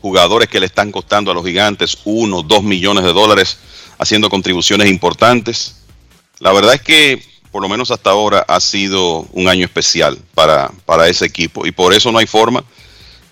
jugadores 0.01 0.49
que 0.49 0.61
le 0.61 0.67
están 0.67 0.93
costando 0.93 1.31
a 1.31 1.35
los 1.35 1.45
gigantes 1.45 1.99
uno, 2.05 2.43
dos 2.43 2.63
millones 2.63 3.05
de 3.05 3.13
dólares 3.13 3.59
haciendo 3.99 4.31
contribuciones 4.31 4.89
importantes. 4.89 5.77
La 6.39 6.53
verdad 6.53 6.75
es 6.75 6.83
que 6.83 7.23
por 7.51 7.63
lo 7.63 7.69
menos 7.69 7.91
hasta 7.91 8.11
ahora 8.11 8.45
ha 8.47 8.61
sido 8.61 9.27
un 9.33 9.49
año 9.49 9.65
especial 9.65 10.19
para, 10.35 10.71
para 10.85 11.09
ese 11.09 11.25
equipo 11.25 11.67
y 11.67 11.73
por 11.73 11.93
eso 11.93 12.13
no 12.13 12.19
hay 12.19 12.27
forma 12.27 12.63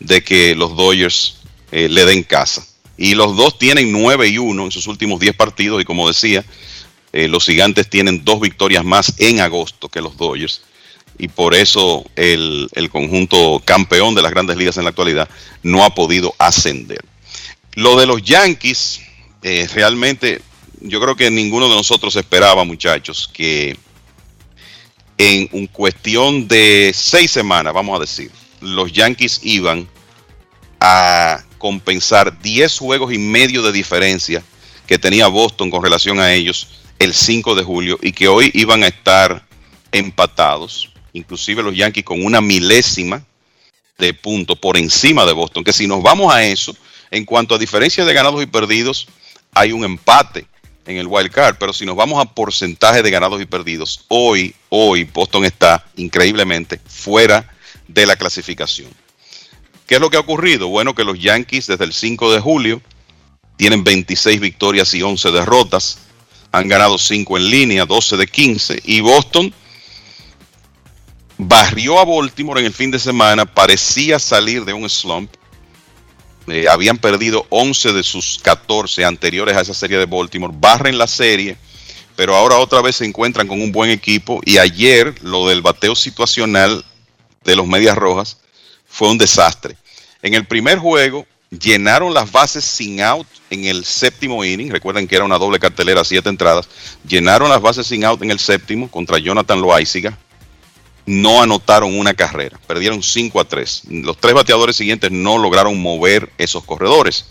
de 0.01 0.23
que 0.23 0.55
los 0.55 0.77
Dodgers 0.77 1.39
eh, 1.71 1.89
le 1.89 2.05
den 2.05 2.23
casa. 2.23 2.67
Y 2.99 3.15
los 3.15 3.37
dos 3.37 3.59
tienen 3.59 3.93
9 3.93 4.29
y 4.29 4.39
1 4.39 4.65
en 4.65 4.73
sus 4.73 4.87
últimos 4.87 5.21
10 5.21 5.37
partidos 5.37 5.83
y 5.83 5.85
como 5.85 6.09
decía, 6.09 6.45
eh, 7.13 7.29
los 7.29 7.45
gigantes 7.45 7.89
tienen 7.91 8.25
dos 8.25 8.41
victorias 8.41 8.85
más 8.85 9.15
en 9.19 9.41
agosto 9.41 9.89
que 9.89 10.01
los 10.01 10.17
Dodgers 10.17 10.63
y 11.19 11.29
por 11.29 11.55
eso 11.55 12.05
el, 12.17 12.69
conjunto 12.91 13.63
campeón 13.65 14.15
de 14.15 14.23
las 14.23 14.31
grandes 14.31 14.57
ligas 14.57 14.77
en 14.77 14.85
la 14.85 14.91
actualidad 14.91 15.29
no 15.63 15.85
ha 15.85 15.95
podido 15.95 16.35
ascender. 16.39 17.05
Lo 17.75 17.97
de 17.97 18.07
los 18.07 18.23
Yankees, 18.23 19.01
eh, 19.43 19.69
realmente 19.73 20.41
yo 20.81 21.01
creo 21.01 21.17
que 21.17 21.31
ninguno 21.31 21.69
de 21.69 21.75
nosotros 21.75 22.17
esperaba, 22.17 22.65
muchachos, 22.65 23.29
que 23.33 23.77
en 25.19 25.49
un 25.53 25.67
cuestión 25.67 26.47
de 26.47 26.93
seis 26.95 27.31
semanas, 27.31 27.73
vamos 27.73 27.97
a 27.97 28.01
decir, 28.01 28.31
los 28.61 28.93
Yankees 28.93 29.41
iban 29.43 29.89
a 30.81 31.43
compensar 31.59 32.41
10 32.41 32.79
juegos 32.79 33.13
y 33.13 33.19
medio 33.19 33.63
de 33.63 33.73
diferencia 33.73 34.43
que 34.87 34.99
tenía 34.99 35.27
Boston 35.27 35.71
con 35.71 35.83
relación 35.83 36.21
a 36.21 36.33
ellos 36.33 36.69
el 36.99 37.15
5 37.15 37.55
de 37.55 37.65
julio 37.65 37.99
y 38.03 38.13
que 38.13 38.29
hoy 38.29 38.51
iban 38.55 38.83
a 38.83 38.89
estar 38.89 39.45
empatados, 39.93 40.93
inclusive 41.17 41.63
los 41.63 41.75
Yankees 41.75 42.05
con 42.05 42.25
una 42.25 42.41
milésima 42.41 43.25
de 43.99 44.13
punto 44.13 44.57
por 44.57 44.77
encima 44.77 45.25
de 45.25 45.33
Boston, 45.33 45.65
que 45.65 45.73
si 45.73 45.87
nos 45.87 46.03
vamos 46.03 46.33
a 46.33 46.45
eso, 46.45 46.77
en 47.11 47.25
cuanto 47.25 47.55
a 47.55 47.59
diferencia 47.59 48.05
de 48.05 48.13
ganados 48.13 48.43
y 48.43 48.47
perdidos, 48.47 49.09
hay 49.55 49.73
un 49.73 49.85
empate 49.85 50.47
en 50.85 50.99
el 50.99 51.07
wild 51.07 51.31
card, 51.31 51.57
pero 51.59 51.73
si 51.73 51.87
nos 51.87 51.97
vamos 51.97 52.21
a 52.21 52.27
porcentaje 52.27 53.03
de 53.03 53.11
ganados 53.11 53.41
y 53.41 53.47
perdidos, 53.47 54.05
hoy, 54.09 54.55
hoy 54.69 55.05
Boston 55.05 55.45
está 55.45 55.85
increíblemente 55.97 56.81
fuera 56.87 57.51
de 57.89 58.05
la 58.07 58.17
clasificación. 58.17 58.91
¿Qué 59.87 59.95
es 59.95 60.01
lo 60.01 60.11
que 60.11 60.17
ha 60.17 60.21
ocurrido? 60.21 60.69
Bueno, 60.69 60.95
que 60.95 61.05
los 61.05 61.19
Yankees 61.19 61.67
desde 61.67 61.85
el 61.85 61.93
5 61.93 62.33
de 62.33 62.41
julio 62.41 62.83
tienen 63.57 63.85
26 63.85 64.41
victorias 64.41 64.93
y 64.95 65.03
11 65.03 65.31
derrotas, 65.31 65.99
han 66.53 66.69
ganado 66.69 66.99
5 66.99 67.37
en 67.39 67.51
línea, 67.51 67.87
12 67.87 68.17
de 68.17 68.27
15, 68.27 68.83
y 68.85 69.01
Boston 69.01 69.55
barrió 71.39 71.99
a 71.99 72.05
Baltimore 72.05 72.61
en 72.61 72.67
el 72.67 72.73
fin 72.73 72.91
de 72.91 72.99
semana, 72.99 73.45
parecía 73.45 74.19
salir 74.19 74.65
de 74.65 74.73
un 74.73 74.89
slump, 74.89 75.31
eh, 76.49 76.67
habían 76.69 76.97
perdido 76.99 77.47
11 77.51 77.93
de 77.93 78.03
sus 78.03 78.39
14 78.43 79.05
anteriores 79.05 79.57
a 79.57 79.61
esa 79.61 79.75
serie 79.75 79.99
de 79.99 80.07
Baltimore, 80.07 80.55
barren 80.57 80.97
la 80.97 81.07
serie, 81.07 81.57
pero 82.15 82.35
ahora 82.35 82.57
otra 82.57 82.81
vez 82.81 82.97
se 82.97 83.05
encuentran 83.05 83.49
con 83.49 83.61
un 83.61 83.73
buen 83.73 83.91
equipo. 83.91 84.41
Y 84.45 84.59
ayer 84.59 85.15
lo 85.23 85.49
del 85.49 85.61
bateo 85.61 85.95
situacional 85.95 86.85
de 87.45 87.57
los 87.57 87.67
Medias 87.67 87.97
Rojas 87.97 88.39
fue 88.87 89.11
un 89.11 89.19
desastre. 89.19 89.77
En 90.23 90.35
el 90.35 90.47
primer 90.47 90.79
juego 90.79 91.27
llenaron 91.51 92.15
las 92.15 92.31
bases 92.31 92.65
sin 92.65 93.01
out 93.01 93.27
en 93.51 93.65
el 93.65 93.85
séptimo 93.85 94.45
inning, 94.45 94.71
recuerden 94.71 95.07
que 95.07 95.15
era 95.15 95.25
una 95.25 95.39
doble 95.39 95.59
cartelera, 95.59 96.05
siete 96.05 96.29
entradas, 96.29 96.69
llenaron 97.07 97.49
las 97.49 97.61
bases 97.61 97.87
sin 97.87 98.05
out 98.05 98.23
en 98.23 98.31
el 98.31 98.41
séptimo 98.41 98.91
contra 98.91 99.19
Jonathan 99.19 99.61
Loaiziga, 99.61 100.19
no 101.07 101.41
anotaron 101.41 101.97
una 101.97 102.15
carrera, 102.15 102.59
perdieron 102.67 103.03
5 103.03 103.41
a 103.41 103.45
3. 103.45 103.83
Los 103.91 104.19
tres 104.19 104.35
bateadores 104.35 104.77
siguientes 104.77 105.13
no 105.13 105.39
lograron 105.39 105.81
mover 105.81 106.31
esos 106.37 106.65
corredores. 106.65 107.27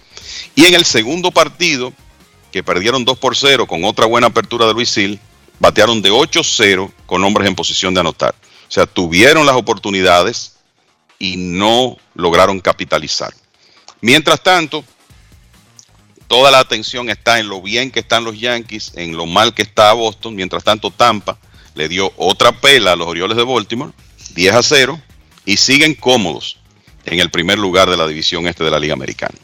Y 0.56 0.66
en 0.66 0.74
el 0.74 0.86
segundo 0.86 1.32
partido, 1.32 1.94
que 2.52 2.64
perdieron 2.64 3.04
2 3.04 3.18
por 3.20 3.36
0 3.36 3.68
con 3.68 3.84
otra 3.84 4.06
buena 4.06 4.28
apertura 4.28 4.66
de 4.66 4.74
Luis 4.74 4.90
Sil, 4.96 5.20
batearon 5.60 6.02
de 6.02 6.10
8-0 6.10 6.90
con 7.06 7.24
hombres 7.24 7.48
en 7.48 7.56
posición 7.56 7.94
de 7.94 8.00
anotar. 8.00 8.34
O 8.68 8.72
sea, 8.72 8.86
tuvieron 8.86 9.46
las 9.46 9.56
oportunidades 9.56 10.54
y 11.20 11.36
no 11.36 11.98
lograron 12.14 12.62
capitalizar. 12.62 13.34
Mientras 14.00 14.42
tanto, 14.42 14.86
toda 16.28 16.50
la 16.50 16.60
atención 16.60 17.10
está 17.10 17.40
en 17.40 17.50
lo 17.50 17.62
bien 17.62 17.92
que 17.92 18.00
están 18.00 18.24
los 18.24 18.40
Yankees, 18.40 18.94
en 18.96 19.18
lo 19.18 19.26
mal 19.26 19.54
que 19.54 19.62
está 19.64 19.92
Boston. 19.92 20.36
Mientras 20.36 20.64
tanto, 20.64 20.92
Tampa 20.92 21.38
le 21.76 21.88
dio 21.88 22.12
otra 22.18 22.52
pela 22.54 22.94
a 22.94 22.96
los 22.96 23.08
Orioles 23.08 23.38
de 23.38 23.44
Baltimore, 23.44 23.92
10 24.34 24.56
a 24.56 24.64
0, 24.64 25.02
y 25.46 25.58
siguen 25.58 25.94
cómodos 25.94 26.58
en 27.06 27.20
el 27.20 27.30
primer 27.30 27.60
lugar 27.60 27.90
de 27.90 27.98
la 27.98 28.08
división 28.08 28.48
este 28.48 28.64
de 28.64 28.72
la 28.72 28.80
Liga 28.80 28.94
Americana. 28.94 29.38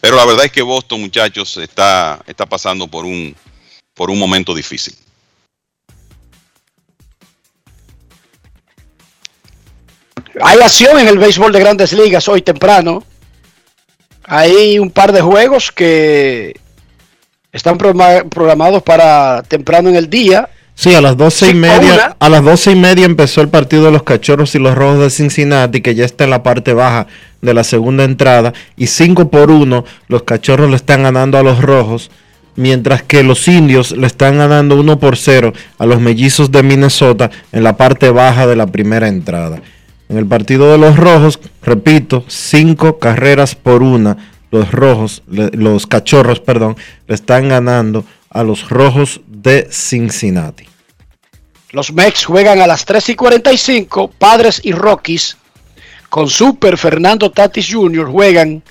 Pero 0.00 0.16
la 0.16 0.24
verdad 0.24 0.46
es 0.46 0.52
que 0.52 0.62
Boston, 0.62 1.00
muchachos, 1.00 1.56
está, 1.58 2.22
está 2.26 2.46
pasando 2.46 2.86
por 2.86 3.04
un, 3.04 3.34
por 3.94 4.10
un 4.10 4.18
momento 4.18 4.54
difícil. 4.54 4.94
Hay 10.42 10.60
acción 10.60 10.98
en 10.98 11.08
el 11.08 11.18
béisbol 11.18 11.52
de 11.52 11.60
grandes 11.60 11.92
ligas 11.92 12.28
hoy 12.28 12.42
temprano. 12.42 13.02
Hay 14.24 14.78
un 14.78 14.90
par 14.90 15.12
de 15.12 15.22
juegos 15.22 15.72
que 15.72 16.58
están 17.56 17.78
programa- 17.78 18.24
programados 18.28 18.82
para 18.82 19.42
temprano 19.48 19.88
en 19.88 19.96
el 19.96 20.08
día. 20.10 20.48
Sí, 20.74 20.94
a 20.94 21.00
las 21.00 21.16
doce 21.16 21.48
y 21.50 21.54
media, 21.54 22.14
a 22.18 22.28
las 22.28 22.44
doce 22.44 22.72
y 22.72 22.76
media 22.76 23.06
empezó 23.06 23.40
el 23.40 23.48
partido 23.48 23.84
de 23.86 23.92
los 23.92 24.02
Cachorros 24.02 24.54
y 24.54 24.58
los 24.58 24.74
Rojos 24.74 25.00
de 25.00 25.10
Cincinnati, 25.10 25.80
que 25.80 25.94
ya 25.94 26.04
está 26.04 26.24
en 26.24 26.30
la 26.30 26.42
parte 26.42 26.74
baja 26.74 27.06
de 27.40 27.54
la 27.54 27.64
segunda 27.64 28.04
entrada, 28.04 28.52
y 28.76 28.88
5 28.88 29.30
por 29.30 29.50
1 29.50 29.84
los 30.08 30.22
Cachorros 30.24 30.68
le 30.68 30.76
están 30.76 31.02
ganando 31.02 31.38
a 31.38 31.42
los 31.42 31.62
Rojos, 31.62 32.10
mientras 32.56 33.02
que 33.02 33.22
los 33.22 33.48
Indios 33.48 33.92
le 33.92 34.06
están 34.06 34.36
ganando 34.36 34.76
1 34.76 34.98
por 34.98 35.16
0 35.16 35.54
a 35.78 35.86
los 35.86 35.98
Mellizos 36.00 36.52
de 36.52 36.62
Minnesota 36.62 37.30
en 37.52 37.64
la 37.64 37.78
parte 37.78 38.10
baja 38.10 38.46
de 38.46 38.56
la 38.56 38.66
primera 38.66 39.08
entrada. 39.08 39.62
En 40.10 40.18
el 40.18 40.26
partido 40.26 40.70
de 40.70 40.78
los 40.78 40.96
Rojos, 40.96 41.40
repito, 41.62 42.22
5 42.28 42.98
carreras 42.98 43.54
por 43.54 43.82
una, 43.82 44.18
los 44.56 44.72
Rojos, 44.72 45.22
los 45.26 45.86
Cachorros, 45.86 46.40
perdón, 46.40 46.76
le 47.06 47.14
están 47.14 47.48
ganando 47.48 48.04
a 48.30 48.42
los 48.42 48.68
Rojos 48.68 49.20
de 49.26 49.68
Cincinnati. 49.70 50.66
Los 51.70 51.92
Mex 51.92 52.24
juegan 52.24 52.60
a 52.60 52.66
las 52.66 52.84
3 52.84 53.10
y 53.10 53.14
45. 53.14 54.08
Padres 54.18 54.60
y 54.62 54.72
Rockies 54.72 55.36
con 56.08 56.28
Super 56.28 56.78
Fernando 56.78 57.30
Tatis 57.30 57.68
Jr. 57.70 58.10
juegan 58.10 58.62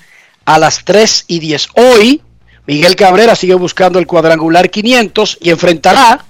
a 0.44 0.58
las 0.58 0.84
3 0.84 1.24
y 1.28 1.38
10. 1.38 1.68
Hoy, 1.74 2.22
Miguel 2.66 2.96
Cabrera 2.96 3.36
sigue 3.36 3.54
buscando 3.54 3.98
el 3.98 4.06
cuadrangular 4.06 4.70
500 4.70 5.38
y 5.40 5.50
enfrentará 5.50 6.24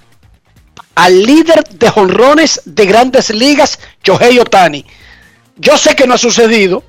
al 0.95 1.23
líder 1.23 1.63
de 1.63 1.89
jonrones 1.89 2.61
de 2.65 2.85
grandes 2.85 3.29
ligas, 3.29 3.79
Shohei 4.03 4.39
Otani. 4.39 4.85
Yo 5.55 5.77
sé 5.77 5.95
que 5.95 6.05
no 6.05 6.15
ha 6.15 6.17
sucedido, 6.17 6.83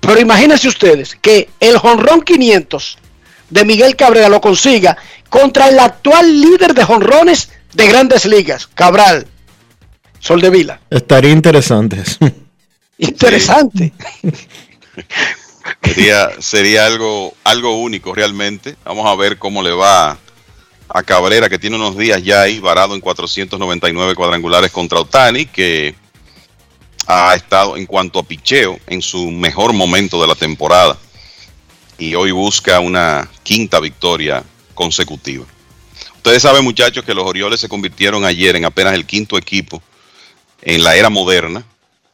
pero 0.00 0.20
imagínense 0.20 0.68
ustedes 0.68 1.16
que 1.20 1.48
el 1.60 1.78
jonrón 1.78 2.22
500 2.22 2.98
de 3.50 3.64
Miguel 3.64 3.96
Cabrera 3.96 4.28
lo 4.28 4.40
consiga 4.40 4.96
contra 5.28 5.68
el 5.68 5.78
actual 5.78 6.40
líder 6.40 6.74
de 6.74 6.84
jonrones 6.84 7.50
de 7.74 7.86
grandes 7.86 8.24
ligas, 8.26 8.66
Cabral, 8.66 9.26
Sol 10.20 10.40
de 10.40 10.50
Vila. 10.50 10.80
Estaría 10.90 11.30
interesante. 11.30 12.00
eso. 12.00 12.18
Interesante. 12.98 13.92
Sería, 15.84 16.30
sería 16.40 16.86
algo, 16.86 17.34
algo 17.44 17.80
único 17.80 18.12
realmente. 18.14 18.76
Vamos 18.84 19.06
a 19.06 19.14
ver 19.14 19.38
cómo 19.38 19.62
le 19.62 19.70
va 19.70 20.18
a 20.88 21.02
Cabrera, 21.02 21.48
que 21.48 21.58
tiene 21.58 21.76
unos 21.76 21.96
días 21.96 22.22
ya 22.24 22.42
ahí 22.42 22.58
varado 22.58 22.94
en 22.94 23.00
499 23.00 24.14
cuadrangulares 24.14 24.72
contra 24.72 24.98
Otani, 24.98 25.46
que 25.46 25.94
ha 27.10 27.34
estado 27.34 27.78
en 27.78 27.86
cuanto 27.86 28.18
a 28.18 28.22
picheo 28.22 28.78
en 28.86 29.00
su 29.00 29.30
mejor 29.30 29.72
momento 29.72 30.20
de 30.20 30.26
la 30.26 30.34
temporada. 30.34 30.98
Y 31.98 32.14
hoy 32.14 32.32
busca 32.32 32.78
una 32.80 33.28
quinta 33.42 33.80
victoria 33.80 34.44
consecutiva. 34.74 35.46
Ustedes 36.16 36.42
saben, 36.42 36.62
muchachos, 36.62 37.04
que 37.04 37.14
los 37.14 37.24
Orioles 37.24 37.60
se 37.60 37.68
convirtieron 37.68 38.26
ayer 38.26 38.54
en 38.56 38.66
apenas 38.66 38.92
el 38.92 39.06
quinto 39.06 39.38
equipo 39.38 39.82
en 40.60 40.84
la 40.84 40.96
era 40.96 41.08
moderna. 41.08 41.64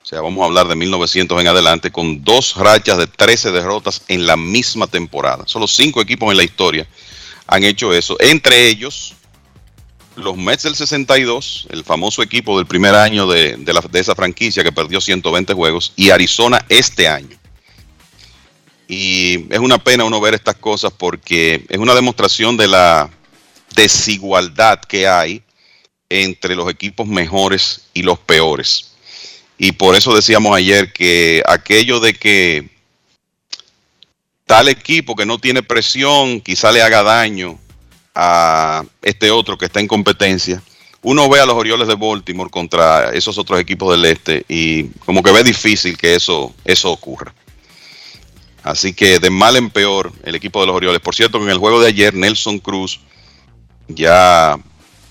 O 0.00 0.06
sea, 0.06 0.20
vamos 0.20 0.40
a 0.42 0.44
hablar 0.44 0.68
de 0.68 0.76
1900 0.76 1.40
en 1.40 1.48
adelante, 1.48 1.90
con 1.90 2.22
dos 2.22 2.54
rachas 2.56 2.96
de 2.96 3.08
13 3.08 3.50
derrotas 3.50 4.02
en 4.06 4.26
la 4.26 4.36
misma 4.36 4.86
temporada. 4.86 5.42
Solo 5.46 5.66
cinco 5.66 6.00
equipos 6.00 6.30
en 6.30 6.36
la 6.36 6.44
historia 6.44 6.86
han 7.48 7.64
hecho 7.64 7.92
eso. 7.92 8.16
Entre 8.20 8.68
ellos, 8.68 9.14
los 10.16 10.36
Mets 10.36 10.62
del 10.64 10.76
62, 10.76 11.68
el 11.70 11.84
famoso 11.84 12.22
equipo 12.22 12.56
del 12.56 12.66
primer 12.66 12.94
año 12.94 13.26
de, 13.26 13.56
de 13.56 13.80
de 13.90 14.00
esa 14.00 14.14
franquicia 14.14 14.62
que 14.62 14.72
perdió 14.72 15.00
120 15.00 15.52
juegos, 15.54 15.92
y 15.96 16.10
Arizona 16.10 16.64
este 16.68 17.08
año. 17.08 17.36
Y 18.86 19.52
es 19.52 19.58
una 19.58 19.78
pena 19.78 20.04
uno 20.04 20.20
ver 20.20 20.34
estas 20.34 20.56
cosas 20.56 20.92
porque 20.92 21.64
es 21.68 21.78
una 21.78 21.94
demostración 21.94 22.56
de 22.56 22.68
la 22.68 23.10
desigualdad 23.74 24.80
que 24.80 25.08
hay 25.08 25.42
entre 26.08 26.54
los 26.54 26.70
equipos 26.70 27.06
mejores 27.06 27.86
y 27.94 28.02
los 28.02 28.18
peores. 28.18 28.92
Y 29.58 29.72
por 29.72 29.96
eso 29.96 30.14
decíamos 30.14 30.54
ayer 30.56 30.92
que 30.92 31.42
aquello 31.46 32.00
de 32.00 32.14
que 32.14 32.68
tal 34.46 34.68
equipo 34.68 35.16
que 35.16 35.26
no 35.26 35.38
tiene 35.38 35.62
presión 35.62 36.40
quizá 36.40 36.70
le 36.70 36.82
haga 36.82 37.02
daño 37.02 37.58
a 38.14 38.84
este 39.02 39.30
otro 39.30 39.58
que 39.58 39.66
está 39.66 39.80
en 39.80 39.88
competencia. 39.88 40.62
Uno 41.02 41.28
ve 41.28 41.40
a 41.40 41.46
los 41.46 41.56
Orioles 41.56 41.88
de 41.88 41.96
Baltimore 41.96 42.50
contra 42.50 43.10
esos 43.10 43.36
otros 43.36 43.60
equipos 43.60 43.90
del 43.90 44.06
este 44.06 44.44
y 44.48 44.84
como 45.04 45.22
que 45.22 45.32
ve 45.32 45.44
difícil 45.44 45.96
que 45.98 46.14
eso, 46.14 46.54
eso 46.64 46.90
ocurra. 46.90 47.34
Así 48.62 48.94
que 48.94 49.18
de 49.18 49.28
mal 49.28 49.56
en 49.56 49.68
peor 49.68 50.12
el 50.22 50.34
equipo 50.34 50.60
de 50.60 50.66
los 50.66 50.76
Orioles. 50.76 51.00
Por 51.00 51.14
cierto, 51.14 51.42
en 51.42 51.50
el 51.50 51.58
juego 51.58 51.80
de 51.80 51.88
ayer 51.88 52.14
Nelson 52.14 52.58
Cruz 52.58 53.00
ya 53.88 54.58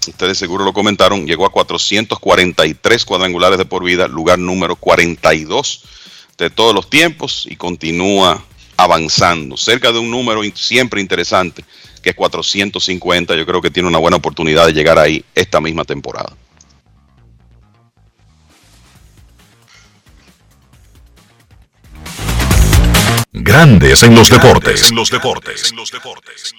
ustedes 0.07 0.37
seguro 0.37 0.65
lo 0.65 0.73
comentaron, 0.73 1.25
llegó 1.25 1.45
a 1.45 1.51
443 1.51 3.05
cuadrangulares 3.05 3.57
de 3.57 3.65
por 3.65 3.83
vida, 3.83 4.07
lugar 4.07 4.39
número 4.39 4.75
42 4.75 5.83
de 6.37 6.49
todos 6.49 6.73
los 6.73 6.89
tiempos 6.89 7.45
y 7.49 7.55
continúa 7.55 8.43
avanzando, 8.75 9.55
cerca 9.55 9.91
de 9.91 9.99
un 9.99 10.09
número 10.09 10.41
siempre 10.55 10.99
interesante, 10.99 11.63
que 12.03 12.11
es 12.11 12.15
450. 12.15 13.35
Yo 13.35 13.45
creo 13.45 13.61
que 13.61 13.71
tiene 13.71 13.89
una 13.89 13.97
buena 13.97 14.17
oportunidad 14.17 14.67
de 14.67 14.73
llegar 14.73 14.99
ahí 14.99 15.23
esta 15.33 15.59
misma 15.59 15.85
temporada. 15.85 16.35
Grandes 23.31 24.03
en 24.03 24.13
los 24.13 24.29
deportes. 24.29 24.89
En 24.89 24.95
los 24.95 25.09
deportes. 25.09 25.71
En 25.71 25.77
los 25.77 25.89
deportes. 25.89 26.53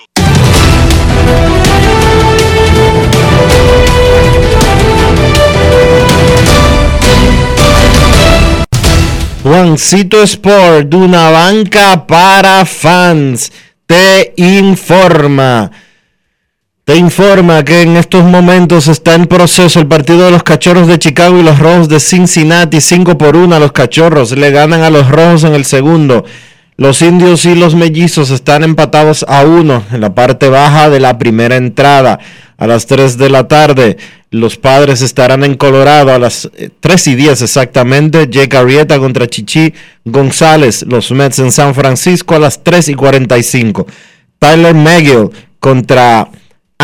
Juancito 9.45 10.23
Sport, 10.23 10.89
de 10.89 10.97
una 10.97 11.31
banca 11.31 12.07
para 12.07 12.65
fans, 12.65 13.53
te 13.87 14.33
informa. 14.37 15.71
Te 16.85 16.97
informa 16.97 17.65
que 17.65 17.83
en 17.83 17.97
estos 17.97 18.25
momentos 18.25 18.89
está 18.89 19.15
en 19.15 19.27
proceso 19.27 19.81
el 19.81 19.87
partido 19.87 20.27
de 20.27 20.31
los 20.31 20.43
Cachorros 20.43 20.87
de 20.87 20.99
Chicago 20.99 21.39
y 21.39 21.43
los 21.43 21.59
Rojos 21.59 21.89
de 21.89 21.99
Cincinnati. 21.99 22.81
5 22.81 23.17
por 23.17 23.37
1 23.37 23.57
a 23.57 23.59
los 23.59 23.73
Cachorros. 23.73 24.33
Le 24.37 24.51
ganan 24.51 24.83
a 24.83 24.91
los 24.91 25.09
Rojos 25.09 25.45
en 25.45 25.55
el 25.55 25.65
segundo. 25.65 26.25
Los 26.77 27.03
Indios 27.03 27.47
y 27.47 27.55
los 27.55 27.75
Mellizos 27.75 28.31
están 28.31 28.65
empatados 28.65 29.25
a 29.29 29.45
1 29.45 29.85
en 29.93 30.01
la 30.01 30.15
parte 30.15 30.49
baja 30.49 30.91
de 30.91 31.01
la 31.01 31.19
primera 31.19 31.57
entrada. 31.57 32.19
A 32.57 32.67
las 32.67 32.87
3 32.87 33.19
de 33.19 33.31
la 33.31 33.49
tarde, 33.49 33.97
los 34.31 34.57
Padres 34.57 35.03
estarán 35.03 35.45
en 35.45 35.55
Colorado 35.55 36.13
a 36.13 36.19
las 36.19 36.51
eh, 36.57 36.71
3 36.81 37.09
y 37.09 37.15
10 37.15 37.43
exactamente. 37.43 38.29
Jake 38.29 38.57
Arrieta 38.57 38.99
contra 38.99 39.27
Chichi 39.27 39.73
González. 40.05 40.85
Los 40.89 41.11
Mets 41.11 41.39
en 41.39 41.53
San 41.53 41.75
Francisco 41.75 42.35
a 42.35 42.39
las 42.39 42.63
3 42.63 42.91
y 42.91 42.95
45. 42.95 43.87
Tyler 44.39 44.75
McGill 44.75 45.31
contra 45.59 46.29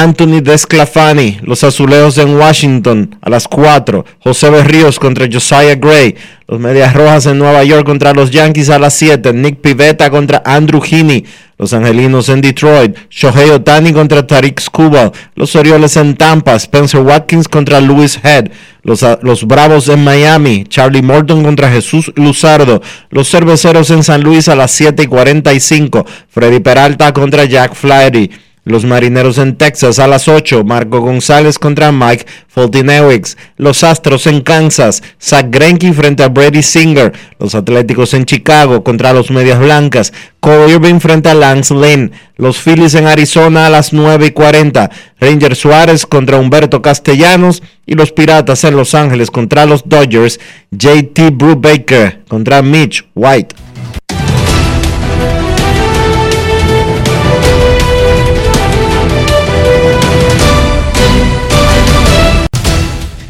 Anthony 0.01 0.41
Desclafani, 0.41 1.41
los 1.43 1.63
azulejos 1.63 2.17
en 2.17 2.35
Washington 2.35 3.19
a 3.21 3.29
las 3.29 3.47
4. 3.47 4.07
José 4.21 4.49
Berríos 4.49 4.99
contra 4.99 5.29
Josiah 5.31 5.75
Gray. 5.75 6.17
Los 6.49 6.59
Medias 6.59 6.95
Rojas 6.95 7.27
en 7.27 7.37
Nueva 7.37 7.63
York 7.65 7.85
contra 7.85 8.15
los 8.15 8.31
Yankees 8.31 8.71
a 8.71 8.79
las 8.79 8.95
7. 8.95 9.35
Nick 9.35 9.61
Pivetta 9.61 10.09
contra 10.09 10.43
Andrew 10.47 10.81
Heaney. 10.83 11.27
Los 11.59 11.75
Angelinos 11.75 12.31
en 12.31 12.41
Detroit. 12.41 12.97
Shohei 13.11 13.51
Otani 13.51 13.93
contra 13.93 14.27
Tariq 14.27 14.59
Skubal. 14.59 15.13
Los 15.35 15.55
Orioles 15.55 15.95
en 15.99 16.17
Tampa. 16.17 16.55
Spencer 16.55 17.03
Watkins 17.03 17.47
contra 17.47 17.79
Louis 17.79 18.19
Head. 18.25 18.51
Los, 18.83 19.03
ah, 19.03 19.19
los 19.21 19.47
Bravos 19.47 19.91
en 19.91 20.03
Miami. 20.03 20.65
Charlie 20.67 21.03
Morton 21.03 21.43
contra 21.43 21.71
Jesús 21.71 22.11
Luzardo. 22.17 22.81
Los 23.11 23.31
Cerveceros 23.31 23.91
en 23.91 24.03
San 24.03 24.23
Luis 24.23 24.49
a 24.49 24.57
las 24.57 24.71
7 24.71 25.03
y 25.03 25.07
45. 25.09 26.07
Freddy 26.31 26.61
Peralta 26.61 27.13
contra 27.13 27.45
Jack 27.45 27.75
Flaherty. 27.75 28.31
Los 28.71 28.85
Marineros 28.85 29.39
en 29.39 29.57
Texas 29.57 29.99
a 29.99 30.07
las 30.07 30.29
8. 30.29 30.65
Marco 30.65 31.01
González 31.01 31.59
contra 31.59 31.93
Mike 31.93 32.27
Foltynewicz. 32.49 33.37
Los 33.57 33.85
Astros 33.85 34.27
en 34.27 34.41
Kansas. 34.41 35.03
Zach 35.21 35.47
Greinke 35.51 35.93
frente 35.93 36.23
a 36.23 36.29
Brady 36.29 36.63
Singer. 36.63 37.13
Los 37.39 37.55
Atléticos 37.55 38.15
en 38.15 38.25
Chicago 38.25 38.83
contra 38.83 39.13
los 39.13 39.31
Medias 39.31 39.59
Blancas. 39.59 40.13
Cole 40.41 40.73
Irving 40.73 41.01
frente 41.01 41.29
a 41.29 41.35
Lance 41.35 41.75
Lynn. 41.75 42.13
Los 42.37 42.59
Phillies 42.59 42.95
en 42.95 43.07
Arizona 43.07 43.67
a 43.67 43.71
las 43.71 43.93
9 43.93 44.27
y 44.27 44.31
40. 44.31 44.91
Ranger 45.21 45.57
Suárez 45.57 46.07
contra 46.07 46.39
Humberto 46.39 46.81
Castellanos. 46.81 47.63
Y 47.87 47.95
los 47.95 48.13
Piratas 48.13 48.65
en 48.65 48.77
Los 48.77 48.95
Ángeles 48.95 49.31
contra 49.31 49.67
los 49.67 49.89
Dodgers. 49.89 50.39
JT 50.71 51.31
Brubaker 51.33 52.21
contra 52.29 52.63
Mitch 52.63 53.05
White. 53.15 53.55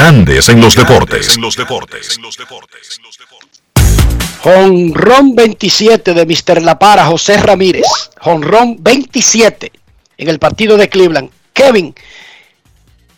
Grandes 0.00 0.48
en 0.48 0.62
los 0.62 0.74
deportes. 0.74 1.36
En 1.36 1.42
los 1.42 1.56
deportes. 1.56 2.16
En 2.16 2.22
los 2.22 2.34
deportes. 2.38 2.98
Jonrón 4.42 5.34
27 5.34 6.14
de 6.14 6.24
Mr. 6.24 6.62
La 6.62 6.78
Para, 6.78 7.04
José 7.04 7.36
Ramírez. 7.36 7.84
Jonrón 8.18 8.78
27 8.80 9.70
en 10.16 10.28
el 10.30 10.38
partido 10.38 10.78
de 10.78 10.88
Cleveland. 10.88 11.28
Kevin. 11.52 11.94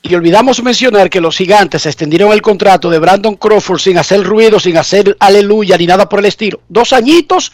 Y 0.03 0.13
olvidamos 0.17 0.61
mencionar 0.61 1.09
que 1.09 1.21
los 1.21 1.37
gigantes 1.37 1.87
extendieron 1.87 2.33
el 2.33 2.43
contrato 2.43 2.91
de 2.91 2.99
Brandon 2.99 3.37
Crawford 3.37 3.79
sin 3.79 3.97
hacer 3.97 4.25
ruido, 4.25 4.59
sin 4.59 4.77
hacer 4.77 5.17
aleluya 5.21 5.79
ni 5.79 5.87
nada 5.87 6.09
por 6.09 6.19
el 6.19 6.25
estilo. 6.25 6.63
Dos 6.69 6.93
añitos, 6.93 7.53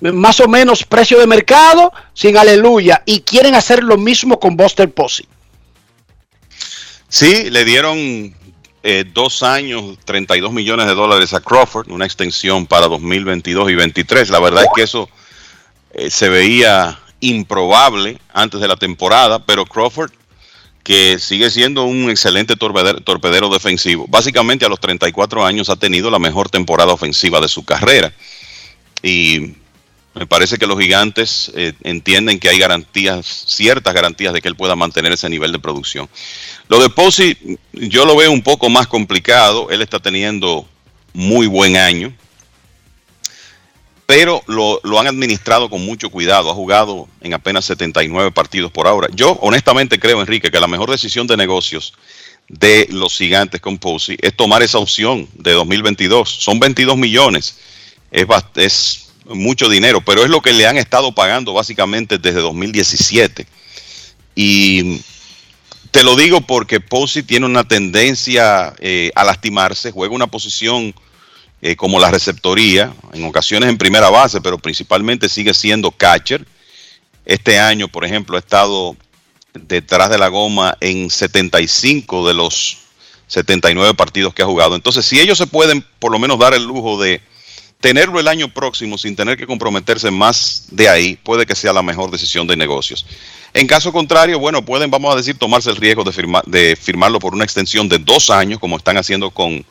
más 0.00 0.38
o 0.40 0.48
menos 0.48 0.84
precio 0.84 1.18
de 1.18 1.26
mercado, 1.26 1.94
sin 2.12 2.36
aleluya. 2.36 3.04
Y 3.06 3.20
quieren 3.20 3.54
hacer 3.54 3.82
lo 3.82 3.96
mismo 3.96 4.38
con 4.38 4.54
Buster 4.54 4.92
Posey. 4.92 5.26
Sí, 7.08 7.50
le 7.50 7.64
dieron 7.64 8.34
eh, 8.82 9.04
dos 9.12 9.42
años, 9.42 9.98
32 10.04 10.52
millones 10.52 10.86
de 10.86 10.94
dólares 10.94 11.32
a 11.32 11.40
Crawford, 11.40 11.90
una 11.90 12.04
extensión 12.04 12.66
para 12.66 12.86
2022 12.88 13.70
y 13.70 13.74
2023. 13.74 14.30
La 14.30 14.40
verdad 14.40 14.64
es 14.64 14.68
que 14.74 14.82
eso 14.82 15.08
eh, 15.92 16.10
se 16.10 16.28
veía 16.28 16.98
improbable 17.20 18.18
antes 18.32 18.60
de 18.60 18.68
la 18.68 18.76
temporada, 18.76 19.38
pero 19.38 19.64
Crawford, 19.64 20.10
que 20.82 21.18
sigue 21.18 21.50
siendo 21.50 21.84
un 21.84 22.10
excelente 22.10 22.56
torpedero, 22.56 23.00
torpedero 23.00 23.48
defensivo, 23.48 24.06
básicamente 24.08 24.66
a 24.66 24.68
los 24.68 24.80
34 24.80 25.46
años 25.46 25.70
ha 25.70 25.76
tenido 25.76 26.10
la 26.10 26.18
mejor 26.18 26.50
temporada 26.50 26.92
ofensiva 26.92 27.40
de 27.40 27.48
su 27.48 27.64
carrera. 27.64 28.12
Y 29.02 29.54
me 30.14 30.26
parece 30.26 30.58
que 30.58 30.66
los 30.66 30.78
gigantes 30.78 31.50
eh, 31.56 31.72
entienden 31.82 32.38
que 32.38 32.48
hay 32.48 32.58
garantías, 32.58 33.26
ciertas 33.46 33.92
garantías 33.92 34.32
de 34.32 34.40
que 34.40 34.48
él 34.48 34.54
pueda 34.54 34.76
mantener 34.76 35.12
ese 35.12 35.28
nivel 35.28 35.50
de 35.50 35.58
producción. 35.58 36.08
Lo 36.68 36.80
de 36.80 36.88
Posey, 36.90 37.58
yo 37.72 38.04
lo 38.04 38.16
veo 38.16 38.30
un 38.32 38.42
poco 38.42 38.68
más 38.68 38.86
complicado. 38.86 39.70
Él 39.70 39.82
está 39.82 39.98
teniendo 39.98 40.66
muy 41.12 41.46
buen 41.46 41.76
año 41.76 42.12
pero 44.06 44.42
lo, 44.46 44.80
lo, 44.84 45.00
han 45.00 45.06
administrado 45.06 45.70
con 45.70 45.84
mucho 45.84 46.10
cuidado. 46.10 46.50
Ha 46.50 46.54
jugado 46.54 47.08
en 47.20 47.32
apenas 47.32 47.64
79 47.64 48.32
partidos 48.32 48.70
por 48.70 48.86
ahora. 48.86 49.08
Yo 49.14 49.32
honestamente 49.40 49.98
creo, 49.98 50.20
Enrique, 50.20 50.50
que 50.50 50.60
la 50.60 50.66
mejor 50.66 50.90
decisión 50.90 51.26
de 51.26 51.36
negocios 51.36 51.94
de 52.48 52.86
los 52.90 53.16
gigantes 53.16 53.62
con 53.62 53.78
Posey 53.78 54.18
es 54.20 54.36
tomar 54.36 54.62
esa 54.62 54.78
opción 54.78 55.28
de 55.34 55.52
2022. 55.52 56.28
Son 56.28 56.60
22 56.60 56.98
millones. 56.98 57.56
Es, 58.10 58.26
es 58.56 59.08
mucho 59.24 59.70
dinero, 59.70 60.02
pero 60.02 60.22
es 60.22 60.28
lo 60.28 60.42
que 60.42 60.52
le 60.52 60.66
han 60.66 60.76
estado 60.76 61.12
pagando 61.12 61.54
básicamente 61.54 62.18
desde 62.18 62.40
2017. 62.40 63.46
Y 64.36 65.00
te 65.94 66.02
lo 66.02 66.16
digo 66.16 66.40
porque 66.40 66.80
Posey 66.80 67.22
tiene 67.22 67.46
una 67.46 67.62
tendencia 67.62 68.74
eh, 68.80 69.12
a 69.14 69.22
lastimarse, 69.22 69.92
juega 69.92 70.12
una 70.12 70.26
posición 70.26 70.92
eh, 71.62 71.76
como 71.76 72.00
la 72.00 72.10
receptoría, 72.10 72.92
en 73.12 73.24
ocasiones 73.24 73.68
en 73.68 73.78
primera 73.78 74.10
base, 74.10 74.40
pero 74.40 74.58
principalmente 74.58 75.28
sigue 75.28 75.54
siendo 75.54 75.92
catcher. 75.92 76.44
Este 77.24 77.60
año, 77.60 77.86
por 77.86 78.04
ejemplo, 78.04 78.34
ha 78.34 78.40
estado 78.40 78.96
detrás 79.52 80.10
de 80.10 80.18
la 80.18 80.26
goma 80.26 80.76
en 80.80 81.10
75 81.10 82.26
de 82.26 82.34
los 82.34 82.78
79 83.28 83.94
partidos 83.94 84.34
que 84.34 84.42
ha 84.42 84.46
jugado. 84.46 84.74
Entonces, 84.74 85.06
si 85.06 85.20
ellos 85.20 85.38
se 85.38 85.46
pueden 85.46 85.86
por 86.00 86.10
lo 86.10 86.18
menos 86.18 86.40
dar 86.40 86.54
el 86.54 86.64
lujo 86.64 87.00
de 87.00 87.20
tenerlo 87.80 88.18
el 88.20 88.28
año 88.28 88.48
próximo 88.48 88.96
sin 88.98 89.14
tener 89.16 89.36
que 89.36 89.46
comprometerse 89.46 90.10
más 90.10 90.66
de 90.70 90.88
ahí, 90.88 91.16
puede 91.16 91.46
que 91.46 91.54
sea 91.54 91.72
la 91.72 91.82
mejor 91.82 92.10
decisión 92.10 92.46
de 92.46 92.56
negocios. 92.56 93.06
En 93.52 93.66
caso 93.66 93.92
contrario, 93.92 94.38
bueno, 94.38 94.64
pueden, 94.64 94.90
vamos 94.90 95.12
a 95.14 95.16
decir, 95.16 95.38
tomarse 95.38 95.70
el 95.70 95.76
riesgo 95.76 96.02
de, 96.02 96.42
de 96.46 96.76
firmarlo 96.76 97.18
por 97.20 97.34
una 97.34 97.44
extensión 97.44 97.88
de 97.88 97.98
dos 97.98 98.30
años, 98.30 98.58
como 98.58 98.76
están 98.76 98.96
haciendo 98.96 99.30
con 99.30 99.64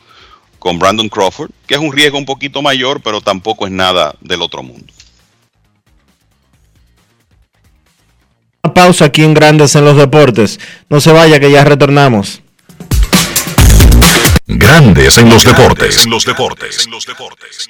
con 0.64 0.80
Brandon 0.80 1.10
Crawford, 1.10 1.52
que 1.68 1.74
es 1.74 1.82
un 1.82 1.92
riesgo 1.92 2.18
un 2.18 2.26
poquito 2.26 2.62
mayor, 2.62 3.02
pero 3.02 3.20
tampoco 3.20 3.66
es 3.66 3.72
nada 3.74 4.16
del 4.22 4.42
otro 4.42 4.64
mundo. 4.64 4.86
Una 8.64 8.74
pausa 8.74 9.04
aquí 9.04 9.24
en 9.24 9.34
Grandes 9.34 9.76
en 9.76 9.84
los 9.84 9.98
Deportes. 9.98 10.62
No 10.88 11.02
se 11.02 11.12
vaya 11.12 11.38
que 11.42 11.52
ya 11.52 11.66
retornamos. 11.66 12.42
Grandes 14.48 15.18
en 15.18 15.30
los 15.30 15.44
deportes. 15.44 16.06
En 16.06 16.10
los 16.10 16.24
deportes. 16.24 16.86
En 16.86 16.92
los 16.92 17.06
deportes. 17.06 17.70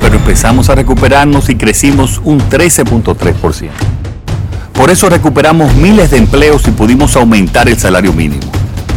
pero 0.00 0.16
empezamos 0.16 0.70
a 0.70 0.74
recuperarnos 0.74 1.48
y 1.50 1.56
crecimos 1.56 2.20
un 2.24 2.40
13.3%. 2.40 3.70
Por 4.72 4.90
eso 4.90 5.08
recuperamos 5.10 5.74
miles 5.74 6.10
de 6.10 6.16
empleos 6.16 6.66
y 6.66 6.70
pudimos 6.70 7.16
aumentar 7.16 7.68
el 7.68 7.78
salario 7.78 8.12
mínimo. 8.12 8.50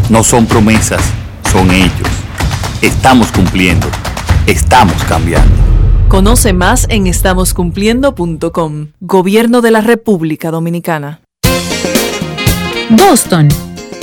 No 0.10 0.24
son 0.24 0.46
promesas 0.46 1.02
son 1.54 1.70
ellos. 1.70 2.10
Estamos 2.82 3.32
cumpliendo. 3.32 3.88
Estamos 4.48 4.96
cambiando. 5.04 5.54
Conoce 6.08 6.52
más 6.52 6.88
en 6.90 7.06
estamoscumpliendo.com. 7.06 8.88
Gobierno 9.00 9.62
de 9.62 9.72
la 9.72 9.82
República 9.82 10.50
Dominicana. 10.50 11.22
Boston, 12.90 13.50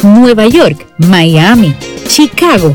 Nueva 0.04 0.46
York, 0.46 0.86
Miami, 0.98 1.74
Chicago. 2.06 2.74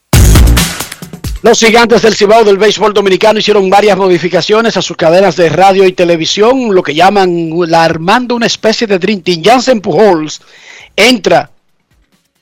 Los 1.43 1.59
gigantes 1.59 2.03
del 2.03 2.13
Cibao 2.13 2.43
del 2.43 2.59
béisbol 2.59 2.93
dominicano 2.93 3.39
hicieron 3.39 3.67
varias 3.67 3.97
modificaciones 3.97 4.77
a 4.77 4.81
sus 4.83 4.95
cadenas 4.95 5.35
de 5.35 5.49
radio 5.49 5.87
y 5.87 5.93
televisión, 5.93 6.75
lo 6.75 6.83
que 6.83 6.93
llaman 6.93 7.49
la 7.65 7.83
armando 7.83 8.35
una 8.35 8.45
especie 8.45 8.85
de 8.85 8.99
Dream 8.99 9.21
Team. 9.21 9.41
Jansen 9.43 9.81
Pujols 9.81 10.39
entra 10.95 11.49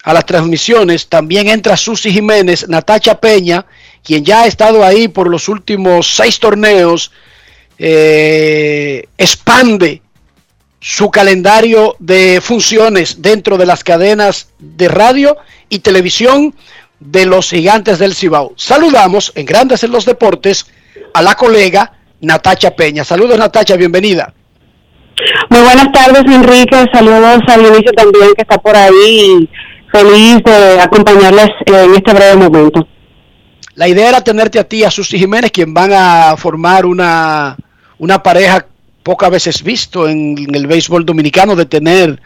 a 0.04 0.14
las 0.14 0.26
transmisiones, 0.26 1.08
también 1.08 1.48
entra 1.48 1.78
Susi 1.78 2.12
Jiménez, 2.12 2.68
Natacha 2.68 3.22
Peña, 3.22 3.66
quien 4.04 4.26
ya 4.26 4.42
ha 4.42 4.48
estado 4.48 4.84
ahí 4.84 5.08
por 5.08 5.30
los 5.30 5.48
últimos 5.48 6.14
seis 6.14 6.38
torneos, 6.38 7.14
eh, 7.78 9.06
expande 9.18 10.02
su 10.82 11.10
calendario 11.10 11.96
de 12.00 12.42
funciones 12.42 13.22
dentro 13.22 13.58
de 13.58 13.66
las 13.66 13.82
cadenas 13.86 14.50
de 14.60 14.90
radio 14.90 15.38
y 15.70 15.80
televisión 15.80 16.54
de 17.00 17.26
los 17.26 17.50
gigantes 17.50 18.00
del 18.00 18.14
Cibao. 18.14 18.54
Saludamos 18.56 19.32
en 19.36 19.46
Grandes 19.46 19.84
en 19.84 19.92
los 19.92 20.06
Deportes 20.06 20.66
a 21.14 21.22
la 21.22 21.36
colega 21.36 21.94
Natacha 22.22 22.76
Peña. 22.76 23.04
Saludos 23.04 23.38
Natacha, 23.38 23.76
bienvenida. 23.76 24.34
Muy 25.50 25.62
buenas 25.62 25.92
tardes 25.92 26.24
Enrique, 26.26 26.86
saludos 26.94 27.42
a 27.48 27.58
Dionisio 27.58 27.92
también 27.92 28.34
que 28.36 28.42
está 28.42 28.58
por 28.58 28.76
ahí, 28.76 29.50
feliz 29.92 30.38
de 30.46 30.80
acompañarles 30.80 31.50
en 31.66 31.96
este 31.96 32.14
breve 32.14 32.36
momento. 32.36 32.88
La 33.76 33.88
idea 33.88 34.10
era 34.10 34.22
tenerte 34.22 34.60
a 34.60 34.64
ti, 34.64 34.84
a 34.84 34.92
Susi 34.92 35.18
Jiménez, 35.18 35.52
quien 35.52 35.74
van 35.74 35.92
a 35.94 36.36
formar 36.38 36.86
una, 36.86 37.58
una 37.98 38.22
pareja 38.22 38.66
pocas 39.04 39.32
veces 39.32 39.64
visto 39.64 40.08
en, 40.08 40.54
el 40.54 40.68
béisbol 40.68 41.06
dominicano 41.06 41.56
de 41.56 41.66
tener 41.66 42.22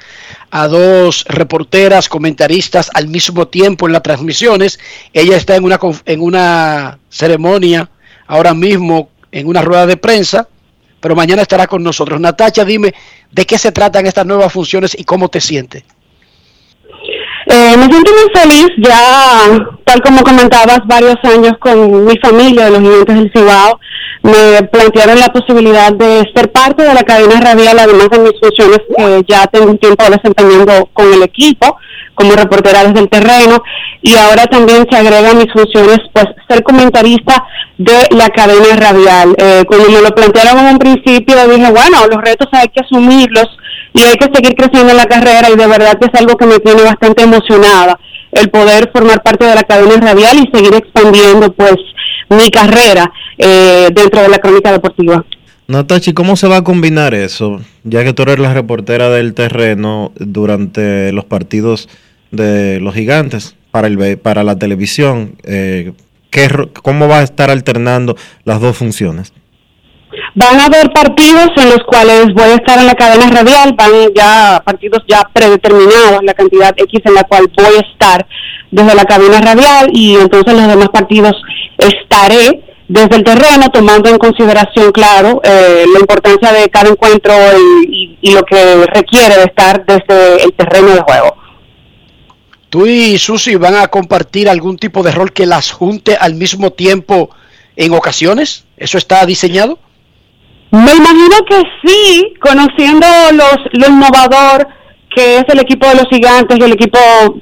a 0.51 0.67
dos 0.67 1.25
reporteras, 1.27 2.09
comentaristas 2.09 2.89
al 2.93 3.07
mismo 3.07 3.47
tiempo 3.47 3.87
en 3.87 3.93
las 3.93 4.03
transmisiones. 4.03 4.79
Ella 5.13 5.37
está 5.37 5.55
en 5.55 5.63
una, 5.63 5.79
en 6.05 6.21
una 6.21 6.99
ceremonia 7.09 7.89
ahora 8.27 8.53
mismo, 8.53 9.09
en 9.31 9.47
una 9.47 9.61
rueda 9.61 9.85
de 9.85 9.97
prensa, 9.97 10.47
pero 10.99 11.15
mañana 11.15 11.41
estará 11.41 11.67
con 11.67 11.83
nosotros. 11.83 12.19
Natacha, 12.19 12.65
dime 12.65 12.93
de 13.31 13.45
qué 13.45 13.57
se 13.57 13.71
tratan 13.71 14.05
estas 14.05 14.25
nuevas 14.25 14.51
funciones 14.51 14.95
y 14.97 15.03
cómo 15.03 15.29
te 15.29 15.41
sientes. 15.41 15.83
Eh, 17.45 17.75
me 17.77 17.85
siento 17.85 18.11
muy 18.11 18.41
feliz, 18.41 18.69
ya 18.77 19.67
tal 19.85 20.01
como 20.01 20.21
comentabas, 20.23 20.79
varios 20.85 21.17
años 21.23 21.53
con 21.59 22.05
mi 22.05 22.17
familia 22.17 22.65
de 22.65 22.71
los 22.71 22.79
gigantes 22.81 23.15
del 23.15 23.31
Cibao, 23.33 23.79
me 24.21 24.63
plantearon 24.63 25.19
la 25.19 25.27
posibilidad 25.27 25.91
de 25.91 26.23
ser 26.33 26.51
parte 26.51 26.83
de 26.83 26.93
la 26.93 27.03
cadena 27.03 27.41
radial, 27.41 27.77
además 27.77 28.09
de 28.09 28.19
mis 28.19 28.39
funciones 28.39 28.79
que 28.95 29.21
ya 29.27 29.45
tengo 29.47 29.69
un 29.69 29.77
tiempo 29.77 30.05
desempeñando 30.09 30.89
con 30.93 31.11
el 31.13 31.23
equipo, 31.23 31.77
como 32.15 32.33
reportera 32.33 32.85
desde 32.85 33.01
el 33.01 33.09
terreno, 33.09 33.61
y 34.01 34.15
ahora 34.15 34.45
también 34.45 34.87
se 34.89 34.95
agregan 34.95 35.37
mis 35.37 35.51
funciones, 35.51 35.99
pues 36.13 36.25
ser 36.47 36.63
comentarista 36.63 37.43
de 37.77 38.07
la 38.11 38.29
cadena 38.29 38.75
radial. 38.77 39.35
Eh, 39.37 39.63
cuando 39.67 39.89
me 39.89 40.01
lo 40.01 40.09
plantearon 40.11 40.59
en 40.59 40.73
un 40.73 40.79
principio, 40.79 41.47
dije, 41.47 41.71
bueno, 41.71 42.07
los 42.09 42.21
retos 42.21 42.47
hay 42.53 42.69
que 42.69 42.79
asumirlos 42.79 43.49
y 43.93 44.01
hay 44.01 44.15
que 44.15 44.29
seguir 44.33 44.55
creciendo 44.55 44.91
en 44.91 44.97
la 44.97 45.05
carrera 45.05 45.49
y 45.51 45.55
de 45.55 45.67
verdad 45.67 45.97
que 45.99 46.07
es 46.11 46.19
algo 46.19 46.35
que 46.37 46.45
me 46.45 46.59
tiene 46.59 46.81
bastante 46.83 47.23
emocionada 47.23 47.99
el 48.31 48.49
poder 48.49 48.89
formar 48.91 49.21
parte 49.21 49.45
de 49.45 49.55
la 49.55 49.63
cadena 49.63 49.95
radial 49.97 50.37
y 50.37 50.49
seguir 50.55 50.73
expandiendo 50.73 51.53
pues 51.53 51.75
mi 52.29 52.49
carrera 52.49 53.11
eh, 53.37 53.89
dentro 53.93 54.21
de 54.21 54.29
la 54.29 54.39
crónica 54.39 54.71
deportiva. 54.71 55.23
Natachi, 55.67 56.13
¿cómo 56.13 56.35
se 56.35 56.47
va 56.47 56.57
a 56.57 56.63
combinar 56.63 57.13
eso? 57.13 57.61
Ya 57.83 58.03
que 58.03 58.13
tú 58.13 58.23
eres 58.23 58.39
la 58.39 58.53
reportera 58.53 59.09
del 59.09 59.33
terreno 59.33 60.11
durante 60.15 61.11
los 61.13 61.25
partidos 61.25 61.87
de 62.31 62.79
los 62.81 62.93
gigantes 62.95 63.55
para, 63.71 63.87
el, 63.87 64.17
para 64.17 64.43
la 64.43 64.57
televisión. 64.57 65.35
Eh, 65.43 65.93
¿qué 66.31 66.49
ro- 66.49 66.71
¿Cómo 66.73 67.07
va 67.07 67.19
a 67.19 67.23
estar 67.23 67.49
alternando 67.51 68.17
las 68.43 68.59
dos 68.59 68.75
funciones? 68.75 69.31
Van 70.35 70.59
a 70.59 70.65
haber 70.65 70.91
partidos 70.91 71.49
en 71.57 71.69
los 71.69 71.79
cuales 71.87 72.27
voy 72.33 72.49
a 72.51 72.55
estar 72.55 72.79
en 72.79 72.87
la 72.87 72.95
cadena 72.95 73.29
radial, 73.29 73.73
van 73.77 73.91
ya 74.15 74.61
partidos 74.65 75.03
ya 75.07 75.21
predeterminados, 75.33 76.23
la 76.23 76.33
cantidad 76.33 76.73
X 76.77 77.01
en 77.05 77.13
la 77.13 77.23
cual 77.23 77.51
voy 77.57 77.75
a 77.77 77.91
estar 77.91 78.25
desde 78.71 78.95
la 78.95 79.05
cadena 79.05 79.39
radial 79.41 79.89
y 79.93 80.15
entonces 80.15 80.53
los 80.53 80.67
demás 80.67 80.89
partidos 80.89 81.33
estaré 81.77 82.63
desde 82.87 83.15
el 83.15 83.23
terreno 83.23 83.69
tomando 83.71 84.09
en 84.09 84.17
consideración, 84.17 84.91
claro, 84.91 85.41
eh, 85.43 85.85
la 85.93 85.99
importancia 85.99 86.51
de 86.51 86.69
cada 86.69 86.89
encuentro 86.89 87.33
y, 87.87 88.17
y- 88.21 88.29
y 88.29 88.33
lo 88.33 88.43
que 88.43 88.85
requiere 88.87 89.35
de 89.37 89.43
estar 89.43 89.85
desde 89.85 90.43
el 90.43 90.53
terreno 90.53 90.89
de 90.89 91.01
juego. 91.01 91.35
¿Tú 92.69 92.85
y 92.87 93.17
Susi 93.19 93.55
van 93.55 93.75
a 93.75 93.87
compartir 93.87 94.49
algún 94.49 94.77
tipo 94.77 95.03
de 95.03 95.11
rol 95.11 95.31
que 95.31 95.45
las 95.45 95.71
junte 95.71 96.17
al 96.19 96.33
mismo 96.33 96.71
tiempo 96.71 97.29
en 97.75 97.93
ocasiones? 97.93 98.65
¿Eso 98.77 98.97
está 98.97 99.25
diseñado? 99.25 99.79
Me 100.73 100.91
imagino 100.91 101.37
que 101.47 101.61
sí, 101.85 102.33
conociendo 102.41 103.05
los, 103.33 103.57
lo 103.73 103.87
innovador 103.89 104.67
que 105.15 105.37
es 105.37 105.43
el 105.49 105.59
equipo 105.59 105.87
de 105.87 105.93
los 105.93 106.07
gigantes 106.09 106.57
y 106.59 106.63
el 106.63 106.73
equipo, 106.73 106.97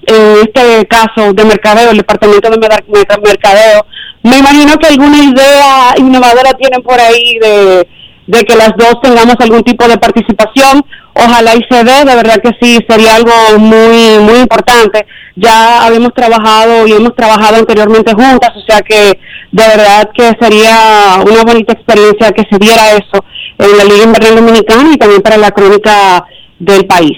en 0.06 0.42
este 0.44 0.86
caso, 0.88 1.32
de 1.32 1.46
mercadeo, 1.46 1.92
el 1.92 1.98
departamento 1.98 2.50
de 2.50 2.58
mer- 2.58 2.84
mer- 2.90 3.22
mercadeo, 3.26 3.86
me 4.24 4.40
imagino 4.40 4.76
que 4.76 4.88
alguna 4.88 5.18
idea 5.24 5.94
innovadora 5.96 6.52
tienen 6.60 6.82
por 6.84 7.00
ahí 7.00 7.40
de, 7.40 7.88
de 8.28 8.44
que 8.44 8.58
las 8.58 8.74
dos 8.76 9.00
tengamos 9.02 9.36
algún 9.40 9.64
tipo 9.64 9.88
de 9.88 9.98
participación. 9.98 10.84
Ojalá 11.14 11.56
y 11.56 11.62
se 11.70 11.84
dé, 11.86 12.04
de 12.04 12.16
verdad 12.16 12.42
que 12.44 12.52
sí, 12.62 12.80
sería 12.90 13.16
algo 13.16 13.32
muy, 13.60 14.20
muy 14.20 14.40
importante. 14.40 15.06
Ya 15.38 15.86
habíamos 15.86 16.14
trabajado 16.14 16.86
y 16.86 16.92
hemos 16.92 17.16
trabajado 17.16 17.56
anteriormente 17.56 18.12
juntas, 18.14 18.52
o 18.56 18.62
sea 18.68 18.82
que 18.82 19.18
de 19.52 19.68
verdad 19.68 20.10
que 20.14 20.34
sería 20.40 21.22
una 21.26 21.44
bonita 21.44 21.74
experiencia 21.74 22.32
que 22.32 22.48
se 22.50 22.58
diera 22.58 22.92
eso 22.94 23.24
en 23.58 23.78
la 23.78 23.84
Liga 23.84 24.04
Invernal 24.06 24.36
Dominicana 24.36 24.94
y 24.94 24.98
también 24.98 25.22
para 25.22 25.38
la 25.38 25.52
crónica 25.52 26.26
del 26.58 26.86
país. 26.86 27.18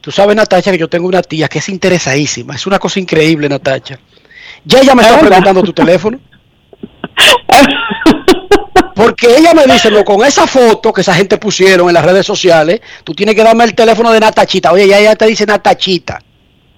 Tú 0.00 0.10
sabes, 0.10 0.36
Natacha, 0.36 0.70
que 0.70 0.78
yo 0.78 0.88
tengo 0.88 1.08
una 1.08 1.20
tía 1.22 1.48
que 1.48 1.58
es 1.58 1.68
interesadísima. 1.68 2.54
Es 2.54 2.66
una 2.66 2.78
cosa 2.78 3.00
increíble, 3.00 3.48
Natacha. 3.48 3.98
Ya 4.64 4.80
ella 4.80 4.94
me 4.94 5.02
está 5.02 5.18
preguntando 5.18 5.62
tu 5.62 5.72
teléfono. 5.72 6.18
Porque 8.94 9.36
ella 9.36 9.52
me 9.52 9.66
dice, 9.66 9.90
no, 9.90 10.04
con 10.04 10.24
esa 10.24 10.46
foto 10.46 10.92
que 10.92 11.02
esa 11.02 11.12
gente 11.12 11.36
pusieron 11.36 11.88
en 11.88 11.94
las 11.94 12.04
redes 12.04 12.24
sociales, 12.24 12.80
tú 13.04 13.14
tienes 13.14 13.34
que 13.34 13.42
darme 13.42 13.64
el 13.64 13.74
teléfono 13.74 14.10
de 14.10 14.20
Natachita. 14.20 14.72
Oye, 14.72 14.88
ya 14.88 14.98
ella 14.98 15.16
te 15.16 15.26
dice 15.26 15.44
Natachita. 15.44 16.18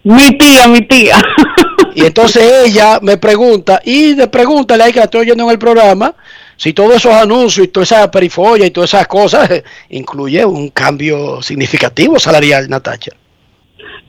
Mi 0.02 0.36
tía, 0.36 0.66
mi 0.66 0.80
tía. 0.80 1.22
Y 1.94 2.04
entonces 2.04 2.66
ella 2.66 2.98
me 3.02 3.16
pregunta, 3.16 3.80
y 3.84 4.14
de 4.14 4.28
pregúntale 4.28 4.84
ahí 4.84 4.92
que 4.92 4.98
la 4.98 5.06
estoy 5.06 5.22
oyendo 5.22 5.44
en 5.44 5.50
el 5.50 5.58
programa, 5.58 6.14
si 6.56 6.72
todos 6.72 6.96
esos 6.96 7.12
anuncios 7.12 7.66
y 7.66 7.68
toda 7.68 7.84
esa 7.84 8.10
perifolla 8.10 8.66
y 8.66 8.70
todas 8.70 8.92
esas 8.92 9.06
cosas 9.06 9.50
eh, 9.50 9.64
incluye 9.90 10.44
un 10.44 10.70
cambio 10.70 11.40
significativo 11.40 12.18
salarial, 12.18 12.68
Natacha. 12.68 13.12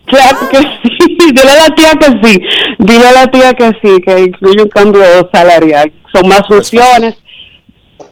Claro 0.05 0.49
que 0.49 0.57
sí, 0.57 1.17
dile 1.33 1.51
a 1.51 1.67
la 1.67 1.75
tía 1.75 1.91
que 1.99 2.27
sí, 2.27 2.41
dile 2.79 3.07
a 3.07 3.11
la 3.11 3.27
tía 3.27 3.53
que 3.53 3.71
sí, 3.81 4.01
que 4.01 4.19
incluye 4.19 4.63
un 4.63 4.69
cambio 4.69 5.03
salarial, 5.31 5.91
son 6.11 6.27
más 6.27 6.41
funciones 6.47 7.15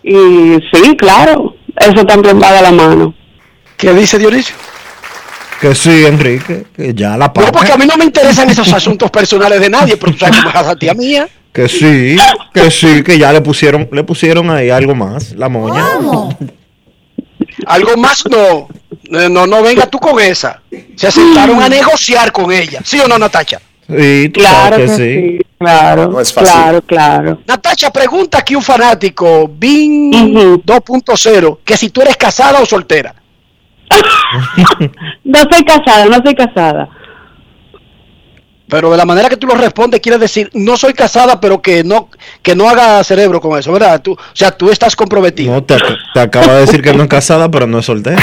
y 0.04 0.60
sí, 0.72 0.96
claro, 0.98 1.56
eso 1.76 2.06
también 2.06 2.40
va 2.42 2.54
de 2.54 2.62
la 2.62 2.72
mano. 2.72 3.14
¿Qué 3.76 3.94
dice 3.94 4.18
Dionisio? 4.18 4.56
Que 5.62 5.74
sí, 5.74 6.06
Enrique, 6.06 6.66
que 6.76 6.94
ya 6.94 7.12
la 7.18 7.28
No, 7.28 7.34
paga. 7.34 7.52
porque 7.52 7.72
a 7.72 7.78
mí 7.78 7.86
no 7.86 7.98
me 7.98 8.06
interesan 8.06 8.50
esos 8.50 8.72
asuntos 8.72 9.10
personales 9.10 9.60
de 9.60 9.70
nadie, 9.70 9.98
pero 9.98 10.12
tú 10.12 10.20
sabes 10.20 10.38
cómo 10.38 10.50
es 10.50 10.62
esa 10.62 10.76
tía 10.76 10.94
mía. 10.94 11.28
Que 11.52 11.68
sí, 11.68 12.16
que 12.54 12.70
sí, 12.70 13.02
que 13.04 13.18
ya 13.18 13.34
le 13.34 13.42
pusieron, 13.42 13.90
le 13.92 14.04
pusieron 14.04 14.50
ahí 14.52 14.70
algo 14.70 14.94
más, 14.94 15.32
la 15.34 15.50
moña. 15.50 15.84
Algo 17.66 17.98
más 17.98 18.24
no. 18.30 18.68
Eh, 19.20 19.30
No, 19.30 19.48
no 19.48 19.62
venga 19.64 19.88
tú 19.88 19.98
con 20.00 20.20
esa. 20.20 20.62
Se 20.96 21.12
sentaron 21.12 21.62
a 21.62 21.70
negociar 21.70 22.32
con 22.32 22.52
ella. 22.52 22.82
¿Sí 22.84 23.00
o 23.00 23.08
no, 23.08 23.18
Natacha? 23.18 23.60
Sí, 23.90 24.30
tú 24.34 24.42
Claro 24.42 24.76
sabes 24.76 24.92
que 24.92 24.98
que 24.98 25.38
sí, 25.40 25.46
claro, 25.58 26.08
No 26.10 26.20
es 26.20 26.34
fácil. 26.34 26.52
claro, 26.54 26.82
claro. 26.82 27.40
Natacha, 27.48 27.90
pregunta 27.92 28.40
aquí 28.40 28.54
un 28.54 28.62
fanático, 28.62 29.50
Bing 29.58 30.12
2.0, 30.66 31.60
que 31.64 31.78
si 31.78 31.90
tú 31.90 32.02
eres 32.02 32.18
casada 32.18 32.60
o 32.60 32.66
soltera. 32.66 33.16
No 35.24 35.40
soy 35.50 35.64
casada, 35.66 36.06
no 36.06 36.18
soy 36.24 36.36
casada. 36.36 36.90
Pero 38.70 38.92
de 38.92 38.98
la 38.98 39.06
manera 39.06 39.30
que 39.30 39.38
tú 39.38 39.48
lo 39.48 39.56
respondes, 39.56 40.02
quiere 40.02 40.18
decir, 40.18 40.50
no 40.54 40.76
soy 40.76 40.94
casada, 40.94 41.40
pero 41.40 41.62
que 41.62 41.86
no 41.86 42.10
que 42.42 42.54
no 42.54 42.68
haga 42.70 43.02
cerebro 43.06 43.40
con 43.40 43.58
eso, 43.58 43.72
¿verdad? 43.72 44.02
Tú, 44.02 44.12
o 44.12 44.18
sea, 44.34 44.52
tú 44.52 44.70
estás 44.70 44.94
comprometido. 44.96 45.54
No, 45.54 45.64
te, 45.64 45.76
ac- 45.76 45.98
te 46.14 46.20
acaba 46.20 46.54
de 46.56 46.62
decir 46.62 46.82
que 46.82 46.94
no 46.94 47.04
es 47.04 47.10
casada, 47.10 47.50
pero 47.50 47.66
no 47.66 47.80
es 47.80 47.86
soltera. 47.86 48.20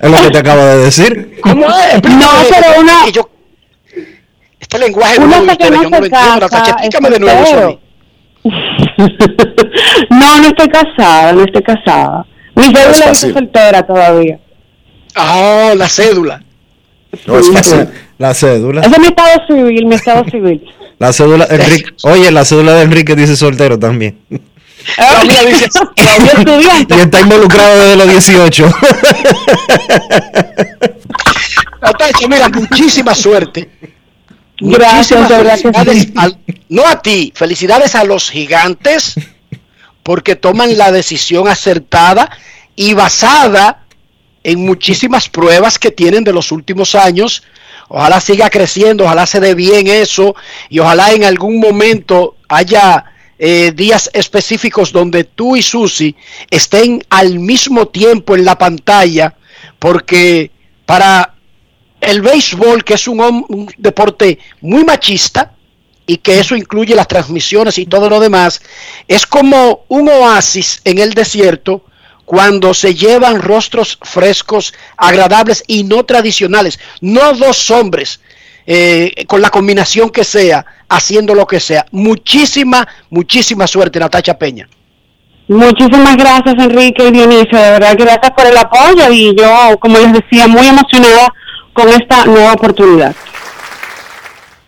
Es 0.00 0.10
lo 0.10 0.16
que 0.16 0.30
te 0.30 0.38
acaba 0.38 0.64
de 0.64 0.78
decir. 0.84 1.38
¿Cómo 1.42 1.66
es? 1.66 2.02
No, 2.10 2.28
pero 2.48 2.80
una... 2.80 3.04
Este 4.58 4.78
lenguaje 4.78 5.18
nuevo 5.20 5.46
que 5.58 5.70
no 5.70 5.82
yo 5.82 5.90
no 5.90 5.98
lo 5.98 6.04
entiendo, 6.06 6.40
Natacha. 6.40 6.70
Explícame 6.70 7.10
de 7.10 7.20
nuevo 7.20 7.42
eso 7.42 7.58
a 7.58 7.66
mí. 7.66 7.78
No, 10.10 10.38
no 10.38 10.46
estoy 10.48 10.68
casada, 10.68 11.32
no 11.32 11.44
estoy 11.44 11.62
casada. 11.62 12.26
Mi 12.54 12.64
cédula 12.64 12.88
dice 12.88 13.02
fácil. 13.04 13.32
soltera 13.34 13.86
todavía. 13.86 14.38
Ah, 15.14 15.72
la 15.76 15.88
cédula. 15.88 16.42
No 17.26 17.38
es 17.38 17.50
fácil. 17.50 17.88
La 18.18 18.34
cédula. 18.34 18.80
Ese 18.82 18.90
es 18.92 18.98
mi 18.98 19.06
estado 19.08 19.46
civil, 19.46 19.86
mi 19.86 19.94
estado 19.94 20.24
civil. 20.30 20.62
La 20.98 21.12
cédula, 21.12 21.46
Enrique, 21.50 21.90
oye, 22.04 22.30
la 22.30 22.44
cédula 22.44 22.74
de 22.74 22.82
Enrique 22.82 23.16
dice 23.16 23.34
soltero 23.36 23.76
también. 23.76 24.20
La 24.96 25.24
mía 25.24 25.42
dice, 25.44 25.66
Todavía 25.96 26.32
estudiante. 26.38 26.94
Y 26.96 27.00
está 27.00 27.20
involucrado 27.22 27.76
desde 27.78 27.96
los 27.96 28.08
18. 28.08 28.66
Natacha, 31.82 32.28
mira, 32.28 32.48
muchísima 32.48 33.14
suerte. 33.14 33.68
Gracias, 34.60 35.18
Muchísimas 35.20 35.60
que 35.62 35.72
felicidades 35.72 36.12
al- 36.16 36.38
no 36.68 36.86
a 36.86 37.02
ti, 37.02 37.32
felicidades 37.34 37.94
a 37.96 38.04
los 38.04 38.30
gigantes 38.30 39.16
porque 40.02 40.36
toman 40.36 40.76
la 40.76 40.92
decisión 40.92 41.48
acertada 41.48 42.30
y 42.76 42.94
basada 42.94 43.84
en 44.44 44.64
muchísimas 44.64 45.28
pruebas 45.28 45.78
que 45.78 45.90
tienen 45.90 46.24
de 46.24 46.32
los 46.32 46.52
últimos 46.52 46.94
años. 46.94 47.42
Ojalá 47.88 48.20
siga 48.20 48.50
creciendo, 48.50 49.04
ojalá 49.04 49.26
se 49.26 49.40
dé 49.40 49.54
bien 49.54 49.86
eso 49.86 50.34
y 50.68 50.78
ojalá 50.78 51.12
en 51.12 51.24
algún 51.24 51.60
momento 51.60 52.36
haya 52.48 53.04
eh, 53.38 53.72
días 53.74 54.10
específicos 54.12 54.92
donde 54.92 55.24
tú 55.24 55.56
y 55.56 55.62
Susi 55.62 56.16
estén 56.50 57.02
al 57.10 57.38
mismo 57.38 57.88
tiempo 57.88 58.34
en 58.34 58.44
la 58.44 58.56
pantalla 58.56 59.34
porque 59.78 60.50
para 60.86 61.34
el 62.00 62.20
béisbol, 62.20 62.84
que 62.84 62.94
es 62.94 63.08
un, 63.08 63.68
deporte 63.78 64.38
muy 64.60 64.84
machista 64.84 65.54
y 66.06 66.18
que 66.18 66.40
eso 66.40 66.56
incluye 66.56 66.94
las 66.94 67.08
transmisiones 67.08 67.78
y 67.78 67.86
todo 67.86 68.08
lo 68.08 68.20
demás, 68.20 68.60
es 69.08 69.26
como 69.26 69.84
un 69.88 70.08
oasis 70.08 70.80
en 70.84 70.98
el 70.98 71.14
desierto 71.14 71.84
cuando 72.24 72.72
se 72.72 72.94
llevan 72.94 73.42
rostros 73.42 73.98
frescos, 74.00 74.72
agradables 74.96 75.62
y 75.66 75.84
no 75.84 76.04
tradicionales. 76.04 76.78
No 77.00 77.34
dos 77.34 77.70
hombres 77.70 78.20
eh, 78.66 79.24
con 79.26 79.42
la 79.42 79.50
combinación 79.50 80.10
que 80.10 80.24
sea, 80.24 80.64
haciendo 80.88 81.34
lo 81.34 81.46
que 81.46 81.60
sea. 81.60 81.84
Muchísima, 81.90 82.86
muchísima 83.10 83.66
suerte, 83.66 83.98
Natacha 83.98 84.38
Peña. 84.38 84.68
Muchísimas 85.48 86.16
gracias, 86.16 86.54
Enrique 86.58 87.08
y 87.08 87.10
Dionisio. 87.10 87.58
De 87.58 87.70
verdad, 87.72 87.96
gracias 87.98 88.30
por 88.30 88.46
el 88.46 88.56
apoyo 88.56 89.12
y 89.12 89.36
yo, 89.36 89.78
como 89.80 89.98
les 89.98 90.12
decía, 90.12 90.46
muy 90.46 90.66
emocionada 90.66 91.32
con 91.72 91.88
esta 91.88 92.24
nueva 92.24 92.52
oportunidad. 92.52 93.14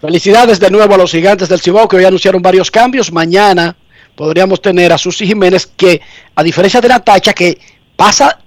Felicidades 0.05 0.60
de 0.60 0.70
nuevo 0.70 0.94
a 0.94 0.98
los 0.98 1.12
gigantes 1.12 1.48
del 1.48 1.62
Cibao 1.62 1.89
que 1.89 1.97
hoy 1.97 2.05
anunciaron 2.05 2.43
varios 2.43 2.70
cambios. 2.70 3.10
Mañana 3.10 3.74
podríamos 4.14 4.60
tener 4.60 4.93
a 4.93 4.98
Susi 4.98 5.26
Jiménez 5.26 5.66
que, 5.66 5.98
a 6.35 6.43
diferencia 6.43 6.78
de 6.82 6.89
Natacha, 6.89 7.32
que 7.32 7.59
pasa, 7.97 8.39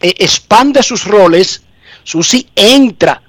eh, 0.00 0.14
expande 0.18 0.84
sus 0.84 1.04
roles, 1.04 1.64
Susi 2.04 2.46
entra 2.54 3.22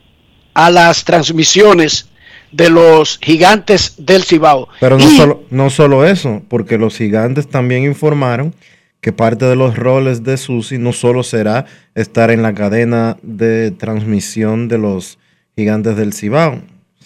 a 0.54 0.70
las 0.70 1.04
transmisiones 1.04 2.08
de 2.52 2.70
los 2.70 3.18
gigantes 3.20 3.96
del 3.98 4.26
Cibao. 4.26 4.68
Pero 4.80 5.00
no 5.00 5.10
Y- 5.12 5.18
solo, 5.18 5.44
no 5.50 5.72
solo 5.72 6.06
eso, 6.06 6.44
porque 6.50 6.78
los 6.78 6.96
gigantes 6.96 7.50
también 7.50 7.84
informaron 7.84 8.54
que 9.02 9.12
parte 9.12 9.46
de 9.46 9.56
los 9.56 9.76
roles 9.76 10.24
de 10.24 10.38
Susi 10.38 10.78
no 10.78 10.94
solo 10.94 11.24
será 11.24 11.66
estar 11.96 12.30
en 12.30 12.44
la 12.44 12.54
cadena 12.54 13.18
de 13.24 13.72
transmisión 13.72 14.68
de 14.68 14.78
los 14.78 15.18
gigantes 15.56 15.96
del 15.96 16.14
Cibao, 16.14 16.62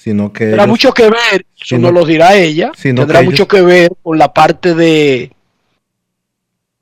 sino 0.06 0.32
que... 0.32 0.46
Tendrá 0.46 0.64
ellos- 0.66 0.70
mucho 0.70 0.94
que 0.94 1.10
ver, 1.10 1.46
eso 1.60 1.80
no 1.80 1.92
lo 1.92 2.06
dirá 2.06 2.36
ella, 2.36 2.72
sino 2.78 3.02
tendrá 3.02 3.22
que 3.22 3.26
mucho 3.26 3.44
ellos- 3.44 3.48
que 3.48 3.62
ver 3.64 3.92
con 4.04 4.20
la 4.20 4.32
parte 4.32 4.76
de 4.76 5.32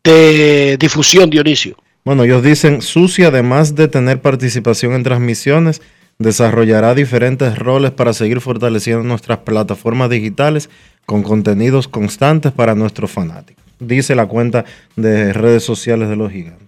de 0.03 0.75
difusión, 0.77 1.29
Dionisio. 1.29 1.77
Bueno, 2.03 2.23
ellos 2.25 2.43
dicen, 2.43 2.81
Susi, 2.81 3.23
además 3.23 3.75
de 3.75 3.87
tener 3.87 4.19
participación 4.19 4.91
en 4.91 5.03
transmisiones, 5.03 5.81
desarrollará 6.19 6.93
diferentes 6.93 7.57
roles 7.57 7.91
para 7.91 8.11
seguir 8.11 8.41
fortaleciendo 8.41 9.03
nuestras 9.03 9.37
plataformas 9.39 10.09
digitales 10.09 10.69
con 11.05 11.23
contenidos 11.23 11.87
constantes 11.87 12.51
para 12.51 12.75
nuestros 12.75 13.09
fanáticos. 13.09 13.63
Dice 13.79 14.15
la 14.15 14.25
cuenta 14.25 14.65
de 14.97 15.31
redes 15.31 15.63
sociales 15.63 16.09
de 16.09 16.17
los 16.17 16.29
gigantes. 16.29 16.67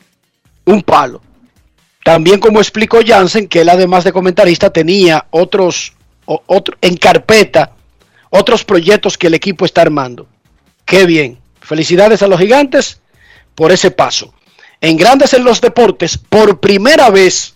Un 0.64 0.82
palo. 0.82 1.22
También 2.06 2.40
como 2.40 2.61
explicó 2.61 2.99
Jansen, 3.06 3.49
que 3.49 3.61
él 3.61 3.68
además 3.69 4.06
de 4.06 4.14
comentarista 4.14 4.69
tenía 4.72 5.26
otros, 5.32 5.94
o- 6.26 6.43
otro, 6.47 6.77
en 6.81 6.97
carpeta 6.97 7.72
otros 8.30 8.64
proyectos 8.64 9.18
que 9.18 9.27
el 9.27 9.34
equipo 9.34 9.65
está 9.65 9.81
armando. 9.81 10.27
Qué 10.85 11.06
bien. 11.06 11.39
Felicidades 11.61 12.22
a 12.22 12.27
los 12.27 12.39
gigantes 12.39 12.99
por 13.56 13.72
ese 13.72 13.91
paso. 13.91 14.34
En 14.81 14.97
Grandes 14.97 15.34
en 15.34 15.43
los 15.43 15.61
Deportes, 15.61 16.18
por 16.18 16.60
primera 16.60 17.10
vez, 17.10 17.56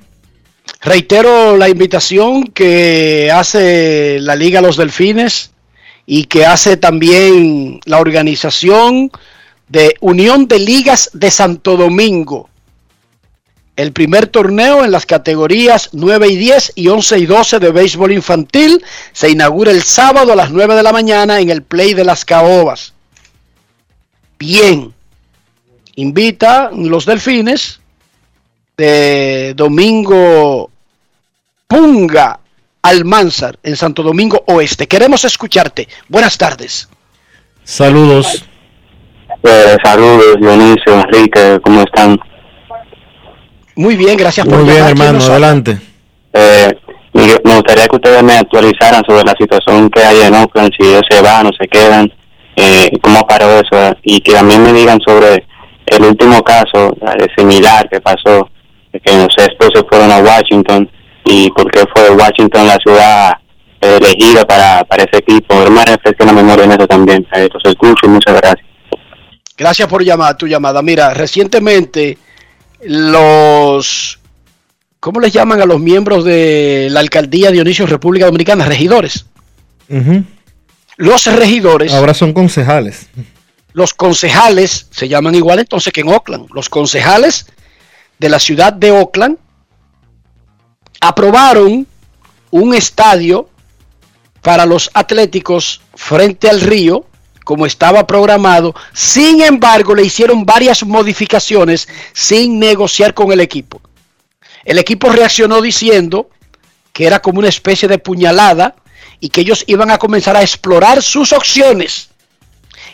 Reitero 0.81 1.57
la 1.57 1.69
invitación 1.69 2.49
que 2.49 3.31
hace 3.33 4.19
la 4.21 4.35
Liga 4.35 4.61
Los 4.61 4.77
Delfines 4.77 5.53
y 6.07 6.25
que 6.25 6.45
hace 6.45 6.77
también 6.77 7.79
la 7.85 8.01
organización 8.01 9.13
de 9.69 9.95
Unión 10.01 10.49
de 10.49 10.59
Ligas 10.59 11.11
de 11.13 11.31
Santo 11.31 11.77
Domingo. 11.77 12.51
El 13.77 13.93
primer 13.93 14.27
torneo 14.27 14.85
en 14.85 14.91
las 14.91 15.05
categorías 15.05 15.91
9 15.93 16.29
y 16.29 16.37
10 16.37 16.73
y 16.77 16.89
11 16.89 17.19
y 17.19 17.27
12 17.27 17.59
de 17.59 17.71
béisbol 17.71 18.13
infantil 18.13 18.83
se 19.13 19.29
inaugura 19.29 19.71
el 19.71 19.83
sábado 19.83 20.33
a 20.33 20.37
las 20.37 20.51
9 20.51 20.75
de 20.75 20.83
la 20.83 20.93
mañana 20.93 21.41
en 21.41 21.51
el 21.51 21.63
Play 21.63 21.93
de 21.93 22.05
las 22.05 22.25
Caobas. 22.25 22.95
Bien, 24.39 24.95
invita 25.97 26.71
los 26.75 27.05
Delfines 27.05 27.81
de 28.79 29.53
Domingo 29.55 30.71
Punga 31.67 32.41
Almanzar 32.81 33.59
en 33.63 33.77
Santo 33.77 34.03
Domingo 34.03 34.43
Oeste. 34.47 34.87
Queremos 34.87 35.25
escucharte. 35.25 35.87
Buenas 36.09 36.39
tardes. 36.39 36.89
Saludos. 37.65 38.45
Eh, 39.43 39.77
saludos, 39.83 40.37
Dionisio, 40.41 40.95
Enrique, 40.95 41.61
¿cómo 41.63 41.83
están? 41.83 42.19
Muy 43.77 43.97
bien, 43.97 44.17
gracias 44.17 44.47
por 44.47 44.57
Muy 44.57 44.65
bien, 44.65 44.79
llamar. 44.79 44.95
¿Quién 44.95 45.07
hermano, 45.07 45.33
adelante. 45.33 45.79
Eh, 46.33 46.73
me 47.45 47.55
gustaría 47.55 47.87
que 47.87 47.97
ustedes 47.97 48.23
me 48.23 48.37
actualizaran 48.37 49.03
sobre 49.07 49.25
la 49.25 49.35
situación 49.39 49.89
que 49.91 50.03
hay 50.03 50.23
en 50.23 50.35
Oakland, 50.35 50.73
si 50.79 50.87
ellos 50.87 51.03
se 51.09 51.23
van 51.23 51.47
o 51.47 51.51
se 51.59 51.67
quedan, 51.69 52.13
eh, 52.57 52.91
cómo 53.01 53.27
paró 53.27 53.61
eso, 53.61 53.97
y 54.03 54.21
que 54.21 54.33
también 54.33 54.63
me 54.63 54.73
digan 54.73 54.99
sobre 55.01 55.47
el 55.87 56.05
último 56.05 56.43
caso 56.43 56.97
eh, 57.01 57.27
similar 57.37 57.89
que 57.89 58.01
pasó, 58.01 58.51
que 58.93 59.17
los 59.17 59.35
Expos 59.39 59.71
se 59.75 59.85
fueron 59.85 60.11
a 60.11 60.19
Washington, 60.19 60.91
y 61.25 61.51
por 61.51 61.71
qué 61.71 61.85
fue 61.95 62.11
Washington 62.11 62.67
la 62.67 62.77
ciudad 62.77 63.33
eh, 63.81 63.99
elegida 64.01 64.45
para, 64.45 64.85
para 64.85 65.05
ese 65.05 65.19
equipo. 65.19 65.55
No 65.55 65.71
me 65.71 65.85
refresque 65.85 66.25
la 66.25 66.33
memoria 66.33 66.65
en 66.65 66.73
eso 66.73 66.87
también. 66.87 67.27
Eh, 67.33 67.49
los 67.53 67.63
escucho 67.65 68.07
y 68.07 68.09
muchas 68.09 68.37
gracias. 68.37 68.67
Gracias 69.57 69.89
por 69.89 70.05
llamar, 70.05 70.37
tu 70.37 70.47
llamada. 70.47 70.83
Mira, 70.83 71.15
recientemente 71.15 72.19
los, 72.85 74.19
¿cómo 75.01 75.21
les 75.21 75.33
llaman 75.33 75.61
a 75.61 75.67
los 75.67 75.81
miembros 75.81 76.25
de 76.25 76.89
la 76.91 77.01
alcaldía 77.01 77.51
Dionisio 77.51 77.87
República 77.87 78.27
Dominicana? 78.27 78.65
Regidores. 78.65 79.27
Los 80.97 81.27
regidores, 81.27 81.93
Ahora 81.93 82.15
son 82.15 82.33
concejales. 82.33 83.09
los 83.73 83.93
concejales, 83.95 84.87
se 84.91 85.09
llaman 85.09 85.35
igual 85.35 85.59
entonces 85.59 85.93
que 85.93 86.01
en 86.01 86.09
Oakland. 86.09 86.49
Los 86.55 86.69
concejales 86.69 87.47
de 88.19 88.29
la 88.29 88.39
ciudad 88.39 88.73
de 88.73 88.91
Oakland 88.91 89.37
aprobaron 91.01 91.87
un 92.51 92.75
estadio 92.75 93.49
para 94.43 94.65
los 94.65 94.91
atléticos 94.95 95.83
frente 95.95 96.49
al 96.49 96.61
río, 96.61 97.05
como 97.47 97.65
estaba 97.65 98.09
programado. 98.09 98.75
Sin 98.93 99.41
embargo, 99.41 99.95
le 99.95 100.03
hicieron 100.03 100.45
varias 100.45 100.85
modificaciones 100.85 101.87
sin 102.13 102.59
negociar 102.59 103.15
con 103.15 103.31
el 103.31 103.39
equipo. 103.39 103.81
El 104.65 104.81
equipo 104.81 105.11
reaccionó 105.11 105.63
diciendo 105.63 106.29
que 106.93 107.07
era 107.07 107.23
como 107.23 107.39
una 107.39 107.49
especie 107.49 107.87
de 107.87 108.01
puñalada 108.01 108.75
y 109.21 109.29
que 109.29 109.43
ellos 109.43 109.63
iban 109.69 109.93
a 109.93 109.99
comenzar 109.99 110.37
a 110.37 110.43
explorar 110.43 111.01
sus 111.05 111.33
opciones. 111.33 112.09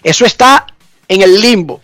Eso 0.03 0.27
está 0.27 0.67
en 1.09 1.23
el 1.23 1.41
limbo. 1.41 1.81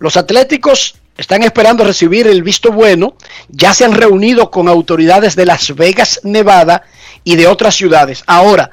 Los 0.00 0.18
atléticos 0.18 0.96
están 1.16 1.44
esperando 1.44 1.82
recibir 1.82 2.26
el 2.26 2.42
visto 2.42 2.72
bueno. 2.72 3.16
Ya 3.48 3.72
se 3.72 3.86
han 3.86 3.94
reunido 3.94 4.50
con 4.50 4.68
autoridades 4.68 5.34
de 5.34 5.46
Las 5.46 5.74
Vegas, 5.74 6.20
Nevada 6.24 6.82
y 7.24 7.36
de 7.36 7.46
otras 7.46 7.74
ciudades. 7.74 8.22
Ahora, 8.26 8.72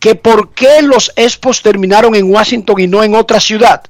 que 0.00 0.14
por 0.14 0.52
qué 0.54 0.82
los 0.82 1.12
Expos 1.14 1.62
terminaron 1.62 2.14
en 2.14 2.32
Washington 2.32 2.80
y 2.80 2.86
no 2.86 3.04
en 3.04 3.14
otra 3.14 3.38
ciudad. 3.38 3.82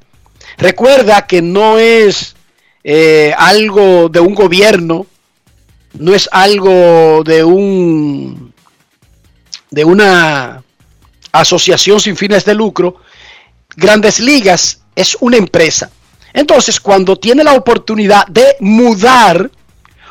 Recuerda 0.59 1.27
que 1.27 1.41
no 1.41 1.79
es 1.79 2.35
eh, 2.83 3.33
algo 3.39 4.09
de 4.09 4.21
un 4.21 4.35
gobierno, 4.35 5.07
no 5.95 6.13
es 6.13 6.29
algo 6.33 7.23
de 7.25 7.45
un 7.45 8.53
de 9.71 9.85
una 9.85 10.65
asociación 11.31 12.01
sin 12.01 12.17
fines 12.17 12.45
de 12.45 12.55
lucro. 12.55 12.97
Grandes 13.77 14.19
Ligas 14.19 14.83
es 14.97 15.17
una 15.21 15.37
empresa. 15.37 15.91
Entonces, 16.33 16.81
cuando 16.81 17.17
tiene 17.17 17.45
la 17.45 17.55
oportunidad 17.55 18.27
de 18.27 18.57
mudar 18.59 19.49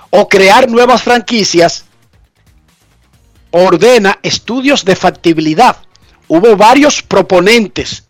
o 0.10 0.30
crear 0.30 0.70
nuevas 0.70 1.04
franquicias, 1.04 1.86
ordena 3.52 4.20
estudios 4.24 4.86
de 4.86 4.96
factibilidad. 4.96 5.78
Hubo 6.30 6.56
varios 6.56 7.02
proponentes 7.02 8.06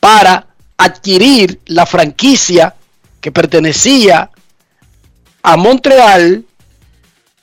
para 0.00 0.46
adquirir 0.78 1.60
la 1.66 1.84
franquicia 1.84 2.74
que 3.20 3.30
pertenecía 3.32 4.30
a 5.42 5.56
Montreal, 5.56 6.44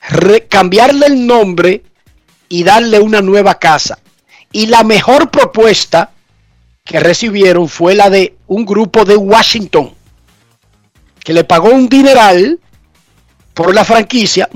re- 0.08 0.46
cambiarle 0.46 1.06
el 1.06 1.26
nombre 1.26 1.82
y 2.48 2.64
darle 2.64 3.00
una 3.00 3.20
nueva 3.20 3.58
casa. 3.58 3.98
Y 4.50 4.66
la 4.66 4.82
mejor 4.82 5.30
propuesta 5.30 6.10
que 6.84 7.00
recibieron 7.00 7.68
fue 7.68 7.94
la 7.94 8.10
de 8.10 8.34
un 8.46 8.64
grupo 8.64 9.04
de 9.04 9.16
Washington, 9.16 9.94
que 11.22 11.32
le 11.32 11.44
pagó 11.44 11.68
un 11.70 11.88
dineral 11.88 12.60
por 13.54 13.72
la 13.72 13.84
franquicia, 13.84 14.48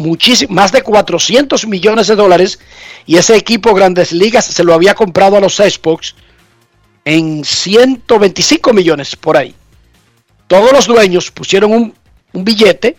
más 0.49 0.73
de 0.73 0.83
400 0.83 1.67
millones 1.69 2.09
de 2.09 2.17
dólares, 2.17 2.59
y 3.07 3.17
ese 3.17 3.37
equipo 3.37 3.73
Grandes 3.73 4.13
Ligas 4.13 4.45
se 4.45 4.65
lo 4.65 4.75
había 4.75 4.95
comprado 4.95 5.37
a 5.37 5.41
los 5.41 5.57
Xbox 5.57 6.17
en 7.05 7.45
125 7.45 8.73
millones 8.73 9.15
por 9.15 9.37
ahí. 9.37 9.55
Todos 10.49 10.73
los 10.73 10.87
dueños 10.87 11.31
pusieron 11.31 11.73
un, 11.73 11.95
un 12.33 12.45
billete, 12.45 12.97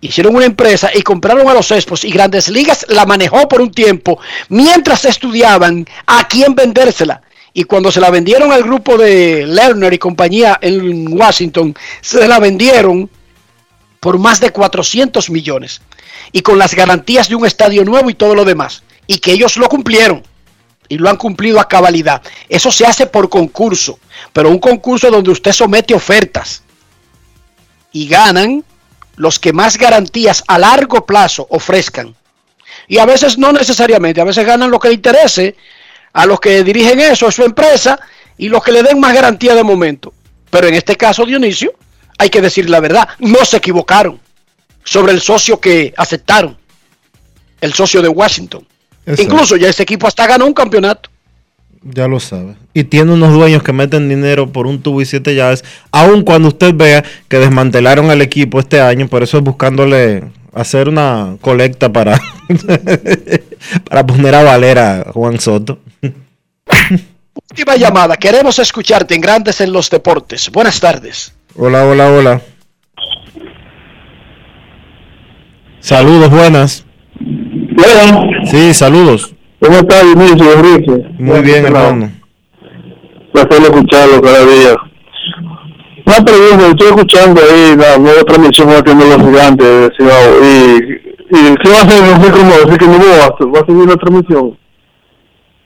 hicieron 0.00 0.36
una 0.36 0.46
empresa 0.46 0.90
y 0.94 1.02
compraron 1.02 1.48
a 1.48 1.54
los 1.54 1.70
Expos 1.70 2.04
y 2.04 2.10
Grandes 2.10 2.48
Ligas 2.48 2.86
la 2.88 3.04
manejó 3.06 3.48
por 3.48 3.60
un 3.60 3.70
tiempo 3.70 4.20
mientras 4.48 5.04
estudiaban 5.04 5.86
a 6.06 6.28
quién 6.28 6.54
vendérsela. 6.54 7.22
Y 7.54 7.64
cuando 7.64 7.92
se 7.92 8.00
la 8.00 8.10
vendieron 8.10 8.50
al 8.52 8.62
grupo 8.62 8.96
de 8.96 9.46
Lerner 9.46 9.92
y 9.92 9.98
compañía 9.98 10.58
en 10.62 11.12
Washington, 11.12 11.74
se 12.00 12.26
la 12.26 12.38
vendieron 12.38 13.10
por 14.02 14.18
más 14.18 14.40
de 14.40 14.50
400 14.50 15.30
millones. 15.30 15.80
Y 16.32 16.42
con 16.42 16.58
las 16.58 16.74
garantías 16.74 17.28
de 17.28 17.36
un 17.36 17.46
estadio 17.46 17.84
nuevo 17.84 18.10
y 18.10 18.14
todo 18.14 18.34
lo 18.34 18.44
demás. 18.44 18.82
Y 19.06 19.18
que 19.18 19.30
ellos 19.30 19.56
lo 19.56 19.68
cumplieron. 19.68 20.24
Y 20.88 20.98
lo 20.98 21.08
han 21.08 21.16
cumplido 21.16 21.60
a 21.60 21.68
cabalidad. 21.68 22.20
Eso 22.48 22.72
se 22.72 22.84
hace 22.84 23.06
por 23.06 23.28
concurso. 23.28 24.00
Pero 24.32 24.50
un 24.50 24.58
concurso 24.58 25.08
donde 25.08 25.30
usted 25.30 25.52
somete 25.52 25.94
ofertas. 25.94 26.64
Y 27.92 28.08
ganan 28.08 28.64
los 29.14 29.38
que 29.38 29.52
más 29.52 29.78
garantías 29.78 30.42
a 30.48 30.58
largo 30.58 31.06
plazo 31.06 31.46
ofrezcan. 31.48 32.12
Y 32.88 32.98
a 32.98 33.06
veces 33.06 33.38
no 33.38 33.52
necesariamente. 33.52 34.20
A 34.20 34.24
veces 34.24 34.44
ganan 34.44 34.72
lo 34.72 34.80
que 34.80 34.88
le 34.88 34.94
interese 34.94 35.54
a 36.12 36.26
los 36.26 36.40
que 36.40 36.64
dirigen 36.64 36.98
eso, 36.98 37.28
a 37.28 37.32
su 37.32 37.44
empresa, 37.44 38.00
y 38.36 38.48
los 38.48 38.64
que 38.64 38.72
le 38.72 38.82
den 38.82 38.98
más 38.98 39.14
garantía 39.14 39.54
de 39.54 39.62
momento. 39.62 40.12
Pero 40.50 40.66
en 40.66 40.74
este 40.74 40.96
caso, 40.96 41.24
Dionisio, 41.24 41.72
hay 42.18 42.30
que 42.30 42.40
decir 42.40 42.68
la 42.70 42.80
verdad, 42.80 43.08
no 43.18 43.44
se 43.44 43.58
equivocaron 43.58 44.20
sobre 44.84 45.12
el 45.12 45.20
socio 45.20 45.60
que 45.60 45.92
aceptaron, 45.96 46.56
el 47.60 47.72
socio 47.72 48.02
de 48.02 48.08
Washington. 48.08 48.66
Exacto. 49.06 49.22
Incluso 49.22 49.56
ya 49.56 49.68
ese 49.68 49.82
equipo 49.82 50.06
hasta 50.06 50.26
ganó 50.26 50.46
un 50.46 50.54
campeonato. 50.54 51.10
Ya 51.84 52.06
lo 52.06 52.20
sabe. 52.20 52.54
Y 52.74 52.84
tiene 52.84 53.12
unos 53.12 53.32
dueños 53.32 53.62
que 53.62 53.72
meten 53.72 54.08
dinero 54.08 54.52
por 54.52 54.66
un 54.66 54.80
tubo 54.80 55.00
y 55.00 55.06
siete 55.06 55.34
llaves, 55.34 55.64
aun 55.90 56.22
cuando 56.22 56.48
usted 56.48 56.74
vea 56.74 57.04
que 57.28 57.38
desmantelaron 57.38 58.10
al 58.10 58.22
equipo 58.22 58.60
este 58.60 58.80
año, 58.80 59.08
por 59.08 59.22
eso 59.22 59.38
es 59.38 59.44
buscándole 59.44 60.22
hacer 60.54 60.88
una 60.88 61.36
colecta 61.40 61.92
para, 61.92 62.20
para 63.88 64.06
poner 64.06 64.34
a 64.34 64.42
valer 64.44 64.78
a 64.78 65.12
Juan 65.12 65.40
Soto. 65.40 65.80
Última 67.50 67.76
llamada, 67.76 68.16
queremos 68.16 68.58
escucharte 68.58 69.14
en 69.14 69.20
Grandes 69.20 69.60
en 69.60 69.72
los 69.72 69.90
Deportes. 69.90 70.50
Buenas 70.50 70.78
tardes. 70.78 71.32
Hola, 71.54 71.84
hola, 71.84 72.10
hola. 72.10 72.42
Saludos, 75.80 76.30
buenas. 76.30 76.86
Sí, 78.50 78.72
saludos. 78.72 79.34
¿Cómo 79.60 79.76
está 79.76 80.02
Dionisio 80.02 80.52
Enrique? 80.52 81.04
Muy 81.18 81.40
bien, 81.42 81.66
hermano. 81.66 82.10
Placer 83.32 83.62
escucharlo 83.62 84.22
cada 84.22 84.46
día. 84.46 84.76
Una 86.06 86.24
pregunta, 86.24 86.68
estoy 86.68 86.86
escuchando 86.88 87.40
ahí 87.42 87.76
la 87.76 87.98
nueva 87.98 88.22
transmisión 88.22 88.68
que 88.74 88.82
tienen 88.82 89.08
los 89.10 89.18
gigantes 89.18 89.66
de 89.66 89.90
Cibao, 89.96 90.44
y, 90.44 90.76
y 91.30 91.54
¿qué 91.56 91.70
va 91.70 91.78
a 91.78 91.82
hacer? 91.82 92.02
No 92.02 92.24
sé 92.24 92.30
cómo, 92.32 92.52
así 92.66 92.78
que 92.78 92.86
no 92.86 92.98
va 92.98 93.24
a, 93.26 93.44
va 93.44 93.60
a 93.60 93.66
seguir 93.66 93.88
la 93.88 93.96
transmisión. 93.96 94.58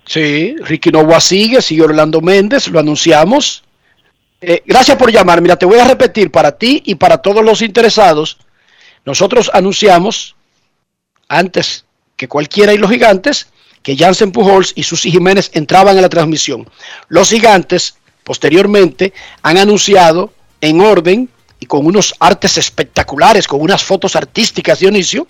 Sí, 0.04 0.56
Ricky 0.64 0.90
Novoa 0.90 1.20
sigue, 1.20 1.62
sigue 1.62 1.82
Orlando 1.82 2.20
Méndez, 2.20 2.68
lo 2.68 2.80
anunciamos. 2.80 3.65
Eh, 4.40 4.62
gracias 4.66 4.96
por 4.96 5.10
llamar. 5.10 5.40
Mira, 5.40 5.56
te 5.56 5.66
voy 5.66 5.78
a 5.78 5.84
repetir 5.84 6.30
para 6.30 6.52
ti 6.52 6.82
y 6.84 6.94
para 6.96 7.18
todos 7.18 7.44
los 7.44 7.62
interesados. 7.62 8.38
Nosotros 9.04 9.50
anunciamos 9.52 10.34
antes 11.28 11.84
que 12.16 12.28
cualquiera 12.28 12.72
y 12.74 12.78
los 12.78 12.90
gigantes 12.90 13.48
que 13.82 13.96
Jansen 13.96 14.32
Pujols 14.32 14.72
y 14.74 14.82
Susi 14.82 15.10
Jiménez 15.10 15.50
entraban 15.54 15.96
en 15.96 16.02
la 16.02 16.08
transmisión. 16.08 16.68
Los 17.08 17.30
gigantes 17.30 17.96
posteriormente 18.24 19.12
han 19.42 19.58
anunciado 19.58 20.32
en 20.60 20.80
orden 20.80 21.28
y 21.60 21.66
con 21.66 21.86
unos 21.86 22.14
artes 22.18 22.58
espectaculares, 22.58 23.46
con 23.46 23.60
unas 23.60 23.84
fotos 23.84 24.16
artísticas, 24.16 24.80
Dionisio, 24.80 25.26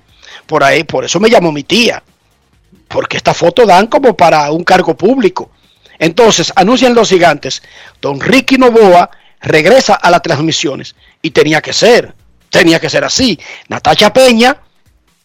por 0.46 0.64
ahí, 0.64 0.84
por 0.84 1.04
eso 1.04 1.20
me 1.20 1.28
llamó 1.28 1.52
mi 1.52 1.64
tía, 1.64 2.02
porque 2.88 3.18
esta 3.18 3.34
foto 3.34 3.66
dan 3.66 3.86
como 3.88 4.16
para 4.16 4.50
un 4.50 4.64
cargo 4.64 4.96
público. 4.96 5.50
Entonces, 5.98 6.52
anuncian 6.56 6.94
los 6.94 7.08
gigantes, 7.08 7.62
don 8.00 8.20
Ricky 8.20 8.56
Novoa 8.56 9.10
regresa 9.40 9.94
a 9.94 10.10
las 10.10 10.22
transmisiones 10.22 10.94
y 11.22 11.30
tenía 11.30 11.60
que 11.60 11.72
ser, 11.72 12.14
tenía 12.50 12.80
que 12.80 12.90
ser 12.90 13.04
así. 13.04 13.38
Natacha 13.68 14.12
Peña 14.12 14.56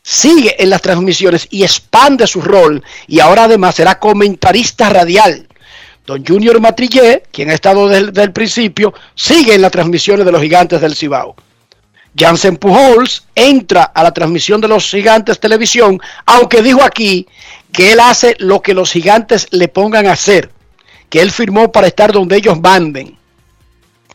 sigue 0.03 0.61
en 0.61 0.69
las 0.69 0.81
transmisiones 0.81 1.47
y 1.49 1.63
expande 1.63 2.27
su 2.27 2.41
rol 2.41 2.83
y 3.07 3.19
ahora 3.19 3.45
además 3.45 3.75
será 3.75 3.99
comentarista 3.99 4.89
radial. 4.89 5.47
Don 6.05 6.25
Junior 6.25 6.59
Matrillé, 6.59 7.23
quien 7.31 7.51
ha 7.51 7.53
estado 7.53 7.87
desde 7.87 8.23
el 8.23 8.31
principio, 8.31 8.93
sigue 9.15 9.53
en 9.53 9.61
las 9.61 9.71
transmisiones 9.71 10.25
de 10.25 10.31
los 10.31 10.41
gigantes 10.41 10.81
del 10.81 10.95
Cibao. 10.95 11.35
Jansen 12.17 12.57
Pujols 12.57 13.25
entra 13.35 13.83
a 13.83 14.03
la 14.03 14.11
transmisión 14.11 14.59
de 14.59 14.67
los 14.67 14.89
gigantes 14.89 15.39
televisión, 15.39 16.01
aunque 16.25 16.61
dijo 16.61 16.83
aquí 16.83 17.27
que 17.71 17.93
él 17.93 17.99
hace 17.99 18.35
lo 18.39 18.61
que 18.61 18.73
los 18.73 18.91
gigantes 18.91 19.47
le 19.51 19.67
pongan 19.69 20.07
a 20.07 20.13
hacer, 20.13 20.49
que 21.11 21.21
él 21.21 21.29
firmó 21.29 21.73
para 21.73 21.87
estar 21.87 22.13
donde 22.13 22.37
ellos 22.37 22.59
manden. 22.59 23.17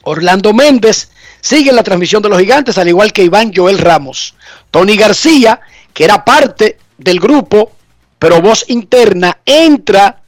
Orlando 0.03 0.55
Méndez 0.55 1.11
sigue 1.43 1.69
en 1.69 1.77
la 1.77 1.83
transmisión 1.83 2.23
de 2.23 2.31
los 2.31 2.41
gigantes, 2.41 2.79
al 2.79 2.89
igual 2.89 3.13
que 3.13 3.23
Iván 3.23 3.53
Joel 3.55 3.79
Ramos. 3.79 4.35
Tony 4.71 4.97
García, 4.97 5.61
que 5.93 6.05
era 6.05 6.25
parte 6.25 6.79
del 6.97 7.21
grupo, 7.21 7.73
pero 8.19 8.41
voz 8.41 8.65
interna, 8.69 9.39
entra 9.45 10.23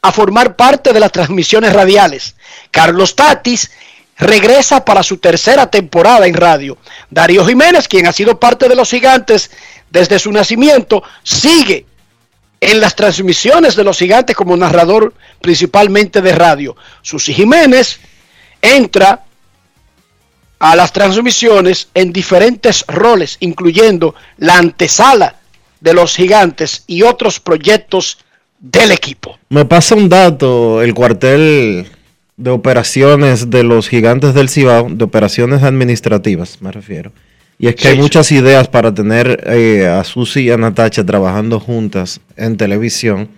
a 0.00 0.10
formar 0.10 0.56
parte 0.56 0.94
de 0.94 1.00
las 1.00 1.12
transmisiones 1.12 1.74
radiales. 1.74 2.34
Carlos 2.70 3.14
Tatis 3.14 3.70
regresa 4.16 4.86
para 4.86 5.02
su 5.02 5.18
tercera 5.18 5.70
temporada 5.70 6.26
en 6.26 6.34
radio. 6.34 6.78
Darío 7.10 7.44
Jiménez, 7.44 7.88
quien 7.88 8.06
ha 8.06 8.12
sido 8.14 8.40
parte 8.40 8.70
de 8.70 8.74
los 8.74 8.88
gigantes 8.88 9.50
desde 9.90 10.18
su 10.18 10.32
nacimiento, 10.32 11.02
sigue 11.22 11.84
en 12.60 12.80
las 12.80 12.96
transmisiones 12.96 13.76
de 13.76 13.84
los 13.84 13.98
gigantes 13.98 14.36
como 14.36 14.56
narrador 14.56 15.14
principalmente 15.40 16.22
de 16.22 16.32
radio. 16.32 16.76
Susi 17.02 17.34
Jiménez 17.34 17.98
entra 18.62 19.24
a 20.58 20.74
las 20.74 20.92
transmisiones 20.92 21.88
en 21.94 22.12
diferentes 22.12 22.84
roles, 22.88 23.36
incluyendo 23.40 24.14
la 24.38 24.56
antesala 24.56 25.36
de 25.80 25.94
los 25.94 26.16
gigantes 26.16 26.84
y 26.86 27.02
otros 27.02 27.40
proyectos 27.40 28.18
del 28.58 28.92
equipo. 28.92 29.38
Me 29.50 29.64
pasa 29.64 29.94
un 29.94 30.08
dato, 30.08 30.82
el 30.82 30.94
cuartel 30.94 31.86
de 32.36 32.50
operaciones 32.50 33.50
de 33.50 33.62
los 33.62 33.88
gigantes 33.88 34.34
del 34.34 34.48
Cibao, 34.48 34.88
de 34.90 35.04
operaciones 35.04 35.62
administrativas, 35.62 36.60
me 36.62 36.72
refiero. 36.72 37.12
Y 37.58 37.68
es 37.68 37.74
que 37.74 37.82
Sí, 37.82 37.88
hay 37.88 37.98
muchas 37.98 38.30
ideas 38.32 38.68
para 38.68 38.92
tener 38.92 39.42
eh, 39.46 39.86
a 39.86 40.04
Susi 40.04 40.42
y 40.42 40.50
a 40.50 40.56
Natacha 40.56 41.04
trabajando 41.04 41.58
juntas 41.58 42.20
en 42.36 42.56
televisión 42.56 43.30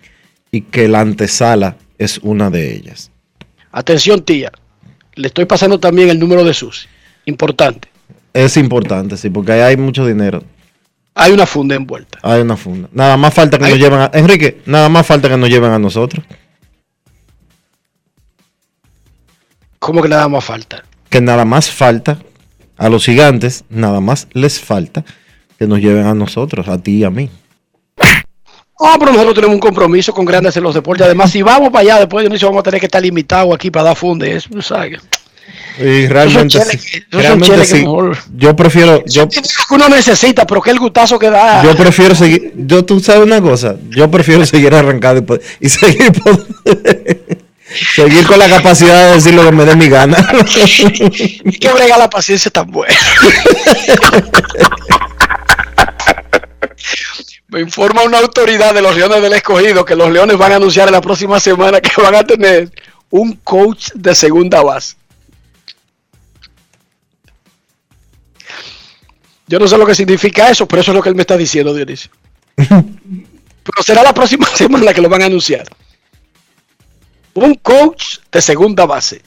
y 0.51 0.62
que 0.62 0.89
la 0.89 1.01
antesala 1.01 1.77
es 1.99 2.19
una 2.19 2.51
de 2.51 2.74
ellas. 2.74 3.11
Atención, 3.70 4.23
tía. 4.23 4.51
Le 5.15 5.28
estoy 5.28 5.45
pasando 5.45 5.78
también 5.78 6.09
el 6.09 6.19
número 6.19 6.45
de 6.45 6.55
Susi. 6.55 6.86
Importante. 7.27 7.89
Es 8.32 8.57
importante, 8.57 9.16
sí, 9.16 9.31
porque 9.31 9.53
ahí 9.53 9.61
hay 9.61 9.77
mucho 9.77 10.07
dinero. 10.07 10.43
Hay 11.15 11.32
una 11.32 11.47
funda 11.47 11.74
envuelta. 11.74 12.19
Hay 12.23 12.40
una 12.40 12.57
funda. 12.57 12.89
Nada 12.93 13.16
más 13.16 13.35
falta 13.35 13.59
que 13.59 13.69
nos 13.69 13.78
lleven 13.78 13.99
a... 13.99 14.11
Enrique, 14.15 14.62
nada 14.66 14.89
más 14.89 15.07
falta 15.07 15.28
que 15.28 15.36
nos 15.36 15.49
lleven 15.49 15.73
a 15.73 15.78
nosotros. 15.78 16.24
¿Cómo 19.78 20.03
que 20.03 20.09
nada 20.09 20.28
más 20.28 20.45
falta? 20.45 20.85
Que 21.09 21.20
nada 21.20 21.45
más 21.45 21.70
falta 21.70 22.19
a 22.78 22.88
los 22.88 23.05
gigantes, 23.05 23.64
nada 23.68 24.00
más 24.00 24.28
les 24.32 24.59
falta 24.60 25.05
que 25.59 25.66
nos 25.66 25.80
lleven 25.80 26.06
a 26.06 26.14
nosotros, 26.14 26.68
a 26.68 26.78
ti 26.78 26.98
y 26.98 27.05
a 27.05 27.10
mí. 27.10 27.28
Ah, 28.80 28.94
pero 28.98 29.10
nosotros 29.10 29.34
tenemos 29.34 29.55
un 29.55 29.60
compromiso 29.60 30.12
con 30.14 30.24
grandes 30.24 30.56
en 30.56 30.62
los 30.62 30.72
deportes. 30.72 31.05
Además, 31.05 31.32
si 31.32 31.42
vamos 31.42 31.70
para 31.70 31.80
allá, 31.82 31.98
después 31.98 32.22
de 32.22 32.28
inicio 32.28 32.46
vamos 32.46 32.60
a 32.60 32.62
tener 32.62 32.78
que 32.78 32.86
estar 32.86 33.02
limitados 33.02 33.52
aquí 33.52 33.72
para 33.72 33.86
dar 33.86 33.96
funde. 33.96 34.36
Eso, 34.36 34.48
sabes. 34.62 35.00
Y 35.80 36.06
realmente, 36.06 36.59
cheles 36.59 36.80
sí, 36.82 37.02
realmente 37.10 37.64
sí. 37.64 37.84
Yo 38.36 38.55
prefiero, 38.55 39.02
yo, 39.06 39.28
Que 39.28 39.40
uno 39.70 39.88
necesita, 39.88 40.46
pero 40.46 40.60
que 40.60 40.70
el 40.70 40.78
gustazo 40.78 41.18
que 41.18 41.30
da. 41.30 41.62
yo 41.64 41.74
prefiero 41.76 42.14
seguir, 42.14 42.52
yo 42.56 42.84
tú 42.84 43.00
sabes 43.00 43.22
una 43.22 43.40
cosa, 43.40 43.76
yo 43.90 44.10
prefiero 44.10 44.44
seguir 44.44 44.74
arrancado 44.74 45.24
y, 45.60 45.66
y 45.66 45.68
seguir, 45.68 46.12
po- 46.24 46.38
seguir 47.95 48.27
con 48.27 48.39
la 48.39 48.49
capacidad 48.49 49.07
de 49.07 49.15
decir 49.15 49.35
lo 49.35 49.45
que 49.45 49.53
me 49.53 49.65
dé 49.65 49.77
mi 49.77 49.89
gana. 49.89 50.16
Y 51.45 51.59
que 51.59 51.73
brega 51.73 51.99
la 51.99 52.11
paciencia 52.11 52.51
tan 52.51 52.70
buena. 52.70 52.95
Me 57.49 57.61
informa 57.61 58.03
una 58.03 58.19
autoridad 58.19 58.74
de 58.74 58.82
los 58.82 58.95
Leones 58.95 59.23
del 59.23 59.32
Escogido 59.32 59.82
que 59.85 59.97
los 59.97 60.12
Leones 60.12 60.36
van 60.36 60.53
a 60.53 60.57
anunciar 60.57 60.89
en 60.89 60.93
la 60.93 61.01
próxima 61.01 61.40
semana 61.40 61.81
que 61.81 62.01
van 62.01 62.15
a 62.15 62.23
tener 62.23 62.70
un 63.09 63.32
coach 63.36 63.89
de 63.95 64.15
segunda 64.15 64.62
base. 64.62 64.97
Yo 69.47 69.59
no 69.59 69.66
sé 69.66 69.78
lo 69.78 69.86
que 69.86 69.95
significa 69.95 70.51
eso, 70.51 70.69
pero 70.69 70.82
eso 70.82 70.90
es 70.90 70.95
lo 70.95 71.03
que 71.03 71.09
él 71.09 71.15
me 71.15 71.23
está 71.23 71.39
diciendo, 71.39 71.73
Dionisio. 71.73 72.11
Pero 72.57 73.82
será 73.82 74.03
la 74.03 74.12
próxima 74.12 74.47
semana 74.55 74.93
que 74.93 75.01
lo 75.01 75.09
van 75.09 75.23
a 75.23 75.27
anunciar. 75.27 75.66
Un 77.40 77.55
coach 77.55 78.19
de 78.32 78.43
segunda 78.43 78.85
base. 78.85 79.23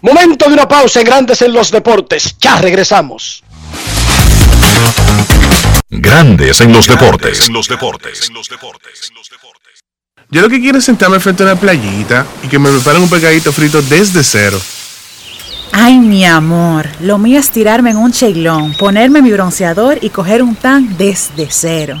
Momento 0.00 0.46
de 0.46 0.54
una 0.54 0.68
pausa 0.68 1.00
en 1.00 1.06
Grandes 1.06 1.42
en 1.42 1.52
los 1.52 1.72
Deportes. 1.72 2.36
Ya 2.40 2.58
regresamos. 2.58 3.42
Grandes 5.88 6.60
en 6.60 6.72
los 6.72 6.86
deportes. 6.86 7.48
los 7.48 7.66
deportes. 7.66 8.30
Yo 10.30 10.42
lo 10.42 10.48
que 10.48 10.60
quiero 10.60 10.78
es 10.78 10.84
sentarme 10.84 11.18
frente 11.18 11.42
a 11.42 11.46
una 11.46 11.56
playita 11.56 12.24
y 12.44 12.46
que 12.46 12.58
me 12.58 12.70
preparen 12.70 13.02
un 13.02 13.10
pescadito 13.10 13.52
frito 13.52 13.82
desde 13.82 14.22
cero. 14.22 14.60
Ay, 15.72 15.98
mi 15.98 16.24
amor, 16.24 16.86
lo 17.00 17.18
mío 17.18 17.40
es 17.40 17.50
tirarme 17.50 17.90
en 17.90 17.96
un 17.96 18.12
cheilón, 18.12 18.74
ponerme 18.74 19.22
mi 19.22 19.32
bronceador 19.32 19.98
y 20.00 20.10
coger 20.10 20.42
un 20.42 20.54
tan 20.54 20.96
desde 20.96 21.48
cero. 21.50 22.00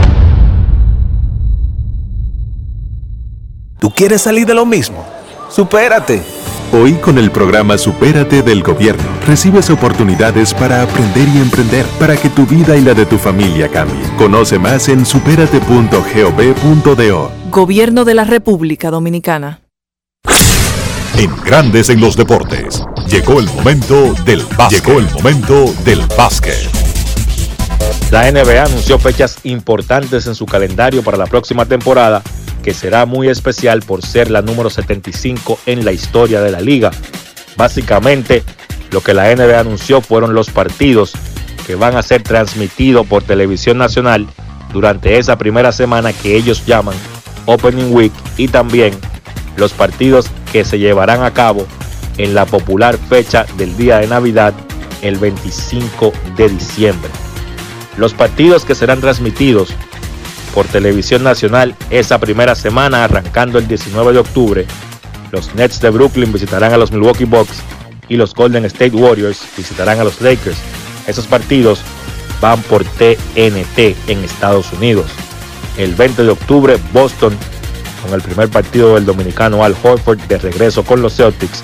¿Tú 3.81 3.89
quieres 3.89 4.21
salir 4.21 4.45
de 4.45 4.53
lo 4.53 4.63
mismo? 4.63 5.03
¡Supérate! 5.49 6.21
Hoy 6.71 6.93
con 6.93 7.17
el 7.17 7.31
programa 7.31 7.79
Supérate 7.79 8.43
del 8.43 8.61
Gobierno 8.61 9.03
recibes 9.25 9.71
oportunidades 9.71 10.53
para 10.53 10.83
aprender 10.83 11.27
y 11.27 11.39
emprender 11.39 11.87
para 11.99 12.15
que 12.15 12.29
tu 12.29 12.45
vida 12.45 12.77
y 12.77 12.81
la 12.81 12.93
de 12.93 13.07
tu 13.07 13.17
familia 13.17 13.69
cambie. 13.69 14.03
Conoce 14.19 14.59
más 14.59 14.87
en 14.87 15.03
superate.gov.do. 15.03 17.31
Gobierno 17.49 18.05
de 18.05 18.13
la 18.13 18.23
República 18.23 18.91
Dominicana. 18.91 19.61
En 21.17 21.35
Grandes 21.43 21.89
en 21.89 22.01
los 22.01 22.15
Deportes. 22.15 22.83
Llegó 23.07 23.39
el 23.39 23.47
momento 23.47 24.13
del 24.25 24.45
básquet. 24.55 24.85
Llegó 24.85 24.99
el 24.99 25.09
momento 25.09 25.73
del 25.83 26.05
básquet. 26.15 26.69
La 28.11 28.31
NBA 28.31 28.63
anunció 28.63 28.99
fechas 28.99 29.39
importantes 29.41 30.27
en 30.27 30.35
su 30.35 30.45
calendario 30.45 31.01
para 31.01 31.17
la 31.17 31.25
próxima 31.25 31.65
temporada 31.65 32.21
que 32.63 32.73
será 32.73 33.05
muy 33.05 33.27
especial 33.27 33.81
por 33.81 34.05
ser 34.05 34.29
la 34.29 34.41
número 34.41 34.69
75 34.69 35.59
en 35.65 35.85
la 35.85 35.91
historia 35.91 36.41
de 36.41 36.51
la 36.51 36.61
liga. 36.61 36.91
Básicamente, 37.57 38.43
lo 38.91 39.01
que 39.01 39.13
la 39.13 39.33
NBA 39.33 39.59
anunció 39.59 40.01
fueron 40.01 40.33
los 40.33 40.49
partidos 40.49 41.13
que 41.65 41.75
van 41.75 41.95
a 41.95 42.03
ser 42.03 42.23
transmitidos 42.23 43.05
por 43.07 43.23
televisión 43.23 43.77
nacional 43.77 44.27
durante 44.73 45.17
esa 45.17 45.37
primera 45.37 45.71
semana 45.71 46.13
que 46.13 46.35
ellos 46.35 46.65
llaman 46.65 46.95
Opening 47.45 47.93
Week 47.93 48.13
y 48.37 48.47
también 48.47 48.93
los 49.57 49.73
partidos 49.73 50.29
que 50.51 50.63
se 50.63 50.79
llevarán 50.79 51.23
a 51.23 51.33
cabo 51.33 51.65
en 52.17 52.33
la 52.33 52.45
popular 52.45 52.97
fecha 52.97 53.45
del 53.57 53.75
día 53.77 53.99
de 53.99 54.07
Navidad 54.07 54.53
el 55.01 55.17
25 55.17 56.13
de 56.37 56.49
diciembre. 56.49 57.09
Los 57.97 58.13
partidos 58.13 58.65
que 58.65 58.75
serán 58.75 59.01
transmitidos 59.01 59.73
por 60.53 60.67
televisión 60.67 61.23
nacional 61.23 61.75
esa 61.89 62.19
primera 62.19 62.55
semana, 62.55 63.03
arrancando 63.03 63.59
el 63.59 63.67
19 63.67 64.13
de 64.13 64.19
octubre. 64.19 64.65
Los 65.31 65.53
Nets 65.55 65.79
de 65.79 65.89
Brooklyn 65.89 66.33
visitarán 66.33 66.73
a 66.73 66.77
los 66.77 66.91
Milwaukee 66.91 67.25
Bucks 67.25 67.61
y 68.09 68.17
los 68.17 68.33
Golden 68.33 68.65
State 68.65 68.95
Warriors 68.95 69.41
visitarán 69.55 69.99
a 69.99 70.03
los 70.03 70.19
Lakers. 70.21 70.57
Esos 71.07 71.25
partidos 71.25 71.81
van 72.41 72.61
por 72.63 72.83
TNT 72.83 73.95
en 74.07 74.23
Estados 74.23 74.73
Unidos. 74.73 75.07
El 75.77 75.95
20 75.95 76.23
de 76.23 76.29
octubre, 76.29 76.77
Boston, 76.91 77.37
con 78.03 78.13
el 78.13 78.21
primer 78.21 78.49
partido 78.49 78.95
del 78.95 79.05
dominicano 79.05 79.63
Al 79.63 79.75
Horford 79.81 80.19
de 80.21 80.37
regreso 80.37 80.83
con 80.83 81.01
los 81.01 81.15
Celtics, 81.15 81.63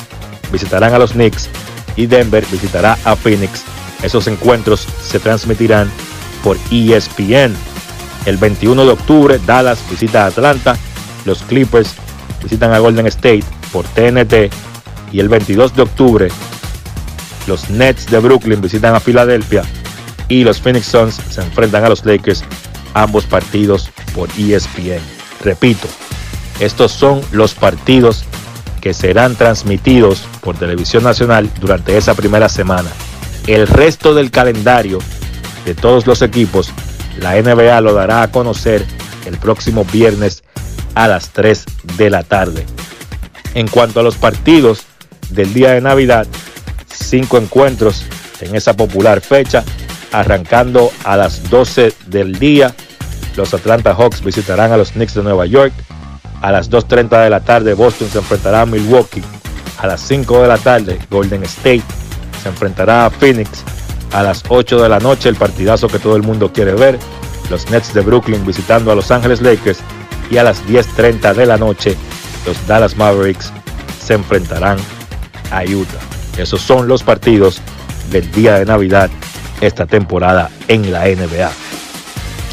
visitarán 0.52 0.94
a 0.94 1.00
los 1.00 1.12
Knicks 1.12 1.50
y 1.98 2.06
Denver 2.06 2.46
visitará 2.50 2.98
a 3.04 3.16
Phoenix. 3.16 3.64
Esos 4.04 4.28
encuentros 4.28 4.88
se 5.04 5.20
transmitirán 5.20 5.92
por 6.44 6.58
ESPN. 6.72 7.56
El 8.28 8.36
21 8.36 8.84
de 8.84 8.92
octubre, 8.92 9.40
Dallas 9.46 9.80
visita 9.90 10.26
a 10.26 10.28
Atlanta, 10.28 10.76
los 11.24 11.44
Clippers 11.44 11.94
visitan 12.44 12.74
a 12.74 12.80
Golden 12.80 13.08
State 13.08 13.46
por 13.72 13.86
TNT 13.86 14.52
y 15.14 15.22
el 15.22 15.30
22 15.30 15.74
de 15.74 15.84
octubre, 15.84 16.28
los 17.48 17.70
Nets 17.70 18.06
de 18.08 18.20
Brooklyn 18.20 18.60
visitan 18.60 18.96
a 18.96 19.00
Filadelfia 19.00 19.64
y 20.28 20.44
los 20.44 20.60
Phoenix 20.60 20.88
Suns 20.88 21.22
se 21.30 21.40
enfrentan 21.40 21.86
a 21.86 21.90
los 21.90 22.04
Lakers, 22.04 22.44
ambos 22.94 23.24
partidos 23.24 23.90
por 24.14 24.28
ESPN. 24.38 25.00
Repito, 25.42 25.88
estos 26.60 26.92
son 26.92 27.22
los 27.32 27.54
partidos 27.54 28.26
que 28.82 28.94
serán 28.94 29.38
transmitidos 29.38 30.28
por 30.42 30.58
televisión 30.58 31.06
nacional 31.06 31.50
durante 31.62 31.96
esa 31.96 32.14
primera 32.14 32.50
semana. 32.50 32.90
El 33.48 33.68
resto 33.68 34.14
del 34.14 34.32
calendario 34.32 35.00
de 35.64 35.76
todos 35.76 36.06
los 36.06 36.22
equipos 36.22 36.74
la 37.22 37.42
NBA 37.42 37.82
lo 37.82 37.94
dará 37.94 38.22
a 38.22 38.32
conocer 38.32 38.86
el 39.26 39.38
próximo 39.38 39.86
viernes 39.86 40.44
a 40.96 41.08
las 41.08 41.30
3 41.30 41.66
de 41.98 42.10
la 42.10 42.24
tarde. 42.24 42.66
En 43.54 43.68
cuanto 43.68 44.00
a 44.00 44.04
los 44.04 44.16
partidos 44.16 44.84
del 45.30 45.54
día 45.54 45.72
de 45.72 45.82
Navidad, 45.82 46.28
cinco 46.88 47.38
encuentros 47.38 48.06
en 48.42 48.56
esa 48.56 48.76
popular 48.76 49.22
fecha, 49.22 49.64
arrancando 50.12 50.92
a 51.04 51.18
las 51.18 51.50
12 51.50 51.94
del 52.08 52.40
día. 52.40 52.74
Los 53.36 53.54
Atlanta 53.54 53.94
Hawks 53.94 54.24
visitarán 54.24 54.72
a 54.72 54.78
los 54.78 54.92
Knicks 54.92 55.14
de 55.16 55.24
Nueva 55.24 55.46
York. 55.46 55.74
A 56.42 56.52
las 56.52 56.70
2.30 56.70 57.24
de 57.24 57.30
la 57.30 57.40
tarde 57.40 57.74
Boston 57.74 58.10
se 58.10 58.20
enfrentará 58.20 58.62
a 58.62 58.66
Milwaukee. 58.66 59.24
A 59.80 59.88
las 59.88 60.02
5 60.02 60.42
de 60.42 60.48
la 60.48 60.58
tarde 60.58 61.00
Golden 61.10 61.44
State 61.44 61.84
se 62.42 62.50
enfrentará 62.50 63.06
a 63.06 63.10
Phoenix 63.10 63.64
a 64.12 64.24
las 64.24 64.44
8 64.48 64.82
de 64.82 64.90
la 64.90 65.00
noche, 65.00 65.30
el 65.30 65.36
partidazo 65.36 65.88
que 65.88 66.00
todo 66.00 66.16
el 66.16 66.24
mundo 66.24 66.52
quiere 66.52 66.74
ver. 66.74 67.00
Los 67.50 67.70
Nets 67.70 67.94
de 67.94 68.02
Brooklyn 68.02 68.46
visitando 68.46 68.92
a 68.92 68.96
Los 68.96 69.12
Ángeles 69.12 69.42
Lakers. 69.42 69.80
Y 70.30 70.38
a 70.38 70.44
las 70.44 70.66
10.30 70.66 71.34
de 71.34 71.46
la 71.46 71.58
noche, 71.58 71.96
los 72.46 72.68
Dallas 72.68 72.98
Mavericks 72.98 73.52
se 74.04 74.14
enfrentarán 74.14 74.78
a 75.52 75.64
Utah. 75.64 76.00
Esos 76.38 76.62
son 76.62 76.88
los 76.88 77.04
partidos 77.04 77.62
del 78.12 78.30
día 78.32 78.56
de 78.56 78.66
Navidad 78.66 79.10
esta 79.62 79.86
temporada 79.86 80.50
en 80.68 80.92
la 80.92 81.06
NBA. 81.06 81.50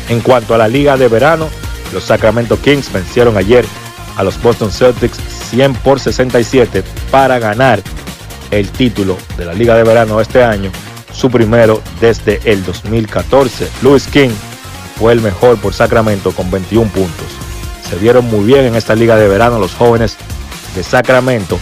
En 0.08 0.20
cuanto 0.20 0.54
a 0.54 0.58
la 0.58 0.68
liga 0.68 0.96
de 0.96 1.08
verano, 1.08 1.48
los 1.92 2.04
Sacramento 2.04 2.60
Kings 2.60 2.92
vencieron 2.92 3.36
ayer 3.36 3.64
a 4.16 4.22
los 4.22 4.40
Boston 4.40 4.70
Celtics 4.70 5.18
100 5.50 5.74
por 5.74 5.98
67 5.98 6.84
para 7.10 7.38
ganar 7.38 7.82
el 8.50 8.70
título 8.70 9.16
de 9.36 9.44
la 9.44 9.54
liga 9.54 9.74
de 9.74 9.82
verano 9.82 10.20
este 10.20 10.42
año 10.42 10.70
su 11.14 11.30
primero 11.30 11.80
desde 12.00 12.40
el 12.44 12.64
2014. 12.64 13.70
Louis 13.82 14.06
King 14.06 14.30
fue 14.98 15.12
el 15.12 15.20
mejor 15.20 15.58
por 15.58 15.72
Sacramento 15.72 16.32
con 16.32 16.50
21 16.50 16.90
puntos. 16.90 17.26
Se 17.88 17.96
vieron 17.96 18.26
muy 18.26 18.44
bien 18.44 18.64
en 18.64 18.74
esta 18.74 18.94
liga 18.94 19.16
de 19.16 19.28
verano 19.28 19.58
los 19.58 19.74
jóvenes 19.74 20.16
de 20.74 20.82
Sacramento. 20.82 21.58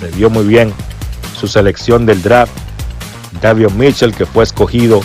Se 0.00 0.08
vio 0.08 0.30
muy 0.30 0.44
bien 0.44 0.72
su 1.38 1.46
selección 1.46 2.06
del 2.06 2.22
draft. 2.22 2.52
Davion 3.40 3.76
Mitchell, 3.76 4.14
que 4.14 4.26
fue 4.26 4.44
escogido 4.44 5.00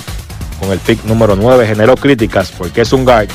con 0.60 0.72
el 0.72 0.80
pick 0.80 1.04
número 1.06 1.36
9, 1.36 1.68
generó 1.68 1.96
críticas 1.96 2.52
porque 2.58 2.82
es 2.82 2.94
un 2.94 3.04
guard. 3.04 3.30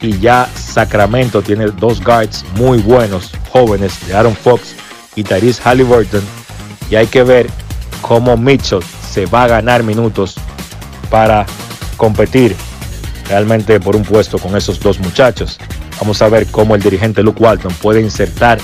Y 0.00 0.18
ya 0.18 0.48
Sacramento 0.54 1.42
tiene 1.42 1.66
dos 1.66 2.02
guards 2.02 2.44
muy 2.54 2.78
buenos, 2.78 3.32
jóvenes, 3.50 4.06
de 4.06 4.14
Aaron 4.14 4.36
Fox 4.36 4.74
y 5.14 5.24
Tyrese 5.24 5.62
Halliburton. 5.62 6.22
Y 6.90 6.96
hay 6.96 7.06
que 7.06 7.22
ver 7.22 7.48
cómo 8.02 8.36
Mitchell 8.36 8.82
va 9.24 9.44
a 9.44 9.48
ganar 9.48 9.82
minutos 9.82 10.34
para 11.08 11.46
competir 11.96 12.54
realmente 13.28 13.80
por 13.80 13.96
un 13.96 14.02
puesto 14.02 14.38
con 14.38 14.56
esos 14.56 14.78
dos 14.80 14.98
muchachos. 15.00 15.58
Vamos 15.98 16.20
a 16.20 16.28
ver 16.28 16.46
cómo 16.48 16.74
el 16.74 16.82
dirigente 16.82 17.22
Luke 17.22 17.42
Walton 17.42 17.72
puede 17.80 18.02
insertar 18.02 18.58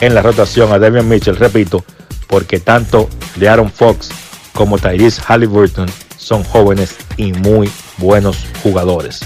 en 0.00 0.14
la 0.14 0.22
rotación 0.22 0.72
a 0.72 0.78
Devian 0.78 1.08
Mitchell, 1.08 1.36
repito, 1.36 1.84
porque 2.26 2.58
tanto 2.58 3.10
de 3.36 3.48
Aaron 3.48 3.70
Fox 3.70 4.08
como 4.54 4.78
Tyrese 4.78 5.20
Halliburton 5.20 5.88
son 6.16 6.42
jóvenes 6.44 6.96
y 7.16 7.32
muy 7.32 7.70
buenos 7.98 8.46
jugadores. 8.62 9.20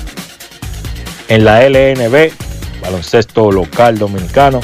En 1.28 1.44
la 1.44 1.62
LNB, 1.62 2.32
baloncesto 2.82 3.50
local 3.52 3.98
dominicano, 3.98 4.60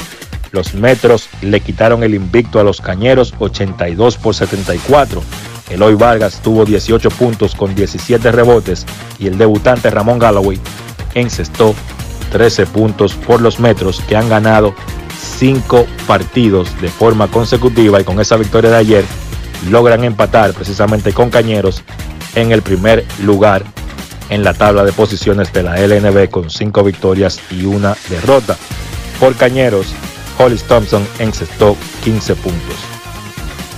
los 0.51 0.73
Metros 0.73 1.29
le 1.41 1.61
quitaron 1.61 2.03
el 2.03 2.13
invicto 2.13 2.59
a 2.59 2.63
los 2.63 2.81
Cañeros 2.81 3.33
82 3.39 4.17
por 4.17 4.35
74 4.35 5.23
Eloy 5.71 5.95
Vargas 5.95 6.41
tuvo 6.43 6.65
18 6.65 7.09
puntos 7.11 7.55
con 7.55 7.73
17 7.73 8.31
rebotes 8.31 8.85
y 9.19 9.27
el 9.27 9.37
debutante 9.37 9.89
Ramón 9.89 10.19
Galloway 10.19 10.59
encestó 11.15 11.73
13 12.31 12.65
puntos 12.67 13.13
por 13.13 13.41
los 13.41 13.59
metros 13.59 14.01
que 14.07 14.15
han 14.15 14.29
ganado 14.29 14.73
cinco 15.19 15.85
partidos 16.07 16.69
de 16.81 16.89
forma 16.89 17.27
consecutiva 17.27 17.99
y 18.01 18.03
con 18.03 18.19
esa 18.19 18.37
victoria 18.37 18.71
de 18.71 18.77
ayer 18.77 19.05
logran 19.69 20.03
empatar 20.03 20.53
precisamente 20.53 21.13
con 21.13 21.29
Cañeros 21.29 21.83
en 22.35 22.51
el 22.51 22.61
primer 22.61 23.05
lugar 23.23 23.63
en 24.29 24.43
la 24.43 24.53
tabla 24.53 24.85
de 24.85 24.93
posiciones 24.93 25.51
de 25.51 25.63
la 25.63 25.75
LNB 25.75 26.29
con 26.29 26.49
cinco 26.49 26.83
victorias 26.83 27.39
y 27.51 27.65
una 27.65 27.95
derrota. 28.09 28.57
Por 29.19 29.35
Cañeros, 29.35 29.87
Hollis 30.37 30.63
Thompson 30.63 31.05
encestó 31.19 31.75
15 32.03 32.35
puntos. 32.35 33.00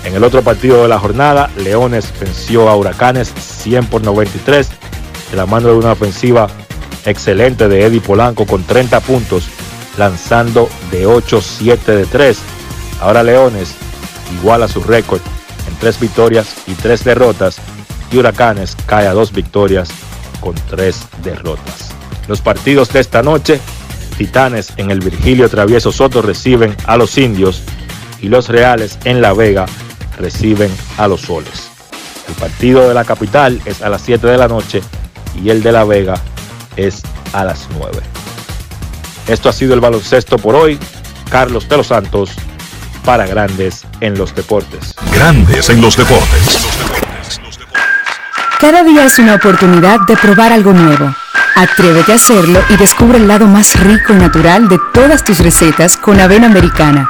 En 0.06 0.16
el 0.16 0.24
otro 0.24 0.42
partido 0.42 0.82
de 0.82 0.90
la 0.90 1.00
jornada, 1.00 1.50
Leones 1.58 2.14
venció 2.20 2.70
a 2.70 2.76
Huracanes 2.76 3.34
100 3.34 3.86
por 3.88 4.04
93 4.04 4.70
de 5.32 5.38
la 5.38 5.46
mano 5.46 5.70
de 5.70 5.76
una 5.76 5.94
ofensiva 5.94 6.48
excelente 7.06 7.68
de 7.68 7.86
Eddie 7.86 8.02
Polanco 8.02 8.46
con 8.46 8.64
30 8.64 9.00
puntos, 9.02 9.46
lanzando 9.98 10.70
de 10.92 11.08
8-7 11.08 11.78
de 11.86 12.06
3. 12.06 12.38
Ahora 13.02 13.24
Leones 13.24 13.76
iguala 14.40 14.68
su 14.68 14.82
récord 14.84 15.22
en 15.68 15.76
3 15.78 16.00
victorias 16.00 16.54
y 16.68 16.74
3 16.74 17.04
derrotas 17.04 17.58
y 18.12 18.18
Huracanes 18.18 18.76
cae 18.86 19.08
a 19.08 19.14
2 19.14 19.32
victorias 19.32 19.90
con 20.42 20.54
3 20.70 21.00
derrotas. 21.24 21.92
Los 22.28 22.42
partidos 22.42 22.92
de 22.92 23.00
esta 23.00 23.24
noche, 23.24 23.60
Titanes 24.18 24.74
en 24.78 24.92
el 24.92 25.00
Virgilio 25.00 25.50
Travieso 25.50 25.92
Soto 25.92 26.22
reciben 26.22 26.76
a 26.86 26.98
los 26.98 27.18
indios 27.18 27.64
y 28.22 28.28
los 28.28 28.50
Reales 28.50 29.00
en 29.06 29.22
La 29.22 29.34
Vega 29.34 29.66
reciben 30.18 30.72
a 30.98 31.08
los 31.08 31.22
Soles. 31.22 31.70
El 32.28 32.36
partido 32.36 32.88
de 32.88 32.94
la 32.94 33.04
capital 33.04 33.62
es 33.66 33.82
a 33.82 33.90
las 33.90 34.02
7 34.02 34.28
de 34.28 34.38
la 34.38 34.48
noche 34.48 34.82
y 35.42 35.50
el 35.50 35.62
de 35.64 35.72
La 35.72 35.84
Vega 35.84 36.16
es 36.78 37.04
a 37.34 37.44
las 37.44 37.68
9. 37.78 38.00
Esto 39.28 39.50
ha 39.50 39.54
sido 39.54 39.74
el 39.74 39.80
baloncesto 39.80 40.38
por 40.38 40.56
hoy. 40.56 40.80
Carlos 41.30 41.68
de 41.68 41.78
los 41.78 41.88
Santos 41.88 42.32
para 43.06 43.26
Grandes 43.26 43.86
en 44.02 44.18
los 44.18 44.36
Deportes. 44.36 44.94
Grandes 45.14 45.70
en 45.70 45.82
los 45.82 45.98
Deportes. 45.98 46.68
Cada 48.60 48.84
día 48.84 49.06
es 49.06 49.20
una 49.20 49.36
oportunidad 49.36 50.00
de 50.08 50.16
probar 50.16 50.54
algo 50.54 50.74
nuevo. 50.74 51.14
Atrévete 51.56 52.14
a 52.14 52.16
hacerlo 52.16 52.60
y 52.70 52.78
descubre 52.78 53.18
el 53.18 53.28
lado 53.28 53.46
más 53.46 53.80
rico 53.80 54.14
y 54.14 54.16
natural 54.16 54.68
de 54.70 54.80
todas 54.94 55.24
tus 55.24 55.40
recetas 55.40 55.98
con 55.98 56.20
avena 56.20 56.48
americana. 56.48 57.10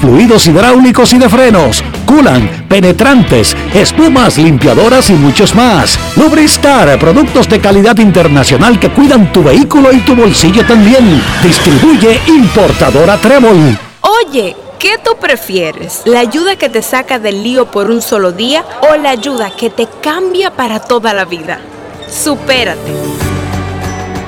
fluidos 0.00 0.46
hidráulicos 0.46 1.12
y 1.12 1.18
de 1.18 1.28
frenos, 1.28 1.82
culan, 2.06 2.66
penetrantes, 2.68 3.56
espumas, 3.74 4.38
limpiadoras 4.38 5.10
y 5.10 5.14
muchos 5.14 5.54
más. 5.54 5.98
Lubristar, 6.16 6.98
productos 6.98 7.48
de 7.48 7.60
calidad 7.60 7.98
internacional 7.98 8.78
que 8.78 8.90
cuidan 8.90 9.32
tu 9.32 9.42
vehículo 9.42 9.92
y 9.92 10.00
tu 10.00 10.14
bolsillo 10.14 10.64
también. 10.66 11.22
Distribuye 11.42 12.20
importadora 12.26 13.16
Trébol. 13.18 13.78
Oye, 14.00 14.56
¿qué 14.78 14.98
tú 15.04 15.16
prefieres? 15.20 16.02
¿La 16.04 16.20
ayuda 16.20 16.56
que 16.56 16.68
te 16.68 16.82
saca 16.82 17.18
del 17.18 17.42
lío 17.42 17.70
por 17.70 17.90
un 17.90 18.02
solo 18.02 18.32
día 18.32 18.64
o 18.90 18.96
la 18.96 19.10
ayuda 19.10 19.50
que 19.50 19.70
te 19.70 19.86
cambia 20.02 20.50
para 20.50 20.80
toda 20.80 21.14
la 21.14 21.24
vida? 21.24 21.60
Supérate. 22.10 23.21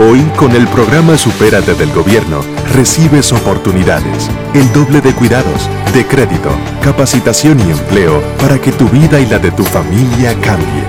Hoy, 0.00 0.22
con 0.36 0.50
el 0.56 0.66
programa 0.66 1.16
Supérate 1.16 1.74
del 1.74 1.92
Gobierno, 1.92 2.40
recibes 2.72 3.32
oportunidades, 3.32 4.28
el 4.52 4.72
doble 4.72 5.00
de 5.00 5.14
cuidados, 5.14 5.70
de 5.92 6.04
crédito, 6.04 6.50
capacitación 6.82 7.60
y 7.60 7.70
empleo 7.70 8.20
para 8.40 8.60
que 8.60 8.72
tu 8.72 8.88
vida 8.88 9.20
y 9.20 9.26
la 9.26 9.38
de 9.38 9.52
tu 9.52 9.62
familia 9.62 10.34
cambie. 10.40 10.82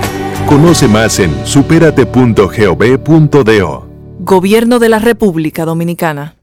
Conoce 0.47 0.87
más 0.87 1.19
en 1.19 1.31
superate.gov.do. 1.45 3.87
Gobierno 4.21 4.79
de 4.79 4.89
la 4.89 4.97
República 4.97 5.65
Dominicana. 5.65 6.37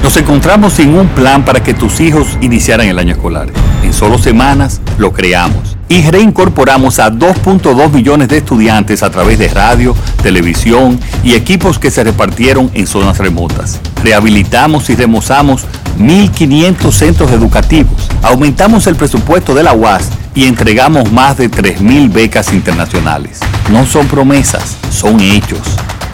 Nos 0.00 0.16
encontramos 0.16 0.74
sin 0.74 0.94
un 0.94 1.08
plan 1.08 1.44
para 1.44 1.64
que 1.64 1.74
tus 1.74 1.98
hijos 1.98 2.38
iniciaran 2.40 2.86
el 2.86 3.00
año 3.00 3.14
escolar. 3.14 3.48
En 3.82 3.92
solo 3.92 4.18
semanas 4.18 4.80
lo 4.98 5.12
creamos 5.12 5.77
y 5.88 6.02
reincorporamos 6.02 6.98
a 6.98 7.10
2.2 7.10 7.90
millones 7.92 8.28
de 8.28 8.38
estudiantes 8.38 9.02
a 9.02 9.10
través 9.10 9.38
de 9.38 9.48
radio, 9.48 9.94
televisión 10.22 10.98
y 11.24 11.34
equipos 11.34 11.78
que 11.78 11.90
se 11.90 12.04
repartieron 12.04 12.70
en 12.74 12.86
zonas 12.86 13.18
remotas. 13.18 13.80
Rehabilitamos 14.02 14.90
y 14.90 14.96
remozamos 14.96 15.66
1.500 15.98 16.92
centros 16.92 17.30
educativos. 17.30 18.08
Aumentamos 18.22 18.86
el 18.86 18.96
presupuesto 18.96 19.54
de 19.54 19.62
la 19.62 19.72
UAS 19.72 20.10
y 20.34 20.44
entregamos 20.44 21.10
más 21.10 21.36
de 21.38 21.50
3.000 21.50 22.12
becas 22.12 22.52
internacionales. 22.52 23.40
No 23.70 23.86
son 23.86 24.06
promesas, 24.06 24.76
son 24.90 25.20
hechos. 25.20 25.60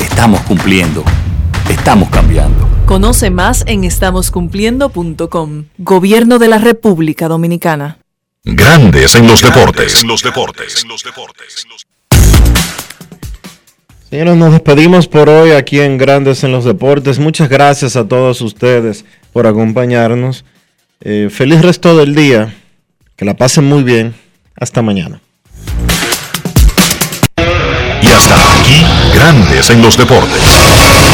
Estamos 0.00 0.40
cumpliendo. 0.42 1.04
Estamos 1.68 2.08
cambiando. 2.10 2.68
Conoce 2.86 3.30
más 3.30 3.64
en 3.66 3.84
estamoscumpliendo.com. 3.84 5.64
Gobierno 5.78 6.38
de 6.38 6.48
la 6.48 6.58
República 6.58 7.28
Dominicana. 7.28 7.98
Grandes 8.46 9.14
en 9.14 9.26
los 9.26 9.40
deportes. 9.40 10.02
En 10.02 10.08
los 10.08 10.22
deportes. 10.22 10.84
Señores, 14.10 14.36
nos 14.36 14.52
despedimos 14.52 15.08
por 15.08 15.30
hoy 15.30 15.52
aquí 15.52 15.80
en 15.80 15.96
Grandes 15.96 16.44
en 16.44 16.52
los 16.52 16.66
Deportes. 16.66 17.18
Muchas 17.18 17.48
gracias 17.48 17.96
a 17.96 18.06
todos 18.06 18.42
ustedes 18.42 19.06
por 19.32 19.46
acompañarnos. 19.46 20.44
Eh, 21.00 21.30
feliz 21.30 21.62
resto 21.62 21.96
del 21.96 22.14
día. 22.14 22.54
Que 23.16 23.24
la 23.24 23.34
pasen 23.34 23.64
muy 23.64 23.82
bien. 23.82 24.14
Hasta 24.56 24.82
mañana. 24.82 25.22
Y 27.38 28.06
hasta 28.06 28.34
aquí, 28.60 28.84
Grandes 29.14 29.70
en 29.70 29.80
los 29.80 29.96
Deportes. 29.96 31.13